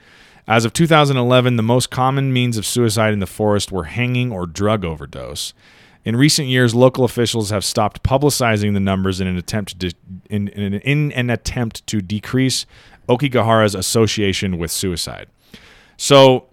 As 0.46 0.64
of 0.64 0.72
2011, 0.72 1.56
the 1.56 1.62
most 1.62 1.90
common 1.90 2.32
means 2.32 2.56
of 2.56 2.66
suicide 2.66 3.12
in 3.12 3.20
the 3.20 3.26
forest 3.26 3.70
were 3.70 3.84
hanging 3.84 4.32
or 4.32 4.46
drug 4.46 4.84
overdose. 4.84 5.54
In 6.04 6.16
recent 6.16 6.48
years, 6.48 6.74
local 6.74 7.04
officials 7.04 7.50
have 7.50 7.64
stopped 7.64 8.02
publicizing 8.02 8.72
the 8.72 8.80
numbers 8.80 9.20
in 9.20 9.26
an 9.26 9.36
attempt 9.36 9.78
to 9.78 9.90
de- 9.90 9.96
in, 10.30 10.48
in, 10.48 10.74
in 10.74 11.12
an 11.12 11.28
attempt 11.28 11.86
to 11.88 12.00
decrease 12.00 12.64
Aokigahara's 13.08 13.74
association 13.74 14.56
with 14.56 14.70
suicide. 14.70 15.28
So, 15.96 16.46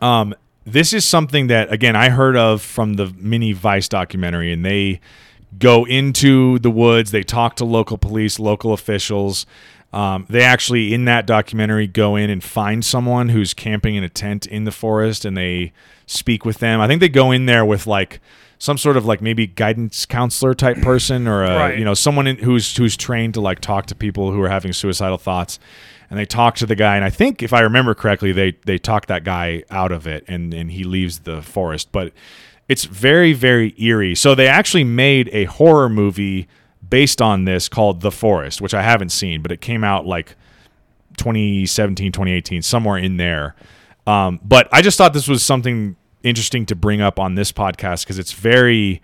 um, 0.00 0.34
this 0.66 0.92
is 0.92 1.04
something 1.04 1.46
that 1.48 1.72
again 1.72 1.94
I 1.94 2.08
heard 2.08 2.36
of 2.36 2.62
from 2.62 2.94
the 2.94 3.12
mini 3.16 3.52
Vice 3.52 3.88
documentary, 3.88 4.52
and 4.52 4.64
they 4.64 5.00
go 5.58 5.84
into 5.86 6.58
the 6.58 6.70
woods. 6.70 7.10
They 7.10 7.22
talk 7.22 7.56
to 7.56 7.64
local 7.64 7.96
police, 7.98 8.38
local 8.38 8.72
officials. 8.72 9.46
Um, 9.94 10.26
they 10.28 10.42
actually, 10.42 10.92
in 10.92 11.04
that 11.04 11.24
documentary, 11.26 11.86
go 11.86 12.16
in 12.16 12.28
and 12.28 12.42
find 12.42 12.84
someone 12.84 13.28
who's 13.28 13.54
camping 13.54 13.94
in 13.94 14.02
a 14.02 14.08
tent 14.08 14.44
in 14.46 14.64
the 14.64 14.72
forest, 14.72 15.24
and 15.24 15.36
they 15.36 15.72
speak 16.06 16.44
with 16.44 16.58
them. 16.58 16.80
I 16.80 16.86
think 16.88 17.00
they 17.00 17.08
go 17.08 17.30
in 17.30 17.46
there 17.46 17.64
with 17.64 17.86
like 17.86 18.20
some 18.58 18.76
sort 18.76 18.96
of 18.96 19.04
like 19.06 19.20
maybe 19.22 19.46
guidance 19.46 20.04
counselor 20.04 20.52
type 20.54 20.78
person, 20.82 21.28
or 21.28 21.44
a, 21.44 21.54
Right. 21.56 21.78
you 21.78 21.84
know 21.84 21.94
someone 21.94 22.26
in, 22.26 22.36
who's 22.38 22.76
who's 22.76 22.96
trained 22.96 23.34
to 23.34 23.40
like 23.40 23.60
talk 23.60 23.86
to 23.86 23.94
people 23.94 24.32
who 24.32 24.42
are 24.42 24.48
having 24.48 24.72
suicidal 24.72 25.18
thoughts. 25.18 25.58
And 26.10 26.18
they 26.18 26.26
talk 26.26 26.56
to 26.56 26.66
the 26.66 26.76
guy, 26.76 26.96
and 26.96 27.04
I 27.04 27.10
think 27.10 27.42
if 27.42 27.52
I 27.52 27.60
remember 27.60 27.94
correctly, 27.94 28.30
they 28.32 28.56
they 28.66 28.78
talk 28.78 29.06
that 29.06 29.24
guy 29.24 29.62
out 29.70 29.92
of 29.92 30.06
it, 30.06 30.24
and 30.28 30.52
and 30.52 30.70
he 30.72 30.84
leaves 30.84 31.20
the 31.20 31.40
forest. 31.40 31.92
But 31.92 32.12
it's 32.68 32.84
very 32.84 33.32
very 33.32 33.74
eerie. 33.78 34.14
So 34.14 34.34
they 34.34 34.46
actually 34.48 34.84
made 34.84 35.28
a 35.32 35.44
horror 35.44 35.88
movie 35.88 36.46
based 36.88 37.22
on 37.22 37.44
this 37.44 37.68
called 37.68 38.00
The 38.00 38.10
Forest, 38.10 38.60
which 38.60 38.74
I 38.74 38.82
haven't 38.82 39.10
seen, 39.10 39.42
but 39.42 39.52
it 39.52 39.60
came 39.60 39.84
out 39.84 40.06
like 40.06 40.36
2017, 41.16 42.12
2018, 42.12 42.62
somewhere 42.62 42.98
in 42.98 43.16
there. 43.16 43.54
Um, 44.06 44.40
but 44.44 44.68
I 44.72 44.82
just 44.82 44.98
thought 44.98 45.12
this 45.12 45.28
was 45.28 45.42
something 45.42 45.96
interesting 46.22 46.66
to 46.66 46.74
bring 46.74 47.00
up 47.00 47.18
on 47.18 47.34
this 47.34 47.52
podcast 47.52 48.04
because 48.04 48.18
it's 48.18 48.32
very 48.32 49.00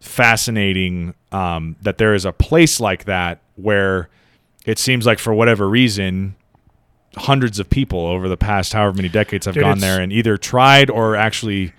fascinating 0.00 1.14
um, 1.30 1.76
that 1.82 1.98
there 1.98 2.14
is 2.14 2.24
a 2.24 2.32
place 2.32 2.80
like 2.80 3.04
that 3.04 3.40
where 3.56 4.08
it 4.66 4.78
seems 4.78 5.06
like 5.06 5.18
for 5.18 5.32
whatever 5.32 5.68
reason 5.68 6.34
hundreds 7.16 7.58
of 7.58 7.68
people 7.68 8.06
over 8.06 8.26
the 8.26 8.38
past 8.38 8.72
however 8.72 8.96
many 8.96 9.08
decades 9.08 9.44
have 9.44 9.54
Dude, 9.54 9.64
gone 9.64 9.80
there 9.80 10.00
and 10.00 10.12
either 10.12 10.38
tried 10.38 10.88
or 10.88 11.14
actually 11.14 11.72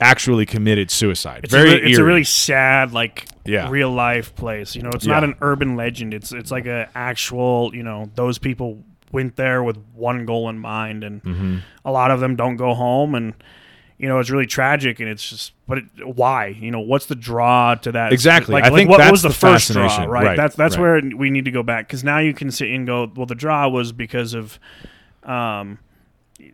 actually 0.00 0.44
committed 0.44 0.90
suicide. 0.90 1.40
It's 1.44 1.52
very 1.52 1.70
a, 1.70 1.86
it's 1.88 1.98
a 1.98 2.04
really 2.04 2.24
sad, 2.24 2.92
like 2.92 3.26
Yeah. 3.48 3.68
real 3.70 3.90
life 3.90 4.34
place. 4.34 4.74
You 4.76 4.82
know, 4.82 4.90
it's 4.94 5.06
Yeah. 5.06 5.14
not 5.14 5.24
an 5.24 5.34
urban 5.40 5.76
legend. 5.76 6.14
It's 6.14 6.32
it's 6.32 6.50
like 6.50 6.66
a 6.66 6.88
actual. 6.94 7.74
You 7.74 7.82
know, 7.82 8.10
those 8.14 8.38
people 8.38 8.82
went 9.12 9.36
there 9.36 9.62
with 9.62 9.78
one 9.94 10.26
goal 10.26 10.48
in 10.48 10.58
mind, 10.58 11.04
and 11.04 11.22
Mm-hmm. 11.22 11.56
a 11.84 11.92
lot 11.92 12.10
of 12.10 12.20
them 12.20 12.36
don't 12.36 12.56
go 12.56 12.74
home, 12.74 13.14
and 13.14 13.34
you 13.98 14.08
know, 14.08 14.18
it's 14.18 14.28
really 14.30 14.46
tragic. 14.46 15.00
And 15.00 15.08
it's 15.08 15.30
just, 15.30 15.52
but 15.66 15.78
it, 15.78 15.84
why? 16.04 16.48
You 16.48 16.70
know, 16.70 16.80
what's 16.80 17.06
the 17.06 17.14
draw 17.14 17.76
to 17.76 17.92
that? 17.92 18.12
Exactly. 18.12 18.52
Like, 18.52 18.64
I 18.64 18.68
like 18.68 18.76
think 18.80 18.90
what 18.90 19.10
was 19.10 19.22
the, 19.22 19.28
the 19.28 19.34
first 19.34 19.72
draw? 19.72 19.86
Right. 20.04 20.08
Right, 20.24 20.36
That's 20.36 20.54
that's 20.54 20.76
right. 20.76 21.02
where 21.02 21.16
we 21.16 21.30
need 21.30 21.46
to 21.46 21.50
go 21.50 21.62
back 21.62 21.86
because 21.86 22.04
now 22.04 22.18
you 22.18 22.34
can 22.34 22.50
sit 22.50 22.68
and 22.70 22.86
go. 22.86 23.10
Well, 23.16 23.26
the 23.26 23.34
draw 23.34 23.68
was 23.68 23.92
because 23.92 24.34
of. 24.34 24.58
Um, 25.24 25.78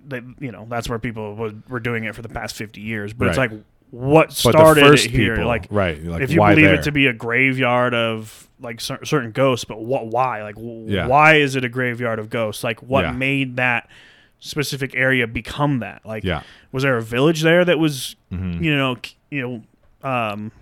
they, 0.07 0.23
you 0.39 0.53
know 0.53 0.65
that's 0.71 0.89
where 0.89 0.99
people 1.01 1.35
were 1.69 1.81
doing 1.81 2.05
it 2.05 2.15
for 2.15 2.23
the 2.23 2.29
past 2.29 2.55
50 2.55 2.81
years 2.81 3.13
but 3.13 3.27
it's 3.29 3.37
like 3.37 3.51
what 3.93 4.33
started 4.33 4.85
it 4.85 5.01
here. 5.11 5.35
people, 5.37 5.47
Like, 5.47 5.67
right? 5.71 6.03
Like 6.03 6.23
if 6.23 6.31
you 6.33 6.39
believe 6.41 6.57
there? 6.65 6.75
it 6.75 6.83
to 6.85 6.93
be 6.93 7.07
a 7.07 7.13
graveyard 7.13 7.93
of 7.95 8.49
like 8.59 8.81
cer- 8.81 9.05
certain 9.05 9.33
ghosts, 9.33 9.65
but 9.67 9.81
what? 9.81 10.07
Why? 10.07 10.43
Like, 10.43 10.55
w- 10.57 10.87
Yeah. 10.91 11.07
why 11.07 11.35
is 11.35 11.57
it 11.57 11.65
a 11.65 11.69
graveyard 11.69 12.19
of 12.19 12.31
ghosts? 12.31 12.65
Like, 12.65 12.81
what 12.83 13.05
Yeah. 13.05 13.13
made 13.13 13.57
that 13.57 13.89
specific 14.41 14.95
area 14.97 15.27
become 15.27 15.81
that? 15.81 16.01
Like, 16.07 16.25
yeah, 16.25 16.43
was 16.73 16.83
there 16.85 16.97
a 16.97 17.03
village 17.03 17.43
there 17.43 17.65
that 17.67 17.79
was, 17.79 18.17
Mhm. 18.33 18.63
you 18.65 18.75
know, 18.77 18.97
you 19.31 19.63
know, 20.03 20.09
um, 20.09 20.53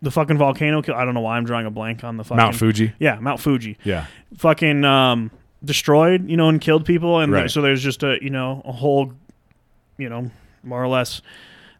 the 0.00 0.10
fucking 0.10 0.38
volcano? 0.38 0.82
kill- 0.82 0.94
I 0.94 1.04
don't 1.04 1.14
know 1.14 1.20
why 1.20 1.36
I'm 1.36 1.44
drawing 1.44 1.66
a 1.66 1.70
blank 1.70 2.04
on 2.04 2.16
the 2.16 2.22
fucking 2.24 2.36
Mount 2.36 2.54
Fuji. 2.54 2.92
Yeah, 3.00 3.18
Mount 3.20 3.40
Fuji. 3.40 3.76
Yeah, 3.82 4.06
Fucking 4.38 4.84
um, 4.84 5.30
destroyed, 5.64 6.28
you 6.28 6.36
know, 6.36 6.48
and 6.48 6.60
killed 6.60 6.84
people, 6.84 7.18
and 7.20 7.32
Right. 7.32 7.40
there- 7.40 7.48
so 7.48 7.60
there's 7.62 7.82
just 7.82 8.02
a 8.04 8.18
you 8.22 8.30
know 8.30 8.62
a 8.64 8.72
whole, 8.72 9.12
you 9.98 10.08
know, 10.08 10.30
more 10.62 10.82
or 10.82 10.88
less. 10.88 11.22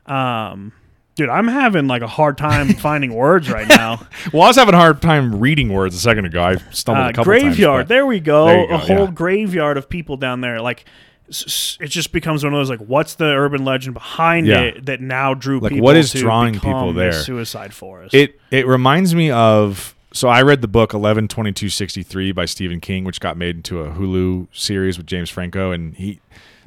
Um, 0.06 0.72
dude, 1.14 1.28
I'm 1.28 1.48
having 1.48 1.86
like 1.86 2.02
a 2.02 2.06
hard 2.06 2.36
time 2.38 2.68
finding 2.74 3.14
words 3.14 3.50
right 3.50 3.68
now. 3.68 4.06
Well, 4.32 4.42
I 4.42 4.46
was 4.48 4.56
having 4.56 4.74
a 4.74 4.78
hard 4.78 5.00
time 5.02 5.38
reading 5.40 5.72
words 5.72 5.94
a 5.94 5.98
second 6.00 6.24
ago. 6.26 6.42
I 6.42 6.56
stumbled 6.72 7.06
Uh, 7.06 7.08
a 7.10 7.12
couple 7.12 7.24
graveyard. 7.24 7.80
times. 7.80 7.88
there 7.88 8.06
we 8.06 8.20
go. 8.20 8.46
There 8.46 8.66
go, 8.68 8.74
a 8.74 8.78
whole 8.78 8.98
yeah. 9.06 9.10
graveyard 9.10 9.76
of 9.76 9.88
people 9.88 10.16
down 10.16 10.40
there. 10.40 10.60
Like, 10.60 10.84
it 11.28 11.86
just 11.88 12.12
becomes 12.12 12.44
one 12.44 12.52
of 12.52 12.58
those 12.58 12.68
like, 12.70 12.80
what's 12.80 13.14
the 13.14 13.24
urban 13.26 13.64
legend 13.64 13.94
behind 13.94 14.46
Yeah. 14.46 14.60
it 14.60 14.86
that 14.86 15.00
now 15.00 15.34
drew 15.34 15.58
Like, 15.60 15.72
people 15.72 15.84
what 15.84 15.96
is 15.96 16.12
drawing 16.12 16.54
people 16.54 16.92
there? 16.92 17.12
Suicide 17.12 17.72
Forest. 17.72 18.14
It 18.14 18.38
it 18.50 18.66
reminds 18.66 19.14
me 19.14 19.30
of. 19.30 19.94
So 20.12 20.28
I 20.28 20.42
read 20.42 20.60
the 20.62 20.68
book 20.68 20.92
eleven 20.94 21.26
twenty 21.26 21.50
two 21.52 21.68
sixty 21.68 22.02
three 22.02 22.30
by 22.30 22.44
Stephen 22.44 22.78
King, 22.80 23.04
which 23.04 23.20
got 23.20 23.36
made 23.36 23.56
into 23.56 23.80
a 23.80 23.90
Hulu 23.90 24.46
series 24.52 24.96
with 24.98 25.06
James 25.06 25.28
Franco, 25.30 25.70
and 25.72 25.94
he. 25.96 26.20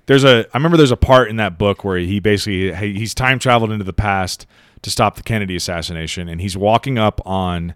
There's 0.08 0.24
a. 0.24 0.46
I 0.54 0.58
remember 0.58 0.78
there's 0.78 0.92
a 0.92 0.98
part 0.98 1.30
in 1.30 1.36
that 1.38 1.58
book 1.58 1.84
where 1.84 1.98
he 1.98 2.20
basically 2.20 2.74
he's 2.74 3.14
time 3.14 3.40
traveled 3.40 3.72
into 3.72 3.86
the 3.86 3.94
past 3.94 4.46
to 4.82 4.90
stop 4.90 5.16
the 5.16 5.24
Kennedy 5.24 5.56
assassination, 5.56 6.28
and 6.28 6.42
he's 6.42 6.58
walking 6.58 6.98
up 6.98 7.22
on. 7.26 7.76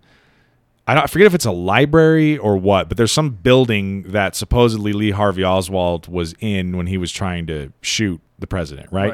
I 0.88 0.95
don't 0.95 1.03
I 1.03 1.07
forget 1.07 1.27
if 1.27 1.36
it's 1.36 1.45
a 1.45 1.51
library 1.51 2.38
or 2.38 2.57
what, 2.57 2.88
but 2.89 2.97
there's 2.97 3.11
some 3.11 3.29
building 3.29 4.03
that 4.11 4.36
supposedly 4.36 4.93
Lee 4.93 5.11
Harvey 5.11 5.43
Oswald 5.43 6.07
was 6.07 6.34
in 6.39 6.75
when 6.75 6.88
he 6.88 6.97
was 6.97 7.11
trying 7.11 7.45
to 7.47 7.71
shoot 7.82 8.19
the 8.39 8.47
president, 8.47 8.91
right? 8.91 9.11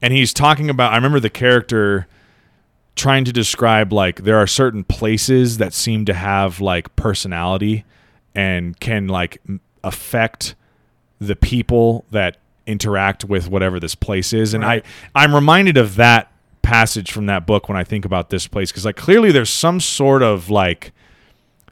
and 0.00 0.12
he's 0.12 0.32
talking 0.32 0.70
about 0.70 0.92
i 0.92 0.94
remember 0.96 1.18
the 1.18 1.28
character 1.28 2.06
trying 2.94 3.24
to 3.24 3.32
describe 3.32 3.92
like 3.92 4.22
there 4.22 4.36
are 4.36 4.46
certain 4.46 4.84
places 4.84 5.58
that 5.58 5.72
seem 5.74 6.04
to 6.04 6.14
have 6.14 6.60
like 6.60 6.94
personality 6.94 7.84
and 8.34 8.78
can 8.78 9.08
like 9.08 9.40
m- 9.48 9.60
affect 9.82 10.54
the 11.20 11.36
people 11.36 12.04
that 12.10 12.36
interact 12.66 13.24
with 13.24 13.48
whatever 13.48 13.80
this 13.80 13.94
place 13.94 14.32
is 14.32 14.52
and 14.54 14.62
Right. 14.62 14.84
i 15.14 15.24
i'm 15.24 15.34
reminded 15.34 15.76
of 15.78 15.96
that 15.96 16.30
passage 16.62 17.10
from 17.10 17.26
that 17.26 17.46
book 17.46 17.68
when 17.68 17.78
i 17.78 17.82
think 17.84 18.04
about 18.04 18.28
this 18.30 18.46
place 18.46 18.70
because 18.70 18.84
like 18.84 18.96
clearly 18.96 19.32
there's 19.32 19.48
some 19.50 19.80
sort 19.80 20.22
of 20.22 20.50
like 20.50 20.92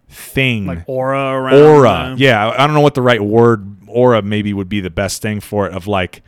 thing 0.08 0.66
Like 0.66 0.84
aura 0.86 1.32
around. 1.32 1.54
aura. 1.54 2.14
the- 2.16 2.22
Yeah, 2.22 2.48
I 2.56 2.66
don't 2.66 2.74
know 2.74 2.80
what 2.80 2.94
the 2.94 3.02
right 3.02 3.20
word 3.20 3.66
aura 3.88 4.22
maybe 4.22 4.52
would 4.52 4.68
be 4.68 4.80
the 4.80 4.90
best 4.90 5.20
thing 5.22 5.40
for 5.40 5.66
it 5.66 5.74
of 5.74 5.86
like 5.86 6.22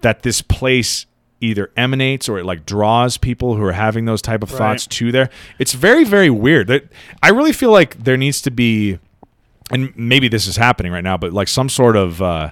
that 0.00 0.22
this 0.22 0.42
place 0.42 1.06
either 1.40 1.70
emanates 1.76 2.28
or 2.28 2.38
it 2.38 2.44
like 2.44 2.66
draws 2.66 3.16
people 3.16 3.56
who 3.56 3.62
are 3.64 3.72
having 3.72 4.04
those 4.04 4.22
type 4.22 4.42
of 4.42 4.50
Right. 4.52 4.58
thoughts 4.58 4.86
to 4.88 5.10
there. 5.12 5.30
It's 5.58 5.72
very 5.72 6.04
very 6.04 6.30
weird. 6.30 6.66
That 6.68 6.84
I 7.22 7.30
really 7.30 7.52
feel 7.52 7.70
like 7.70 8.02
there 8.04 8.16
needs 8.16 8.40
to 8.42 8.50
be 8.50 8.98
and 9.70 9.92
maybe 9.96 10.28
this 10.28 10.46
is 10.46 10.56
happening 10.56 10.92
right 10.92 11.04
now, 11.04 11.16
but 11.16 11.32
like 11.32 11.48
some 11.48 11.68
sort 11.68 11.96
of 11.96 12.20
uh 12.20 12.50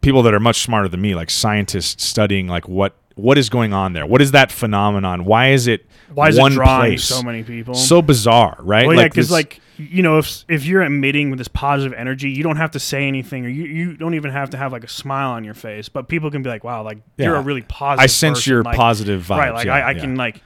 people 0.00 0.22
that 0.22 0.34
are 0.34 0.40
much 0.40 0.62
smarter 0.62 0.88
than 0.88 1.00
me, 1.00 1.14
like 1.14 1.30
scientists 1.30 2.04
studying 2.04 2.46
like 2.46 2.68
what 2.68 2.94
what 3.14 3.36
is 3.36 3.48
going 3.48 3.72
on 3.72 3.92
there? 3.94 4.06
What 4.06 4.22
is 4.22 4.30
that 4.30 4.52
phenomenon? 4.52 5.24
Why 5.24 5.50
is 5.50 5.66
it 5.66 5.86
Why 6.14 6.28
is 6.28 6.38
one 6.38 6.52
it 6.52 6.54
drawing 6.54 6.90
place? 6.92 7.04
so 7.04 7.22
many 7.22 7.42
people? 7.42 7.74
So 7.74 8.00
bizarre, 8.00 8.56
right? 8.60 8.86
Well, 8.86 8.96
yeah, 8.96 9.04
because 9.04 9.26
this- 9.26 9.32
like 9.32 9.60
you 9.76 10.02
know, 10.02 10.18
if 10.18 10.44
if 10.48 10.66
you're 10.66 10.82
emitting 10.82 11.30
with 11.30 11.38
this 11.38 11.48
positive 11.48 11.96
energy, 11.96 12.30
you 12.30 12.42
don't 12.42 12.56
have 12.56 12.72
to 12.72 12.80
say 12.80 13.06
anything, 13.06 13.46
or 13.46 13.48
you, 13.48 13.64
you 13.64 13.96
don't 13.96 14.14
even 14.14 14.32
have 14.32 14.50
to 14.50 14.56
have 14.56 14.72
like 14.72 14.82
a 14.82 14.88
smile 14.88 15.30
on 15.30 15.44
your 15.44 15.54
face. 15.54 15.88
But 15.88 16.08
people 16.08 16.32
can 16.32 16.42
be 16.42 16.48
like, 16.50 16.64
"Wow, 16.64 16.82
like 16.82 16.98
you're 17.16 17.36
a 17.36 17.40
really 17.40 17.62
positive." 17.62 18.02
I 18.02 18.06
sense 18.06 18.38
person. 18.38 18.50
your 18.50 18.62
like, 18.64 18.76
positive 18.76 19.22
vibes. 19.22 19.38
right? 19.38 19.54
Like 19.54 19.66
yeah, 19.66 19.74
I, 19.74 19.80
I 19.80 19.90
yeah. 19.92 20.00
can 20.00 20.16
like. 20.16 20.42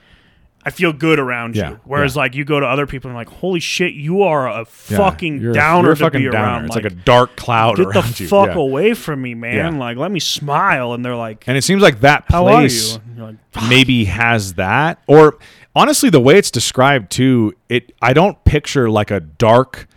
I 0.65 0.69
feel 0.69 0.93
good 0.93 1.19
around 1.19 1.55
Yeah, 1.55 1.71
you. 1.71 1.79
Whereas, 1.83 2.15
yeah. 2.15 2.21
like, 2.21 2.35
you 2.35 2.45
go 2.45 2.59
to 2.59 2.65
other 2.65 2.87
people 2.87 3.09
and 3.09 3.17
like, 3.17 3.27
holy 3.29 3.59
shit, 3.59 3.93
you 3.93 4.21
are 4.23 4.47
a 4.47 4.59
Yeah, 4.59 4.97
fucking 4.97 5.41
you're 5.41 5.53
downer 5.53 5.87
you're 5.89 5.93
a 5.93 5.97
to 5.97 6.03
fucking 6.05 6.21
be 6.21 6.29
downer. 6.29 6.45
around. 6.45 6.65
It's 6.65 6.75
like, 6.75 6.83
like, 6.85 6.93
a 6.93 6.95
dark 6.95 7.35
cloud 7.35 7.77
get 7.77 7.91
the 7.91 7.99
around 7.99 8.19
you. 8.19 8.27
fuck 8.27 8.47
yeah. 8.49 8.53
away 8.55 8.93
from 8.93 9.21
me, 9.21 9.33
man. 9.35 9.73
Yeah. 9.73 9.79
Like, 9.79 9.97
let 9.97 10.11
me 10.11 10.19
smile. 10.19 10.93
And 10.93 11.03
they're 11.03 11.15
like, 11.15 11.43
And 11.47 11.57
it 11.57 11.63
seems 11.63 11.81
like 11.81 11.99
that 12.01 12.27
place 12.27 12.93
you? 12.95 13.01
And 13.07 13.17
you're 13.17 13.25
like, 13.27 13.69
maybe 13.69 14.05
has 14.05 14.53
that. 14.53 15.01
Or 15.07 15.37
honestly, 15.75 16.09
the 16.09 16.19
way 16.21 16.37
it's 16.37 16.51
described 16.51 17.11
too, 17.11 17.53
it 17.69 17.91
I 18.01 18.13
don't 18.13 18.41
picture 18.45 18.89
like 18.89 19.11
a 19.11 19.19
dark, 19.19 19.87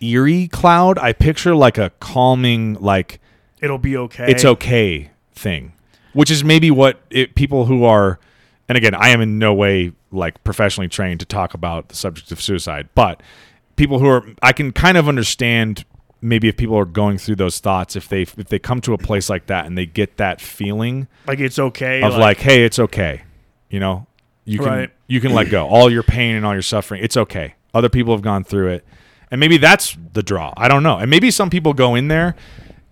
eerie 0.00 0.48
cloud. 0.48 0.98
I 0.98 1.12
picture 1.12 1.54
like 1.54 1.78
a 1.78 1.90
calming, 2.00 2.74
like 2.74 3.20
it'll 3.60 3.78
be 3.78 3.96
okay. 3.96 4.30
it's 4.30 4.44
okay 4.44 5.10
thing, 5.34 5.72
which 6.12 6.30
is 6.30 6.44
maybe 6.44 6.70
what 6.70 7.00
it, 7.10 7.34
people 7.34 7.66
who 7.66 7.84
are. 7.84 8.18
And 8.68 8.78
again, 8.78 8.94
I 8.94 9.10
am 9.10 9.20
in 9.20 9.38
no 9.38 9.52
way 9.52 9.92
like 10.14 10.42
professionally 10.44 10.88
trained 10.88 11.20
to 11.20 11.26
talk 11.26 11.54
about 11.54 11.88
the 11.88 11.96
subject 11.96 12.32
of 12.32 12.40
suicide, 12.40 12.88
but 12.94 13.22
people 13.76 13.98
who 13.98 14.06
are, 14.06 14.24
I 14.42 14.52
can 14.52 14.72
kind 14.72 14.96
of 14.96 15.08
understand 15.08 15.84
maybe 16.20 16.48
if 16.48 16.56
people 16.56 16.76
are 16.78 16.84
going 16.86 17.18
through 17.18 17.36
those 17.36 17.58
thoughts, 17.58 17.96
if 17.96 18.08
they 18.08 18.22
if 18.22 18.34
they 18.34 18.58
come 18.58 18.80
to 18.82 18.94
a 18.94 18.98
place 18.98 19.28
like 19.28 19.46
that 19.46 19.66
and 19.66 19.76
they 19.76 19.84
get 19.86 20.16
that 20.16 20.40
feeling 20.40 21.06
Like, 21.26 21.40
it's 21.40 21.58
okay. 21.58 22.02
of 22.02 22.14
like, 22.14 22.38
hey, 22.38 22.64
it's 22.64 22.78
okay, 22.78 23.22
you 23.68 23.80
know, 23.80 24.06
you 24.44 24.58
can 24.58 24.68
Right. 24.68 24.90
you 25.06 25.20
can 25.20 25.34
let 25.34 25.50
go 25.50 25.66
all 25.68 25.90
your 25.90 26.02
pain 26.02 26.36
and 26.36 26.46
all 26.46 26.52
your 26.54 26.62
suffering. 26.62 27.02
It's 27.04 27.16
okay. 27.16 27.54
Other 27.74 27.88
people 27.88 28.14
have 28.14 28.22
gone 28.22 28.44
through 28.44 28.68
it, 28.68 28.84
and 29.30 29.38
maybe 29.40 29.56
that's 29.58 29.96
the 30.12 30.22
draw. 30.22 30.54
I 30.56 30.68
don't 30.68 30.82
know, 30.82 30.96
and 30.98 31.10
maybe 31.10 31.30
some 31.30 31.50
people 31.50 31.74
go 31.74 31.94
in 31.94 32.08
there 32.08 32.36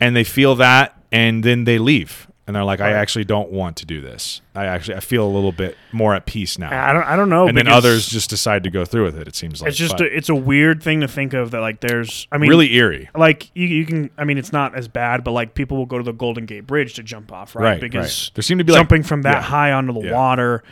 and 0.01 0.16
they 0.16 0.25
feel 0.25 0.57
that, 0.57 1.01
and 1.12 1.45
then 1.45 1.64
they 1.64 1.79
leave, 1.79 2.27
and 2.47 2.57
they're 2.57 2.64
like, 2.64 2.80
I 2.80 2.90
actually 2.93 3.24
don't 3.24 3.51
want 3.53 3.76
to 3.76 3.86
do 3.86 4.01
this. 4.01 4.40
I 4.55 4.64
actually 4.66 4.97
I 4.97 5.01
feel 5.01 5.24
a 5.24 5.30
little 5.30 5.53
bit 5.53 5.76
more 5.93 6.12
at 6.14 6.26
peace 6.26 6.59
now. 6.59 6.70
I 6.70 6.93
don't, 6.93 7.05
I 7.05 7.14
don't 7.14 7.28
know. 7.28 7.47
and 7.47 7.57
then 7.57 7.68
others 7.68 8.07
just 8.09 8.28
decide 8.30 8.64
to 8.64 8.70
go 8.70 8.84
through 8.84 9.05
with 9.05 9.16
it. 9.16 9.28
It 9.28 9.36
seems 9.36 9.62
like 9.62 9.68
it's 9.68 9.78
just 9.78 9.97
But 9.97 10.07
a, 10.09 10.16
it's 10.16 10.28
a 10.28 10.34
weird 10.34 10.82
thing 10.82 11.01
to 11.03 11.09
think 11.09 11.34
of 11.34 11.53
that 11.53 11.61
like 11.61 11.80
there's 11.80 12.26
I 12.32 12.38
mean 12.38 12.51
really 12.51 12.74
eerie. 12.74 13.09
like 13.14 13.51
you, 13.55 13.68
you 13.68 13.86
can 13.86 14.11
I 14.18 14.24
mean 14.24 14.38
it's 14.38 14.53
not 14.53 14.74
as 14.74 14.88
bad 14.88 15.22
but 15.22 15.30
like 15.30 15.55
people 15.55 15.76
will 15.76 15.86
go 15.86 15.99
to 15.99 16.05
the 16.05 16.12
Golden 16.12 16.45
Gate 16.45 16.66
Bridge 16.66 16.95
to 16.95 17.03
jump 17.05 17.30
off 17.32 17.55
right, 17.55 17.62
Right, 17.64 17.80
because 17.80 18.26
right. 18.26 18.34
There 18.34 18.43
seem 18.43 18.59
to 18.59 18.64
be 18.64 18.72
like- 18.72 18.80
jumping 18.80 19.05
from 19.05 19.22
that 19.22 19.36
yeah. 19.36 19.43
high 19.43 19.70
onto 19.72 19.93
the 19.93 20.01
Yeah. 20.09 20.12
water 20.16 20.64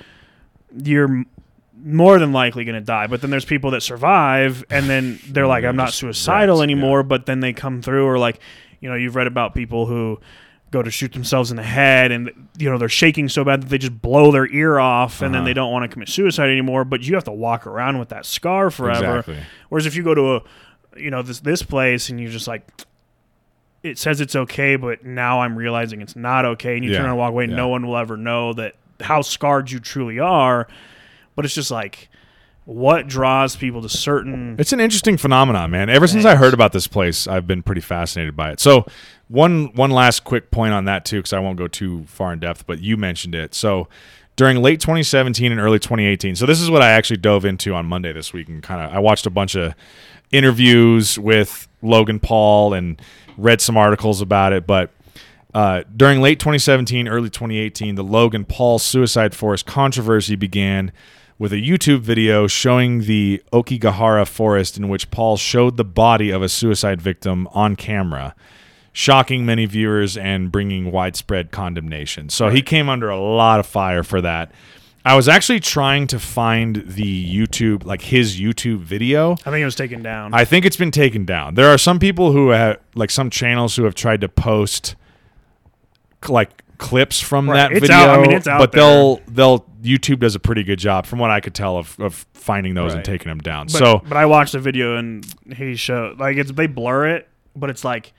you're 0.76 1.24
more 1.82 2.18
than 2.18 2.32
likely 2.32 2.64
going 2.64 2.74
to 2.74 2.84
die 2.84 3.06
but 3.06 3.20
then 3.20 3.30
there's 3.30 3.44
people 3.44 3.70
that 3.70 3.80
survive 3.82 4.64
and 4.70 4.90
then 4.90 5.18
they're 5.28 5.46
like 5.54 5.64
I'm 5.64 5.76
not 5.76 5.92
suicidal 5.92 6.62
anymore 6.62 7.02
but 7.02 7.26
then 7.26 7.40
they 7.40 7.52
come 7.52 7.80
through 7.80 8.06
or 8.06 8.18
like 8.18 8.40
you 8.80 8.88
know 8.88 8.96
you've 8.96 9.14
read 9.16 9.26
about 9.26 9.54
people 9.54 9.86
who 9.86 10.20
go 10.70 10.82
to 10.82 10.90
shoot 10.90 11.12
themselves 11.12 11.50
in 11.50 11.56
the 11.56 11.62
head 11.64 12.12
and 12.12 12.30
you 12.58 12.70
know 12.70 12.78
they're 12.78 12.88
shaking 12.88 13.28
so 13.28 13.42
bad 13.44 13.62
that 13.62 13.68
they 13.68 13.78
just 13.78 14.00
blow 14.00 14.30
their 14.30 14.46
ear 14.52 14.78
off 14.78 15.20
and 15.20 15.34
then 15.34 15.40
Uh-huh. 15.40 15.46
they 15.48 15.54
don't 15.54 15.72
want 15.72 15.82
to 15.82 15.88
commit 15.88 16.08
suicide 16.08 16.48
anymore 16.48 16.84
but 16.84 17.02
you 17.02 17.14
have 17.16 17.24
to 17.24 17.32
walk 17.32 17.66
around 17.66 17.98
with 17.98 18.10
that 18.10 18.24
scar 18.24 18.70
forever 18.70 19.18
Exactly. 19.18 19.38
Whereas 19.68 19.86
if 19.86 19.96
you 19.96 20.02
go 20.04 20.14
to 20.14 20.36
a, 20.36 20.42
you 20.96 21.10
know, 21.10 21.22
this 21.22 21.40
this 21.40 21.62
place 21.62 22.08
and 22.10 22.20
you're 22.20 22.30
just 22.30 22.46
like, 22.48 22.68
it 23.82 23.98
says 23.98 24.20
it's 24.20 24.36
okay, 24.36 24.76
but 24.76 25.04
now 25.04 25.40
I'm 25.40 25.56
realizing 25.56 26.00
it's 26.02 26.16
not 26.16 26.44
okay, 26.44 26.74
and 26.76 26.84
you 26.84 26.90
Yeah, 26.90 26.98
turn 26.98 27.06
around 27.06 27.12
and 27.12 27.18
walk 27.18 27.30
away, 27.30 27.44
and 27.44 27.52
yeah. 27.52 27.56
no 27.56 27.68
one 27.68 27.86
will 27.86 27.96
ever 27.96 28.16
know 28.16 28.52
that 28.54 28.74
how 29.00 29.22
scarred 29.22 29.70
you 29.70 29.80
truly 29.80 30.18
are. 30.18 30.68
But 31.34 31.44
it's 31.46 31.54
just 31.54 31.70
like, 31.70 32.08
what 32.66 33.06
draws 33.06 33.56
people 33.56 33.80
to 33.82 33.88
certain? 33.88 34.56
It's 34.58 34.72
an 34.74 34.80
interesting 34.80 35.16
phenomenon, 35.16 35.70
man. 35.70 35.88
Ever 35.88 36.06
since 36.06 36.24
I 36.26 36.34
heard 36.36 36.52
about 36.52 36.72
this 36.72 36.86
place, 36.86 37.26
I've 37.26 37.46
been 37.46 37.62
pretty 37.62 37.80
fascinated 37.80 38.36
by 38.36 38.50
it. 38.50 38.60
So, 38.60 38.84
one 39.30 39.72
one 39.74 39.90
last 39.90 40.24
quick 40.24 40.50
point 40.50 40.74
on 40.74 40.84
that 40.86 41.04
too, 41.04 41.18
because 41.18 41.32
I 41.32 41.38
won't 41.38 41.56
go 41.56 41.68
too 41.68 42.04
far 42.06 42.32
in 42.32 42.40
depth, 42.40 42.66
but 42.66 42.80
you 42.80 42.96
mentioned 42.96 43.34
it. 43.34 43.54
So, 43.54 43.88
during 44.36 44.60
late 44.60 44.80
2017 44.80 45.52
and 45.52 45.60
early 45.60 45.78
2018, 45.78 46.34
so 46.36 46.46
this 46.46 46.60
is 46.60 46.70
what 46.70 46.82
I 46.82 46.90
actually 46.90 47.18
dove 47.18 47.44
into 47.44 47.74
on 47.74 47.86
Monday 47.86 48.12
this 48.12 48.32
week, 48.32 48.48
and 48.48 48.62
kind 48.62 48.82
of 48.82 48.92
I 48.94 48.98
watched 48.98 49.26
a 49.26 49.30
bunch 49.30 49.54
of 49.54 49.74
interviews 50.32 51.18
with 51.18 51.68
Logan 51.80 52.18
Paul 52.18 52.74
and 52.74 53.00
read 53.38 53.60
some 53.60 53.76
articles 53.76 54.20
about 54.20 54.52
it, 54.52 54.66
but. 54.66 54.90
Uh, 55.52 55.82
during 55.96 56.20
late 56.20 56.38
2017, 56.38 57.08
early 57.08 57.28
2018, 57.28 57.96
the 57.96 58.04
Logan 58.04 58.44
Paul 58.44 58.78
suicide 58.78 59.34
forest 59.34 59.66
controversy 59.66 60.36
began 60.36 60.92
with 61.40 61.52
a 61.52 61.56
YouTube 61.56 62.02
video 62.02 62.46
showing 62.46 63.00
the 63.00 63.42
Aokigahara 63.52 64.28
forest 64.28 64.76
in 64.76 64.88
which 64.88 65.10
Paul 65.10 65.36
showed 65.36 65.76
the 65.76 65.84
body 65.84 66.30
of 66.30 66.40
a 66.40 66.48
suicide 66.48 67.02
victim 67.02 67.48
on 67.52 67.74
camera, 67.74 68.36
shocking 68.92 69.46
many 69.46 69.66
viewers 69.66 70.16
and 70.16 70.50
bringing 70.50 70.90
widespread 70.90 71.50
condemnation. 71.50 72.28
So 72.28 72.48
he 72.48 72.62
came 72.62 72.88
under 72.88 73.08
a 73.08 73.18
lot 73.18 73.60
of 73.60 73.66
fire 73.66 74.02
for 74.02 74.20
that. 74.20 74.52
I 75.04 75.16
was 75.16 75.28
actually 75.28 75.60
trying 75.60 76.08
to 76.08 76.18
find 76.18 76.76
the 76.86 77.34
YouTube, 77.36 77.86
like 77.86 78.02
his 78.02 78.38
YouTube 78.38 78.80
video. 78.80 79.32
I 79.32 79.36
think 79.50 79.56
it 79.62 79.64
was 79.64 79.74
taken 79.74 80.02
down. 80.02 80.34
I 80.34 80.44
think 80.44 80.66
it's 80.66 80.76
been 80.76 80.90
taken 80.90 81.24
down. 81.24 81.54
There 81.54 81.68
are 81.70 81.78
some 81.78 81.98
people 81.98 82.32
who 82.32 82.50
have, 82.50 82.78
like 82.94 83.10
some 83.10 83.30
channels 83.30 83.76
who 83.76 83.84
have 83.84 83.94
tried 83.94 84.20
to 84.20 84.28
post 84.28 84.96
like 86.28 86.50
clips 86.78 87.20
from 87.20 87.48
Right. 87.48 87.56
that 87.56 87.72
It's 87.72 87.80
video, 87.80 87.96
out- 87.96 88.18
I 88.18 88.22
mean, 88.22 88.32
it's 88.32 88.46
out 88.46 88.58
but 88.58 88.72
there. 88.72 88.82
they'll 88.82 89.20
they'll 89.28 89.58
YouTube 89.82 90.18
does 90.18 90.34
a 90.34 90.40
pretty 90.40 90.62
good 90.64 90.78
job, 90.78 91.06
from 91.06 91.18
what 91.18 91.30
I 91.30 91.40
could 91.40 91.54
tell, 91.54 91.78
of, 91.78 91.98
of 91.98 92.26
finding 92.34 92.74
those 92.74 92.92
and 92.92 93.02
taking 93.02 93.28
them 93.28 93.38
down. 93.38 93.66
But, 93.66 93.72
so 93.78 94.02
but 94.06 94.18
I 94.18 94.26
watched 94.26 94.52
the 94.52 94.58
video 94.58 94.96
and 94.96 95.24
he 95.56 95.76
showed 95.76 96.18
like 96.20 96.36
it's 96.36 96.52
they 96.52 96.66
blur 96.66 97.08
it, 97.08 97.28
but 97.56 97.70
it's 97.70 97.84
like 97.84 98.12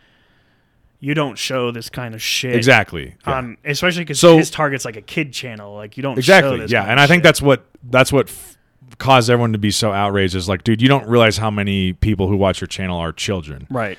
you 1.04 1.14
don't 1.16 1.38
show 1.38 1.72
this 1.72 1.90
kind 1.90 2.14
of 2.14 2.22
shit 2.22 2.56
exactly, 2.56 3.16
yeah. 3.28 3.54
especially 3.66 4.04
because 4.04 4.20
So- 4.20 4.38
his 4.38 4.50
target's 4.50 4.86
like 4.86 4.96
a 4.96 5.02
kid 5.02 5.34
channel. 5.34 5.76
Like 5.76 5.98
you 5.98 6.04
don't 6.04 6.16
show 6.16 6.20
exactly, 6.20 6.66
yeah. 6.68 6.84
And 6.86 7.00
I 7.00 7.08
think 7.08 7.20
shit. 7.20 7.24
that's 7.24 7.42
what 7.42 7.66
that's 7.84 8.14
what 8.14 8.30
f- 8.30 8.58
caused 9.00 9.30
everyone 9.30 9.52
to 9.54 9.58
be 9.58 9.72
so 9.72 9.92
outraged. 9.92 10.36
Is 10.36 10.48
like, 10.48 10.64
dude, 10.64 10.82
you 10.82 10.88
don't 10.88 11.08
realize 11.08 11.38
how 11.38 11.50
many 11.52 11.94
people 11.94 12.28
who 12.28 12.38
watch 12.38 12.62
your 12.62 12.68
channel 12.68 12.98
are 13.00 13.12
children. 13.12 13.68
right. 13.70 13.98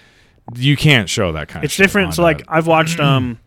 You 0.56 0.76
can't 0.76 1.08
show 1.08 1.32
that 1.32 1.48
kind 1.48 1.62
of. 1.62 1.64
It's 1.66 1.76
different. 1.76 2.06
on 2.08 2.12
So 2.14 2.22
like 2.22 2.44
I've 2.48 2.66
watched 2.66 2.98
um. 3.00 3.38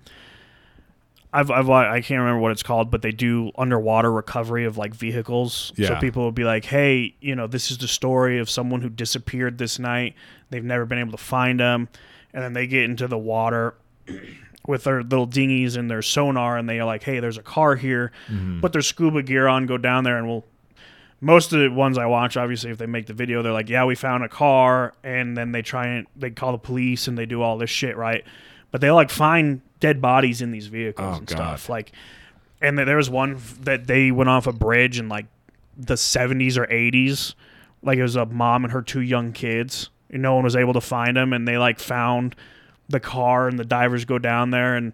I've, 1.34 1.52
I've 1.52 1.70
I 1.70 2.00
can't 2.00 2.20
remember 2.22 2.40
what 2.40 2.54
it's 2.54 2.64
called, 2.64 2.90
but 2.90 3.02
they 3.02 3.12
do 3.12 3.52
underwater 3.58 4.10
recovery 4.10 4.64
of 4.64 4.78
like 4.78 4.96
vehicles. 4.96 5.74
Yeah. 5.76 5.90
So 5.90 5.96
people 5.98 6.24
will 6.24 6.32
be 6.32 6.46
like, 6.46 6.64
"Hey, 6.64 7.16
you 7.20 7.36
know, 7.36 7.46
this 7.46 7.72
is 7.72 7.78
the 7.78 7.90
story 7.90 8.40
of 8.40 8.50
someone 8.50 8.82
who 8.82 8.88
disappeared 8.90 9.58
this 9.58 9.78
night. 9.78 10.16
They've 10.50 10.64
never 10.64 10.86
been 10.86 10.98
able 10.98 11.12
to 11.12 11.18
find 11.18 11.60
them, 11.60 11.90
and 12.36 12.44
then 12.44 12.54
they 12.54 12.68
get 12.68 12.84
into 12.84 13.08
the 13.08 13.18
water 13.18 13.74
with 14.68 14.84
their 14.84 15.02
little 15.02 15.26
dinghies 15.26 15.76
and 15.78 15.90
their 15.90 16.02
sonar, 16.04 16.58
and 16.58 16.70
they're 16.70 16.86
like, 16.86 17.02
"Hey, 17.02 17.20
there's 17.20 17.38
a 17.40 17.44
car 17.44 17.76
here. 17.76 18.12
Mm-hmm. 18.30 18.60
Put 18.62 18.74
their 18.74 18.82
scuba 18.84 19.24
gear 19.24 19.48
on, 19.48 19.66
go 19.66 19.78
down 19.80 20.04
there, 20.04 20.18
and 20.18 20.28
we'll." 20.28 20.46
Most 21.22 21.54
of 21.54 21.60
the 21.62 21.70
ones 21.70 21.98
I 21.98 22.06
watch, 22.08 22.36
obviously, 22.38 22.70
if 22.72 22.78
they 22.78 22.86
make 22.86 23.08
the 23.08 23.14
video, 23.14 23.42
they're 23.42 23.54
like, 23.54 23.70
"Yeah, 23.70 23.86
we 23.86 23.96
found 23.96 24.24
a 24.24 24.30
car," 24.30 24.94
and 25.04 25.36
then 25.36 25.52
they 25.54 25.62
try 25.62 25.88
and 25.88 26.08
they 26.16 26.30
call 26.30 26.52
the 26.52 26.58
police 26.58 27.08
and 27.08 27.18
they 27.18 27.26
do 27.26 27.42
all 27.42 27.58
this 27.58 27.70
shit, 27.70 27.96
right? 27.98 28.24
But 28.72 28.82
they 28.82 28.92
like 28.92 29.10
find 29.10 29.62
dead 29.80 30.02
bodies 30.02 30.42
in 30.42 30.52
these 30.52 30.68
vehicles 30.68 31.08
Oh, 31.16 31.18
and 31.20 31.28
God. 31.28 31.36
stuff. 31.36 31.70
Like, 31.70 31.94
and 32.62 32.78
there 32.78 32.98
was 32.98 33.10
one 33.10 33.40
that 33.62 33.88
they 33.88 34.12
went 34.12 34.30
off 34.30 34.46
a 34.46 34.52
bridge 34.52 35.00
in 35.00 35.08
like 35.10 35.28
the 35.78 35.94
70s 35.96 36.58
or 36.58 36.66
80s. 36.68 37.34
Like 37.82 37.98
it 37.98 38.04
was 38.04 38.16
a 38.16 38.26
mom 38.26 38.64
and 38.66 38.74
her 38.74 38.82
two 38.82 39.02
young 39.02 39.32
kids. 39.32 39.90
And 40.10 40.22
no 40.22 40.36
one 40.36 40.44
was 40.44 40.56
able 40.56 40.74
to 40.74 40.82
find 40.82 41.18
them, 41.18 41.34
and 41.34 41.48
they 41.48 41.58
like 41.58 41.80
found 41.80 42.36
the 42.90 43.00
car, 43.00 43.48
and 43.48 43.58
the 43.60 43.66
divers 43.66 44.06
go 44.06 44.20
down 44.20 44.52
there, 44.52 44.76
and 44.76 44.94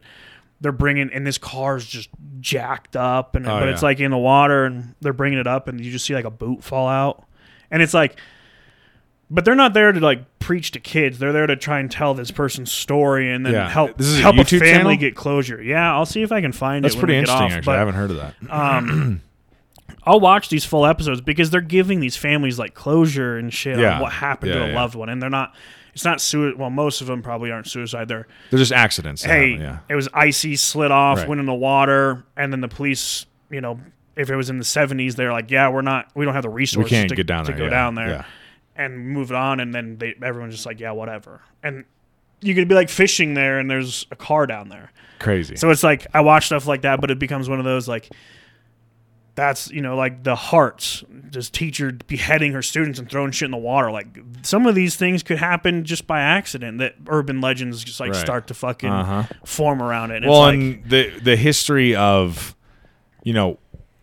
they're 0.62 0.72
bringing, 0.72 1.10
and 1.14 1.26
this 1.28 1.38
car's 1.38 1.86
just 1.86 2.10
jacked 2.40 2.96
up, 2.96 3.36
and 3.36 3.48
Oh, 3.48 3.60
but 3.60 3.68
it's 3.70 3.84
like 3.84 4.00
in 4.00 4.12
the 4.12 4.18
water, 4.18 4.66
and 4.66 4.96
they're 5.02 5.12
bringing 5.14 5.40
it 5.40 5.48
up, 5.48 5.68
and 5.68 5.84
you 5.84 5.92
just 5.92 6.06
see 6.06 6.14
like 6.14 6.26
a 6.26 6.30
boot 6.32 6.64
fall 6.64 6.88
out, 6.88 7.24
and 7.70 7.82
it's 7.82 7.94
like. 7.94 8.18
But 9.34 9.46
they're 9.46 9.56
not 9.56 9.74
there 9.74 9.94
to 9.94 10.00
like 10.02 10.40
preach 10.40 10.72
to 10.72 10.82
kids. 10.82 11.18
They're 11.18 11.32
there 11.32 11.48
to 11.48 11.56
try 11.56 11.80
and 11.80 11.90
tell 11.90 12.14
this 12.14 12.32
person's 12.32 12.70
story 12.70 13.32
and 13.32 13.46
then 13.46 13.54
Yeah. 13.54 13.70
help 13.70 13.98
This 13.98 14.08
is 14.08 14.20
a 14.20 14.24
help 14.24 14.36
a 14.36 14.40
YouTube 14.40 14.60
family 14.60 14.72
channel? 14.74 14.96
get 14.98 15.16
closure. 15.16 15.64
Yeah, 15.64 15.94
I'll 15.94 16.06
see 16.06 16.22
if 16.22 16.34
I 16.34 16.42
can 16.42 16.52
find 16.52 16.84
that's 16.84 16.96
it. 16.96 17.00
pretty 17.00 17.16
interesting. 17.16 17.46
off, 17.46 17.52
actually, 17.54 17.66
but- 17.66 17.76
I 17.76 17.80
haven't 17.80 17.96
heard 17.96 18.12
of 18.12 18.18
that. 18.18 18.34
um, 18.50 19.22
I'll 20.04 20.20
watch 20.20 20.50
these 20.50 20.66
full 20.66 20.86
episodes 20.86 21.22
because 21.22 21.50
they're 21.52 21.62
giving 21.62 22.00
these 22.00 22.16
families 22.18 22.58
like 22.58 22.74
closure 22.74 23.38
and 23.38 23.54
shit 23.54 23.78
Yeah. 23.78 23.96
on 23.96 24.02
what 24.02 24.14
happened 24.14 24.52
Yeah, 24.54 24.60
to 24.60 24.66
a 24.66 24.68
yeah. 24.70 24.76
loved 24.76 24.96
one, 24.96 25.10
and 25.10 25.22
they're 25.22 25.30
not. 25.30 25.54
It's 25.94 26.06
not 26.06 26.22
sui- 26.22 26.54
Well, 26.56 26.70
most 26.70 27.02
of 27.02 27.08
them 27.08 27.22
probably 27.22 27.52
aren't 27.52 27.68
suicide. 27.68 28.08
They're 28.08 28.26
They're 28.50 28.60
just 28.60 28.72
accidents. 28.72 29.24
hey, 29.24 29.52
happen, 29.52 29.62
yeah. 29.66 29.78
it 29.90 29.96
was 29.96 30.08
icy, 30.14 30.56
slid 30.56 30.90
off, 30.92 31.20
Right. 31.20 31.28
went 31.28 31.40
in 31.42 31.46
the 31.48 31.54
water, 31.54 32.24
and 32.38 32.52
then 32.54 32.62
the 32.62 32.68
police. 32.70 33.26
You 33.50 33.60
know, 33.62 33.80
if 34.16 34.30
it 34.30 34.36
was 34.36 34.50
in 34.50 34.58
the 34.58 34.64
seventies, 34.64 35.16
they're 35.16 35.34
like, 35.34 35.52
yeah, 35.52 35.68
we're 35.70 35.82
not. 35.82 36.08
We 36.16 36.24
don't 36.26 36.34
have 36.34 36.44
the 36.44 36.50
resources. 36.50 36.90
We 36.90 36.96
can't 36.98 37.10
to, 37.10 37.16
get 37.16 37.28
down 37.28 37.46
to 37.46 37.52
there. 37.52 37.66
go 37.66 37.70
down 37.70 37.96
there 37.96 38.26
and 38.78 39.10
move 39.10 39.30
it 39.32 39.36
on, 39.36 39.60
and 39.60 39.76
then 39.76 39.98
they 39.98 40.16
everyone's 40.24 40.54
just 40.56 40.66
like, 40.66 40.80
yeah, 40.80 40.92
whatever, 40.92 41.42
and. 41.64 41.84
You 42.44 42.56
could 42.56 42.68
be 42.68 42.74
like 42.74 42.90
fishing 42.90 43.36
there, 43.36 43.60
and 43.60 43.70
there's 43.70 44.08
a 44.10 44.16
car 44.16 44.48
down 44.48 44.70
there. 44.70 44.92
Crazy. 45.20 45.56
So 45.58 45.70
it's 45.70 45.84
like 45.84 46.08
I 46.12 46.22
watch 46.22 46.48
stuff 46.48 46.66
like 46.66 46.82
that, 46.82 47.00
but 47.00 47.12
it 47.12 47.20
becomes 47.20 47.48
one 47.48 47.60
of 47.60 47.66
those 47.66 47.88
like 47.88 48.10
that's 49.36 49.70
you 49.72 49.82
know 49.82 49.96
like 49.96 50.24
the 50.24 50.36
hearts, 50.36 51.04
this 51.10 51.50
teacher 51.50 51.92
beheading 52.08 52.52
her 52.54 52.62
students 52.62 53.00
and 53.00 53.10
throwing 53.10 53.32
shit 53.32 53.46
in 53.46 53.52
the 53.52 53.58
water. 53.58 53.90
Like 53.92 54.08
some 54.44 54.66
of 54.66 54.76
these 54.76 54.96
things 54.96 55.24
could 55.24 55.38
happen 55.38 55.84
just 55.86 56.06
by 56.08 56.20
accident. 56.22 56.80
That 56.80 56.96
urban 57.08 57.40
legends 57.42 57.84
just 57.84 58.00
like 58.00 58.12
Right. 58.12 58.20
start 58.20 58.48
to 58.48 58.54
fucking 58.54 58.90
Uh-huh. 58.90 59.24
form 59.46 59.82
around 59.82 60.12
it. 60.12 60.18
And 60.24 60.26
well, 60.26 60.48
it's 60.50 60.58
like, 60.58 60.76
and 60.82 60.90
the 60.90 61.20
the 61.22 61.36
history 61.38 61.96
of 61.96 62.56
you 63.24 63.34
know 63.34 63.58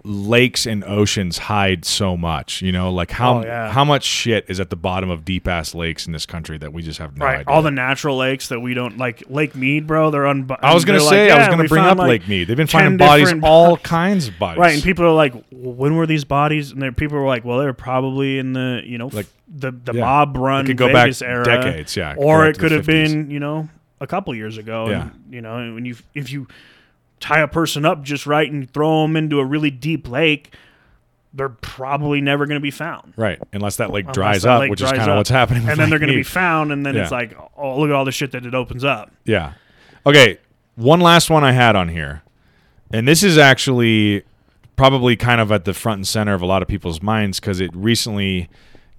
lakes 0.05 0.65
and 0.65 0.85
oceans 0.85 1.39
hide 1.39 1.85
so 1.85 2.17
much. 2.17 2.63
You 2.63 2.73
know, 2.73 2.93
like 2.93 3.11
how 3.11 3.39
Oh, 3.41 3.45
yeah. 3.45 3.71
how 3.73 3.85
much 3.85 4.05
shit 4.05 4.45
is 4.49 4.61
at 4.61 4.71
the 4.71 4.77
bottom 4.77 5.11
of 5.11 5.25
deep 5.25 5.47
ass 5.49 5.75
lakes 5.75 6.07
in 6.07 6.13
this 6.13 6.25
country 6.25 6.57
that 6.59 6.73
we 6.73 6.83
just 6.83 6.99
have 6.99 7.17
no 7.17 7.27
right, 7.27 7.41
idea. 7.41 7.53
all 7.53 7.63
the 7.63 7.71
natural 7.71 8.17
lakes 8.17 8.49
that 8.49 8.61
we 8.61 8.75
don't 8.75 8.97
like. 8.97 9.25
Lake 9.29 9.55
Mead, 9.57 9.87
bro. 9.87 10.11
They're 10.11 10.27
un. 10.27 10.49
I 10.63 10.73
was 10.75 10.85
gonna 10.85 11.01
say 11.01 11.29
like, 11.29 11.33
I 11.33 11.39
was 11.41 11.49
gonna 11.49 11.69
bring 11.69 11.85
up 11.85 11.99
like, 11.99 12.09
Lake 12.09 12.29
Mead. 12.29 12.49
They've 12.49 12.57
been 12.57 12.67
finding 12.69 12.97
bodies, 12.97 13.33
all 13.43 13.77
kinds 13.77 14.29
of 14.29 14.39
bodies. 14.39 14.61
Right, 14.61 14.75
and 14.75 14.83
people 14.83 15.05
are 15.05 15.13
like, 15.13 15.35
"When 15.51 15.97
were 15.97 16.07
these 16.07 16.25
bodies?" 16.25 16.71
And 16.71 16.81
there, 16.81 16.93
people 16.93 17.19
were 17.19 17.27
like, 17.27 17.45
"Well, 17.45 17.59
they're 17.59 17.73
probably 17.73 18.39
in 18.39 18.53
the 18.53 18.83
you 18.85 18.99
know 18.99 19.09
Like- 19.13 19.27
the 19.53 19.73
the 19.73 19.95
yeah. 19.95 20.01
mob 20.01 20.37
run 20.37 20.65
It 20.65 20.69
could 20.69 20.77
go 20.77 20.89
back 20.89 21.07
Vegas 21.07 21.23
era, 21.23 21.45
decades, 21.45 21.97
yeah, 21.97 22.15
or 22.19 22.47
it 22.47 22.59
could 22.59 22.71
have 22.71 22.85
50s. 22.85 22.87
been 22.87 23.31
you 23.31 23.41
know 23.41 23.69
a 24.01 24.07
couple 24.07 24.35
years 24.35 24.59
ago. 24.59 24.89
Yeah. 24.91 25.03
and, 25.03 25.11
you 25.31 25.41
know, 25.41 25.57
and 25.57 25.75
when 25.75 25.85
you 25.85 25.97
if 26.15 26.31
you 26.31 26.47
tie 27.21 27.41
a 27.41 27.49
person 27.49 27.85
up 27.85 28.03
just 28.03 28.27
right 28.27 28.51
and 28.51 28.71
throw 28.71 29.03
them 29.03 29.17
into 29.17 29.39
a 29.41 29.45
really 29.45 29.71
deep 29.71 30.09
lake, 30.09 30.55
they're 31.33 31.49
probably 31.49 32.21
never 32.21 32.47
going 32.47 32.59
to 32.59 32.63
be 32.63 32.71
found. 32.71 33.13
right, 33.17 33.39
unless 33.53 33.77
that 33.77 33.91
lake 33.91 34.05
Unless 34.05 34.15
dries 34.15 34.43
that 34.43 34.51
up, 34.51 34.61
lake 34.61 34.71
which 34.71 34.81
is 34.83 34.91
kind 34.91 35.11
of 35.11 35.17
what's 35.17 35.31
happening. 35.31 35.69
And 35.69 35.79
then 35.79 35.91
they're 35.91 35.99
going 35.99 36.11
to 36.11 36.17
be 36.17 36.23
found, 36.23 36.73
and 36.73 36.85
then 36.85 36.97
it's 36.97 37.11
like, 37.11 37.37
oh, 37.57 37.79
look 37.79 37.89
at 37.91 37.95
all 37.95 38.05
the 38.05 38.13
shit 38.13 38.33
that 38.33 38.47
it 38.47 38.55
opens 38.55 38.85
up. 38.85 39.13
Yeah. 39.25 39.53
Okay. 40.07 40.39
One 40.77 41.01
last 41.01 41.29
one 41.29 41.45
I 41.45 41.53
had 41.53 41.77
on 41.77 41.89
here. 41.89 42.23
And 42.93 43.07
this 43.07 43.23
is 43.23 43.37
actually 43.37 44.23
probably 44.77 45.17
kind 45.17 45.41
of 45.41 45.53
at 45.53 45.65
the 45.65 45.75
front 45.75 45.99
and 45.99 46.07
center 46.07 46.35
of 46.35 46.41
a 46.41 46.47
lot 46.47 46.63
of 46.63 46.69
people's 46.69 47.03
minds 47.03 47.41
because 47.41 47.61
it 47.61 47.71
recently 47.75 48.49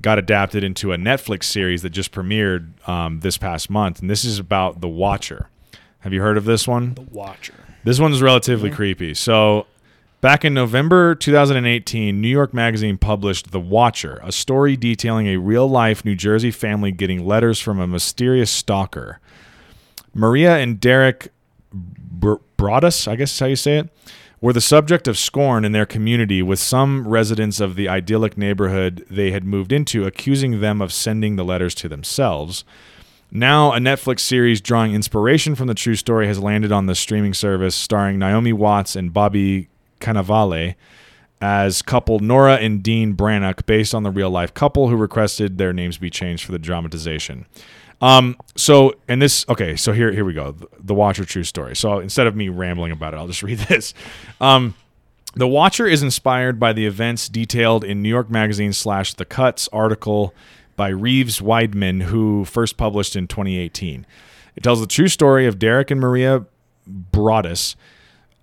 got 0.01 0.19
adapted 0.19 0.63
into 0.63 0.93
a 0.93 0.97
Netflix 0.97 1.45
series 1.45 1.81
that 1.81 1.89
just 1.89 2.11
premiered 2.11 2.87
um, 2.87 3.21
this 3.21 3.37
past 3.37 3.69
month. 3.69 3.99
And 4.01 4.09
this 4.09 4.23
is 4.23 4.37
about 4.39 4.81
The 4.81 4.87
Watcher. 4.87 5.49
Have 5.99 6.13
you 6.13 6.21
heard 6.21 6.37
of 6.37 6.45
this 6.45 6.67
one? 6.67 6.93
The 6.93 7.01
Watcher. 7.01 7.53
This 7.83 7.99
one's 7.99 8.21
relatively 8.21 8.69
creepy. 8.69 9.13
So, 9.13 9.65
back 10.21 10.43
in 10.43 10.53
November 10.53 11.15
2018, 11.15 12.19
New 12.19 12.27
York 12.27 12.53
Magazine 12.53 12.97
published 12.97 13.51
The 13.51 13.59
Watcher, 13.59 14.19
a 14.21 14.31
story 14.31 14.75
detailing 14.75 15.27
a 15.27 15.37
real 15.37 15.67
life 15.67 16.03
New 16.03 16.15
Jersey 16.15 16.51
family 16.51 16.91
getting 16.91 17.25
letters 17.25 17.59
from 17.59 17.79
a 17.79 17.87
mysterious 17.87 18.51
stalker. 18.51 19.19
Maria 20.13 20.57
and 20.57 20.79
Derek 20.79 21.31
Br- 21.71 22.35
Broaddus, 22.57 23.07
I 23.07 23.15
guess 23.15 23.33
is 23.33 23.39
how 23.39 23.45
you 23.45 23.55
say 23.55 23.77
it, 23.77 23.89
were 24.41 24.53
the 24.53 24.61
subject 24.61 25.07
of 25.07 25.17
scorn 25.17 25.65
in 25.65 25.71
their 25.71 25.85
community, 25.85 26.41
with 26.41 26.59
some 26.59 27.07
residents 27.07 27.59
of 27.59 27.75
the 27.75 27.89
idyllic 27.89 28.37
neighborhood 28.37 29.05
they 29.09 29.31
had 29.31 29.43
moved 29.43 29.71
into 29.71 30.05
accusing 30.05 30.59
them 30.59 30.81
of 30.81 30.93
sending 30.93 31.35
the 31.35 31.43
letters 31.43 31.75
to 31.75 31.89
themselves. 31.89 32.63
Now, 33.31 33.73
a 33.73 33.77
Netflix 33.77 34.21
series 34.21 34.59
drawing 34.59 34.93
inspiration 34.93 35.53
from 35.53 35.67
the 35.67 35.75
true 35.75 35.95
story 35.95 36.25
has 36.27 36.39
landed 36.39 36.71
on 36.71 36.87
the 36.87 36.95
streaming 36.95 37.33
service, 37.33 37.75
starring 37.75 38.17
Naomi 38.17 38.53
Watts 38.53 38.95
and 38.95 39.13
Bobby 39.13 39.69
Cannavale 39.99 40.75
as 41.41 41.81
couple 41.81 42.19
Nora 42.19 42.55
and 42.55 42.81
Dean 42.81 43.15
Brannock, 43.15 43.65
based 43.65 43.93
on 43.93 44.03
the 44.03 44.11
real 44.11 44.29
life 44.29 44.53
couple 44.53 44.89
who 44.89 44.95
requested 44.95 45.57
their 45.57 45.73
names 45.73 45.97
be 45.97 46.09
changed 46.09 46.43
for 46.43 46.51
the 46.51 46.59
dramatization. 46.59 47.45
Um, 48.01 48.35
so, 48.55 48.95
and 49.07 49.21
this, 49.21 49.45
okay, 49.47 49.75
so 49.75 49.93
here, 49.93 50.11
here 50.11 50.25
we 50.25 50.33
go. 50.33 50.55
The, 50.79 50.93
Watcher 50.93 51.25
true 51.25 51.43
story. 51.43 51.75
So 51.75 51.99
instead 51.99 52.27
of 52.27 52.35
me 52.35 52.49
rambling 52.49 52.91
about 52.91 53.13
it, 53.13 53.17
I'll 53.17 53.27
just 53.27 53.43
read 53.43 53.59
this. 53.59 53.93
Um, 54.41 54.75
the 55.35 55.47
Watcher 55.47 55.85
is 55.85 56.01
inspired 56.01 56.59
by 56.59 56.73
the 56.73 56.85
events 56.85 57.29
detailed 57.29 57.83
in 57.83 58.01
New 58.01 58.09
York 58.09 58.29
Magazine 58.29 58.73
slash 58.73 59.13
The 59.13 59.25
Cuts 59.25 59.67
article 59.71 60.33
by 60.79 60.87
Reeves 60.87 61.41
Wiedeman, 61.41 62.03
who 62.03 62.45
first 62.45 62.77
published 62.77 63.17
in 63.17 63.27
2018. 63.27 64.07
It 64.55 64.63
tells 64.63 64.79
the 64.79 64.87
true 64.87 65.09
story 65.09 65.45
of 65.45 65.59
Derek 65.59 65.91
and 65.91 65.99
Maria 65.99 66.45
Broaddus, 66.89 67.75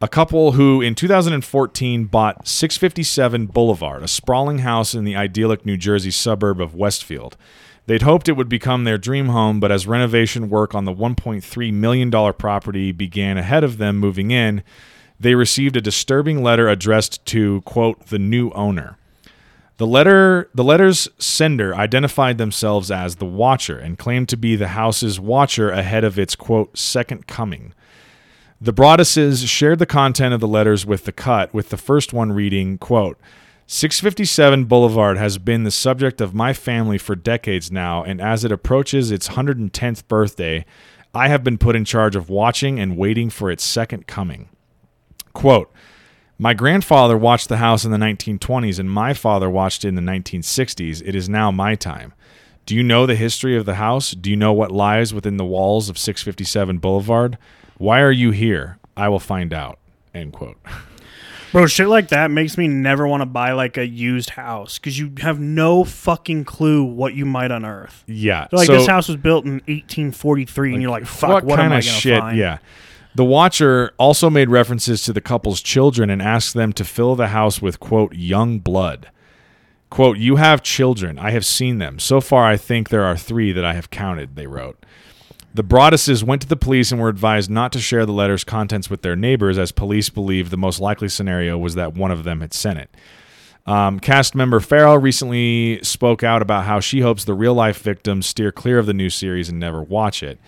a 0.02 0.06
couple 0.06 0.52
who 0.52 0.82
in 0.82 0.94
2014 0.94 2.04
bought 2.04 2.46
657 2.46 3.46
Boulevard, 3.46 4.02
a 4.02 4.08
sprawling 4.08 4.58
house 4.58 4.94
in 4.94 5.04
the 5.04 5.16
idyllic 5.16 5.64
New 5.64 5.78
Jersey 5.78 6.10
suburb 6.10 6.60
of 6.60 6.74
Westfield. 6.74 7.38
They'd 7.86 8.02
hoped 8.02 8.28
it 8.28 8.36
would 8.36 8.50
become 8.50 8.84
their 8.84 8.98
dream 8.98 9.28
home, 9.28 9.58
but 9.58 9.72
as 9.72 9.86
renovation 9.86 10.50
work 10.50 10.74
on 10.74 10.84
the 10.84 10.92
$1.3 10.92 11.72
million 11.72 12.10
property 12.34 12.92
began 12.92 13.38
ahead 13.38 13.64
of 13.64 13.78
them 13.78 13.96
moving 13.96 14.30
in, 14.30 14.62
they 15.18 15.34
received 15.34 15.74
a 15.74 15.80
disturbing 15.80 16.42
letter 16.42 16.68
addressed 16.68 17.24
to, 17.24 17.62
quote, 17.62 18.08
the 18.08 18.18
new 18.18 18.50
owner. 18.50 18.98
The 19.78 19.86
letter 19.86 20.48
the 20.54 20.64
letter's 20.64 21.08
sender 21.18 21.74
identified 21.74 22.38
themselves 22.38 22.90
as 22.90 23.16
the 23.16 23.26
Watcher 23.26 23.78
and 23.78 23.98
claimed 23.98 24.28
to 24.30 24.36
be 24.36 24.56
the 24.56 24.68
house's 24.68 25.20
watcher 25.20 25.70
ahead 25.70 26.02
of 26.02 26.18
its 26.18 26.34
quote 26.34 26.78
second 26.78 27.26
coming. 27.26 27.74
The 28.58 28.72
Broadduses 28.72 29.46
shared 29.46 29.78
the 29.78 29.84
content 29.84 30.32
of 30.32 30.40
the 30.40 30.48
letters 30.48 30.86
with 30.86 31.04
the 31.04 31.12
cut, 31.12 31.52
with 31.52 31.68
the 31.68 31.76
first 31.76 32.14
one 32.14 32.32
reading, 32.32 32.78
quote, 32.78 33.20
657 33.66 34.64
Boulevard 34.64 35.18
has 35.18 35.36
been 35.36 35.64
the 35.64 35.70
subject 35.70 36.22
of 36.22 36.32
my 36.32 36.54
family 36.54 36.96
for 36.96 37.14
decades 37.14 37.70
now, 37.70 38.02
and 38.02 38.18
as 38.18 38.44
it 38.44 38.52
approaches 38.52 39.10
its 39.10 39.30
110th 39.30 40.08
birthday, 40.08 40.64
I 41.12 41.28
have 41.28 41.44
been 41.44 41.58
put 41.58 41.76
in 41.76 41.84
charge 41.84 42.16
of 42.16 42.30
watching 42.30 42.78
and 42.78 42.96
waiting 42.96 43.28
for 43.28 43.50
its 43.50 43.64
second 43.64 44.06
coming. 44.06 44.48
Quote, 45.34 45.70
my 46.38 46.54
grandfather 46.54 47.16
watched 47.16 47.48
the 47.48 47.56
house 47.56 47.84
in 47.84 47.90
the 47.90 47.96
1920s 47.96 48.78
and 48.78 48.90
my 48.90 49.14
father 49.14 49.48
watched 49.48 49.84
it 49.84 49.88
in 49.88 49.94
the 49.94 50.02
1960s. 50.02 51.02
It 51.04 51.14
is 51.14 51.28
now 51.28 51.50
my 51.50 51.74
time. 51.74 52.12
Do 52.66 52.74
you 52.74 52.82
know 52.82 53.06
the 53.06 53.14
history 53.14 53.56
of 53.56 53.64
the 53.64 53.76
house? 53.76 54.10
Do 54.10 54.28
you 54.28 54.36
know 54.36 54.52
what 54.52 54.70
lies 54.70 55.14
within 55.14 55.36
the 55.36 55.44
walls 55.44 55.88
of 55.88 55.96
657 55.96 56.78
Boulevard? 56.78 57.38
Why 57.78 58.00
are 58.00 58.12
you 58.12 58.32
here? 58.32 58.78
I 58.96 59.08
will 59.08 59.20
find 59.20 59.52
out. 59.54 59.78
End 60.14 60.32
quote. 60.32 60.58
Bro, 61.52 61.68
shit 61.68 61.88
like 61.88 62.08
that 62.08 62.30
makes 62.30 62.58
me 62.58 62.68
never 62.68 63.06
want 63.06 63.22
to 63.22 63.26
buy 63.26 63.52
like 63.52 63.78
a 63.78 63.86
used 63.86 64.30
house 64.30 64.78
because 64.78 64.98
you 64.98 65.12
have 65.20 65.38
no 65.38 65.84
fucking 65.84 66.44
clue 66.44 66.84
what 66.84 67.14
you 67.14 67.24
might 67.24 67.50
unearth. 67.50 68.04
Yeah. 68.06 68.48
Like 68.52 68.66
so- 68.66 68.74
this 68.74 68.86
house 68.86 69.08
was 69.08 69.16
built 69.16 69.44
in 69.46 69.52
1843, 69.66 70.72
and 70.74 70.82
you're 70.82 70.90
like, 70.90 71.06
"Fuck, 71.06 71.44
what, 71.44 71.58
am 71.58 71.66
I 71.72 71.76
gonna 71.76 71.82
shit? 71.82 72.18
find?" 72.18 72.36
Yeah. 72.36 72.58
The 73.16 73.24
Watcher 73.24 73.92
also 73.96 74.28
made 74.28 74.50
references 74.50 75.02
to 75.04 75.12
the 75.14 75.22
couple's 75.22 75.62
children 75.62 76.10
and 76.10 76.20
asked 76.20 76.52
them 76.52 76.74
to 76.74 76.84
fill 76.84 77.16
the 77.16 77.28
house 77.28 77.62
with 77.62 77.80
quote 77.80 78.14
young 78.14 78.58
blood. 78.58 79.08
Quote, 79.88 80.18
you 80.18 80.36
have 80.36 80.62
children. 80.62 81.18
I 81.18 81.30
have 81.30 81.46
seen 81.46 81.78
them. 81.78 81.98
So 81.98 82.20
far, 82.20 82.44
I 82.44 82.58
think 82.58 82.90
there 82.90 83.04
are 83.04 83.16
three 83.16 83.52
that 83.52 83.64
I 83.64 83.72
have 83.72 83.88
counted, 83.88 84.36
they 84.36 84.46
wrote. 84.46 84.84
The 85.54 85.64
Broadduses 85.64 86.24
went 86.24 86.42
to 86.42 86.46
the 86.48 86.56
police 86.56 86.92
and 86.92 87.00
were 87.00 87.08
advised 87.08 87.48
not 87.48 87.72
to 87.72 87.80
share 87.80 88.04
the 88.04 88.12
letter's 88.12 88.44
contents 88.44 88.90
with 88.90 89.00
their 89.00 89.16
neighbors, 89.16 89.56
as 89.56 89.72
police 89.72 90.10
believed 90.10 90.50
the 90.50 90.58
most 90.58 90.78
likely 90.78 91.08
scenario 91.08 91.56
was 91.56 91.74
that 91.74 91.94
one 91.94 92.10
of 92.10 92.24
them 92.24 92.42
had 92.42 92.52
sent 92.52 92.80
it. 92.80 92.94
Um, 93.64 93.98
cast 93.98 94.34
member 94.34 94.60
Farrow 94.60 94.94
recently 94.94 95.82
spoke 95.82 96.22
out 96.22 96.42
about 96.42 96.66
how 96.66 96.80
she 96.80 97.00
hopes 97.00 97.24
the 97.24 97.32
real 97.32 97.54
life 97.54 97.78
victims 97.80 98.26
steer 98.26 98.52
clear 98.52 98.78
of 98.78 98.84
the 98.84 98.92
new 98.92 99.08
series 99.08 99.48
and 99.48 99.58
never 99.58 99.82
watch 99.82 100.22
it. 100.22 100.38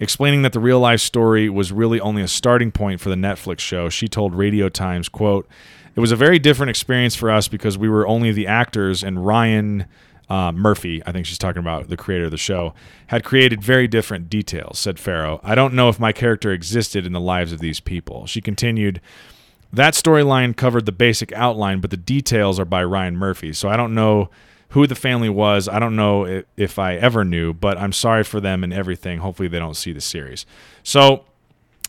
Explaining 0.00 0.42
that 0.42 0.52
the 0.52 0.60
real 0.60 0.78
life 0.78 1.00
story 1.00 1.48
was 1.48 1.72
really 1.72 2.00
only 2.00 2.22
a 2.22 2.28
starting 2.28 2.70
point 2.70 3.00
for 3.00 3.08
the 3.08 3.16
Netflix 3.16 3.60
show, 3.60 3.88
she 3.88 4.06
told 4.06 4.34
Radio 4.34 4.68
Times, 4.68 5.08
quote, 5.08 5.48
It 5.96 6.00
was 6.00 6.12
a 6.12 6.16
very 6.16 6.38
different 6.38 6.70
experience 6.70 7.16
for 7.16 7.30
us 7.30 7.48
because 7.48 7.76
we 7.76 7.88
were 7.88 8.06
only 8.06 8.30
the 8.30 8.46
actors 8.46 9.02
and 9.02 9.26
Ryan 9.26 9.86
uh, 10.28 10.52
Murphy, 10.52 11.02
I 11.06 11.12
think 11.12 11.26
she's 11.26 11.38
talking 11.38 11.60
about 11.60 11.88
the 11.88 11.96
creator 11.96 12.26
of 12.26 12.30
the 12.30 12.36
show, 12.36 12.74
had 13.08 13.24
created 13.24 13.62
very 13.62 13.88
different 13.88 14.28
details, 14.28 14.78
said 14.78 14.98
Farrow. 14.98 15.40
I 15.42 15.54
don't 15.54 15.74
know 15.74 15.88
if 15.88 15.98
my 15.98 16.12
character 16.12 16.52
existed 16.52 17.06
in 17.06 17.12
the 17.12 17.20
lives 17.20 17.52
of 17.52 17.60
these 17.60 17.80
people. 17.80 18.26
She 18.26 18.40
continued, 18.40 19.00
that 19.72 19.94
storyline 19.94 20.56
covered 20.56 20.86
the 20.86 20.92
basic 20.92 21.32
outline, 21.32 21.80
but 21.80 21.90
the 21.90 21.96
details 21.96 22.60
are 22.60 22.64
by 22.64 22.84
Ryan 22.84 23.16
Murphy. 23.16 23.52
So 23.52 23.68
I 23.68 23.76
don't 23.76 23.94
know 23.94 24.30
who 24.70 24.86
the 24.86 24.94
family 24.94 25.28
was. 25.28 25.68
I 25.68 25.78
don't 25.78 25.96
know 25.96 26.26
if, 26.26 26.44
if 26.56 26.78
I 26.78 26.94
ever 26.96 27.24
knew, 27.24 27.52
but 27.54 27.78
I'm 27.78 27.92
sorry 27.92 28.24
for 28.24 28.40
them 28.40 28.62
and 28.64 28.72
everything. 28.72 29.18
Hopefully 29.18 29.48
they 29.48 29.58
don't 29.58 29.76
see 29.76 29.92
the 29.92 30.00
series. 30.00 30.44
So 30.82 31.24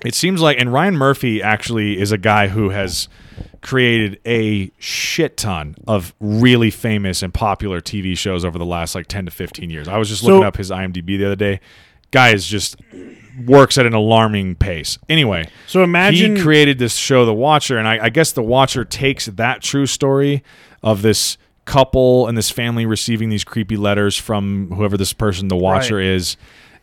it 0.06 0.16
seems 0.16 0.42
like, 0.42 0.58
and 0.60 0.72
Ryan 0.72 0.96
Murphy 0.96 1.44
actually 1.44 2.00
is 2.00 2.12
a 2.14 2.18
guy 2.18 2.48
who 2.48 2.70
has 2.70 3.10
created 3.62 4.20
a 4.26 4.72
shit 4.80 5.36
ton 5.36 5.76
of 5.88 6.14
really 6.22 6.72
famous 6.72 7.22
and 7.22 7.34
popular 7.34 7.82
TV 7.82 8.18
shows 8.18 8.46
over 8.46 8.58
the 8.58 8.66
last 8.66 8.96
like 8.96 9.08
10 9.08 9.26
to 9.26 9.32
15 9.32 9.70
years. 9.70 9.88
I 9.90 9.98
was 9.98 10.08
just 10.08 10.22
So- 10.22 10.28
looking 10.28 10.46
up 10.46 10.56
his 10.58 10.72
IMDb 10.72 11.18
the 11.18 11.26
other 11.26 11.36
day. 11.36 11.60
Guy 12.12 12.30
is 12.30 12.48
just 12.48 12.78
works 13.46 13.78
at 13.78 13.86
an 13.86 13.94
alarming 13.94 14.56
pace. 14.56 14.98
Anyway, 15.08 15.48
So 15.68 15.84
imagine 15.84 16.38
he 16.38 16.42
created 16.42 16.80
this 16.80 16.96
show, 16.96 17.24
The 17.26 17.34
Watcher, 17.34 17.78
and 17.78 17.88
I, 17.88 18.06
I 18.06 18.10
guess 18.10 18.32
The 18.32 18.42
Watcher 18.42 18.84
takes 18.84 19.28
that 19.28 19.62
true 19.62 19.86
story 19.86 20.44
of 20.82 21.02
this 21.04 21.38
couple 21.70 22.28
and 22.28 22.38
this 22.38 22.50
family 22.50 22.86
receiving 22.86 23.30
these 23.30 23.44
creepy 23.44 23.78
letters 23.78 24.18
from 24.18 24.72
whoever 24.72 24.98
this 24.98 25.14
person, 25.14 25.48
The 25.48 25.56
Watcher, 25.56 25.98
Right. 25.98 26.06
is, 26.06 26.36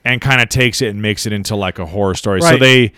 and 0.05 0.21
kind 0.21 0.41
of 0.41 0.49
takes 0.49 0.81
it 0.81 0.89
and 0.89 1.03
makes 1.03 1.27
it 1.27 1.33
into 1.33 1.57
like 1.57 1.79
a 1.79 1.87
horror 1.87 2.15
story. 2.15 2.41
So 2.41 2.57
they. 2.57 2.93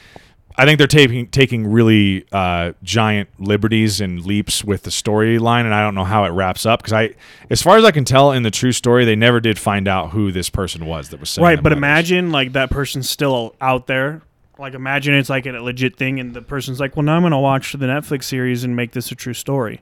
I 0.61 0.65
think 0.65 0.79
they're 0.79 0.89
taking 0.89 1.29
taking 1.29 1.69
really 1.69 2.27
uh, 2.33 2.73
giant 2.83 3.29
liberties 3.39 4.01
and 4.01 4.27
leaps 4.27 4.65
with 4.65 4.83
the 4.83 4.91
storyline, 4.91 5.65
and 5.65 5.73
I 5.73 5.83
don't 5.83 5.95
know 5.95 6.03
how 6.05 6.25
it 6.25 6.31
wraps 6.31 6.67
up 6.67 6.81
because 6.81 6.93
I, 6.93 7.15
as 7.49 7.63
far 7.63 7.77
as 7.79 7.85
I 7.85 7.93
can 7.93 8.05
tell, 8.05 8.33
in 8.33 8.43
the 8.43 8.51
true 8.51 8.73
story, 8.73 9.05
they 9.05 9.15
never 9.15 9.39
did 9.39 9.57
find 9.57 9.87
out 9.87 10.11
who 10.11 10.33
this 10.33 10.51
person 10.51 10.87
was 10.87 11.11
that 11.11 11.21
was 11.21 11.31
sending 11.31 11.47
right, 11.47 11.63
but 11.63 11.71
letters. 11.71 11.77
imagine 11.79 12.33
like 12.33 12.55
that 12.55 12.71
person's 12.71 13.09
still 13.09 13.55
out 13.61 13.87
there. 13.87 14.21
Like 14.59 14.75
imagine 14.75 15.15
it's 15.15 15.31
like 15.31 15.47
a 15.47 15.53
legit 15.53 15.95
thing, 15.97 16.19
and 16.19 16.35
the 16.35 16.43
person's 16.43 16.81
like, 16.81 16.97
"Well, 16.97 17.05
now 17.05 17.15
I'm 17.15 17.23
gonna 17.23 17.39
watch 17.39 17.75
the 17.75 17.87
Netflix 17.87 18.25
series 18.25 18.65
and 18.65 18.75
make 18.75 18.91
this 18.91 19.13
a 19.13 19.15
true 19.15 19.35
story." 19.35 19.81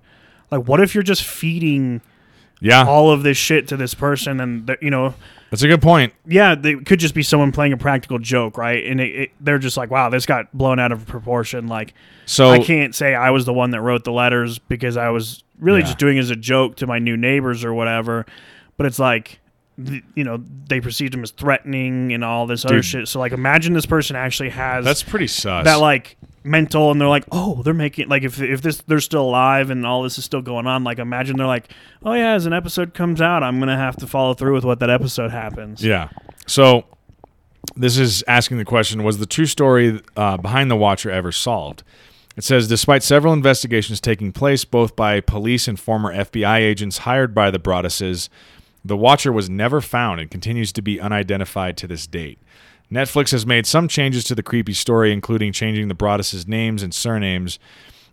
Like, 0.51 0.67
what 0.67 0.81
if 0.81 0.95
you're 0.95 1.03
just 1.03 1.25
feeding 1.25 2.01
yeah, 2.61 2.87
all 2.87 3.11
of 3.11 3.23
this 3.23 3.37
shit 3.37 3.69
to 3.69 3.77
this 3.77 3.93
person, 3.95 4.41
and 4.41 4.77
you 4.81 4.91
know, 4.91 5.15
that's 5.51 5.63
a 5.63 5.69
good 5.69 5.83
point. 5.83 6.15
yeah, 6.27 6.55
they 6.55 6.77
could 6.77 6.99
just 7.01 7.15
be 7.15 7.23
someone 7.23 7.53
playing 7.53 7.73
a 7.75 7.77
practical 7.77 8.19
joke, 8.19 8.57
right? 8.57 8.85
And 8.87 9.01
it, 9.01 9.15
it, 9.17 9.31
they're 9.41 9.59
just 9.59 9.77
like, 9.77 9.91
"Wow, 9.91 10.09
this 10.09 10.25
got 10.25 10.51
blown 10.57 10.79
out 10.79 10.91
of 10.93 11.07
proportion." 11.07 11.67
Like, 11.67 11.93
So 12.25 12.51
I 12.51 12.59
can't 12.61 12.95
say 12.95 13.15
I 13.15 13.31
was 13.31 13.45
the 13.45 13.53
one 13.53 13.73
that 13.73 13.83
wrote 13.83 14.05
the 14.05 14.13
letters 14.13 14.59
because 14.59 14.97
I 14.97 15.11
was 15.11 15.45
really 15.59 15.81
Yeah. 15.81 15.87
just 15.87 15.99
doing 15.99 16.17
it 16.17 16.21
as 16.21 16.31
a 16.31 16.37
joke 16.37 16.77
to 16.77 16.87
my 16.87 16.99
new 16.99 17.17
neighbors 17.17 17.63
or 17.65 17.75
whatever. 17.75 18.25
But 18.79 18.87
it's 18.87 18.99
like, 18.99 19.41
you 19.79 20.25
know, 20.25 20.43
they 20.69 20.81
perceived 20.81 21.15
him 21.15 21.23
as 21.23 21.31
threatening 21.31 22.13
and 22.13 22.25
all 22.25 22.47
this 22.47 22.65
other 22.65 22.83
shit. 22.83 23.09
So 23.09 23.19
like, 23.19 23.33
imagine 23.33 23.75
this 23.75 23.87
person 23.87 24.17
actually 24.17 24.51
has 24.51 24.85
that's 24.85 25.03
pretty 25.03 25.27
sus. 25.27 25.65
that 25.65 25.77
like 25.77 26.17
mental, 26.45 26.91
and 26.91 27.01
they're 27.01 27.09
like, 27.09 27.25
oh, 27.31 27.63
they're 27.63 27.75
making 27.75 28.09
like 28.09 28.23
if 28.23 28.41
if 28.41 28.63
this 28.63 28.79
they're 28.83 29.01
still 29.01 29.23
alive 29.23 29.71
and 29.71 29.85
all 29.87 30.03
this 30.03 30.19
is 30.19 30.25
still 30.25 30.43
going 30.43 30.67
on. 30.67 30.85
Like, 30.85 30.99
imagine 30.99 31.37
they're 31.37 31.47
like, 31.47 31.71
oh 32.03 32.15
yeah, 32.15 32.33
as 32.33 32.47
an 32.47 32.53
episode 32.53 32.95
comes 32.95 33.21
out, 33.21 33.43
I'm 33.43 33.59
gonna 33.59 33.77
have 33.77 33.97
to 33.97 34.07
follow 34.07 34.35
through 34.35 34.55
with 34.55 34.65
what 34.65 34.81
that 34.81 34.91
episode 34.91 35.31
happens. 35.31 35.85
Yeah. 35.85 36.09
So 36.47 36.85
this 37.75 37.99
is 37.99 38.25
asking 38.27 38.59
the 38.59 38.65
question 38.65 39.03
Was 39.03 39.19
the 39.19 39.27
true 39.27 39.47
story 39.47 40.01
uh, 40.17 40.37
behind 40.39 40.71
The 40.71 40.77
Watcher 40.77 41.11
ever 41.11 41.33
solved? 41.33 41.83
It 42.37 42.45
says 42.45 42.69
Despite 42.69 43.03
several 43.03 43.33
investigations 43.33 44.01
taking 44.01 44.33
place, 44.33 44.65
both 44.65 44.95
by 44.95 45.21
police 45.21 45.69
and 45.69 45.79
former 45.79 46.15
FBI 46.15 46.59
agents 46.59 46.99
hired 46.99 47.35
by 47.35 47.51
the 47.51 47.59
Broadduses, 47.59 48.29
the 48.89 48.97
Watcher 48.97 49.33
was 49.33 49.51
never 49.51 49.81
found 49.81 50.21
and 50.21 50.31
continues 50.31 50.73
to 50.73 50.83
be 50.83 51.01
unidentified 51.01 51.77
to 51.79 51.87
this 51.87 52.07
date. 52.07 52.39
Netflix 52.91 53.33
has 53.33 53.45
made 53.45 53.67
some 53.67 53.89
changes 53.89 54.25
to 54.25 54.35
the 54.35 54.43
creepy 54.43 54.73
story, 54.73 55.13
including 55.13 55.53
changing 55.53 55.89
the 55.89 55.95
Broadduses' 55.95 56.47
names 56.47 56.83
and 56.83 56.95
surnames. 56.95 57.59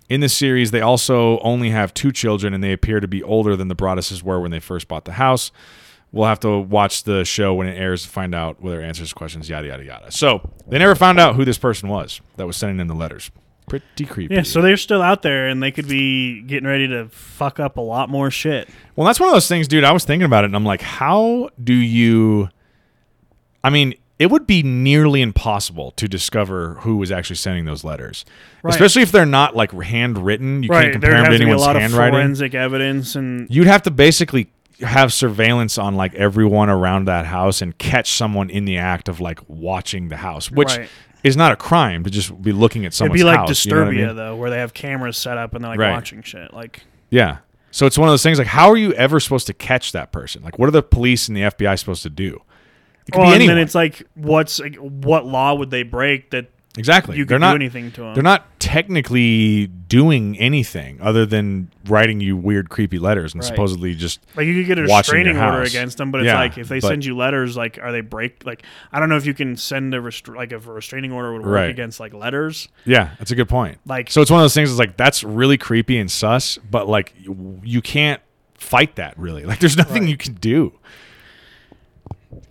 In 0.09 0.19
the 0.19 0.29
series, 0.29 0.71
they 0.71 0.81
also 0.81 1.39
only 1.39 1.69
have 1.69 1.93
two 1.93 2.11
children, 2.11 2.53
and 2.53 2.63
they 2.63 2.73
appear 2.73 2.99
to 2.99 3.07
be 3.07 3.21
older 3.21 3.55
than 3.55 3.67
the 3.67 3.75
Broadduses 3.75 4.23
were 4.23 4.39
when 4.39 4.51
they 4.51 4.59
first 4.59 4.87
bought 4.87 5.05
the 5.05 5.13
house. 5.13 5.51
We'll 6.11 6.27
have 6.27 6.39
to 6.41 6.59
watch 6.59 7.03
the 7.03 7.23
show 7.23 7.53
when 7.53 7.67
it 7.67 7.77
airs 7.77 8.03
to 8.03 8.09
find 8.09 8.35
out 8.35 8.61
whether 8.61 8.81
it 8.81 8.85
answers 8.85 9.13
questions, 9.13 9.49
yada, 9.49 9.67
yada, 9.67 9.83
yada. 9.83 10.11
So 10.11 10.51
they 10.67 10.77
never 10.77 10.95
found 10.95 11.19
out 11.19 11.35
who 11.35 11.45
this 11.45 11.57
person 11.57 11.89
was 11.89 12.21
that 12.37 12.45
was 12.45 12.57
sending 12.57 12.77
them 12.77 12.87
the 12.87 12.95
letters. 12.95 13.31
Pretty 13.79 14.05
creepy. 14.05 14.35
Yeah, 14.35 14.43
so 14.43 14.61
they're 14.61 14.77
still 14.77 15.01
out 15.01 15.21
there, 15.23 15.47
and 15.47 15.61
they 15.63 15.71
could 15.71 15.87
be 15.87 16.41
getting 16.41 16.67
ready 16.67 16.87
to 16.89 17.09
fuck 17.09 17.59
up 17.59 17.77
a 17.77 17.81
lot 17.81 18.09
more 18.09 18.29
shit. 18.29 18.69
Well, 18.95 19.07
that's 19.07 19.19
one 19.19 19.29
of 19.29 19.33
those 19.35 19.47
things, 19.47 19.67
dude. 19.67 19.83
I 19.83 19.91
was 19.91 20.05
thinking 20.05 20.25
about 20.25 20.43
it, 20.43 20.47
and 20.47 20.55
I'm 20.55 20.65
like, 20.65 20.81
how 20.81 21.49
do 21.63 21.73
you? 21.73 22.49
I 23.63 23.69
mean, 23.71 23.95
it 24.19 24.29
would 24.29 24.45
be 24.45 24.61
nearly 24.61 25.21
impossible 25.21 25.91
to 25.91 26.07
discover 26.07 26.75
who 26.81 26.97
was 26.97 27.11
actually 27.11 27.37
sending 27.37 27.65
those 27.65 27.83
letters, 27.83 28.25
Right. 28.61 28.73
especially 28.73 29.01
if 29.01 29.11
they're 29.11 29.25
not 29.25 29.55
like 29.55 29.71
handwritten. 29.71 30.61
You 30.63 30.69
can't 30.69 30.91
compare 30.93 31.11
there 31.11 31.21
them 31.23 31.31
has 31.31 31.33
to 31.33 31.37
to 31.39 31.45
be 31.45 31.49
a 31.49 31.53
anyone's 31.53 31.61
lot 31.65 31.75
of 31.75 31.81
handwriting. 31.81 32.13
forensic 32.19 32.53
evidence, 32.53 33.15
and 33.15 33.47
You'd 33.49 33.67
have 33.67 33.81
to 33.83 33.91
basically 33.91 34.49
have 34.81 35.11
surveillance 35.13 35.77
on 35.77 35.95
like 35.95 36.13
everyone 36.15 36.69
around 36.69 37.05
that 37.05 37.25
house 37.25 37.61
and 37.61 37.77
catch 37.77 38.11
someone 38.11 38.49
in 38.49 38.65
the 38.65 38.77
act 38.77 39.07
of 39.09 39.19
like 39.19 39.39
watching 39.47 40.09
the 40.09 40.17
house, 40.17 40.51
which 40.51 40.69
Right. 40.77 40.89
Is 41.23 41.37
not 41.37 41.51
a 41.51 41.55
crime 41.55 42.03
to 42.03 42.09
just 42.09 42.41
be 42.41 42.51
looking 42.51 42.85
at 42.85 42.93
someone's 42.93 43.21
it'd 43.21 43.25
be 43.25 43.29
like 43.37 43.37
house. 43.47 43.65
you 43.65 43.71
know 43.73 43.79
what 43.79 43.87
I 43.87 43.91
Disturbia 43.91 44.07
mean? 44.07 44.15
though, 44.15 44.35
where 44.35 44.49
they 44.49 44.57
have 44.59 44.73
cameras 44.73 45.17
set 45.17 45.37
up 45.37 45.53
and 45.55 45.63
they're 45.63 45.71
like 45.71 45.79
Right. 45.79 45.91
watching 45.91 46.21
shit. 46.21 46.53
Like, 46.53 46.81
Yeah. 47.09 47.37
So 47.71 47.85
it's 47.87 47.97
one 47.97 48.07
of 48.07 48.11
those 48.13 48.21
things 48.23 48.37
like 48.37 48.47
how 48.47 48.69
are 48.69 48.77
you 48.77 48.93
ever 48.93 49.19
supposed 49.19 49.47
to 49.47 49.53
catch 49.53 49.93
that 49.93 50.11
person? 50.11 50.43
Like 50.43 50.59
what 50.59 50.67
are 50.67 50.71
the 50.71 50.83
police 50.83 51.27
and 51.27 51.35
the 51.37 51.41
FBI 51.41 51.77
supposed 51.79 52.03
to 52.03 52.09
do? 52.09 52.41
It 53.07 53.11
could 53.11 53.19
well, 53.19 53.27
be 53.29 53.33
and 53.33 53.35
anyone. 53.41 53.55
then 53.55 53.63
it's 53.63 53.75
like, 53.75 54.03
what's 54.15 54.59
like, 54.59 54.75
what 54.75 55.25
law 55.25 55.53
would 55.55 55.69
they 55.71 55.83
break 55.83 56.29
that 56.31 56.49
exactly. 56.77 57.17
you 57.17 57.25
they're 57.25 57.39
not 57.39 57.55
anything 57.55 57.91
to 57.91 58.01
them? 58.01 58.13
they're 58.13 58.23
not 58.23 58.45
technically 58.59 59.67
doing 59.67 60.37
anything 60.39 60.99
other 61.01 61.25
than 61.25 61.69
writing 61.87 62.19
you 62.19 62.35
weird 62.37 62.69
creepy 62.69 62.99
letters 62.99 63.33
and 63.33 63.41
Right. 63.43 63.47
supposedly 63.47 63.95
just 63.95 64.19
Like 64.35 64.45
you 64.47 64.55
could 64.55 64.67
get 64.67 64.79
a 64.79 64.83
restraining 64.83 65.37
order 65.37 65.61
against 65.61 65.97
them, 65.97 66.11
but 66.11 66.21
it's 66.21 66.27
Yeah, 66.27 66.39
like 66.39 66.57
if 66.57 66.67
they 66.67 66.79
but- 66.79 66.87
send 66.87 67.05
you 67.05 67.15
letters, 67.15 67.55
like 67.57 67.79
are 67.81 67.91
they 67.91 68.01
break? 68.01 68.45
Like 68.45 68.63
I 68.91 68.99
don't 68.99 69.09
know 69.09 69.17
if 69.17 69.25
you 69.25 69.33
can 69.33 69.55
send 69.55 69.93
a 69.93 69.99
restr- 69.99 70.35
like 70.35 70.51
if 70.51 70.67
a 70.67 70.71
restraining 70.71 71.11
order 71.11 71.33
would 71.33 71.41
work 71.43 71.51
Right. 71.53 71.69
against 71.69 71.99
like 71.99 72.13
letters. 72.13 72.67
Yeah, 72.85 73.11
that's 73.19 73.31
a 73.31 73.35
good 73.35 73.49
point. 73.49 73.79
Like 73.85 74.09
So 74.09 74.21
it's 74.21 74.31
one 74.31 74.39
of 74.39 74.43
those 74.43 74.53
things. 74.53 74.69
It's 74.69 74.79
like 74.79 74.97
that's 74.97 75.23
really 75.23 75.57
creepy 75.57 75.97
and 75.97 76.09
sus, 76.11 76.57
but 76.69 76.87
like 76.87 77.13
you, 77.19 77.59
you 77.63 77.81
can't 77.81 78.21
fight 78.57 78.95
that 78.95 79.17
really. 79.17 79.43
Like 79.45 79.59
there's 79.59 79.77
nothing 79.77 80.03
Right. 80.03 80.09
you 80.11 80.17
can 80.17 80.33
do. 80.35 80.73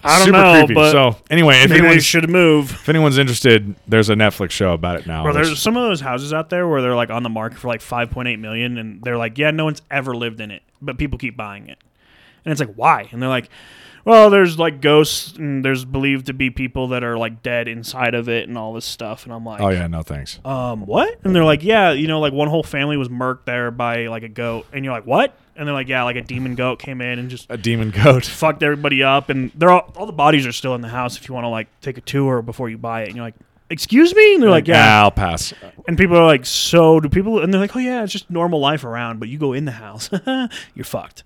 I 0.04 0.18
don't 0.18 0.26
Super 0.26 0.38
know, 0.38 0.52
creepy. 0.60 0.74
but 0.74 0.92
so 0.92 1.16
anyway, 1.30 1.56
if 1.62 1.70
maybe 1.70 1.80
they 1.80 1.86
anyone's, 1.86 2.04
should 2.04 2.28
move. 2.28 2.70
if 2.72 2.88
anyone's 2.88 3.18
interested, 3.18 3.74
there's 3.86 4.10
a 4.10 4.14
Netflix 4.14 4.50
show 4.50 4.72
about 4.72 4.98
it 5.00 5.06
now. 5.06 5.22
Bro, 5.22 5.34
there's 5.34 5.60
some 5.60 5.76
of 5.76 5.82
those 5.84 6.00
houses 6.00 6.32
out 6.32 6.50
there 6.50 6.66
where 6.68 6.82
they're 6.82 6.94
like 6.96 7.10
on 7.10 7.22
the 7.22 7.28
market 7.30 7.58
for 7.58 7.68
like 7.68 7.80
5.8 7.80 8.38
million, 8.38 8.78
and 8.78 9.02
they're 9.02 9.16
like, 9.18 9.38
yeah, 9.38 9.50
no 9.50 9.64
one's 9.64 9.82
ever 9.90 10.14
lived 10.14 10.40
in 10.40 10.50
it, 10.50 10.62
but 10.80 10.98
people 10.98 11.18
keep 11.18 11.36
buying 11.36 11.68
it. 11.68 11.78
And 12.44 12.50
it's 12.52 12.60
like, 12.60 12.74
why? 12.74 13.08
And 13.12 13.20
they're 13.22 13.28
like, 13.28 13.48
well, 14.04 14.30
there's 14.30 14.58
like 14.58 14.80
ghosts 14.80 15.36
and 15.38 15.64
there's 15.64 15.84
believed 15.84 16.26
to 16.26 16.32
be 16.32 16.50
people 16.50 16.88
that 16.88 17.04
are 17.04 17.16
like 17.16 17.40
dead 17.42 17.68
inside 17.68 18.14
of 18.14 18.28
it 18.28 18.48
and 18.48 18.58
all 18.58 18.72
this 18.72 18.84
stuff. 18.84 19.24
And 19.24 19.32
I'm 19.32 19.44
like, 19.44 19.60
Oh 19.60 19.68
yeah, 19.68 19.86
no 19.86 20.02
thanks. 20.02 20.40
um, 20.44 20.86
what? 20.86 21.20
And 21.22 21.36
they're 21.36 21.44
like, 21.44 21.62
yeah, 21.62 21.92
you 21.92 22.08
know, 22.08 22.18
like 22.18 22.32
one 22.32 22.48
whole 22.48 22.64
family 22.64 22.96
was 22.96 23.08
murked 23.08 23.44
there 23.44 23.70
by 23.70 24.08
like 24.08 24.24
a 24.24 24.28
goat. 24.28 24.66
And 24.72 24.84
you're 24.84 24.92
like, 24.92 25.06
what? 25.06 25.36
And 25.54 25.68
they're 25.68 25.74
like, 25.74 25.86
yeah, 25.86 26.02
like 26.02 26.16
a 26.16 26.22
demon 26.22 26.56
goat 26.56 26.80
came 26.80 27.00
in 27.00 27.20
and 27.20 27.30
just 27.30 27.46
A 27.48 27.56
demon 27.56 27.90
goat. 27.90 28.24
fucked 28.26 28.64
everybody 28.64 29.04
up. 29.04 29.28
And 29.28 29.52
they're 29.54 29.70
all, 29.70 29.92
all 29.96 30.06
the 30.06 30.12
bodies 30.12 30.46
are 30.46 30.52
still 30.52 30.74
in 30.74 30.80
the 30.80 30.88
house 30.88 31.16
if 31.16 31.28
you 31.28 31.34
want 31.34 31.44
to 31.44 31.48
like 31.50 31.68
take 31.80 31.96
a 31.96 32.00
tour 32.00 32.42
before 32.42 32.68
you 32.68 32.78
buy 32.78 33.02
it. 33.02 33.06
And 33.08 33.14
you're 33.14 33.24
like, 33.24 33.36
excuse 33.70 34.16
me? 34.16 34.34
And 34.34 34.42
they're 34.42 34.50
like, 34.50 34.66
yeah. 34.66 35.00
I'll 35.02 35.12
pass. 35.12 35.54
And 35.86 35.96
people 35.96 36.16
are 36.16 36.26
like, 36.26 36.44
so 36.44 36.98
do 36.98 37.08
people? 37.08 37.38
And 37.38 37.54
they're 37.54 37.60
like, 37.60 37.76
oh 37.76 37.78
yeah, 37.78 38.02
it's 38.02 38.12
just 38.12 38.28
normal 38.30 38.58
life 38.58 38.82
around. 38.82 39.20
But 39.20 39.28
you 39.28 39.38
go 39.38 39.52
in 39.52 39.64
the 39.64 39.70
house, 39.72 40.10
you're 40.74 40.84
fucked. 40.84 41.22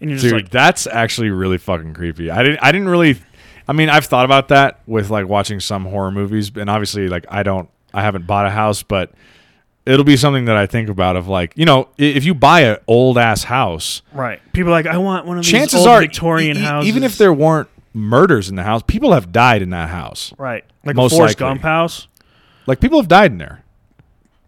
And 0.00 0.10
you're 0.10 0.18
just 0.18 0.32
Dude, 0.32 0.42
like, 0.44 0.50
that's 0.50 0.86
actually 0.86 1.30
really 1.30 1.58
fucking 1.58 1.94
creepy. 1.94 2.30
I 2.30 2.42
didn't. 2.42 2.60
I 2.62 2.72
didn't 2.72 2.88
really. 2.88 3.20
I 3.68 3.72
mean, 3.72 3.88
I've 3.88 4.06
thought 4.06 4.24
about 4.24 4.48
that 4.48 4.80
with 4.86 5.10
like 5.10 5.28
watching 5.28 5.60
some 5.60 5.84
horror 5.84 6.10
movies, 6.10 6.50
and 6.56 6.68
obviously, 6.70 7.08
like 7.08 7.26
I 7.28 7.42
don't. 7.42 7.68
I 7.92 8.02
haven't 8.02 8.26
bought 8.26 8.46
a 8.46 8.50
house, 8.50 8.82
but 8.82 9.12
it'll 9.84 10.04
be 10.04 10.16
something 10.16 10.46
that 10.46 10.56
I 10.56 10.66
think 10.66 10.88
about. 10.88 11.16
Of 11.16 11.28
like, 11.28 11.52
you 11.56 11.66
know, 11.66 11.88
if 11.98 12.24
you 12.24 12.34
buy 12.34 12.60
an 12.62 12.78
old 12.86 13.18
ass 13.18 13.44
house, 13.44 14.02
right. 14.12 14.40
People 14.52 14.70
are 14.70 14.72
like, 14.72 14.86
I 14.86 14.96
want 14.98 15.26
one 15.26 15.38
of 15.38 15.44
these 15.44 15.50
chances 15.52 15.80
old 15.80 15.88
are, 15.88 16.00
Victorian 16.00 16.56
e- 16.56 16.60
houses. 16.60 16.88
even 16.88 17.02
if 17.04 17.18
there 17.18 17.32
weren't 17.32 17.68
murders 17.92 18.48
in 18.48 18.56
the 18.56 18.62
house, 18.62 18.82
people 18.86 19.12
have 19.12 19.32
died 19.32 19.62
in 19.62 19.70
that 19.70 19.88
house. 19.88 20.32
right, 20.38 20.64
like 20.84 20.96
Most 20.96 21.12
a 21.12 21.16
Forrest 21.16 21.40
likely. 21.40 21.54
Gump 21.54 21.62
house. 21.62 22.08
Like 22.66 22.80
people 22.80 22.98
have 22.98 23.08
died 23.08 23.32
in 23.32 23.38
there. 23.38 23.64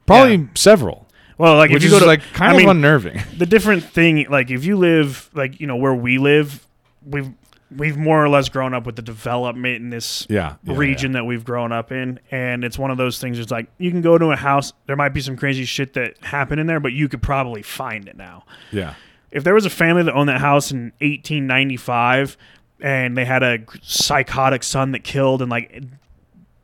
Probably 0.06 0.48
several, 0.54 1.01
Well, 1.42 1.56
like 1.56 1.70
which 1.70 1.78
if 1.82 1.90
you 1.90 1.90
go 1.90 1.98
to 1.98 2.06
like 2.06 2.22
kind 2.34 2.50
I 2.52 2.54
of 2.54 2.58
mean, 2.58 2.68
unnerving. 2.68 3.20
the 3.36 3.46
different 3.46 3.82
thing 3.84 4.26
like 4.30 4.50
if 4.50 4.64
you 4.64 4.76
live 4.76 5.28
like 5.34 5.58
you 5.60 5.66
know 5.66 5.76
where 5.76 5.94
we 5.94 6.18
live 6.18 6.64
we've 7.04 7.30
we've 7.76 7.96
more 7.96 8.22
or 8.22 8.28
less 8.28 8.48
grown 8.48 8.74
up 8.74 8.86
with 8.86 8.94
the 8.96 9.02
development 9.02 9.76
in 9.76 9.90
this 9.90 10.26
Yeah, 10.30 10.54
yeah, 10.62 10.76
region 10.76 11.12
that 11.12 11.24
we've 11.24 11.42
grown 11.44 11.72
up 11.72 11.90
in 11.90 12.20
and 12.30 12.62
it's 12.64 12.78
one 12.78 12.90
of 12.92 12.96
those 12.98 13.18
things 13.18 13.38
it's 13.38 13.50
like 13.50 13.66
you 13.78 13.90
can 13.90 14.02
go 14.02 14.18
to 14.18 14.26
a 14.26 14.36
house 14.36 14.72
there 14.86 14.94
might 14.94 15.14
be 15.14 15.20
some 15.20 15.36
crazy 15.36 15.64
shit 15.64 15.94
that 15.94 16.16
happened 16.22 16.60
in 16.60 16.66
there 16.68 16.80
but 16.80 16.92
you 16.92 17.08
could 17.08 17.22
probably 17.22 17.62
find 17.62 18.06
it 18.08 18.16
now 18.16 18.44
Yeah. 18.70 18.94
if 19.30 19.42
there 19.42 19.54
was 19.54 19.64
a 19.66 19.70
family 19.70 20.02
that 20.04 20.12
owned 20.14 20.28
that 20.28 20.40
house 20.40 20.70
in 20.70 20.92
1895 21.00 22.36
and 22.80 23.16
they 23.16 23.24
had 23.24 23.42
a 23.42 23.58
psychotic 23.80 24.62
son 24.62 24.92
that 24.92 25.02
killed 25.02 25.40
and 25.42 25.50
like 25.50 25.82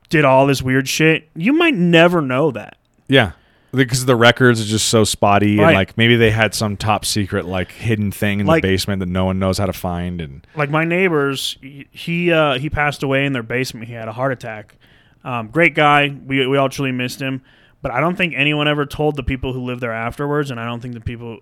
did 0.09 0.25
all 0.25 0.47
this 0.47 0.63
weird 0.63 0.89
shit 0.89 1.29
you 1.35 1.53
might 1.53 1.75
never 1.75 2.21
know 2.21 2.51
that 2.53 2.77
Yeah. 3.09 3.33
Because 3.73 4.07
the 4.07 4.17
records 4.17 4.61
are 4.63 4.65
just 4.65 4.89
so 4.89 5.05
spotty, 5.05 5.59
Right. 5.59 5.67
and 5.69 5.75
like 5.75 5.99
maybe 5.99 6.17
they 6.17 6.31
had 6.31 6.55
some 6.55 6.77
top 6.77 7.05
secret, 7.05 7.45
like 7.45 7.71
hidden 7.71 8.11
thing 8.11 8.41
in 8.41 8.47
Like- 8.47 8.63
the 8.63 8.69
basement 8.69 9.01
that 9.01 9.09
no 9.11 9.27
one 9.27 9.39
knows 9.39 9.59
how 9.59 9.67
to 9.67 9.73
find. 9.75 10.21
And 10.23 10.47
like 10.57 10.71
my 10.71 10.85
neighbors 10.85 11.59
he- 11.61 11.87
he 11.91 12.33
uh, 12.33 12.59
he 12.59 12.71
passed 12.71 13.03
away 13.03 13.27
in 13.27 13.33
their 13.35 13.43
basement 13.43 13.87
he 13.89 13.93
had 13.95 14.09
a 14.09 14.13
heart 14.13 14.33
attack 14.33 14.77
um, 15.25 15.49
great 15.49 15.75
guy 15.75 16.17
we, 16.27 16.47
we 16.47 16.57
all 16.57 16.69
truly 16.71 16.93
missed 16.93 17.21
him 17.21 17.43
but 17.83 17.91
i 17.91 18.01
don't 18.01 18.17
think 18.17 18.33
anyone 18.37 18.67
ever 18.69 18.87
told 18.87 19.17
the 19.17 19.23
people 19.23 19.53
who 19.53 19.61
lived 19.65 19.81
there 19.81 19.93
afterwards 19.93 20.51
and 20.51 20.59
i 20.61 20.65
don't 20.65 20.81
think 20.81 20.95
the 20.95 21.01
people 21.01 21.39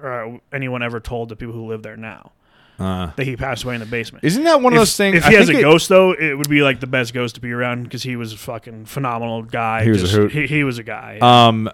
or 0.00 0.40
anyone 0.52 0.82
ever 0.82 0.98
told 1.00 1.28
the 1.28 1.36
people 1.36 1.54
who 1.54 1.64
live 1.66 1.82
there 1.82 1.96
now 1.96 2.32
uh, 2.78 3.10
that 3.16 3.24
he 3.26 3.36
passed 3.36 3.64
away 3.64 3.74
in 3.74 3.80
the 3.80 3.86
basement 3.86 4.24
isn't 4.24 4.42
that 4.44 4.60
one 4.60 4.72
of 4.72 4.76
if, 4.76 4.80
those 4.80 4.96
things? 4.96 5.16
if 5.16 5.24
he 5.24 5.36
I 5.36 5.38
has 5.38 5.48
a 5.48 5.58
it- 5.58 5.62
ghost 5.62 5.88
though 5.88 6.12
it 6.12 6.36
would 6.36 6.48
be 6.48 6.62
like 6.62 6.80
the 6.80 6.86
best 6.86 7.14
ghost 7.14 7.36
to 7.36 7.40
be 7.40 7.52
around 7.52 7.84
because 7.84 8.02
he 8.02 8.16
was 8.16 8.32
a 8.32 8.36
fucking 8.38 8.86
phenomenal 8.86 9.42
guy 9.42 9.84
He 9.84 9.90
was 9.90 10.02
a 10.14 10.16
hoot. 10.16 10.32
He, 10.32 10.46
he 10.46 10.64
was 10.64 10.78
a 10.78 10.82
guy 10.82 11.18
Um, 11.20 11.70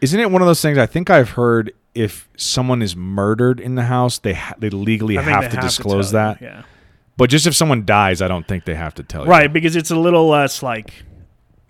isn't 0.00 0.18
it 0.18 0.30
one 0.30 0.42
of 0.42 0.46
those 0.48 0.60
things? 0.60 0.78
I 0.78 0.86
think 0.86 1.10
I've 1.10 1.30
heard 1.30 1.72
if 1.94 2.28
someone 2.36 2.82
is 2.82 2.94
murdered 2.94 3.58
in 3.60 3.74
the 3.76 3.84
house, 3.84 4.18
they 4.18 4.34
ha- 4.34 4.54
they 4.58 4.68
legally 4.68 5.14
have 5.16 5.44
they 5.44 5.48
to 5.56 5.56
disclose 5.62 6.10
tell 6.10 6.30
you, 6.32 6.34
that. 6.34 6.42
yeah 6.42 6.62
But 7.16 7.30
just 7.30 7.46
if 7.46 7.54
someone 7.54 7.86
dies, 7.86 8.20
I 8.20 8.28
don't 8.28 8.46
think 8.46 8.64
they 8.66 8.74
have 8.74 8.94
to 8.96 9.02
tell 9.02 9.24
you. 9.24 9.30
right 9.30 9.50
because 9.52 9.76
it's 9.76 9.90
a 9.90 9.96
little 9.96 10.28
less 10.28 10.62
like 10.62 10.92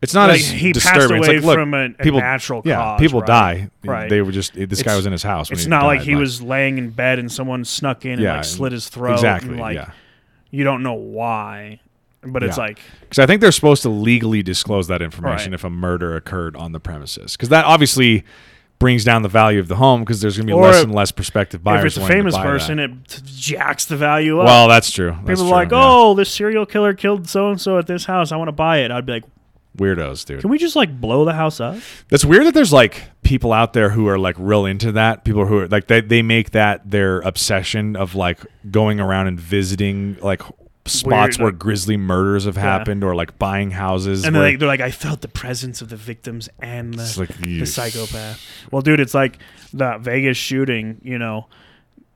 It's 0.07 0.15
not 0.15 0.29
like 0.31 0.41
as 0.41 0.49
he 0.51 0.73
passed 0.73 0.85
disturbing. 0.95 1.19
away 1.19 1.37
it's 1.37 1.45
like, 1.45 1.45
look, 1.45 1.55
from 1.57 1.75
a, 1.75 1.85
a 1.87 1.91
people, 1.91 2.21
natural 2.21 2.63
yeah, 2.65 2.77
cause 2.77 3.01
people 3.01 3.21
right? 3.21 3.27
die. 3.27 3.71
Right. 3.85 4.09
They 4.11 4.23
were 4.23 4.33
just 4.33 4.55
this 4.55 4.83
guy 4.83 4.97
was 4.97 5.07
in 5.07 5.13
his 5.13 5.23
house. 5.23 5.51
When 5.51 5.59
It's 5.59 5.67
not 5.67 5.85
like 5.85 6.01
died, 6.01 6.09
he 6.09 6.15
was 6.15 6.41
laying 6.43 6.79
in 6.79 6.91
bed 6.91 7.19
and 7.19 7.31
someone 7.31 7.65
snuck 7.65 8.05
in 8.05 8.13
and 8.13 8.23
Yeah, 8.23 8.37
like 8.37 8.45
slit 8.45 8.73
his 8.73 8.89
throat. 8.89 9.15
exactly. 9.15 9.51
And, 9.51 9.61
like 9.61 9.75
yeah, 9.77 9.91
you 10.51 10.65
don't 10.65 10.83
know 10.83 10.95
why, 10.95 11.81
but 12.23 12.43
it's 12.43 12.57
Yeah. 12.57 12.65
like 12.65 12.81
because 13.03 13.19
I 13.19 13.27
think 13.27 13.41
they're 13.41 13.53
supposed 13.53 13.83
to 13.83 13.89
legally 13.91 14.43
disclose 14.43 14.89
that 14.89 15.03
information 15.03 15.53
Right. 15.53 15.59
if 15.61 15.65
a 15.65 15.71
murder 15.71 16.17
occurred 16.17 16.57
on 16.57 16.73
the 16.73 16.81
premises, 16.81 17.37
because 17.37 17.51
that 17.51 17.65
obviously 17.65 18.25
brings 18.79 19.05
down 19.05 19.23
the 19.23 19.29
value 19.29 19.59
of 19.59 19.69
the 19.69 19.77
home 19.77 20.01
because 20.01 20.21
there's 20.21 20.37
going 20.37 20.47
to 20.47 20.51
be 20.51 20.53
Or 20.53 20.65
less 20.65 20.85
and 20.85 20.95
less 20.95 21.11
prospective 21.11 21.65
buyers. 21.65 21.81
if 21.81 21.87
it's 21.87 21.97
a 21.97 22.07
famous 22.07 22.35
buy 22.35 22.43
that. 22.43 22.49
person, 22.51 22.79
it 22.79 22.91
jacks 23.25 23.87
the 23.87 23.97
value 23.97 24.39
up. 24.39 24.45
well, 24.45 24.69
that's 24.69 24.91
true. 24.91 25.13
That's 25.13 25.21
People 25.41 25.45
true, 25.45 25.47
are 25.47 25.51
like, 25.65 25.71
yeah. 25.71 25.81
"Oh, 25.83 26.13
this 26.15 26.31
serial 26.31 26.67
killer 26.67 26.93
killed 26.93 27.27
so 27.27 27.49
and 27.51 27.59
so 27.59 27.79
at 27.79 27.87
this 27.87 28.05
house. 28.05 28.33
I 28.33 28.37
want 28.37 28.49
to 28.49 28.53
buy 28.53 28.81
it." 28.81 28.91
I'd 28.91 29.07
be 29.07 29.13
like, 29.13 29.25
weirdos, 29.77 30.25
dude. 30.25 30.41
"Can 30.41 30.51
we 30.51 30.59
just 30.59 30.77
like 30.77 31.01
blow 31.01 31.25
the 31.25 31.33
house 31.35 31.61
up?" 31.61 31.77
That's 32.09 32.25
weird 32.25 32.47
that 32.47 32.55
there's 32.55 32.73
like 32.73 33.05
people 33.23 33.53
out 33.53 33.73
there 33.73 33.91
who 33.91 34.07
are 34.09 34.19
like 34.19 34.37
real 34.39 34.67
into 34.67 34.93
that. 34.93 35.25
People 35.25 35.47
who 35.47 35.59
are 35.59 35.69
like 35.69 35.87
they 35.89 36.01
they 36.01 36.23
make 36.23 36.51
that 36.53 36.91
their 36.91 37.21
obsession 37.21 37.97
of 37.97 38.15
like 38.15 38.41
going 38.71 39.01
around 39.01 39.27
and 39.29 39.39
visiting 39.41 40.17
like 40.23 40.43
spots 40.87 41.37
Weird, 41.39 41.43
where 41.43 41.51
grisly 41.53 41.97
murders 41.97 42.45
have 42.45 42.57
happened 42.57 43.03
or 43.03 43.17
like 43.17 43.39
buying 43.41 43.73
houses. 43.73 44.25
And 44.25 44.35
they're 44.35 44.43
where- 44.43 44.51
like, 44.53 44.59
they're 44.61 44.69
like, 44.69 44.81
"I 44.81 44.93
felt 44.93 45.21
the 45.21 45.27
presence 45.29 45.83
of 45.83 45.89
the 45.89 45.97
victims 45.97 46.49
and 46.61 46.95
the, 46.95 47.15
like, 47.19 47.37
the 47.39 47.65
psychopath." 47.67 48.41
Well, 48.71 48.83
dude, 48.83 49.01
it's 49.01 49.15
like 49.15 49.39
the 49.73 49.99
Vegas 49.99 50.37
shooting. 50.37 51.01
You 51.03 51.19
know, 51.19 51.49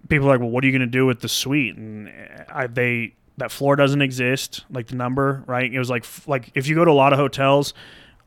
people 0.09 0.29
are 0.29 0.33
like, 0.33 0.41
"Well, 0.41 0.51
what 0.51 0.63
are 0.63 0.69
you 0.69 0.73
gonna 0.73 0.87
do 0.87 1.05
with 1.05 1.21
the 1.21 1.29
suite?" 1.29 1.77
And 1.77 2.09
uh, 2.09 2.45
I, 2.55 2.67
they 2.69 3.15
that 3.41 3.51
floor 3.51 3.75
doesn't 3.75 4.03
exist, 4.03 4.65
like 4.71 4.87
the 4.87 4.95
number, 4.97 5.43
right? 5.47 5.71
It 5.73 5.79
was 5.79 5.91
like 5.91 6.05
like 6.27 6.51
if 6.55 6.69
you 6.69 6.75
go 6.75 6.85
to 6.85 6.91
a 6.91 6.93
lot 6.93 7.13
of 7.13 7.19
hotels, 7.19 7.75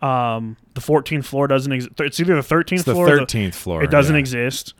um, 0.02 0.57
the 0.73 0.81
14th 0.81 1.23
floor 1.23 1.48
doesn't 1.48 1.72
exist. 1.72 1.94
It's 1.99 2.19
either 2.19 2.35
the 2.35 2.41
13th 2.41 2.72
it's 2.73 2.84
the 2.84 2.94
floor, 2.94 3.07
or 3.07 3.11
the- 3.11 3.18
thirteenth 3.22 3.56
floor. 3.56 3.84
it 3.84 3.90
doesn't 3.91 4.15
yeah. 4.15 4.19
exist, 4.19 4.73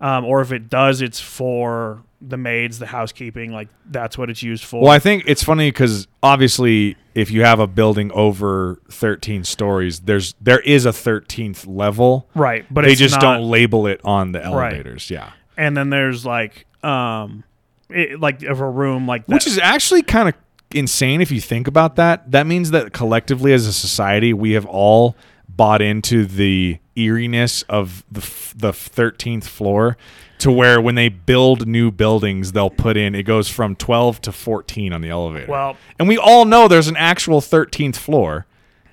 um, 0.00 0.24
or 0.24 0.40
if 0.40 0.52
it 0.52 0.68
does, 0.70 1.02
it's 1.02 1.18
for 1.20 2.02
the 2.20 2.36
maids, 2.36 2.78
the 2.78 2.86
housekeeping. 2.86 3.50
Like 3.52 3.68
that's 3.86 4.18
what 4.18 4.28
it's 4.30 4.42
used 4.42 4.64
for. 4.64 4.82
Well, 4.82 4.90
I 4.92 4.98
think 4.98 5.24
it's 5.26 5.42
funny 5.42 5.70
because 5.70 6.06
obviously, 6.22 6.96
if 7.14 7.30
you 7.30 7.42
have 7.42 7.58
a 7.58 7.66
building 7.66 8.12
over 8.12 8.80
13 8.90 9.42
stories, 9.44 10.00
there's 10.00 10.34
there 10.40 10.60
is 10.60 10.84
a 10.86 10.90
13th 10.90 11.64
level. 11.66 12.28
right, 12.34 12.64
but 12.70 12.84
they 12.84 12.94
just 12.94 13.14
not- 13.14 13.22
don't 13.22 13.50
label 13.50 13.86
it 13.86 14.00
on 14.04 14.32
the 14.32 14.44
elevators. 14.44 15.10
Yeah, 15.10 15.30
and 15.56 15.76
then 15.76 15.90
there's 15.90 16.26
like 16.26 16.66
um 16.84 17.42
it, 17.90 18.20
like 18.20 18.42
of 18.42 18.60
a 18.60 18.68
room 18.68 19.06
like 19.06 19.26
that. 19.26 19.34
which 19.34 19.46
is 19.46 19.58
actually 19.58 20.02
kind 20.02 20.28
of 20.28 20.34
insane 20.70 21.20
if 21.20 21.30
you 21.30 21.40
think 21.40 21.66
about 21.66 21.96
that. 21.96 22.30
That 22.30 22.46
means 22.46 22.70
that 22.70 22.92
collectively 22.92 23.52
as 23.52 23.66
a 23.66 23.72
society, 23.72 24.32
we 24.32 24.52
have 24.52 24.66
all 24.66 25.16
bought 25.48 25.82
into 25.82 26.24
the 26.24 26.78
eeriness 26.96 27.62
of 27.62 28.04
the 28.10 28.20
f- 28.20 28.54
the 28.56 28.72
13th 28.72 29.44
floor 29.44 29.96
to 30.38 30.52
where 30.52 30.80
when 30.80 30.94
they 30.94 31.08
build 31.08 31.66
new 31.66 31.90
buildings, 31.90 32.52
they'll 32.52 32.70
put 32.70 32.96
in 32.96 33.14
it 33.14 33.24
goes 33.24 33.48
from 33.48 33.74
12 33.74 34.20
to 34.22 34.32
14 34.32 34.92
on 34.92 35.00
the 35.00 35.08
elevator. 35.08 35.50
well 35.50 35.76
And 35.98 36.06
we 36.06 36.16
all 36.16 36.44
know 36.44 36.68
there's 36.68 36.86
an 36.88 36.96
actual 36.96 37.40
13th 37.40 37.96
floor. 37.96 38.46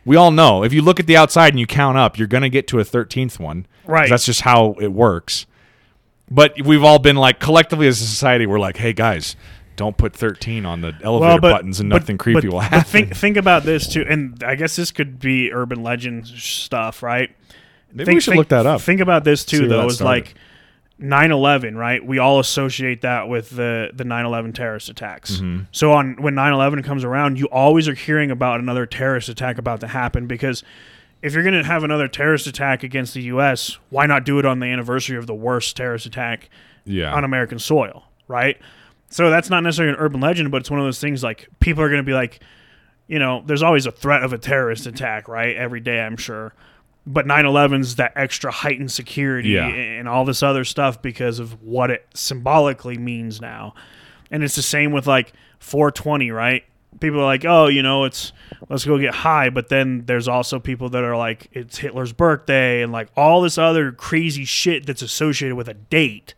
We 0.05 0.15
all 0.15 0.31
know. 0.31 0.63
If 0.63 0.71
you 0.73 0.81
look 0.81 0.99
at 0.99 1.07
the 1.07 1.17
outside 1.17 1.49
and 1.53 1.59
you 1.59 1.67
count 1.67 1.97
up, 1.97 2.17
you're 2.17 2.27
going 2.27 2.43
to 2.43 2.49
get 2.49 2.67
to 2.69 2.79
a 2.79 2.83
13th 2.83 3.39
one. 3.39 3.65
Right. 3.85 4.09
That's 4.09 4.25
just 4.25 4.41
how 4.41 4.75
it 4.79 4.91
works. 4.91 5.45
But 6.29 6.53
we've 6.63 6.83
all 6.83 6.99
been 6.99 7.15
like, 7.15 7.39
collectively 7.39 7.87
as 7.87 8.01
a 8.01 8.05
society, 8.05 8.45
we're 8.47 8.59
like, 8.59 8.77
hey, 8.77 8.93
guys, 8.93 9.35
don't 9.75 9.95
put 9.97 10.13
13 10.15 10.65
on 10.65 10.81
the 10.81 10.93
elevator 11.03 11.19
well, 11.19 11.39
but, 11.39 11.51
buttons 11.51 11.79
and 11.79 11.89
but- 11.89 11.99
nothing 12.01 12.17
creepy 12.17 12.41
but- 12.41 12.49
will 12.53 12.59
happen. 12.61 12.81
think 12.83 13.15
think 13.15 13.37
about 13.37 13.63
this 13.63 13.87
too, 13.87 14.05
and 14.07 14.41
I 14.43 14.55
guess 14.55 14.75
this 14.75 14.91
could 14.91 15.19
be 15.19 15.51
urban 15.53 15.83
legend 15.83 16.27
stuff, 16.27 17.03
right? 17.03 17.29
Maybe 17.91 18.05
think, 18.05 18.15
we 18.17 18.21
should 18.21 18.31
think- 18.31 18.39
look 18.39 18.47
that 18.49 18.65
up. 18.65 18.81
Think 18.81 19.01
about 19.01 19.23
this 19.23 19.45
too, 19.45 19.67
though. 19.67 19.87
Is 19.87 19.95
started. 19.95 20.05
like 20.09 20.35
9/11, 20.99 21.75
right? 21.75 22.05
We 22.05 22.19
all 22.19 22.39
associate 22.39 23.01
that 23.01 23.27
with 23.27 23.49
the 23.49 23.91
the 23.93 24.05
9/11 24.05 24.53
terrorist 24.53 24.89
attacks. 24.89 25.37
Mm-hmm. 25.37 25.63
So 25.71 25.91
on 25.91 26.15
when 26.21 26.35
9/11 26.35 26.83
comes 26.83 27.03
around, 27.03 27.37
you 27.37 27.45
always 27.47 27.87
are 27.89 27.93
hearing 27.93 28.31
about 28.31 28.59
another 28.61 28.85
terrorist 28.85 29.27
attack 29.29 29.57
about 29.57 29.81
to 29.81 29.87
happen 29.87 30.25
because 30.25 30.63
if 31.25 31.33
you're 31.33 31.41
going 31.41 31.55
to 31.55 31.63
have 31.63 31.83
another 31.83 32.07
terrorist 32.07 32.45
attack 32.45 32.83
against 32.83 33.15
the 33.15 33.23
U.S., 33.23 33.79
why 33.89 34.05
not 34.05 34.25
do 34.25 34.37
it 34.37 34.45
on 34.45 34.59
the 34.59 34.67
anniversary 34.67 35.17
of 35.17 35.25
the 35.25 35.33
worst 35.33 35.75
terrorist 35.75 36.05
attack 36.05 36.51
yeah. 36.83 37.11
on 37.11 37.23
American 37.23 37.57
soil, 37.57 38.03
right? 38.27 38.59
So 39.09 39.31
that's 39.31 39.49
not 39.49 39.63
necessarily 39.63 39.95
an 39.95 39.99
urban 39.99 40.21
legend, 40.21 40.51
but 40.51 40.57
it's 40.61 40.69
one 40.69 40.79
of 40.79 40.85
those 40.85 40.99
things 40.99 41.23
like 41.23 41.47
people 41.59 41.81
are 41.81 41.89
going 41.89 41.99
to 41.99 42.05
be 42.05 42.13
like, 42.13 42.41
you 43.07 43.17
know, 43.17 43.41
there's 43.43 43.63
always 43.63 43.87
a 43.87 43.91
threat 43.91 44.21
of 44.21 44.33
a 44.33 44.37
terrorist 44.37 44.85
attack, 44.85 45.27
right? 45.27 45.55
Every 45.55 45.79
day, 45.79 45.99
I'm 45.99 46.15
sure. 46.15 46.53
But 47.07 47.25
9 47.25 47.45
11's 47.45 47.95
that 47.95 48.13
extra 48.15 48.51
heightened 48.51 48.91
security 48.91 49.49
Yeah. 49.49 49.67
and 49.67 50.07
all 50.07 50.25
this 50.25 50.43
other 50.43 50.63
stuff 50.63 51.01
because 51.01 51.39
of 51.39 51.59
what 51.63 51.89
it 51.89 52.05
symbolically 52.13 52.99
means 52.99 53.41
now. 53.41 53.73
And 54.29 54.43
it's 54.43 54.55
the 54.55 54.61
same 54.61 54.91
with 54.91 55.07
like 55.07 55.33
420, 55.57 56.29
right? 56.29 56.65
People 56.99 57.19
are 57.19 57.25
like, 57.25 57.45
oh, 57.45 57.67
you 57.67 57.83
know, 57.83 58.05
it's 58.05 58.31
let's 58.69 58.85
go 58.85 58.97
get 58.97 59.13
high. 59.13 59.49
But 59.49 59.69
then 59.69 60.05
there's 60.05 60.27
also 60.27 60.59
people 60.59 60.89
that 60.89 61.03
are 61.03 61.17
like, 61.17 61.47
it's 61.51 61.77
Hitler's 61.77 62.13
birthday 62.13 62.81
and 62.81 62.91
like 62.91 63.09
all 63.15 63.41
this 63.41 63.57
other 63.57 63.91
crazy 63.91 64.45
shit 64.45 64.85
that's 64.85 65.01
associated 65.01 65.55
with 65.55 65.67
a 65.67 65.73
date 65.73 66.33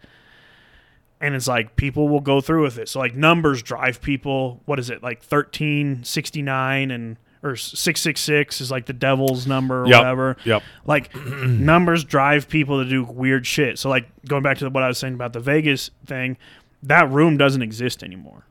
and 1.19 1.33
it's 1.33 1.47
like 1.47 1.75
people 1.75 2.07
will 2.09 2.19
go 2.19 2.41
through 2.41 2.61
with 2.63 2.77
it. 2.77 2.87
So 2.89 2.99
like 2.99 3.15
numbers 3.15 3.63
drive 3.63 4.01
people. 4.01 4.61
What 4.65 4.77
is 4.79 4.89
it 4.91 5.01
like 5.01 5.21
thirteen 5.23 6.03
sixty 6.03 6.41
nine 6.43 6.91
and 6.91 7.17
or 7.43 7.55
six 7.55 8.01
six 8.01 8.21
six 8.21 8.61
is 8.61 8.69
like 8.69 8.85
the 8.85 8.93
devil's 8.93 9.47
number 9.47 9.81
or 9.83 9.87
Yep. 9.87 9.97
whatever. 9.99 10.37
Yep. 10.45 10.63
Like 10.85 11.15
numbers 11.25 12.03
drive 12.03 12.47
people 12.49 12.83
to 12.83 12.89
do 12.89 13.03
weird 13.03 13.47
shit. 13.47 13.79
So 13.79 13.89
like 13.89 14.07
going 14.27 14.43
back 14.43 14.59
to 14.59 14.69
what 14.69 14.83
I 14.83 14.87
was 14.87 14.99
saying 14.99 15.15
about 15.15 15.33
the 15.33 15.39
Vegas 15.39 15.89
thing, 16.05 16.37
that 16.83 17.09
room 17.11 17.35
doesn't 17.37 17.63
exist 17.63 18.03
anymore. 18.03 18.43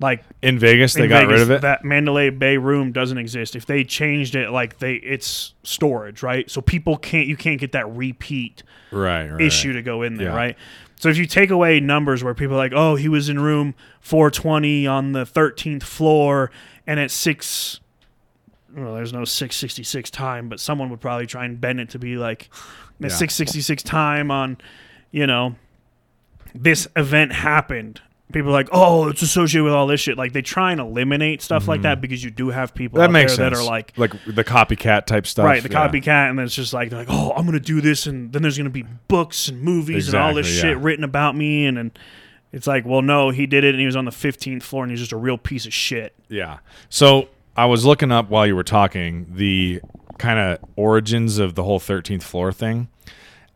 Like 0.00 0.24
In 0.42 0.58
Vegas, 0.58 0.92
they 0.94 1.06
got 1.06 1.26
Vegas, 1.26 1.32
rid 1.32 1.40
of 1.42 1.50
it. 1.52 1.60
That 1.62 1.84
Mandalay 1.84 2.30
Bay 2.30 2.56
room 2.56 2.90
doesn't 2.92 3.16
exist. 3.16 3.54
If 3.54 3.64
they 3.66 3.84
changed 3.84 4.34
it, 4.34 4.50
like 4.50 4.78
they, 4.78 4.94
it's 4.94 5.54
storage, 5.62 6.22
right? 6.22 6.50
So 6.50 6.60
people 6.60 6.96
can't, 6.96 7.28
you 7.28 7.36
can't 7.36 7.60
get 7.60 7.72
that 7.72 7.88
repeat 7.94 8.64
right, 8.90 9.28
right. 9.30 9.40
issue 9.40 9.72
to 9.72 9.82
go 9.82 10.02
in 10.02 10.16
there, 10.16 10.28
Yeah. 10.30 10.36
right? 10.36 10.56
So 10.96 11.08
if 11.10 11.16
you 11.16 11.26
take 11.26 11.50
away 11.50 11.78
numbers 11.80 12.24
where 12.24 12.34
people 12.34 12.54
are 12.54 12.58
like, 12.58 12.72
oh, 12.74 12.96
he 12.96 13.08
was 13.08 13.28
in 13.28 13.38
room 13.38 13.74
420 14.00 14.86
on 14.86 15.12
the 15.12 15.24
13th 15.24 15.82
floor, 15.84 16.50
and 16.86 16.98
at 16.98 17.10
six, 17.10 17.78
well, 18.76 18.94
there's 18.94 19.12
no 19.12 19.24
666 19.24 20.10
time, 20.10 20.48
but 20.48 20.58
someone 20.60 20.90
would 20.90 21.00
probably 21.00 21.26
try 21.26 21.44
and 21.44 21.60
bend 21.60 21.78
it 21.80 21.90
to 21.90 21.98
be 21.98 22.16
like 22.16 22.48
the 22.98 23.08
Yeah. 23.08 23.14
666 23.14 23.82
time 23.84 24.30
on, 24.30 24.56
you 25.12 25.26
know, 25.26 25.54
this 26.54 26.88
event 26.96 27.32
happened. 27.32 28.00
People 28.32 28.50
are 28.50 28.52
like, 28.52 28.68
oh, 28.72 29.08
it's 29.08 29.22
associated 29.22 29.64
with 29.64 29.74
all 29.74 29.86
this 29.86 30.00
shit. 30.00 30.16
Like 30.16 30.32
they 30.32 30.42
try 30.42 30.72
and 30.72 30.80
eliminate 30.80 31.42
stuff 31.42 31.68
like 31.68 31.82
that 31.82 32.00
because 32.00 32.24
you 32.24 32.30
do 32.30 32.48
have 32.48 32.74
people 32.74 32.96
Mm-hmm. 32.96 33.00
That 33.02 33.08
out 33.08 33.12
makes 33.12 33.36
there 33.36 33.50
sense. 33.50 33.58
that 33.58 33.64
are 33.64 33.70
like, 33.70 33.92
like 33.96 34.12
the 34.26 34.42
copycat 34.42 35.06
type 35.06 35.26
stuff. 35.26 35.44
right, 35.44 35.62
the 35.62 35.70
yeah. 35.70 35.88
copycat, 35.88 36.30
and 36.30 36.38
then 36.38 36.46
it's 36.46 36.54
just 36.54 36.72
like 36.72 36.90
they're 36.90 37.00
like, 37.00 37.08
oh, 37.10 37.32
I'm 37.36 37.44
gonna 37.44 37.60
do 37.60 37.80
this, 37.80 38.06
and 38.06 38.32
then 38.32 38.42
there's 38.42 38.56
gonna 38.56 38.70
be 38.70 38.84
books 39.08 39.48
and 39.48 39.60
movies 39.60 40.08
and 40.08 40.16
all 40.16 40.34
this 40.34 40.46
Exactly, 40.48 40.70
shit 40.70 40.78
written 40.78 41.04
about 41.04 41.36
me, 41.36 41.66
and, 41.66 41.78
and 41.78 41.98
it's 42.50 42.66
like, 42.66 42.84
well, 42.86 43.02
no, 43.02 43.30
he 43.30 43.46
did 43.46 43.62
it, 43.62 43.70
and 43.70 43.80
he 43.80 43.86
was 43.86 43.96
on 43.96 44.04
the 44.04 44.10
15th 44.10 44.62
floor, 44.62 44.82
and 44.84 44.90
he's 44.90 45.00
just 45.00 45.12
a 45.12 45.16
real 45.16 45.38
piece 45.38 45.66
of 45.66 45.74
shit. 45.74 46.14
Yeah. 46.28 46.58
So 46.88 47.28
I 47.56 47.66
was 47.66 47.84
looking 47.84 48.10
up 48.10 48.30
while 48.30 48.46
you 48.46 48.56
were 48.56 48.64
talking 48.64 49.26
the 49.30 49.80
kind 50.18 50.38
of 50.38 50.58
origins 50.76 51.38
of 51.38 51.54
the 51.56 51.62
whole 51.64 51.78
13th 51.80 52.22
floor 52.22 52.52
thing. 52.52 52.88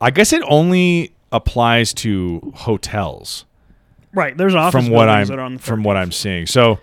I 0.00 0.10
guess 0.10 0.32
it 0.32 0.42
only 0.46 1.14
applies 1.32 1.92
to 1.94 2.52
hotels 2.56 3.44
Right, 4.12 4.36
there's 4.36 4.54
office 4.54 4.84
from 4.84 4.92
what 4.92 5.08
I'm 5.08 5.26
that 5.26 5.38
are 5.38 5.42
on 5.42 5.54
the 5.54 5.62
from 5.62 5.82
what 5.82 5.96
I'm 5.96 6.12
seeing. 6.12 6.46
So 6.46 6.78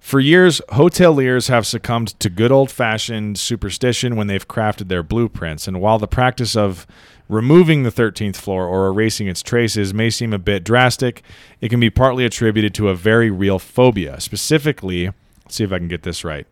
for 0.00 0.20
years, 0.20 0.60
hoteliers 0.70 1.48
have 1.48 1.66
succumbed 1.66 2.18
to 2.20 2.30
good 2.30 2.52
old 2.52 2.70
fashioned 2.70 3.38
superstition 3.38 4.16
when 4.16 4.26
they've 4.26 4.46
crafted 4.46 4.88
their 4.88 5.02
blueprints. 5.02 5.66
And 5.66 5.80
while 5.80 5.98
the 5.98 6.06
practice 6.06 6.56
of 6.56 6.86
removing 7.28 7.82
the 7.82 7.90
13th 7.90 8.36
floor 8.36 8.66
or 8.66 8.86
erasing 8.86 9.28
its 9.28 9.42
traces 9.42 9.92
may 9.92 10.08
seem 10.08 10.32
a 10.32 10.38
bit 10.38 10.64
drastic, 10.64 11.22
it 11.60 11.68
can 11.68 11.80
be 11.80 11.90
partly 11.90 12.24
attributed 12.24 12.74
to 12.74 12.88
a 12.88 12.94
very 12.94 13.30
real 13.30 13.58
phobia. 13.58 14.20
Specifically, 14.20 15.10
let's 15.44 15.56
see 15.56 15.64
if 15.64 15.72
I 15.72 15.78
can 15.78 15.88
get 15.88 16.04
this 16.04 16.24
right. 16.24 16.46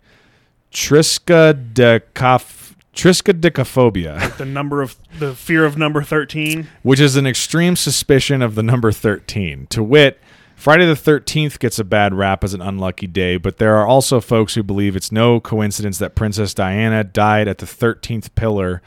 Triskaidekaph- 0.72 2.65
Triskaidekaphobia 2.96 4.36
the 4.38 4.44
number 4.44 4.82
of 4.82 4.96
the 5.18 5.34
fear 5.34 5.64
of 5.64 5.76
number 5.78 6.02
13. 6.02 6.66
which 6.82 6.98
is 6.98 7.14
an 7.16 7.26
extreme 7.26 7.76
suspicion 7.76 8.42
of 8.42 8.54
the 8.54 8.62
number 8.62 8.90
13. 8.90 9.66
To 9.68 9.82
wit, 9.82 10.20
Friday 10.56 10.86
the 10.86 10.94
13th 10.94 11.58
gets 11.58 11.78
a 11.78 11.84
bad 11.84 12.14
rap 12.14 12.42
as 12.42 12.54
an 12.54 12.62
unlucky 12.62 13.06
day, 13.06 13.36
but 13.36 13.58
there 13.58 13.76
are 13.76 13.86
also 13.86 14.20
folks 14.20 14.54
who 14.54 14.62
believe 14.62 14.96
it's 14.96 15.12
no 15.12 15.38
coincidence 15.40 15.98
that 15.98 16.14
Princess 16.14 16.54
Diana 16.54 17.04
died 17.04 17.46
at 17.46 17.58
the 17.58 17.66
13th 17.66 18.34
pillar 18.34 18.80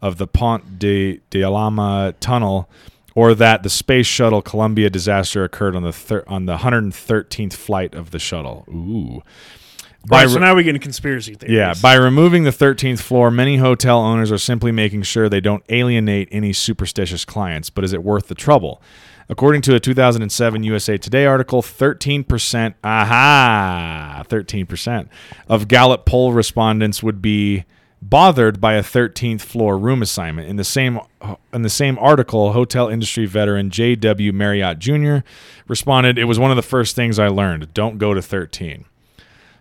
of 0.00 0.18
the 0.18 0.26
Pont 0.26 0.80
de, 0.80 1.20
de 1.30 1.40
Alama 1.42 2.14
tunnel 2.18 2.68
or 3.14 3.34
that 3.34 3.62
the 3.62 3.70
space 3.70 4.06
shuttle 4.06 4.42
Columbia 4.42 4.90
disaster 4.90 5.44
occurred 5.44 5.76
on 5.76 5.82
the 5.84 5.92
thir- 5.92 6.24
on 6.26 6.46
the 6.46 6.56
113th 6.56 7.52
flight 7.52 7.94
of 7.94 8.10
the 8.10 8.18
shuttle. 8.18 8.64
Ooh. 8.68 9.22
By 10.08 10.22
Right, 10.22 10.30
so 10.30 10.38
now 10.40 10.54
we 10.56 10.64
get 10.64 10.70
into 10.70 10.80
conspiracy 10.80 11.34
theories. 11.34 11.54
yeah, 11.56 11.74
by 11.80 11.94
removing 11.94 12.42
the 12.42 12.50
13th 12.50 13.00
floor, 13.00 13.30
many 13.30 13.58
hotel 13.58 14.00
owners 14.00 14.32
are 14.32 14.38
simply 14.38 14.72
making 14.72 15.02
sure 15.02 15.28
they 15.28 15.40
don't 15.40 15.62
alienate 15.68 16.28
any 16.32 16.52
superstitious 16.52 17.24
clients. 17.24 17.70
But 17.70 17.84
is 17.84 17.92
it 17.92 18.02
worth 18.02 18.26
the 18.26 18.34
trouble? 18.34 18.82
According 19.28 19.62
to 19.62 19.74
a 19.76 19.80
2007 19.80 20.64
USA 20.64 20.98
Today 20.98 21.24
article, 21.24 21.62
13%, 21.62 22.74
aha, 22.82 24.24
13% 24.28 25.08
of 25.48 25.68
Gallup 25.68 26.04
poll 26.04 26.32
respondents 26.32 27.02
would 27.02 27.22
be 27.22 27.64
bothered 28.02 28.60
by 28.60 28.74
a 28.74 28.82
13th 28.82 29.42
floor 29.42 29.78
room 29.78 30.02
assignment. 30.02 30.48
In 30.48 30.56
the 30.56 30.64
same 30.64 30.98
uh, 31.20 31.36
in 31.52 31.62
the 31.62 31.70
same 31.70 31.96
article, 32.00 32.52
hotel 32.52 32.88
industry 32.88 33.26
veteran 33.26 33.70
J.W. 33.70 34.32
Marriott 34.32 34.80
Jr. 34.80 35.18
responded, 35.68 36.18
"It 36.18 36.24
was 36.24 36.40
one 36.40 36.50
of 36.50 36.56
the 36.56 36.62
first 36.62 36.96
things 36.96 37.20
I 37.20 37.28
learned. 37.28 37.72
Don't 37.72 37.98
go 37.98 38.12
to 38.12 38.20
13." 38.20 38.86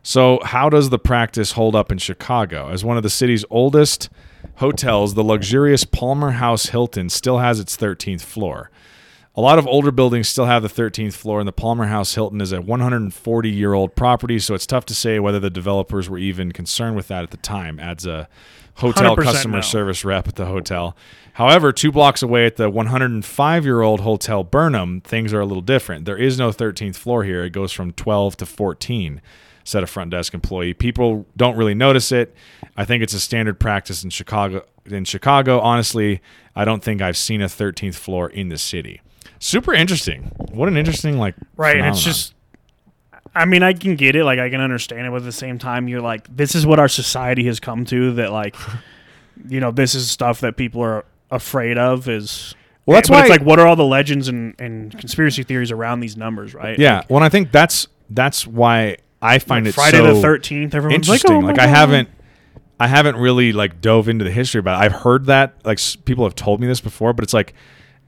So, 0.03 0.39
how 0.43 0.69
does 0.69 0.89
the 0.89 0.99
practice 0.99 1.51
hold 1.51 1.75
up 1.75 1.91
in 1.91 1.99
Chicago? 1.99 2.69
As 2.69 2.83
one 2.83 2.97
of 2.97 3.03
the 3.03 3.09
city's 3.09 3.45
oldest 3.51 4.09
hotels, 4.55 5.13
the 5.13 5.23
luxurious 5.23 5.83
Palmer 5.83 6.31
House 6.31 6.67
Hilton 6.67 7.09
still 7.09 7.37
has 7.37 7.59
its 7.59 7.77
13th 7.77 8.21
floor. 8.21 8.71
A 9.35 9.41
lot 9.41 9.59
of 9.59 9.67
older 9.67 9.91
buildings 9.91 10.27
still 10.27 10.45
have 10.45 10.63
the 10.63 10.67
13th 10.67 11.13
floor, 11.13 11.39
and 11.39 11.47
the 11.47 11.53
Palmer 11.53 11.85
House 11.85 12.15
Hilton 12.15 12.41
is 12.41 12.51
a 12.51 12.61
140 12.61 13.49
year 13.49 13.73
old 13.73 13.95
property, 13.95 14.39
so 14.39 14.55
it's 14.55 14.65
tough 14.65 14.85
to 14.85 14.95
say 14.95 15.19
whether 15.19 15.39
the 15.39 15.51
developers 15.51 16.09
were 16.09 16.17
even 16.17 16.51
concerned 16.51 16.95
with 16.95 17.07
that 17.07 17.23
at 17.23 17.31
the 17.31 17.37
time, 17.37 17.79
adds 17.79 18.05
a 18.05 18.27
hotel 18.75 19.15
customer 19.15 19.57
no. 19.57 19.61
service 19.61 20.03
rep 20.03 20.27
at 20.27 20.35
the 20.35 20.47
hotel. 20.47 20.97
However, 21.33 21.71
two 21.71 21.91
blocks 21.91 22.23
away 22.23 22.45
at 22.45 22.57
the 22.57 22.69
105 22.69 23.63
year 23.63 23.81
old 23.81 24.01
Hotel 24.01 24.43
Burnham, 24.43 24.99
things 25.01 25.31
are 25.31 25.41
a 25.41 25.45
little 25.45 25.61
different. 25.61 26.05
There 26.05 26.17
is 26.17 26.39
no 26.39 26.49
13th 26.49 26.95
floor 26.95 27.23
here, 27.23 27.45
it 27.45 27.51
goes 27.51 27.71
from 27.71 27.93
12 27.93 28.35
to 28.37 28.45
14 28.47 29.21
said 29.63 29.83
a 29.83 29.87
front 29.87 30.11
desk 30.11 30.33
employee. 30.33 30.73
People 30.73 31.25
don't 31.35 31.55
really 31.55 31.75
notice 31.75 32.11
it. 32.11 32.35
I 32.77 32.85
think 32.85 33.03
it's 33.03 33.13
a 33.13 33.19
standard 33.19 33.59
practice 33.59 34.03
in 34.03 34.09
Chicago. 34.09 34.65
In 34.85 35.05
Chicago, 35.05 35.59
honestly, 35.59 36.21
I 36.55 36.65
don't 36.65 36.83
think 36.83 37.01
I've 37.01 37.17
seen 37.17 37.41
a 37.41 37.45
13th 37.45 37.95
floor 37.95 38.29
in 38.29 38.49
the 38.49 38.57
city. 38.57 39.01
Super 39.39 39.73
interesting. 39.73 40.31
What 40.51 40.67
an 40.67 40.77
interesting 40.77 41.17
like 41.17 41.35
Right, 41.55 41.77
and 41.77 41.87
it's 41.87 42.03
just 42.03 42.33
I 43.33 43.45
mean, 43.45 43.63
I 43.63 43.73
can 43.73 43.95
get 43.95 44.15
it, 44.15 44.25
like 44.25 44.39
I 44.39 44.49
can 44.49 44.59
understand 44.59 45.07
it, 45.07 45.09
but 45.09 45.17
at 45.17 45.23
the 45.23 45.31
same 45.31 45.57
time 45.57 45.87
you're 45.87 46.01
like 46.01 46.35
this 46.35 46.55
is 46.55 46.65
what 46.65 46.79
our 46.79 46.87
society 46.87 47.45
has 47.45 47.59
come 47.59 47.85
to 47.85 48.13
that 48.13 48.31
like 48.31 48.55
you 49.47 49.59
know, 49.59 49.71
this 49.71 49.95
is 49.95 50.09
stuff 50.09 50.41
that 50.41 50.57
people 50.57 50.81
are 50.81 51.05
afraid 51.29 51.77
of 51.77 52.09
is 52.09 52.55
Well, 52.85 52.95
that's 52.95 53.09
why 53.09 53.21
it's 53.21 53.29
like 53.29 53.41
what 53.41 53.59
are 53.59 53.67
all 53.67 53.75
the 53.75 53.85
legends 53.85 54.27
and, 54.27 54.59
and 54.59 54.97
conspiracy 54.97 55.43
theories 55.43 55.71
around 55.71 56.01
these 56.01 56.17
numbers, 56.17 56.53
right? 56.53 56.77
yeah. 56.77 57.03
Well, 57.09 57.23
I 57.23 57.29
think 57.29 57.51
that's 57.51 57.87
that's 58.09 58.45
why 58.45 58.97
I 59.21 59.39
find 59.39 59.65
Like 59.65 59.71
it 59.71 59.75
Friday 59.75 59.97
so 59.97 60.15
the 60.15 60.21
thirteenth, 60.21 60.73
everyone's 60.73 61.07
like, 61.07 61.17
interesting. 61.21 61.43
oh 61.43 61.47
like 61.47 61.59
I 61.59 61.65
God. 61.67 61.75
haven't 61.75 62.09
I 62.79 62.87
haven't 62.87 63.15
really 63.17 63.53
like 63.53 63.79
dove 63.81 64.09
into 64.09 64.25
the 64.25 64.31
history 64.31 64.59
about 64.59 64.81
it. 64.81 64.85
I've 64.85 64.91
heard 65.01 65.25
that 65.27 65.53
like 65.63 65.77
s- 65.77 65.95
people 65.95 66.23
have 66.25 66.33
told 66.35 66.59
me 66.59 66.67
this 66.67 66.81
before, 66.81 67.13
but 67.13 67.23
it's 67.23 67.33
like 67.33 67.53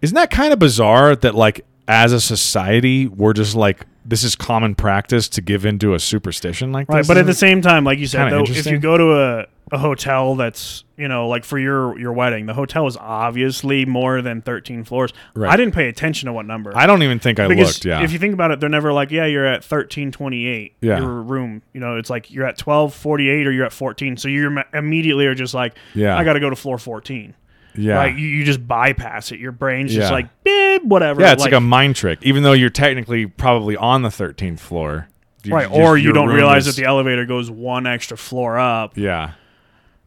isn't 0.01 0.15
that 0.15 0.31
kind 0.31 0.51
of 0.53 0.59
bizarre 0.59 1.15
that 1.15 1.35
like 1.35 1.65
as 1.87 2.11
a 2.13 2.19
society 2.21 3.07
we're 3.07 3.33
just 3.33 3.55
like 3.55 3.85
this 4.05 4.23
is 4.23 4.35
common 4.35 4.75
practice 4.75 5.29
to 5.29 5.41
give 5.41 5.65
into 5.65 5.93
a 5.93 5.99
superstition 5.99 6.71
like 6.71 6.89
Right, 6.89 6.99
this? 6.99 7.07
but 7.07 7.17
at 7.17 7.25
the 7.25 7.33
same 7.33 7.61
time, 7.61 7.83
like 7.83 7.99
you 7.99 8.07
said, 8.07 8.29
though, 8.29 8.43
if 8.43 8.65
you 8.65 8.77
go 8.77 8.97
to 8.97 9.13
a, 9.13 9.45
a 9.71 9.77
hotel 9.77 10.35
that's 10.35 10.83
you 10.97 11.07
know 11.07 11.27
like 11.27 11.43
for 11.45 11.57
your 11.57 11.97
your 11.97 12.13
wedding, 12.13 12.45
the 12.45 12.53
hotel 12.53 12.85
is 12.85 12.97
obviously 12.97 13.85
more 13.85 14.21
than 14.21 14.41
thirteen 14.41 14.83
floors. 14.83 15.11
Right. 15.35 15.51
I 15.51 15.57
didn't 15.57 15.73
pay 15.73 15.87
attention 15.87 16.27
to 16.27 16.33
what 16.33 16.45
number. 16.45 16.71
I 16.75 16.85
don't 16.85 17.01
even 17.03 17.19
think 17.19 17.39
I 17.39 17.47
because 17.47 17.75
looked. 17.77 17.85
Yeah, 17.85 18.03
if 18.03 18.11
you 18.11 18.19
think 18.19 18.33
about 18.33 18.51
it, 18.51 18.59
they're 18.59 18.69
never 18.69 18.91
like, 18.93 19.09
yeah, 19.09 19.25
you're 19.25 19.45
at 19.45 19.63
thirteen 19.63 20.11
twenty 20.11 20.47
eight. 20.47 20.73
Yeah. 20.81 20.99
your 20.99 21.21
room. 21.21 21.61
You 21.73 21.79
know, 21.79 21.97
it's 21.97 22.09
like 22.09 22.29
you're 22.29 22.45
at 22.45 22.57
twelve 22.57 22.93
forty 22.93 23.29
eight 23.29 23.47
or 23.47 23.51
you're 23.51 23.65
at 23.65 23.73
fourteen. 23.73 24.17
So 24.17 24.27
you 24.27 24.59
immediately 24.73 25.25
are 25.27 25.35
just 25.35 25.53
like, 25.53 25.75
Yeah. 25.95 26.17
I 26.17 26.23
got 26.23 26.33
to 26.33 26.39
go 26.39 26.49
to 26.49 26.55
floor 26.55 26.77
fourteen. 26.77 27.33
Yeah, 27.75 27.97
Like 27.97 28.15
you, 28.15 28.27
you 28.27 28.43
just 28.45 28.65
bypass 28.67 29.31
it. 29.31 29.39
Your 29.39 29.51
brain's 29.51 29.93
just 29.93 30.09
Yeah. 30.09 30.13
like, 30.13 30.27
eh, 30.45 30.79
whatever. 30.83 31.21
yeah. 31.21 31.33
It's 31.33 31.41
like, 31.43 31.53
a 31.53 31.59
mind 31.59 31.95
trick, 31.95 32.19
even 32.21 32.43
though 32.43 32.53
you're 32.53 32.69
technically 32.69 33.25
probably 33.25 33.75
on 33.77 34.01
the 34.01 34.09
13th 34.09 34.59
floor. 34.59 35.07
You- 35.43 35.53
right, 35.53 35.67
just- 35.67 35.79
or 35.79 35.97
you 35.97 36.05
your 36.05 36.13
don't 36.13 36.27
room 36.27 36.35
realize 36.37 36.67
is- 36.67 36.75
that 36.75 36.81
the 36.81 36.87
elevator 36.87 37.25
goes 37.25 37.51
one 37.51 37.85
extra 37.87 38.15
floor 38.17 38.57
up. 38.57 38.97
yeah, 38.97 39.31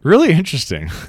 really 0.02 0.32
interesting. 0.32 0.90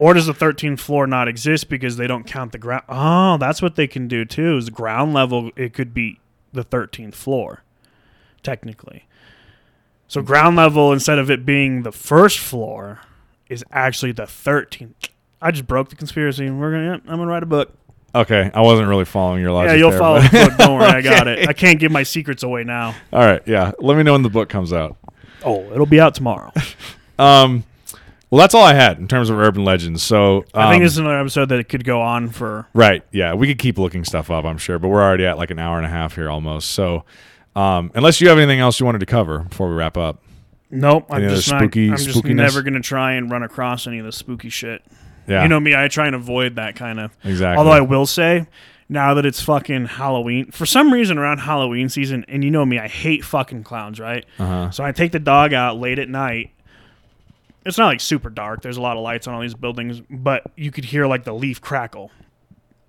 Or 0.00 0.14
does 0.14 0.26
the 0.26 0.32
13th 0.32 0.78
floor 0.78 1.08
not 1.08 1.26
exist 1.26 1.68
because 1.68 1.96
they 1.96 2.06
don't 2.06 2.22
count 2.24 2.52
the 2.52 2.58
ground? 2.58 2.84
Oh, 2.88 3.36
that's 3.36 3.60
what 3.60 3.74
they 3.74 3.88
can 3.88 4.06
do 4.06 4.24
too. 4.24 4.56
Is 4.56 4.70
ground 4.70 5.12
level? 5.12 5.50
It 5.56 5.74
could 5.74 5.92
be 5.92 6.20
the 6.52 6.62
13th 6.62 7.16
floor, 7.16 7.64
technically. 8.44 9.06
So 10.06 10.22
ground 10.22 10.54
level, 10.56 10.92
instead 10.92 11.18
of 11.18 11.32
it 11.32 11.44
being 11.44 11.82
the 11.82 11.90
first 11.90 12.38
floor, 12.38 13.00
is 13.48 13.64
actually 13.72 14.12
the 14.12 14.22
13th. 14.22 15.08
I 15.40 15.50
just 15.50 15.66
broke 15.66 15.88
the 15.90 15.96
conspiracy. 15.96 16.48
We're 16.50 16.72
gonna. 16.72 16.92
I'm 16.94 17.18
gonna 17.18 17.26
write 17.26 17.42
a 17.42 17.46
book. 17.46 17.72
okay, 18.14 18.50
I 18.54 18.60
wasn't 18.62 18.88
really 18.88 19.04
following 19.04 19.40
your 19.40 19.52
logic. 19.52 19.70
yeah, 19.72 19.76
you'll 19.76 19.90
there, 19.90 19.98
follow 19.98 20.20
but- 20.20 20.30
the 20.32 20.46
book. 20.48 20.58
Don't 20.58 20.78
worry, 20.78 20.86
I 20.90 21.00
got 21.00 21.26
it. 21.28 21.48
I 21.48 21.52
can't 21.52 21.78
give 21.78 21.92
my 21.92 22.02
secrets 22.02 22.42
away 22.42 22.64
now. 22.64 22.94
All 23.12 23.20
right, 23.20 23.42
yeah. 23.46 23.72
Let 23.78 23.96
me 23.96 24.02
know 24.02 24.12
when 24.12 24.22
the 24.22 24.30
book 24.30 24.48
comes 24.48 24.72
out. 24.72 24.96
Oh, 25.44 25.70
it'll 25.72 25.86
be 25.86 26.00
out 26.00 26.14
tomorrow. 26.14 26.52
Um, 27.20 27.64
Well, 28.30 28.38
that's 28.38 28.54
all 28.54 28.62
I 28.62 28.74
had 28.74 28.98
in 28.98 29.08
terms 29.08 29.28
of 29.28 29.38
urban 29.40 29.64
legends. 29.64 30.04
So 30.04 30.44
I 30.54 30.70
think 30.70 30.76
um, 30.76 30.82
this 30.84 30.92
is 30.92 30.98
another 30.98 31.18
episode 31.18 31.48
that 31.48 31.58
it 31.58 31.68
could 31.68 31.82
go 31.82 32.00
on 32.00 32.28
for. 32.28 32.68
Right. 32.74 33.02
Yeah. 33.10 33.34
We 33.34 33.48
could 33.48 33.58
keep 33.58 33.76
looking 33.76 34.04
stuff 34.04 34.30
up, 34.30 34.44
I'm 34.44 34.56
sure, 34.58 34.78
but 34.78 34.86
we're 34.86 35.02
already 35.02 35.24
at 35.26 35.36
like 35.36 35.50
an 35.50 35.58
hour 35.58 35.78
and 35.78 35.84
a 35.86 35.88
half 35.88 36.14
here 36.14 36.30
almost. 36.30 36.70
So, 36.70 37.04
um, 37.56 37.90
unless 37.96 38.20
you 38.20 38.28
have 38.28 38.38
anything 38.38 38.60
else 38.60 38.78
you 38.78 38.86
wanted 38.86 39.00
to 39.00 39.06
cover 39.06 39.40
before 39.40 39.68
we 39.68 39.74
wrap 39.74 39.96
up. 39.96 40.22
Nope, 40.70 41.06
I'm 41.10 41.16
Any 41.16 41.26
other 41.26 41.36
just 41.36 41.50
not, 41.50 41.60
spooky- 41.60 41.90
I'm 41.90 41.96
just 41.96 42.10
spookiness? 42.10 42.34
never 42.36 42.62
gonna 42.62 42.78
try 42.80 43.14
and 43.14 43.28
run 43.32 43.42
across 43.42 43.88
any 43.88 43.98
of 43.98 44.04
the 44.06 44.12
spooky 44.12 44.48
shit. 44.50 44.84
Yeah. 45.28 45.42
You 45.42 45.48
know 45.48 45.60
me, 45.60 45.74
I 45.76 45.86
try 45.88 46.06
and 46.06 46.16
avoid 46.16 46.56
that 46.56 46.74
kind 46.74 46.98
of. 46.98 47.16
exactly. 47.22 47.58
Although 47.58 47.72
I 47.72 47.82
will 47.82 48.06
say, 48.06 48.46
now 48.88 49.12
that 49.14 49.26
it's 49.26 49.42
fucking 49.42 49.84
Halloween, 49.86 50.50
for 50.50 50.64
some 50.66 50.92
reason 50.92 51.18
around 51.18 51.38
Halloween 51.38 51.88
season, 51.90 52.24
and 52.28 52.42
you 52.42 52.50
know 52.50 52.64
me, 52.64 52.78
I 52.78 52.88
hate 52.88 53.24
fucking 53.24 53.62
clowns, 53.64 54.00
right? 54.00 54.24
uh-huh. 54.38 54.70
So 54.70 54.82
I 54.82 54.92
take 54.92 55.12
the 55.12 55.18
dog 55.18 55.52
out 55.52 55.78
late 55.78 55.98
at 55.98 56.08
night. 56.08 56.50
It's 57.66 57.76
not 57.76 57.86
like 57.88 58.00
super 58.00 58.30
dark. 58.30 58.62
There's 58.62 58.78
a 58.78 58.80
lot 58.80 58.96
of 58.96 59.02
lights 59.02 59.26
on 59.26 59.34
all 59.34 59.42
these 59.42 59.52
buildings, 59.54 60.00
but 60.08 60.44
you 60.56 60.70
could 60.70 60.86
hear 60.86 61.06
like 61.06 61.24
the 61.24 61.34
leaf 61.34 61.60
crackle, 61.60 62.10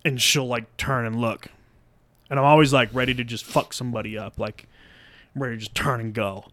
and 0.06 0.22
she'll 0.22 0.48
like 0.48 0.78
turn 0.78 1.06
and 1.06 1.20
look, 1.20 1.48
and 2.30 2.40
I'm 2.40 2.46
always 2.46 2.72
like 2.72 2.90
ready 2.94 3.14
to 3.16 3.24
just 3.26 3.44
fuck 3.44 3.74
somebody 3.74 4.18
up, 4.18 4.40
like 4.40 4.68
ready 5.36 5.56
to 5.56 5.60
just 5.60 5.76
turn 5.76 6.00
and 6.00 6.14
go. 6.14 6.46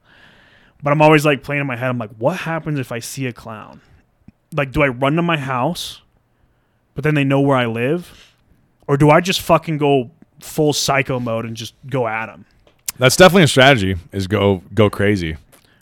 But 0.83 0.91
I'm 0.91 1.01
always 1.01 1.25
like 1.25 1.45
playing 1.45 1.61
in 1.61 1.67
my 1.69 1.77
head. 1.77 1.89
I'm 1.89 1.99
like, 1.99 2.17
what 2.19 2.39
happens 2.39 2.81
if 2.81 2.91
I 2.91 2.99
see 2.99 3.27
a 3.27 3.33
clown? 3.33 3.81
Like, 4.53 4.73
do 4.73 4.83
I 4.83 4.89
run 4.89 5.17
to 5.17 5.23
my 5.23 5.37
house, 5.37 6.03
but 6.95 7.05
then 7.05 7.15
they 7.15 7.25
know 7.25 7.41
where 7.41 7.57
I 7.57 7.67
live, 7.67 8.33
or 8.87 8.97
do 8.97 9.11
I 9.11 9.21
just 9.21 9.41
fucking 9.41 9.79
go 9.79 10.11
full 10.41 10.73
psycho 10.73 11.19
mode 11.21 11.45
and 11.45 11.57
just 11.57 11.75
go 11.89 12.07
at 12.07 12.27
them? 12.27 12.45
That's 12.99 13.17
definitely 13.17 13.43
a 13.43 13.49
strategy 13.49 13.97
is 14.13 14.27
go 14.27 14.63
go 14.75 14.89
crazy. 14.89 15.37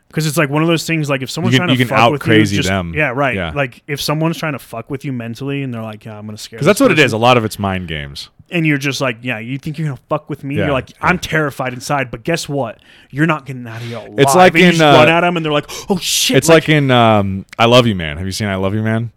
Because 0.09 0.27
it's 0.27 0.37
like 0.37 0.49
one 0.49 0.63
of 0.63 0.69
those 0.69 0.87
things. 0.87 1.11
Like 1.11 1.23
if 1.23 1.31
someone's 1.31 1.55
You 1.55 1.59
can- 1.61 1.67
trying 1.69 1.77
to 1.77 1.83
you 1.83 1.87
can 1.87 1.89
fuck 1.91 1.99
out 1.99 2.13
with 2.13 2.21
crazy 2.23 2.57
you, 2.57 2.63
just, 2.63 2.69
them. 2.69 2.95
Yeah, 2.95 3.09
right. 3.11 3.35
Yeah. 3.35 3.53
Like 3.55 3.83
if 3.87 4.01
someone's 4.01 4.37
trying 4.39 4.53
to 4.53 4.59
fuck 4.61 4.89
with 4.91 5.05
you 5.05 5.13
mentally, 5.13 5.63
and 5.63 5.73
they're 5.75 5.83
like, 5.83 6.05
"Yeah, 6.05 6.17
I'm 6.19 6.25
gonna 6.27 6.39
scare." 6.39 6.57
Because 6.59 6.67
that's 6.67 6.79
this 6.79 6.85
what 6.85 6.93
it 6.93 6.99
is. 6.99 7.07
person," 7.07 7.17
A 7.17 7.19
lot 7.19 7.37
of 7.37 7.45
it's 7.45 7.59
mind 7.59 7.89
games. 7.89 8.31
And 8.51 8.67
you're 8.67 8.79
just 8.79 9.01
like, 9.01 9.19
"Yeah, 9.23 9.39
you 9.39 9.59
think 9.59 9.79
you're 9.79 9.89
gonna 9.89 10.01
fuck 10.09 10.29
with 10.29 10.45
me?" 10.45 10.57
Yeah, 10.57 10.67
You're 10.67 10.73
like, 10.73 10.91
"I'm 11.01 11.19
terrified 11.19 11.73
inside," 11.73 12.11
but 12.11 12.25
guess 12.25 12.49
what? 12.49 12.79
You're 13.11 13.27
not 13.27 13.47
getting 13.47 13.67
out 13.67 13.81
of 13.81 13.89
here 13.89 13.99
alive. 13.99 14.15
It's 14.19 14.35
like 14.35 14.53
And 14.53 14.61
you 14.61 14.67
in, 14.67 14.73
just 14.73 14.83
uh, 14.83 14.99
run 14.99 15.09
at 15.09 15.23
them, 15.23 15.37
and 15.37 15.45
they're 15.45 15.53
like, 15.53 15.71
"Oh 15.89 15.99
shit!" 15.99 16.37
It's 16.37 16.49
like, 16.49 16.69
in 16.69 16.91
um, 16.91 17.47
I 17.59 17.65
Love 17.65 17.87
You 17.87 17.95
Man. 17.95 18.19
Have 18.19 18.27
you 18.27 18.33
seen 18.33 18.49
I 18.49 18.57
Love 18.57 18.75
You 18.75 18.83
Man? 18.83 19.13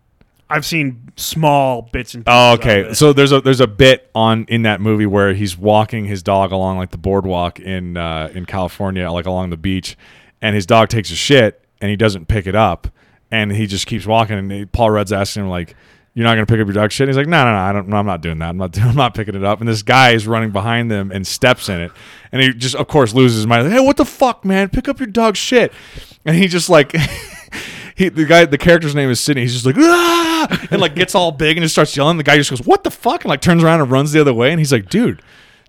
I've 0.49 0.65
seen 0.65 1.11
small 1.17 1.81
bits 1.91 2.13
and. 2.13 2.23
Oh, 2.25 2.53
okay. 2.53 2.93
So 2.93 3.11
there's 3.11 3.33
a 3.33 3.41
there's 3.41 3.59
a 3.59 3.67
bit 3.67 4.09
on 4.15 4.45
in 4.47 4.61
that 4.63 4.79
movie 4.79 5.05
where 5.05 5.33
he's 5.33 5.57
walking 5.57 6.05
his 6.05 6.23
dog 6.23 6.51
along 6.51 6.77
like 6.77 6.91
the 6.91 6.97
boardwalk 6.97 7.59
in 7.59 7.97
uh, 7.97 8.31
in 8.33 8.45
California, 8.45 9.11
like 9.11 9.25
along 9.25 9.49
the 9.49 9.57
beach, 9.57 9.97
and 10.41 10.55
his 10.55 10.65
dog 10.65 10.87
takes 10.87 11.11
a 11.11 11.15
shit 11.15 11.61
and 11.81 11.89
he 11.89 11.95
doesn't 11.95 12.27
pick 12.27 12.47
it 12.47 12.55
up, 12.55 12.87
and 13.29 13.51
he 13.51 13.67
just 13.67 13.87
keeps 13.87 14.05
walking. 14.05 14.37
And 14.37 14.71
Paul 14.71 14.91
Rudd's 14.91 15.11
asking 15.11 15.43
him 15.43 15.49
like, 15.49 15.75
"You're 16.17 16.23
not 16.23 16.33
gonna 16.33 16.45
pick 16.47 16.59
up 16.59 16.65
your 16.65 16.73
dog 16.73 16.91
shit?" 16.91 17.07
And 17.07 17.09
he's 17.09 17.17
like, 17.17 17.27
"No, 17.27 17.45
no, 17.45 17.51
no, 17.51 17.57
I 17.59 17.71
don't. 17.71 17.87
No, 17.87 17.97
I'm 17.97 18.05
not 18.07 18.21
doing 18.21 18.39
that. 18.39 18.49
I'm 18.49 18.57
not. 18.57 18.77
I'm 18.81 18.95
not 18.95 19.13
picking 19.13 19.35
it 19.35 19.43
up." 19.43 19.59
And 19.59 19.69
this 19.69 19.83
guy 19.83 20.11
is 20.11 20.25
running 20.27 20.49
behind 20.51 20.89
them 20.89 21.11
and 21.11 21.25
steps 21.27 21.69
in 21.69 21.79
it, 21.79 21.91
and 22.31 22.41
he 22.41 22.53
just 22.53 22.75
of 22.75 22.87
course 22.87 23.13
loses 23.13 23.37
his 23.37 23.47
mind. 23.47 23.65
Like, 23.65 23.73
hey, 23.73 23.79
what 23.79 23.97
the 23.97 24.05
fuck, 24.05 24.43
man? 24.43 24.69
Pick 24.69 24.87
up 24.87 24.99
your 24.99 25.07
dog 25.07 25.35
shit, 25.35 25.71
and 26.25 26.35
he 26.35 26.47
just 26.47 26.69
like. 26.69 26.93
He, 27.95 28.09
the 28.09 28.25
guy, 28.25 28.45
the 28.45 28.59
character's 28.59 28.93
name 28.93 29.09
is 29.09 29.19
Sidney. 29.19 29.41
He's 29.41 29.53
just 29.53 29.65
like, 29.65 29.75
ah! 29.79 30.67
and 30.69 30.79
like 30.79 30.93
gets 30.93 31.15
all 31.15 31.31
big 31.31 31.57
and 31.57 31.63
just 31.63 31.73
starts 31.73 31.97
yelling. 31.97 32.17
The 32.17 32.23
guy 32.23 32.37
just 32.37 32.51
goes, 32.51 32.61
"What 32.63 32.83
the 32.83 32.91
fuck?" 32.91 33.23
and 33.23 33.29
like 33.29 33.41
turns 33.41 33.63
around 33.63 33.81
and 33.81 33.89
runs 33.89 34.11
the 34.11 34.21
other 34.21 34.35
way. 34.35 34.51
And 34.51 34.59
he's 34.59 34.71
like, 34.71 34.87
"Dude, 34.87 35.19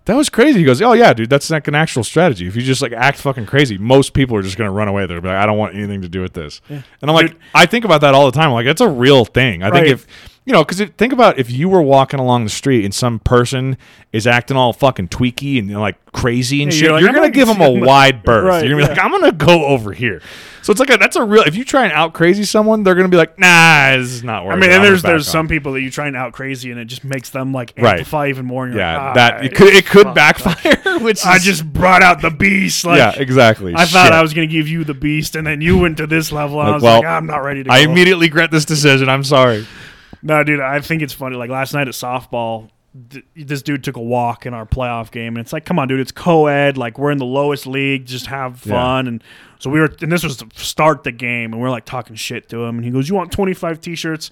that 0.05 0.15
was 0.15 0.29
crazy." 0.29 0.59
He 0.59 0.63
goes, 0.65 0.79
"Oh 0.79 0.93
yeah, 0.93 1.11
dude, 1.13 1.31
that's 1.31 1.49
like 1.49 1.67
an 1.67 1.73
actual 1.73 2.03
strategy. 2.03 2.45
If 2.45 2.55
you 2.55 2.61
just 2.61 2.83
like 2.83 2.91
act 2.91 3.17
fucking 3.17 3.47
crazy, 3.47 3.79
most 3.79 4.13
people 4.13 4.37
are 4.37 4.43
just 4.43 4.59
gonna 4.59 4.69
run 4.71 4.87
away. 4.87 5.07
They're 5.07 5.19
like, 5.19 5.25
I 5.37 5.47
don't 5.47 5.57
want 5.57 5.73
anything 5.73 6.03
to 6.03 6.07
do 6.07 6.21
with 6.21 6.33
this." 6.33 6.61
And 6.69 6.83
I'm 7.01 7.15
like, 7.15 7.29
Dude. 7.31 7.39
I 7.55 7.65
think 7.65 7.83
about 7.83 8.01
that 8.01 8.13
all 8.13 8.27
the 8.27 8.31
time. 8.31 8.49
I'm 8.49 8.53
like, 8.53 8.67
that's 8.67 8.81
a 8.81 8.87
real 8.87 9.25
thing. 9.25 9.63
I 9.63 9.69
Right. 9.69 9.85
think 9.85 9.93
if 9.95 10.05
you 10.45 10.53
know, 10.53 10.63
because 10.63 10.81
think 10.97 11.13
about 11.13 11.37
if 11.37 11.51
you 11.51 11.69
were 11.69 11.81
walking 11.81 12.19
along 12.19 12.43
the 12.43 12.49
street 12.49 12.83
and 12.85 12.93
some 12.93 13.19
person 13.19 13.77
is 14.11 14.25
acting 14.25 14.57
all 14.57 14.73
fucking 14.73 15.07
tweaky 15.09 15.59
and 15.59 15.71
like 15.79 15.97
crazy 16.11 16.63
and 16.63 16.71
Yeah, 16.73 16.77
shit, 16.79 16.83
you're 16.85 16.93
like, 16.93 17.01
you're 17.01 17.09
I'm 17.09 17.15
gonna 17.15 17.29
give 17.29 17.47
them 17.47 17.61
a 17.61 17.69
wide 17.85 18.23
berth. 18.23 18.45
Right, 18.45 18.65
you're 18.65 18.73
gonna 18.79 18.87
be 18.87 18.95
yeah. 18.95 19.03
like, 19.03 19.05
I'm 19.05 19.11
gonna 19.11 19.31
go 19.31 19.65
over 19.65 19.91
here. 19.93 20.21
So 20.61 20.71
it's 20.71 20.79
like 20.79 20.89
a, 20.89 20.97
that's 20.97 21.15
a 21.15 21.23
real. 21.23 21.43
If 21.43 21.55
you 21.55 21.63
try 21.63 21.83
and 21.85 21.93
out 21.93 22.13
crazy 22.13 22.43
someone, 22.43 22.83
they're 22.83 22.95
gonna 22.95 23.07
be 23.07 23.17
like, 23.17 23.39
Nah, 23.39 23.95
this 23.97 24.07
is 24.09 24.23
not 24.23 24.41
I 24.43 24.45
working. 24.45 24.59
mean, 24.61 24.69
I'm 24.71 24.75
and 24.77 24.83
there's 24.85 25.01
there's 25.03 25.27
off." 25.27 25.31
some 25.31 25.47
people 25.47 25.73
that 25.73 25.81
you 25.81 25.89
try 25.91 26.07
and 26.07 26.17
out 26.17 26.33
crazy, 26.33 26.69
and 26.71 26.79
it 26.79 26.85
just 26.85 27.03
makes 27.03 27.29
them 27.29 27.53
like 27.53 27.73
Right. 27.77 27.91
amplify 27.99 28.27
even 28.29 28.45
more. 28.45 28.67
Yeah 28.67 29.05
like, 29.05 29.15
that 29.15 29.33
"Ah, 29.35 29.43
it 29.43 29.55
could 29.55 29.73
it 29.73 29.85
could 29.85 30.05
fuck." 30.07 30.15
backfire. 30.15 30.99
Which 30.99 31.25
I 31.25 31.35
is- 31.37 31.43
just 31.43 31.71
brought 31.71 32.01
out 32.01 32.21
the 32.21 32.29
beast. 32.31 32.83
Like, 32.85 32.97
yeah 32.97 33.13
exactly. 33.21 33.73
I 33.75 33.85
thought 33.85 34.05
Shit. 34.07 34.13
I 34.13 34.21
was 34.21 34.33
gonna 34.33 34.47
give 34.47 34.67
you 34.67 34.83
the 34.83 34.93
beast, 34.93 35.35
and 35.35 35.45
then 35.47 35.61
you 35.61 35.77
went 35.77 35.97
to 35.97 36.07
this 36.07 36.31
level. 36.31 36.59
And 36.59 36.69
I 36.69 36.73
was 36.73 36.83
well, 36.83 36.97
like, 36.97 37.05
I'm 37.05 37.25
not 37.27 37.37
ready 37.43 37.63
to. 37.63 37.69
Go. 37.69 37.73
I 37.75 37.79
immediately 37.79 38.27
regret 38.27 38.51
this 38.51 38.65
decision. 38.65 39.07
I'm 39.09 39.23
sorry. 39.23 39.65
No, 40.21 40.43
dude, 40.43 40.59
I 40.59 40.79
think 40.81 41.01
it's 41.01 41.13
funny. 41.13 41.35
Like 41.35 41.49
last 41.49 41.73
night 41.73 41.87
at 41.87 41.93
softball, 41.93 42.69
th- 43.09 43.25
this 43.35 43.61
dude 43.61 43.83
took 43.83 43.95
a 43.95 44.01
walk 44.01 44.45
in 44.45 44.53
our 44.53 44.65
playoff 44.65 45.11
game, 45.11 45.37
and 45.37 45.39
it's 45.45 45.53
like, 45.53 45.65
come 45.65 45.79
on, 45.79 45.87
dude, 45.87 45.99
it's 45.99 46.11
co-ed. 46.11 46.77
Like 46.77 46.97
we're 46.99 47.11
in 47.11 47.17
the 47.19 47.25
lowest 47.25 47.65
league, 47.67 48.05
just 48.05 48.25
have 48.27 48.65
Yeah. 48.65 48.73
fun. 48.73 49.07
And 49.07 49.23
so 49.59 49.69
we 49.69 49.79
were, 49.79 49.89
and 50.01 50.11
this 50.11 50.23
was 50.23 50.37
to 50.37 50.47
start 50.55 51.03
the 51.03 51.11
game, 51.11 51.53
and 51.53 51.61
we're 51.61 51.69
like 51.69 51.85
talking 51.85 52.15
shit 52.15 52.49
to 52.49 52.63
him, 52.65 52.75
and 52.77 52.85
he 52.85 52.91
goes, 52.91 53.07
"You 53.09 53.15
want 53.15 53.31
25 53.31 53.79
t-shirts?" 53.79 54.29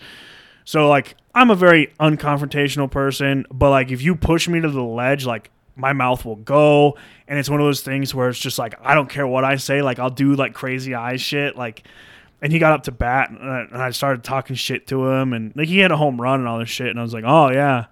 So 0.66 0.90
like, 0.90 1.16
I'm 1.34 1.50
a 1.50 1.56
very 1.56 1.94
unconfrontational 2.00 2.92
person, 2.92 3.46
but 3.52 3.70
like 3.70 3.92
if 3.92 4.02
you 4.02 4.16
push 4.16 4.48
me 4.50 4.60
to 4.60 4.70
the 4.70 4.82
ledge, 4.84 5.26
like 5.26 5.52
my 5.78 5.94
mouth 5.94 6.26
will 6.26 6.36
go, 6.36 6.98
and 7.28 7.40
it's 7.40 7.50
one 7.50 7.60
of 7.62 7.66
those 7.66 7.82
things 7.82 8.14
where 8.14 8.28
it's 8.30 8.40
just 8.40 8.60
like 8.60 8.76
I 8.82 8.94
don't 8.96 9.10
care 9.10 9.26
what 9.28 9.46
I 9.46 9.56
say, 9.56 9.82
like 9.82 10.00
I'll 10.00 10.10
do 10.10 10.36
like 10.36 10.54
crazy 10.54 10.94
eye 10.96 11.16
shit, 11.18 11.56
like. 11.56 11.84
And 12.42 12.54
he 12.54 12.60
got 12.60 12.72
up 12.74 12.84
to 12.84 12.92
bat, 12.92 13.32
and 13.32 13.50
I, 13.50 13.62
and 13.62 13.82
I 13.82 13.90
started 13.90 14.24
talking 14.24 14.56
shit 14.56 14.86
to 14.88 15.08
him, 15.08 15.34
and 15.34 15.52
like 15.56 15.68
he 15.68 15.80
had 15.80 15.92
a 15.92 15.98
home 15.98 16.22
run 16.22 16.40
and 16.40 16.48
all 16.48 16.60
this 16.60 16.70
shit, 16.70 16.88
and 16.88 17.00
I 17.00 17.02
was 17.02 17.14
like, 17.14 17.24
"Oh 17.26 17.50
yeah, 17.52 17.86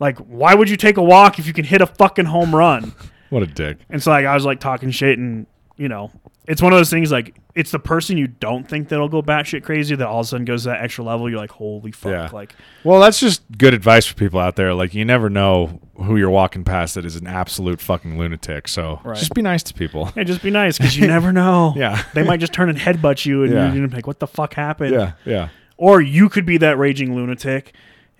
like 0.00 0.18
why 0.18 0.54
would 0.54 0.68
you 0.68 0.76
take 0.76 0.96
a 0.96 1.02
walk 1.02 1.38
if 1.38 1.46
you 1.46 1.52
can 1.52 1.64
hit 1.64 1.80
a 1.80 1.86
fucking 1.86 2.26
home 2.26 2.54
run?" 2.54 2.92
What 3.28 3.42
a 3.42 3.46
dick. 3.46 3.78
And 3.90 4.00
so 4.00 4.12
like 4.12 4.24
I 4.24 4.34
was 4.34 4.44
like 4.44 4.60
talking 4.60 4.92
shit, 4.92 5.18
and 5.18 5.46
you 5.76 5.88
know, 5.88 6.12
it's 6.46 6.62
one 6.62 6.72
of 6.72 6.78
those 6.78 6.90
things 6.90 7.10
like 7.10 7.36
it's 7.56 7.72
the 7.72 7.78
person 7.80 8.16
you 8.16 8.28
don't 8.28 8.68
think 8.68 8.88
that'll 8.88 9.08
go 9.08 9.20
batshit 9.20 9.64
crazy 9.64 9.96
that 9.96 10.06
all 10.06 10.20
of 10.20 10.26
a 10.26 10.28
sudden 10.28 10.44
goes 10.44 10.62
to 10.62 10.68
that 10.70 10.82
extra 10.82 11.02
level. 11.04 11.28
You're 11.28 11.38
like, 11.40 11.50
"Holy 11.50 11.90
fuck!" 11.90 12.12
Yeah. 12.12 12.28
Like, 12.32 12.54
Well, 12.84 13.00
that's 13.00 13.18
just 13.18 13.42
good 13.58 13.74
advice 13.74 14.06
for 14.06 14.14
people 14.14 14.38
out 14.38 14.54
there. 14.56 14.74
Like 14.74 14.94
you 14.94 15.04
never 15.04 15.28
know 15.28 15.80
who 15.98 16.16
you're 16.16 16.30
walking 16.30 16.62
past 16.64 16.94
that 16.94 17.04
is 17.04 17.16
an 17.16 17.26
absolute 17.26 17.80
fucking 17.80 18.18
lunatic. 18.18 18.68
So 18.68 19.00
Right. 19.04 19.16
just 19.16 19.34
be 19.34 19.42
nice 19.42 19.62
to 19.64 19.74
people. 19.74 20.06
hey, 20.06 20.24
just 20.24 20.42
be 20.42 20.50
nice 20.50 20.78
because 20.78 20.96
you 20.96 21.06
never 21.16 21.32
know. 21.32 21.72
Yeah. 21.76 22.02
they 22.14 22.22
might 22.22 22.40
just 22.40 22.52
turn 22.52 22.68
and 22.68 22.78
headbutt 22.78 23.24
you, 23.26 23.44
and 23.44 23.52
Yeah. 23.52 23.72
you're 23.72 23.88
like, 23.88 24.06
"What 24.06 24.20
the 24.20 24.26
fuck 24.26 24.54
happened?" 24.54 24.92
Yeah, 24.94 25.12
yeah. 25.24 25.48
Or 25.76 26.00
you 26.00 26.28
could 26.28 26.46
be 26.46 26.56
that 26.58 26.78
raging 26.78 27.14
lunatic, 27.14 27.74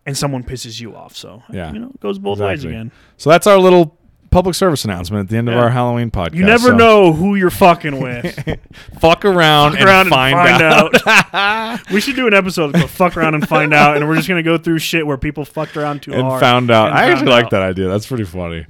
and 0.04 0.16
someone 0.16 0.42
pisses 0.44 0.80
you 0.80 0.94
off. 0.96 1.16
So 1.16 1.42
Yeah. 1.50 1.72
you 1.72 1.78
know, 1.78 1.88
it 1.94 2.00
goes 2.00 2.18
both 2.18 2.38
ways 2.40 2.64
again. 2.64 2.92
So 3.16 3.30
that's 3.30 3.46
our 3.46 3.58
little 3.58 3.98
public 4.36 4.54
service 4.54 4.84
announcement 4.84 5.24
at 5.24 5.30
the 5.30 5.36
end 5.38 5.48
of 5.48 5.54
Yeah. 5.54 5.62
our 5.62 5.70
Halloween 5.70 6.10
podcast. 6.10 6.34
You 6.34 6.44
never 6.44 6.68
So 6.68 6.76
know 6.76 7.14
who 7.14 7.36
you're 7.36 7.48
fucking 7.48 7.98
with. 8.02 8.34
Fuck 9.00 9.24
around, 9.24 9.70
fuck 9.72 9.80
and, 9.80 9.88
around 9.88 10.08
find 10.10 10.38
and 10.38 10.92
find 11.02 11.32
out. 11.32 11.80
we 11.90 12.02
should 12.02 12.16
do 12.16 12.26
an 12.26 12.34
episode 12.34 12.74
called 12.74 12.90
"Fuck 12.90 13.16
Around 13.16 13.32
and 13.36 13.48
Find 13.48 13.72
Out," 13.72 13.96
and 13.96 14.06
we're 14.06 14.16
just 14.16 14.28
gonna 14.28 14.42
go 14.42 14.58
through 14.58 14.78
shit 14.80 15.06
where 15.06 15.16
people 15.16 15.46
fucked 15.46 15.74
around 15.78 16.02
too 16.02 16.12
and 16.12 16.20
hard 16.20 16.38
found 16.40 16.70
out. 16.70 16.88
and 16.90 16.98
I 16.98 17.00
found 17.06 17.12
actually 17.14 17.30
like 17.30 17.44
out. 17.46 17.50
that 17.52 17.62
idea. 17.62 17.88
That's 17.88 18.06
pretty 18.06 18.24
funny. 18.24 18.66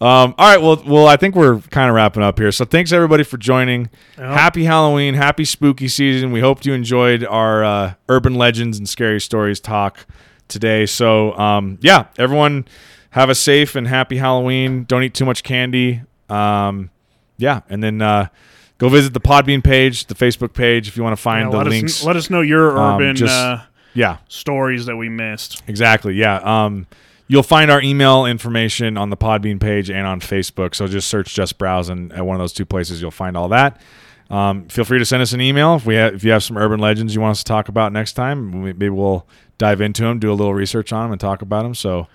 Um, 0.00 0.34
all 0.38 0.50
right, 0.50 0.60
well, 0.60 0.82
well, 0.84 1.06
I 1.06 1.16
think 1.16 1.36
we're 1.36 1.60
kind 1.70 1.88
of 1.88 1.94
wrapping 1.94 2.24
up 2.24 2.36
here. 2.40 2.50
So 2.50 2.64
thanks 2.64 2.90
everybody 2.90 3.22
for 3.22 3.36
joining. 3.38 3.88
Happy 4.16 4.64
Halloween, 4.64 5.14
happy 5.14 5.44
spooky 5.44 5.86
season. 5.86 6.32
We 6.32 6.40
hope 6.40 6.64
you 6.64 6.72
enjoyed 6.72 7.24
our 7.24 7.62
uh, 7.64 7.94
urban 8.08 8.34
legends 8.34 8.76
and 8.76 8.88
scary 8.88 9.20
stories 9.20 9.60
talk 9.60 10.04
today. 10.48 10.84
So 10.84 11.32
um, 11.38 11.78
yeah, 11.80 12.06
everyone 12.18 12.64
have 13.16 13.28
a 13.30 13.34
safe 13.34 13.74
and 13.74 13.88
happy 13.88 14.18
Halloween. 14.18 14.84
Don't 14.84 15.02
eat 15.02 15.14
too 15.14 15.24
much 15.24 15.42
candy. 15.42 16.02
Um, 16.28 16.90
yeah, 17.38 17.60
and 17.68 17.82
then 17.82 18.00
uh, 18.00 18.28
go 18.78 18.88
visit 18.88 19.12
the 19.14 19.20
Podbean 19.20 19.64
page, 19.64 20.06
the 20.06 20.14
Facebook 20.14 20.52
page 20.54 20.86
if 20.86 20.96
you 20.96 21.02
want 21.02 21.16
to 21.16 21.20
find 21.22 21.46
Yeah, 21.46 21.50
the 21.50 21.56
let 21.58 21.66
links. 21.66 22.00
Us, 22.00 22.04
let 22.04 22.16
us 22.16 22.30
know 22.30 22.42
your 22.42 22.78
Um, 22.78 23.00
urban 23.02 23.16
just- 23.16 23.32
uh, 23.34 23.58
yeah, 23.94 24.18
stories 24.28 24.86
that 24.86 24.96
we 24.96 25.08
missed. 25.08 25.62
Exactly. 25.66 26.14
Yeah. 26.14 26.36
Um, 26.36 26.86
you'll 27.28 27.42
find 27.42 27.70
our 27.70 27.80
email 27.80 28.26
information 28.26 28.98
on 28.98 29.08
the 29.10 29.16
Podbean 29.16 29.58
page 29.58 29.90
and 29.90 30.06
on 30.06 30.20
Facebook. 30.20 30.74
So 30.74 30.86
just 30.86 31.08
search 31.08 31.34
"Just 31.34 31.56
Browse" 31.58 31.88
and 31.88 32.12
at 32.12 32.24
one 32.26 32.36
of 32.36 32.40
those 32.40 32.52
two 32.52 32.66
places 32.66 33.00
you'll 33.00 33.10
find 33.10 33.36
all 33.36 33.48
that. 33.48 33.80
Um, 34.28 34.68
feel 34.68 34.84
free 34.84 34.98
to 34.98 35.04
send 35.06 35.22
us 35.22 35.32
an 35.32 35.40
email 35.40 35.76
if 35.76 35.86
we 35.86 35.94
have, 35.94 36.14
if 36.14 36.24
you 36.24 36.32
have 36.32 36.42
some 36.42 36.56
urban 36.58 36.80
legends 36.80 37.14
you 37.14 37.20
want 37.20 37.30
us 37.32 37.38
to 37.38 37.44
talk 37.44 37.68
about 37.68 37.92
next 37.92 38.14
time. 38.14 38.64
Maybe 38.64 38.88
we'll 38.90 39.26
dive 39.56 39.80
into 39.80 40.02
them, 40.02 40.18
do 40.18 40.30
a 40.30 40.34
little 40.34 40.52
research 40.52 40.92
on 40.92 41.04
them, 41.04 41.12
and 41.12 41.20
talk 41.20 41.40
about 41.42 41.62
them. 41.62 41.74
So, 41.74 42.08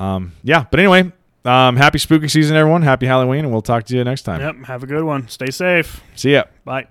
um, 0.00 0.32
yeah. 0.42 0.64
But 0.70 0.80
anyway, 0.80 1.12
um, 1.44 1.76
happy 1.76 1.98
spooky 1.98 2.28
season, 2.28 2.56
everyone. 2.56 2.82
Happy 2.82 3.06
Halloween, 3.06 3.44
and 3.44 3.52
we'll 3.52 3.62
talk 3.62 3.84
to 3.84 3.96
you 3.96 4.02
next 4.02 4.22
time. 4.22 4.40
Yep. 4.40 4.66
Have 4.66 4.82
a 4.82 4.86
good 4.86 5.04
one. 5.04 5.28
Stay 5.28 5.50
safe. 5.50 6.02
See 6.16 6.32
ya. 6.32 6.44
Bye. 6.64 6.88